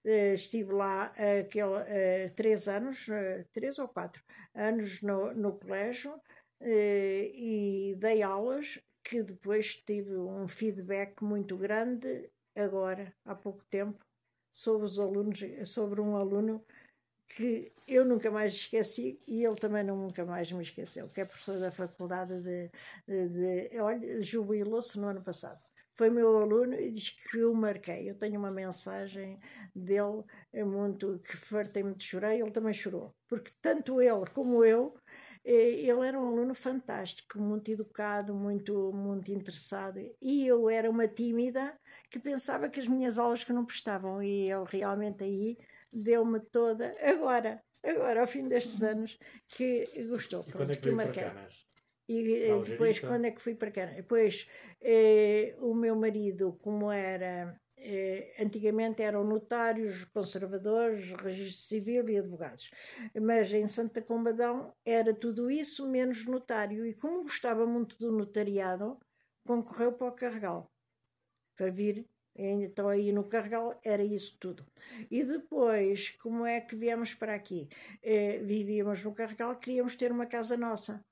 estive 0.04 0.72
lá 0.72 1.12
aquele, 1.42 2.30
três 2.36 2.68
anos, 2.68 3.08
três 3.52 3.80
ou 3.80 3.88
quatro 3.88 4.24
anos 4.56 5.02
no, 5.02 5.34
no 5.34 5.58
colégio 5.58 6.20
e 6.62 7.96
dei 7.98 8.22
aulas 8.22 8.80
que 9.10 9.24
depois 9.24 9.76
tive 9.76 10.16
um 10.16 10.48
feedback 10.48 11.24
muito 11.24 11.58
grande 11.58 12.30
agora, 12.56 13.12
há 13.26 13.34
pouco 13.34 13.64
tempo, 13.66 13.98
sobre 14.54 14.86
os 14.86 15.00
alunos, 15.00 15.40
sobre 15.66 16.00
um 16.00 16.16
aluno 16.16 16.64
que 17.36 17.72
eu 17.88 18.06
nunca 18.06 18.30
mais 18.30 18.54
esqueci 18.54 19.18
e 19.28 19.44
ele 19.44 19.56
também 19.56 19.84
nunca 19.84 20.24
mais 20.26 20.52
me 20.52 20.62
esqueceu, 20.62 21.08
que 21.08 21.22
é 21.22 21.26
professor 21.26 21.60
da 21.60 21.72
faculdade 21.72 22.40
de, 22.44 22.72
de, 23.08 23.30
de 23.70 23.80
olha, 23.80 24.22
jubilou-se 24.22 25.00
no 25.00 25.08
ano 25.08 25.24
passado. 25.24 25.60
Foi 25.96 26.10
meu 26.12 26.38
aluno 26.38 26.76
e 26.76 26.92
diz 26.92 27.10
que 27.10 27.40
eu 27.40 27.54
marquei. 27.54 28.10
Eu 28.10 28.16
tenho 28.16 28.40
uma 28.40 28.52
mensagem 28.52 29.40
dele 29.76 30.24
é 30.54 30.64
muito 30.64 31.20
que 31.20 31.36
fartei-me 31.36 31.94
de 31.96 32.04
chorar 32.04 32.36
e 32.36 32.42
ele 32.42 32.52
também 32.52 32.74
chorou. 32.74 33.14
Porque 33.28 33.52
tanto 33.62 34.02
ele 34.02 34.26
como 34.34 34.64
eu 34.64 34.96
ele 35.52 36.08
era 36.08 36.20
um 36.20 36.28
aluno 36.28 36.54
fantástico, 36.54 37.40
muito 37.40 37.72
educado, 37.72 38.36
muito, 38.36 38.94
muito 38.94 39.32
interessado. 39.32 40.00
E 40.22 40.46
eu 40.46 40.70
era 40.70 40.90
uma 40.90 41.08
tímida 41.08 41.76
que 42.12 42.20
pensava 42.20 42.70
que 42.70 42.80
as 42.80 42.88
minhas 42.88 43.18
aulas 43.18 43.44
que 43.44 43.54
não 43.54 43.66
prestavam. 43.66 44.22
E 44.22 44.50
ele 44.50 44.66
realmente 44.68 45.24
aí 45.24 45.58
deu-me 45.92 46.40
toda. 46.40 46.94
Agora, 47.02 47.64
agora, 47.84 48.22
ao 48.22 48.28
fim 48.28 48.48
destes 48.48 48.84
anos, 48.84 49.18
que 49.48 49.86
gostou. 50.08 50.46
E 50.48 50.52
quando 50.52 50.72
é 50.72 50.76
que, 50.76 50.82
que 50.82 50.92
marquei. 50.92 51.24
E 52.08 52.34
eh, 52.44 52.60
depois, 52.64 53.00
quando 53.00 53.26
é 53.26 53.32
que 53.32 53.42
fui 53.42 53.56
para 53.56 53.72
cá? 53.72 53.86
Depois, 53.86 54.48
eh, 54.82 55.56
o 55.60 55.74
meu 55.74 55.96
marido, 55.96 56.58
como 56.62 56.92
era 56.92 57.56
antigamente 58.40 59.02
eram 59.02 59.24
notários, 59.24 60.04
conservadores, 60.06 61.12
registro 61.22 61.68
civil 61.68 62.10
e 62.10 62.18
advogados. 62.18 62.70
Mas 63.22 63.54
em 63.54 63.68
Santa 63.68 64.02
Combadão 64.02 64.74
era 64.86 65.14
tudo 65.14 65.50
isso 65.50 65.88
menos 65.88 66.26
notário. 66.26 66.86
E 66.86 66.94
como 66.94 67.24
gostava 67.24 67.66
muito 67.66 67.98
do 67.98 68.12
notariado, 68.12 69.00
concorreu 69.46 69.94
para 69.94 70.08
o 70.08 70.12
Carregal. 70.12 70.72
Para 71.56 71.72
vir, 71.72 72.08
então 72.36 72.88
aí 72.88 73.12
no 73.12 73.28
Carregal 73.28 73.80
era 73.84 74.04
isso 74.04 74.38
tudo. 74.40 74.66
E 75.12 75.24
depois, 75.24 76.12
como 76.22 76.46
é 76.46 76.62
que 76.62 76.76
viemos 76.76 77.14
para 77.14 77.36
aqui? 77.36 77.68
Eh, 78.02 78.40
vivíamos 78.44 79.04
no 79.04 79.14
Carregal, 79.14 79.58
queríamos 79.58 79.96
ter 79.96 80.12
uma 80.12 80.26
casa 80.26 80.56
nossa 80.58 81.04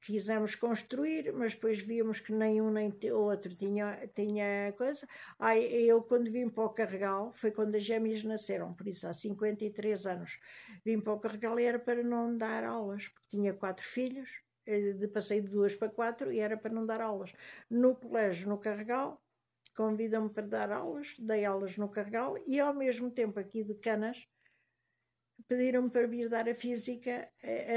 fizemos 0.00 0.54
construir, 0.54 1.32
mas 1.32 1.54
depois 1.54 1.82
víamos 1.82 2.20
que 2.20 2.32
nenhum 2.32 2.70
nem 2.70 2.90
outro 3.12 3.54
tinha, 3.54 3.96
tinha 4.14 4.72
coisa. 4.76 5.06
Ai, 5.38 5.64
eu, 5.64 6.02
quando 6.02 6.30
vim 6.30 6.48
para 6.48 6.64
o 6.64 6.70
Carregal, 6.70 7.32
foi 7.32 7.50
quando 7.50 7.74
as 7.74 7.84
gêmeas 7.84 8.22
nasceram, 8.24 8.70
por 8.72 8.86
isso 8.86 9.06
há 9.06 9.12
53 9.12 10.06
anos. 10.06 10.38
Vim 10.84 11.00
para 11.00 11.12
o 11.12 11.18
Carregal 11.18 11.58
e 11.58 11.64
era 11.64 11.78
para 11.78 12.02
não 12.02 12.36
dar 12.36 12.64
aulas, 12.64 13.08
porque 13.08 13.28
tinha 13.28 13.52
quatro 13.54 13.84
filhos, 13.84 14.28
eh, 14.66 14.92
de, 14.92 15.08
passei 15.08 15.40
de 15.40 15.50
duas 15.50 15.74
para 15.74 15.88
quatro 15.88 16.32
e 16.32 16.38
era 16.38 16.56
para 16.56 16.72
não 16.72 16.86
dar 16.86 17.00
aulas. 17.00 17.32
No 17.70 17.96
colégio, 17.96 18.48
no 18.48 18.58
Carregal, 18.58 19.20
convidam-me 19.76 20.30
para 20.30 20.46
dar 20.46 20.72
aulas, 20.72 21.14
dei 21.18 21.44
aulas 21.44 21.76
no 21.76 21.88
Carregal 21.88 22.36
e 22.46 22.60
ao 22.60 22.74
mesmo 22.74 23.10
tempo 23.10 23.38
aqui 23.40 23.62
de 23.64 23.74
Canas 23.74 24.26
pediram-me 25.46 25.90
para 25.90 26.06
vir 26.06 26.28
dar 26.28 26.48
a 26.48 26.54
física, 26.54 27.28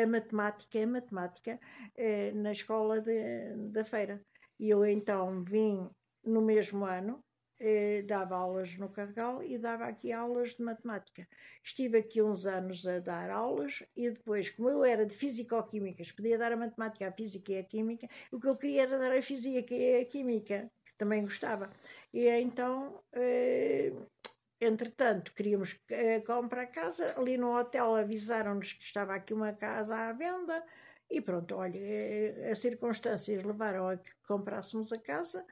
a, 0.04 0.08
matemática, 0.08 0.84
a 0.84 0.88
matemática, 0.88 1.60
eh, 1.96 2.32
na 2.34 2.52
escola 2.52 3.00
de, 3.02 3.56
da 3.70 3.86
feira. 3.86 4.24
E 4.60 4.70
eu 4.70 4.86
então 4.86 5.44
vim 5.44 5.90
no 6.26 6.42
mesmo 6.42 6.86
ano, 6.86 7.24
eh, 7.60 8.04
dava 8.04 8.36
aulas 8.36 8.76
no 8.78 8.90
Carregal 8.90 9.44
e 9.44 9.58
dava 9.58 9.86
aqui 9.86 10.12
aulas 10.12 10.56
de 10.56 10.64
matemática. 10.64 11.28
Estive 11.64 12.00
aqui 12.00 12.22
uns 12.22 12.46
anos 12.46 12.86
a 12.86 13.00
dar 13.00 13.30
aulas 13.30 13.84
e 13.96 14.10
depois, 14.10 14.50
como 14.50 14.70
eu 14.70 14.84
era 14.84 15.06
de 15.06 15.16
físico-químicas, 15.16 16.12
podia 16.12 16.38
dar 16.38 16.52
a 16.52 16.58
matemática, 16.58 17.08
a 17.08 17.12
física 17.12 17.52
e 17.54 17.58
a 17.60 17.64
química, 17.64 18.08
o 18.32 18.40
que 18.40 18.48
eu 18.48 18.58
queria 18.58 18.84
era 18.84 18.98
dar 18.98 19.16
a 19.16 19.22
física 19.22 19.74
e 19.76 20.02
a 20.02 20.06
química, 20.06 20.72
que 20.86 20.96
também 20.96 21.24
gostava. 21.24 21.70
E 22.14 22.28
então 22.28 23.02
eh, 23.14 23.94
Entretanto, 24.62 25.34
queríamos 25.34 25.74
uh, 25.74 26.24
comprar 26.26 26.68
casa. 26.68 27.20
Ali 27.20 27.38
no 27.38 27.58
hotel 27.58 27.96
avisaram-nos 27.96 28.74
que 28.74 28.84
estava 28.84 29.16
aqui 29.16 29.34
uma 29.34 29.54
casa 29.54 29.96
à 29.96 30.14
venda. 30.14 30.64
E 31.10 31.20
pronto, 31.22 31.56
olha, 31.56 31.78
eh, 31.78 32.52
as 32.52 32.60
circunstâncias 32.60 33.44
levaram 33.44 33.90
a 33.90 33.98
que 33.98 34.12
comprássemos 34.26 34.94
a 34.94 34.98
casa 34.98 35.46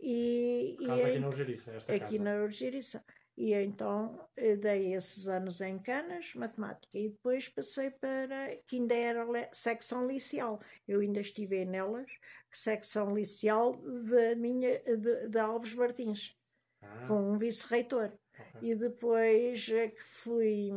e, 0.00 0.76
e 0.80 0.90
aqui 0.90 1.18
na 1.18 1.26
Algeriça, 1.26 1.72
esta 1.72 1.94
aqui 1.94 2.18
casa. 2.18 2.24
na 2.24 2.42
Urgiriça. 2.42 3.04
E 3.36 3.54
então 3.54 4.28
eh, 4.36 4.56
dei 4.56 4.94
esses 4.94 5.28
anos 5.28 5.60
em 5.60 5.78
Canas, 5.78 6.34
matemática, 6.34 6.98
e 6.98 7.10
depois 7.10 7.48
passei 7.48 7.90
para, 7.90 8.56
que 8.66 8.76
ainda 8.76 8.94
era 8.94 9.26
secção 9.52 10.06
liceal. 10.06 10.60
Eu 10.88 11.00
ainda 11.00 11.20
estive 11.20 11.64
nelas, 11.64 12.10
secção 12.50 13.14
liceal 13.14 13.76
da 13.76 14.34
minha, 14.36 14.78
de, 14.80 15.28
de 15.28 15.38
Alves 15.38 15.74
Martins, 15.74 16.36
Ah, 16.82 17.04
com 17.06 17.32
um 17.32 17.38
vice-reitor. 17.38 18.12
E 18.62 18.76
depois 18.76 19.68
é 19.70 19.88
que 19.88 20.00
fui, 20.00 20.70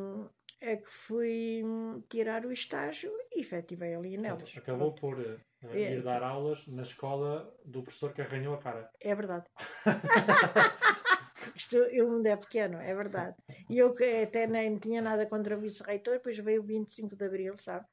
é 0.60 0.76
que 0.76 0.90
fui 0.90 1.64
tirar 2.10 2.44
o 2.44 2.52
estágio 2.52 3.12
e 3.32 3.42
efetivei 3.42 3.94
ali 3.94 4.18
nelas. 4.18 4.58
Acabou 4.58 4.92
por 4.96 5.20
É. 5.62 5.94
ir 5.94 6.02
dar 6.02 6.24
aulas 6.24 6.66
na 6.66 6.82
escola 6.82 7.54
do 7.64 7.84
professor 7.84 8.12
que 8.12 8.22
arranhou 8.24 8.56
a 8.56 8.58
cara. 8.58 8.90
É 9.00 9.14
verdade. 9.14 9.46
Isto, 11.56 11.78
o 11.78 12.10
mundo 12.12 12.26
é 12.26 12.36
pequeno, 12.36 12.80
é 12.80 12.94
verdade. 12.96 13.36
E 13.70 13.78
eu 13.78 13.94
que 13.94 14.04
até 14.24 14.48
nem 14.48 14.76
tinha 14.78 15.02
nada 15.02 15.28
contra 15.28 15.56
o 15.56 15.62
vice-reitor, 15.62 16.16
depois 16.16 16.38
veio 16.40 16.62
o 16.62 16.66
25 16.66 17.16
de 17.16 17.24
Abril, 17.24 17.56
sabe? 17.56 17.86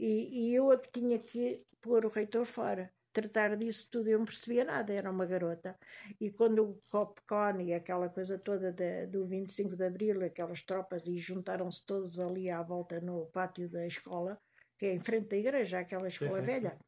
E, 0.00 0.50
e 0.50 0.54
eu 0.54 0.70
a 0.70 0.78
que 0.78 0.90
tinha 0.90 1.18
que 1.18 1.64
pôr 1.80 2.04
o 2.04 2.08
reitor 2.08 2.44
fora. 2.44 2.92
Tratar 3.12 3.56
disso 3.56 3.88
tudo, 3.90 4.08
eu 4.08 4.18
não 4.18 4.26
percebia 4.26 4.64
nada, 4.64 4.92
era 4.92 5.10
uma 5.10 5.26
garota. 5.26 5.76
E 6.20 6.30
quando 6.30 6.62
o 6.62 6.80
Copcon 6.90 7.60
e 7.60 7.72
aquela 7.72 8.08
coisa 8.08 8.38
toda 8.38 8.72
da- 8.72 9.06
do 9.06 9.26
25 9.26 9.76
de 9.76 9.84
Abril, 9.84 10.24
aquelas 10.24 10.62
tropas, 10.62 11.06
e 11.06 11.16
juntaram-se 11.18 11.84
todos 11.84 12.18
ali 12.20 12.50
à 12.50 12.62
volta 12.62 13.00
no 13.00 13.26
pátio 13.26 13.68
da 13.68 13.86
escola, 13.86 14.38
que 14.78 14.86
é 14.86 14.94
em 14.94 15.00
frente 15.00 15.28
da 15.28 15.36
igreja, 15.36 15.80
aquela 15.80 16.06
escola 16.06 16.38
sim, 16.38 16.42
velha. 16.42 16.78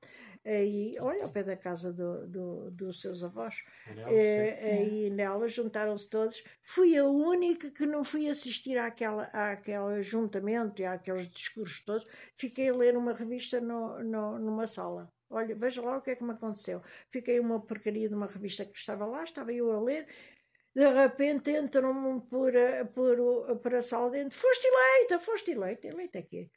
Aí, 0.44 0.92
olha, 1.01 1.24
ao 1.24 1.32
pé 1.32 1.42
da 1.42 1.56
casa 1.56 1.92
do, 1.92 2.26
do- 2.28 2.70
dos 2.70 3.01
seus 3.01 3.22
avós. 3.24 3.56
Daniel, 3.86 4.09
Eh, 4.09 4.56
sim. 4.56 4.64
aí 4.66 5.10
nela 5.10 5.48
juntaram-se 5.48 6.09
todos. 6.09 6.42
Fui 6.62 6.97
a 6.97 7.05
única 7.05 7.70
que 7.70 7.84
não 7.84 8.05
fui 8.05 8.28
assistir 8.28 8.78
àquela, 8.78 9.24
àquele 9.32 9.98
ajuntamento 9.98 10.80
e 10.80 10.86
àqueles 10.86 11.28
discursos 11.28 11.82
todos. 11.84 12.06
Fiquei 12.36 12.68
a 12.70 12.74
ler 12.74 12.97
uma 12.97 13.12
revista 13.12 13.60
no, 13.60 14.02
no- 14.02 14.38
numa 14.38 14.66
sala. 14.66 15.12
Olha, 15.31 15.55
veja 15.55 15.81
lá 15.82 15.97
o 15.98 16.02
que 16.02 16.11
é 16.11 16.16
que 16.16 16.24
me 16.24 16.32
aconteceu. 16.32 16.82
Fiquei 17.09 17.39
uma 17.40 17.61
porcaria 17.61 18.09
de 18.09 18.15
uma 18.15 18.27
revista 18.27 18.65
que 18.65 18.77
estava 18.77 19.07
lá, 19.07 19.23
estava 19.24 19.52
eu 19.52 19.70
a 19.73 19.81
ler. 19.81 20.07
De 20.74 20.89
repente 20.89 21.51
entram-me 21.52 22.20
por, 22.23 22.57
a- 22.57 22.85
por, 22.86 23.16
por. 23.62 23.73
Foste 24.32 24.66
eleita, 24.66 25.20
foste 25.20 25.51
eleita. 25.52 25.89
Eleita 25.89 26.19
aqui. 26.20 26.51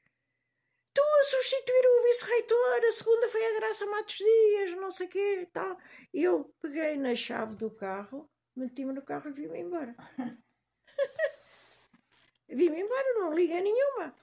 Tu 0.93 1.01
a 1.01 1.23
substituir 1.23 1.85
o 1.87 2.03
vice-reitor, 2.03 2.81
a 2.87 2.91
segunda 2.91 3.27
foi 3.29 3.43
a 3.45 3.59
Graça 3.59 3.85
Matos 3.85 4.15
Dias, 4.17 4.71
não 4.77 4.91
sei 4.91 5.07
o 5.07 5.09
quê, 5.09 5.47
tal. 5.51 5.77
Eu 6.13 6.53
peguei 6.61 6.97
na 6.97 7.15
chave 7.15 7.55
do 7.55 7.69
carro, 7.71 8.29
meti-me 8.55 8.93
no 8.93 9.01
carro 9.01 9.29
e 9.29 9.33
vim-me 9.33 9.59
embora. 9.59 9.95
vim-me 12.47 12.79
embora, 12.81 13.13
não 13.15 13.33
liga 13.33 13.59
nenhuma. 13.59 14.13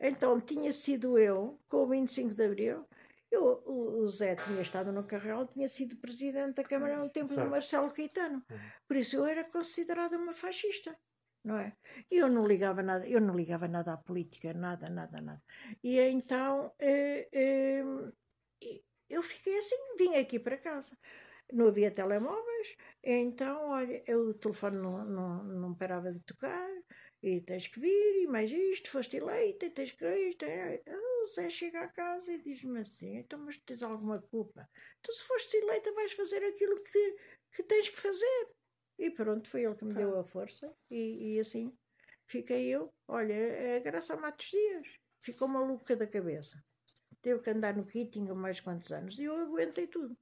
Então 0.00 0.40
tinha 0.40 0.72
sido 0.72 1.18
eu, 1.18 1.56
com 1.68 1.78
o 1.78 1.86
25 1.86 2.34
de 2.34 2.44
Abril, 2.44 2.86
eu, 3.34 3.42
o, 3.66 4.08
Zé 4.08 4.36
tinha 4.36 4.62
estado 4.62 4.92
no 4.92 5.06
Carregal, 5.06 5.46
tinha 5.46 5.68
sido 5.68 5.96
presidente 5.96 6.54
da 6.54 6.64
Câmara 6.64 6.98
no 6.98 7.10
tempo 7.10 7.34
do 7.34 7.50
Marcelo 7.50 7.92
Caetano. 7.92 8.44
Uhum. 8.50 8.58
Por 8.86 8.96
isso 8.96 9.16
eu 9.16 9.24
era 9.24 9.44
considerada 9.44 10.16
uma 10.16 10.32
fascista, 10.32 10.96
não 11.44 11.56
é? 11.58 11.76
E 12.10 12.16
eu 12.18 12.28
não 12.28 12.46
ligava 12.46 12.82
nada, 12.82 13.06
eu 13.08 13.20
não 13.20 13.34
ligava 13.36 13.68
nada 13.68 13.92
à 13.92 13.96
política, 13.96 14.52
nada, 14.54 14.88
nada, 14.88 15.20
nada. 15.20 15.42
E 15.82 15.98
então 15.98 16.72
eh, 16.80 17.28
eh, 17.32 17.84
eu 19.08 19.22
fiquei 19.22 19.56
assim, 19.58 19.76
vim 19.98 20.16
aqui 20.16 20.38
para 20.38 20.58
casa. 20.58 20.96
Não 21.52 21.68
havia 21.68 21.90
telemóveis, 21.90 22.76
então, 23.02 23.70
olha, 23.70 24.02
eu- 24.08 24.30
o 24.30 24.34
telefone 24.34 24.76
não, 24.78 25.04
não, 25.04 25.44
não 25.44 25.74
parava 25.74 26.10
de 26.12 26.20
tocar, 26.20 26.68
e 27.22 27.40
tens 27.42 27.68
que 27.68 27.78
vir, 27.80 28.22
e 28.22 28.26
mais 28.26 28.50
isto, 28.50 28.90
foste 28.90 29.18
eleita, 29.18 29.66
e 29.66 29.70
tens 29.70 29.92
que 29.92 30.06
isto. 30.28 30.44
é. 30.44 30.82
O 31.24 31.26
Zé 31.26 31.48
chega 31.48 31.80
a 31.80 31.88
casa 31.88 32.30
e 32.32 32.38
diz-me 32.38 32.80
assim, 32.80 33.16
então, 33.16 33.38
mas 33.38 33.56
tens 33.56 33.82
alguma 33.82 34.20
culpa? 34.20 34.68
Tu 35.02 35.10
se 35.10 35.24
foste 35.24 35.56
eleita 35.56 35.90
vais 35.94 36.12
fazer 36.12 36.44
aquilo 36.44 36.76
que, 36.82 37.16
que 37.50 37.62
tens 37.62 37.88
que 37.88 37.98
fazer. 37.98 38.48
E 38.98 39.10
pronto, 39.10 39.48
foi 39.48 39.64
ele 39.64 39.74
que 39.74 39.86
me 39.86 39.94
deu 39.94 40.18
a 40.20 40.22
força, 40.24 40.70
e, 40.90 41.34
e 41.36 41.40
assim 41.40 41.74
fiquei 42.26 42.66
eu. 42.68 42.92
Olha, 43.08 43.34
a 43.76 43.80
Graça 43.80 44.16
Matos 44.16 44.48
Dias 44.50 44.98
ficou 45.22 45.48
maluca 45.48 45.96
da 45.96 46.06
cabeça. 46.06 46.62
Teve 47.22 47.40
que 47.40 47.50
andar 47.50 47.74
no 47.74 47.86
kitting 47.86 48.28
há 48.28 48.34
mais 48.34 48.60
quantos 48.60 48.92
anos, 48.92 49.18
e 49.18 49.24
eu 49.24 49.34
aguentei 49.34 49.86
tudo. 49.86 50.14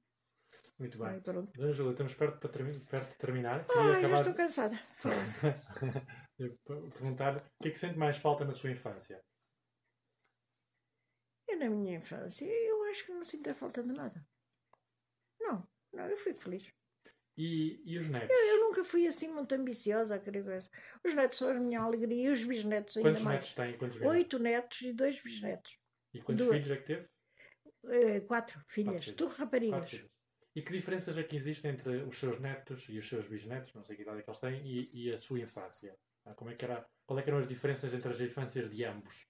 Muito 0.79 0.97
bem. 0.97 1.19
pronto. 1.21 1.51
Dona 1.53 1.73
Júlia, 1.73 1.91
estamos 1.91 2.15
perto, 2.15 2.39
para 2.39 2.49
termi- 2.49 2.79
perto 2.85 3.11
de 3.11 3.17
terminar. 3.17 3.59
Ah, 3.59 3.63
Queria 3.65 3.91
já 3.91 3.97
acabar 3.99 4.15
estou 4.21 4.33
cansada. 4.33 4.79
Perguntar 6.93 7.35
o 7.37 7.39
que 7.61 7.67
é 7.69 7.71
que 7.71 7.77
sente 7.79 7.97
mais 7.97 8.17
falta 8.17 8.45
na 8.45 8.53
sua 8.53 8.71
infância? 8.71 9.21
Eu, 11.63 11.69
na 11.69 11.75
minha 11.75 11.97
infância, 11.97 12.45
eu 12.45 12.83
acho 12.85 13.05
que 13.05 13.11
não 13.11 13.23
sinto 13.23 13.49
a 13.49 13.53
falta 13.53 13.81
de 13.83 13.93
nada. 13.93 14.25
Não, 15.39 15.67
não, 15.93 16.07
eu 16.07 16.17
fui 16.17 16.33
feliz. 16.33 16.71
E, 17.35 17.81
e 17.83 17.97
os 17.97 18.07
netos? 18.09 18.29
Eu 18.35 18.59
nunca 18.61 18.83
fui 18.83 19.07
assim 19.07 19.33
muito 19.33 19.53
ambiciosa 19.55 20.15
a 20.15 20.19
querer 20.19 20.43
coisa. 20.43 20.69
Os 21.03 21.13
netos 21.15 21.37
são 21.37 21.49
a 21.49 21.53
minha 21.55 21.79
alegria 21.81 22.29
e 22.29 22.31
os 22.31 22.43
bisnetos 22.43 22.97
ainda 22.97 23.09
Quantos 23.09 23.23
mais. 23.23 23.35
netos 23.39 23.53
tem? 23.53 23.77
Quantos? 23.77 24.01
Oito 24.01 24.39
netos 24.39 24.81
e 24.81 24.93
dois 24.93 25.21
bisnetos. 25.21 25.77
E 26.13 26.21
quantos 26.21 26.45
Duas. 26.45 26.57
filhos 26.57 26.71
é 26.77 26.81
que 26.81 26.85
teve? 26.85 27.09
Eh, 27.85 28.19
quatro 28.21 28.63
filhas, 28.67 29.03
filhos. 29.03 29.17
tudo 29.17 29.33
raparigas. 29.33 29.79
Quatro 29.79 29.97
filhos. 29.97 30.11
E 30.55 30.61
que 30.61 30.71
diferenças 30.71 31.17
é 31.17 31.23
que 31.23 31.35
existem 31.35 31.71
entre 31.71 32.03
os 32.03 32.15
seus 32.19 32.39
netos 32.39 32.87
e 32.87 32.99
os 32.99 33.09
seus 33.09 33.27
bisnetos, 33.27 33.73
não 33.73 33.81
sei 33.81 33.95
que 33.95 34.03
idade 34.03 34.19
é 34.19 34.21
que 34.21 34.29
eles 34.29 34.39
têm, 34.39 34.61
e, 34.63 35.07
e 35.07 35.11
a 35.11 35.17
sua 35.17 35.39
infância? 35.39 35.97
Ah, 36.25 36.35
Como 36.35 36.51
é 36.51 36.55
que 36.55 36.63
era, 36.63 36.87
qual 37.07 37.17
é 37.19 37.23
que 37.23 37.29
eram 37.31 37.39
as 37.39 37.47
diferenças 37.47 37.91
entre 37.91 38.09
as 38.11 38.19
infâncias 38.21 38.69
de 38.69 38.85
ambos? 38.85 39.27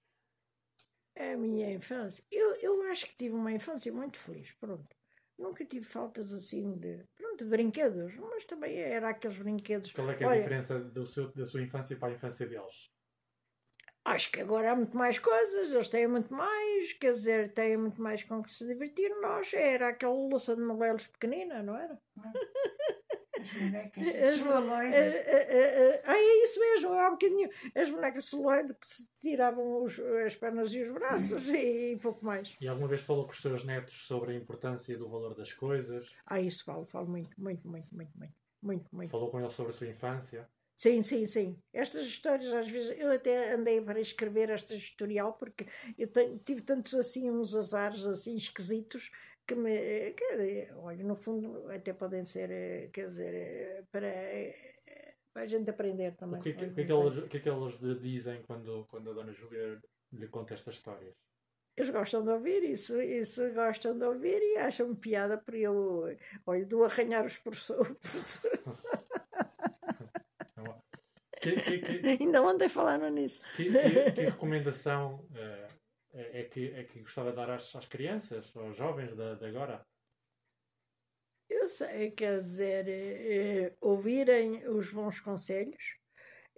A 1.17 1.37
minha 1.37 1.71
infância, 1.71 2.23
eu, 2.31 2.55
eu 2.55 2.83
acho 2.91 3.05
que 3.07 3.15
tive 3.15 3.35
uma 3.35 3.51
infância 3.51 3.91
muito 3.93 4.17
feliz, 4.17 4.51
pronto. 4.53 4.89
Nunca 5.37 5.65
tive 5.65 5.85
faltas 5.85 6.31
assim 6.33 6.77
de, 6.77 7.03
pronto, 7.15 7.43
de 7.43 7.49
brinquedos, 7.49 8.15
mas 8.17 8.45
também 8.45 8.77
era 8.77 9.09
aqueles 9.09 9.37
brinquedos. 9.37 9.91
Qual 9.91 10.09
é 10.09 10.15
que 10.15 10.23
é 10.23 10.27
a 10.27 10.29
Olha, 10.29 10.37
diferença 10.37 10.79
do 10.79 11.05
seu, 11.05 11.31
da 11.33 11.45
sua 11.45 11.61
infância 11.61 11.95
para 11.97 12.09
a 12.09 12.15
infância 12.15 12.47
deles? 12.47 12.91
Acho 14.05 14.31
que 14.31 14.41
agora 14.41 14.71
há 14.71 14.75
muito 14.75 14.97
mais 14.97 15.17
coisas, 15.19 15.71
eles 15.71 15.87
têm 15.87 16.07
muito 16.07 16.33
mais, 16.33 16.93
quer 16.93 17.11
dizer, 17.13 17.53
têm 17.53 17.77
muito 17.77 18.01
mais 18.01 18.21
com 18.23 18.43
que 18.43 18.51
se 18.51 18.65
divertir. 18.67 19.09
Nós 19.21 19.53
era 19.53 19.89
aquela 19.89 20.13
louça 20.13 20.55
de 20.55 20.61
molelos 20.61 21.07
pequenina, 21.07 21.63
não 21.63 21.77
era? 21.77 21.97
As 23.43 23.51
bonecas 23.53 24.07
As 24.07 24.35
celuloide. 24.35 24.95
Ah, 26.05 26.17
é 26.17 26.43
isso 26.43 26.59
mesmo, 26.59 26.93
há 26.93 27.07
um 27.09 27.11
bocadinho. 27.11 27.49
As 27.75 27.89
bonecas 27.89 28.25
celuloide 28.25 28.73
que 28.73 28.87
se 28.87 29.07
tiravam 29.19 29.83
os- 29.83 29.99
as 29.99 30.35
pernas 30.35 30.73
e 30.73 30.81
os 30.81 30.91
braços 30.91 31.47
e, 31.49 31.97
pouco 32.01 32.25
mais. 32.25 32.55
E 32.61 32.67
alguma 32.67 32.87
vez 32.87 33.01
falou 33.01 33.25
com 33.25 33.31
os 33.33 33.41
seus 33.41 33.63
netos 33.65 34.05
sobre 34.07 34.31
a 34.33 34.35
importância 34.35 34.97
do 34.97 35.07
valor 35.09 35.35
das 35.35 35.51
coisas? 35.53 36.11
Ah, 36.25 36.39
isso 36.39 36.63
falo, 36.63 36.85
falo 36.85 37.07
muito, 37.07 37.39
muito, 37.39 37.67
muito, 37.67 37.93
muito, 37.95 38.17
muito, 38.17 38.33
muito, 38.61 38.87
muito. 38.95 39.11
Falou 39.11 39.29
com 39.29 39.39
eles 39.39 39.53
sobre 39.53 39.71
a 39.71 39.75
sua 39.75 39.87
infância? 39.87 40.47
Sim, 40.75 41.01
sim, 41.03 41.25
sim. 41.27 41.57
Estas 41.71 42.03
histórias, 42.03 42.51
às 42.53 42.67
vezes, 42.69 42.97
eu 42.99 43.11
até 43.11 43.53
andei 43.53 43.79
para 43.79 43.99
escrever 43.99 44.49
esta 44.49 44.73
historial 44.73 45.33
porque 45.33 45.67
eu 45.97 46.07
tenho- 46.07 46.37
tive 46.39 46.61
tantos 46.63 46.93
assim, 46.95 47.29
uns 47.29 47.53
azares 47.55 48.05
assim 48.05 48.35
esquisitos 48.35 49.11
que 49.45 49.55
me. 49.55 50.13
que, 50.13 50.69
olha, 50.75 51.03
no 51.03 51.15
fundo, 51.15 51.69
até 51.71 51.93
podem 51.93 52.23
ser, 52.25 52.49
eh, 52.51 52.89
quer 52.91 53.07
dizer, 53.07 53.33
eh, 53.33 53.83
para, 53.91 54.07
eh, 54.07 55.15
para 55.33 55.43
a 55.43 55.47
gente 55.47 55.69
aprender 55.69 56.15
também. 56.15 56.39
O 56.39 56.43
que, 56.43 56.49
é 56.49 56.53
que, 56.53 56.69
que 56.69 56.81
é 56.81 56.85
que 56.85 56.93
eles, 56.93 57.17
o 57.17 57.27
que 57.27 57.37
é 57.37 57.39
que 57.39 57.49
eles 57.49 57.75
lhe 57.81 57.95
dizem 57.99 58.41
quando, 58.43 58.85
quando 58.89 59.11
a 59.11 59.13
Dona 59.13 59.33
Júlia 59.33 59.81
lhe 60.11 60.27
conta 60.27 60.53
estas 60.53 60.75
histórias? 60.75 61.15
Eles 61.75 61.89
gostam 61.89 62.23
de 62.23 62.29
ouvir 62.29 62.63
isso, 62.63 63.01
isso 63.01 63.51
gostam 63.53 63.97
de 63.97 64.05
ouvir 64.05 64.39
e 64.39 64.57
acham 64.57 64.95
piada 64.95 65.39
para 65.39 65.57
eu, 65.57 66.15
olha, 66.45 66.65
do 66.65 66.83
arranhar 66.83 67.25
os 67.25 67.37
professores. 67.39 67.97
Que, 71.43 71.51
que, 71.57 71.79
que, 71.79 72.07
Ainda 72.07 72.41
ontem 72.41 72.69
falaram 72.69 73.09
nisso. 73.09 73.41
que, 73.57 73.67
recomendação 73.67 75.25
eh, 75.35 75.62
é, 76.13 76.41
é 76.41 76.43
que, 76.49 76.71
é 76.73 76.83
que 76.85 76.99
gostava 77.01 77.31
de 77.31 77.35
dar 77.37 77.49
às, 77.49 77.75
às 77.75 77.85
crianças, 77.85 78.55
aos 78.55 78.75
jovens 78.77 79.15
de, 79.15 79.35
de 79.37 79.45
agora? 79.45 79.85
Eu 81.49 81.67
sei, 81.67 82.11
quer 82.11 82.39
dizer, 82.39 82.87
eh, 82.89 83.75
ouvirem 83.81 84.67
os 84.69 84.91
bons 84.91 85.19
conselhos 85.19 85.97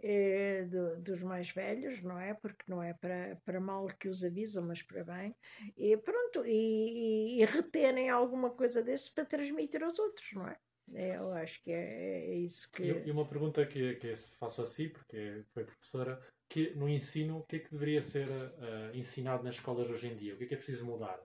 eh, 0.03 0.65
do- 0.65 1.01
dos 1.01 1.23
mais 1.23 1.51
velhos, 1.51 2.01
não 2.03 2.19
é? 2.19 2.33
Porque 2.35 2.63
não 2.67 2.81
é 2.83 2.93
para, 2.93 3.37
para 3.45 3.59
mal 3.61 3.87
que 3.87 4.09
os 4.09 4.23
avisam, 4.23 4.65
mas 4.67 4.83
para 4.83 5.03
bem. 5.05 5.35
E 5.77 5.97
pronto, 5.97 6.45
e, 6.45 7.39
e- 7.39 7.43
e 7.43 7.45
reterem 7.45 8.09
alguma 8.09 8.55
coisa 8.55 8.83
desse 8.83 9.13
para 9.13 9.25
transmitir 9.25 9.83
aos 9.83 9.99
outros, 9.99 10.31
não 10.33 10.47
é? 10.47 10.59
É, 10.93 11.17
Eu 11.17 11.31
acho 11.33 11.61
que 11.61 11.71
é, 11.71 12.31
é 12.31 12.35
isso 12.35 12.71
que. 12.71 12.83
E, 12.83 13.07
e 13.07 13.11
uma 13.11 13.27
pergunta 13.27 13.65
que, 13.65 13.95
que 13.95 14.15
faço 14.15 14.61
a 14.61 14.65
si, 14.65 14.89
porque 14.89 15.43
foi 15.53 15.65
professora, 15.65 16.21
que 16.47 16.75
no 16.75 16.87
ensino, 16.87 17.39
o 17.39 17.43
que 17.43 17.55
é 17.55 17.59
que 17.59 17.71
deveria 17.71 18.01
ser 18.01 18.27
eh, 18.29 18.91
ensinado 18.93 19.43
nas 19.43 19.55
escolas 19.55 19.89
hoje 19.89 20.07
em 20.07 20.15
dia? 20.15 20.35
O 20.35 20.37
que 20.37 20.43
é 20.43 20.47
que 20.47 20.53
é 20.53 20.57
preciso 20.57 20.85
mudar? 20.85 21.19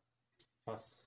face? 0.65 1.07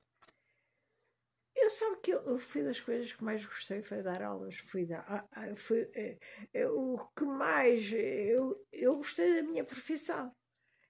Eu 1.56 1.70
sabe 1.70 1.98
que 2.02 2.12
eu, 2.12 2.20
eu 2.24 2.38
fui 2.38 2.64
das 2.64 2.82
coisas 2.82 3.14
que 3.14 3.24
mais 3.24 3.46
gostei 3.46 3.82
foi 3.82 4.02
dar 4.02 4.22
aulas. 4.22 4.58
Fui 4.58 4.86
dar, 4.86 5.06
ah, 5.08 5.28
ah, 5.32 5.56
foi, 5.56 5.90
eh, 5.94 6.18
eh, 6.54 6.68
o 6.68 6.98
que 7.16 7.26
mais 7.26 7.92
eu, 7.94 8.66
eu 8.72 8.98
gostei 8.98 9.36
da 9.36 9.44
minha 9.44 9.64
profissão. 9.64 10.36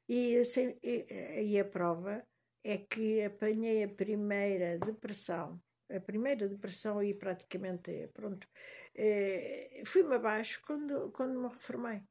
E, 0.07 0.37
assim, 0.37 0.77
e, 0.83 1.53
e 1.53 1.59
a 1.59 1.65
prova 1.65 2.25
é 2.63 2.77
que 2.77 3.23
apanhei 3.23 3.83
a 3.83 3.89
primeira 3.89 4.77
depressão. 4.79 5.61
A 5.89 5.99
primeira 5.99 6.47
depressão 6.47 7.03
e 7.03 7.13
praticamente, 7.13 8.09
pronto, 8.13 8.47
eh, 8.95 9.83
fui-me 9.85 10.15
abaixo 10.15 10.61
quando, 10.65 11.11
quando 11.11 11.39
me 11.39 11.47
reformei. 11.47 12.01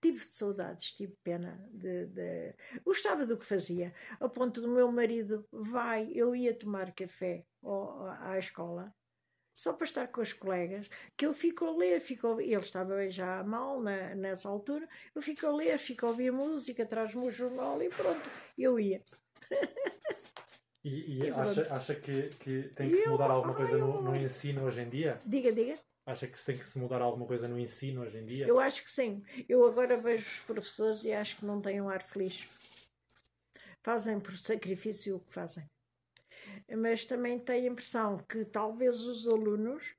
Tive 0.00 0.20
saudades, 0.24 0.92
tive 0.92 1.16
pena 1.24 1.68
de, 1.72 2.06
de, 2.06 2.54
Gostava 2.84 3.26
do 3.26 3.36
que 3.36 3.44
fazia, 3.44 3.92
ao 4.20 4.30
ponto 4.30 4.60
do 4.60 4.68
meu 4.68 4.92
marido 4.92 5.46
vai, 5.50 6.08
eu 6.14 6.36
ia 6.36 6.56
tomar 6.56 6.92
café 6.94 7.44
ao, 7.62 8.06
à 8.06 8.38
escola, 8.38 8.94
só 9.54 9.72
para 9.72 9.84
estar 9.84 10.08
com 10.08 10.20
os 10.20 10.32
colegas, 10.32 10.88
que 11.16 11.26
eu 11.26 11.34
fico 11.34 11.64
a 11.64 11.76
ler, 11.76 12.00
fico 12.00 12.40
ele 12.40 12.60
estava 12.60 13.10
já 13.10 13.42
mal 13.42 13.80
na, 13.82 14.14
nessa 14.14 14.48
altura, 14.48 14.88
eu 15.14 15.20
fico 15.20 15.46
a 15.46 15.52
ler, 15.52 15.76
fico 15.78 16.06
a 16.06 16.10
ouvir 16.10 16.30
música, 16.30 16.86
traz-me 16.86 17.26
o 17.26 17.30
jornal 17.30 17.82
e 17.82 17.88
pronto, 17.88 18.30
eu 18.56 18.78
ia. 18.78 19.02
E, 20.88 21.18
e 21.18 21.30
acha, 21.30 21.74
acha 21.74 21.94
que, 21.94 22.28
que 22.40 22.62
tem 22.74 22.88
que 22.88 22.96
se 22.96 23.04
Eu- 23.04 23.12
mudar 23.12 23.30
alguma 23.30 23.52
ai, 23.52 23.58
coisa 23.58 23.76
no, 23.78 24.00
no 24.02 24.16
ensino 24.16 24.64
hoje 24.64 24.80
em 24.80 24.88
dia? 24.88 25.18
Diga, 25.26 25.52
diga. 25.52 25.74
Acha 26.06 26.26
que 26.26 26.38
se 26.38 26.46
tem 26.46 26.56
que 26.56 26.66
se 26.66 26.78
mudar 26.78 27.02
alguma 27.02 27.26
coisa 27.26 27.46
no 27.46 27.58
ensino 27.58 28.00
hoje 28.00 28.16
em 28.16 28.24
dia? 28.24 28.46
Eu 28.46 28.58
acho 28.58 28.82
que 28.82 28.90
sim. 28.90 29.22
Eu 29.46 29.66
agora 29.66 29.98
vejo 29.98 30.24
os 30.24 30.40
professores 30.40 31.04
e 31.04 31.12
acho 31.12 31.36
que 31.36 31.44
não 31.44 31.60
têm 31.60 31.82
um 31.82 31.90
ar 31.90 32.02
feliz. 32.02 32.46
Fazem 33.82 34.18
por 34.18 34.32
sacrifício 34.38 35.16
o 35.16 35.20
que 35.20 35.32
fazem. 35.32 35.64
Mas 36.78 37.04
também 37.04 37.38
tenho 37.38 37.68
a 37.68 37.72
impressão 37.72 38.16
que 38.18 38.44
talvez 38.46 39.00
os 39.02 39.28
alunos, 39.28 39.94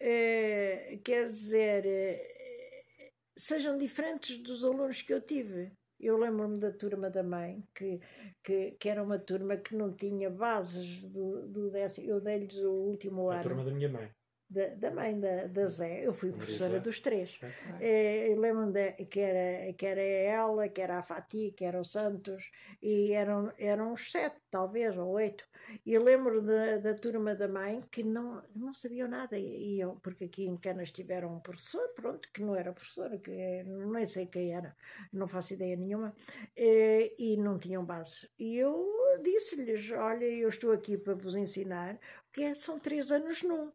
eh, 0.00 0.98
quer 1.04 1.26
dizer, 1.26 1.84
eh, 1.86 3.12
sejam 3.36 3.78
diferentes 3.78 4.38
dos 4.38 4.64
alunos 4.64 5.00
que 5.02 5.12
eu 5.12 5.20
tive. 5.20 5.72
Eu 6.02 6.18
lembro-me 6.18 6.58
da 6.58 6.72
turma 6.72 7.08
da 7.08 7.22
mãe, 7.22 7.62
que, 7.74 8.00
que, 8.42 8.72
que 8.72 8.88
era 8.88 9.02
uma 9.02 9.18
turma 9.20 9.56
que 9.56 9.76
não 9.76 9.92
tinha 9.92 10.28
bases 10.28 11.00
do, 11.02 11.46
do 11.48 11.70
décimo. 11.70 12.08
Eu 12.10 12.20
dei-lhes 12.20 12.58
o 12.58 12.72
último 12.72 13.30
A 13.30 13.34
ano 13.36 13.42
turma 13.44 13.64
da 13.64 13.70
minha 13.70 13.88
mãe. 13.88 14.10
Da, 14.52 14.68
da 14.76 14.90
mãe 14.90 15.18
da, 15.18 15.46
da 15.46 15.66
Zé. 15.66 16.06
Eu 16.06 16.12
fui 16.12 16.30
professora 16.32 16.78
dos 16.80 17.00
três. 17.00 17.40
Eh, 17.80 18.30
eu 18.30 18.38
lembro 18.38 18.70
de, 18.70 18.92
que, 19.06 19.20
era, 19.20 19.72
que 19.72 19.86
era 19.86 20.02
ela, 20.02 20.68
que 20.68 20.80
era 20.80 20.98
a 20.98 21.02
Fati, 21.02 21.52
que 21.56 21.64
era 21.64 21.80
o 21.80 21.84
Santos, 21.84 22.50
e 22.82 23.12
eram, 23.12 23.50
eram 23.58 23.92
uns 23.92 24.10
sete, 24.12 24.36
talvez, 24.50 24.96
ou 24.96 25.08
oito. 25.12 25.44
E 25.86 25.98
lembro 25.98 26.42
da, 26.42 26.78
da 26.78 26.94
turma 26.94 27.34
da 27.34 27.48
mãe 27.48 27.80
que 27.90 28.02
não, 28.02 28.42
não 28.54 28.74
sabiam 28.74 29.08
nada, 29.08 29.38
e 29.38 29.76
iam, 29.78 29.98
porque 30.00 30.24
aqui 30.24 30.44
em 30.46 30.56
Canas 30.56 30.90
tiveram 30.90 31.34
um 31.34 31.40
professor, 31.40 31.88
pronto, 31.94 32.28
que 32.32 32.42
não 32.42 32.54
era 32.54 32.72
professor, 32.72 33.18
que 33.20 33.64
nem 33.64 34.06
sei 34.06 34.26
quem 34.26 34.54
era, 34.54 34.76
não 35.12 35.26
faço 35.28 35.54
ideia 35.54 35.76
nenhuma, 35.76 36.14
eh, 36.56 37.14
e 37.18 37.36
não 37.36 37.58
tinham 37.58 37.84
base. 37.84 38.28
E 38.38 38.56
eu 38.58 38.92
disse-lhes: 39.22 39.90
Olha, 39.92 40.24
eu 40.24 40.48
estou 40.48 40.72
aqui 40.72 40.98
para 40.98 41.14
vos 41.14 41.34
ensinar, 41.34 41.98
porque 42.24 42.54
são 42.54 42.78
três 42.78 43.10
anos 43.10 43.42
num. 43.42 43.72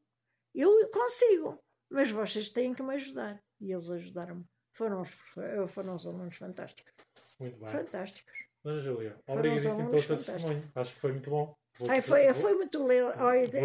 Eu 0.59 0.89
consigo, 0.89 1.57
mas 1.91 2.09
vocês 2.11 2.49
têm 2.49 2.73
que 2.73 2.81
me 2.84 2.95
ajudar. 2.95 3.39
E 3.61 3.71
eles 3.71 3.89
ajudaram-me. 3.89 4.43
Foram 4.73 5.01
os, 5.01 5.09
professores- 5.09 5.71
foram 5.71 5.95
os 5.95 6.05
alunos 6.05 6.35
fantásticos. 6.35 6.91
Muito 7.39 7.57
bem. 7.59 7.67
Fantásticos. 7.69 8.34
Dona 8.63 8.81
Júlia, 8.81 9.15
obrigadíssimo 9.27 9.89
pelo 9.89 10.01
seu 10.01 10.17
testemunho. 10.17 10.71
Acho 10.75 10.93
que 10.93 10.99
foi 10.99 11.11
muito 11.13 11.29
bom. 11.29 11.55
Vou- 11.79 11.89
Ai, 11.91 12.01
foi, 12.01 12.34
foi 12.34 12.53
muito 12.55 12.84
legal. 12.85 13.11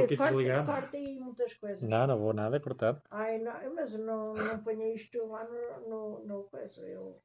Aqui 0.04 0.16
corta, 0.16 0.32
corta 0.66 0.96
aí 0.98 1.18
muitas 1.18 1.54
coisas. 1.54 1.82
Não, 1.82 2.06
não 2.06 2.18
vou 2.18 2.32
nada 2.34 2.60
cortar. 2.60 3.00
Ai, 3.10 3.38
não, 3.38 3.74
mas 3.74 3.94
não, 3.94 4.34
não 4.34 4.62
ponha 4.62 4.94
isto 4.94 5.18
lá 5.26 5.44
no, 5.44 5.88
no, 5.88 6.24
no 6.26 6.44
coisa. 6.44 6.82
Eu, 6.86 7.18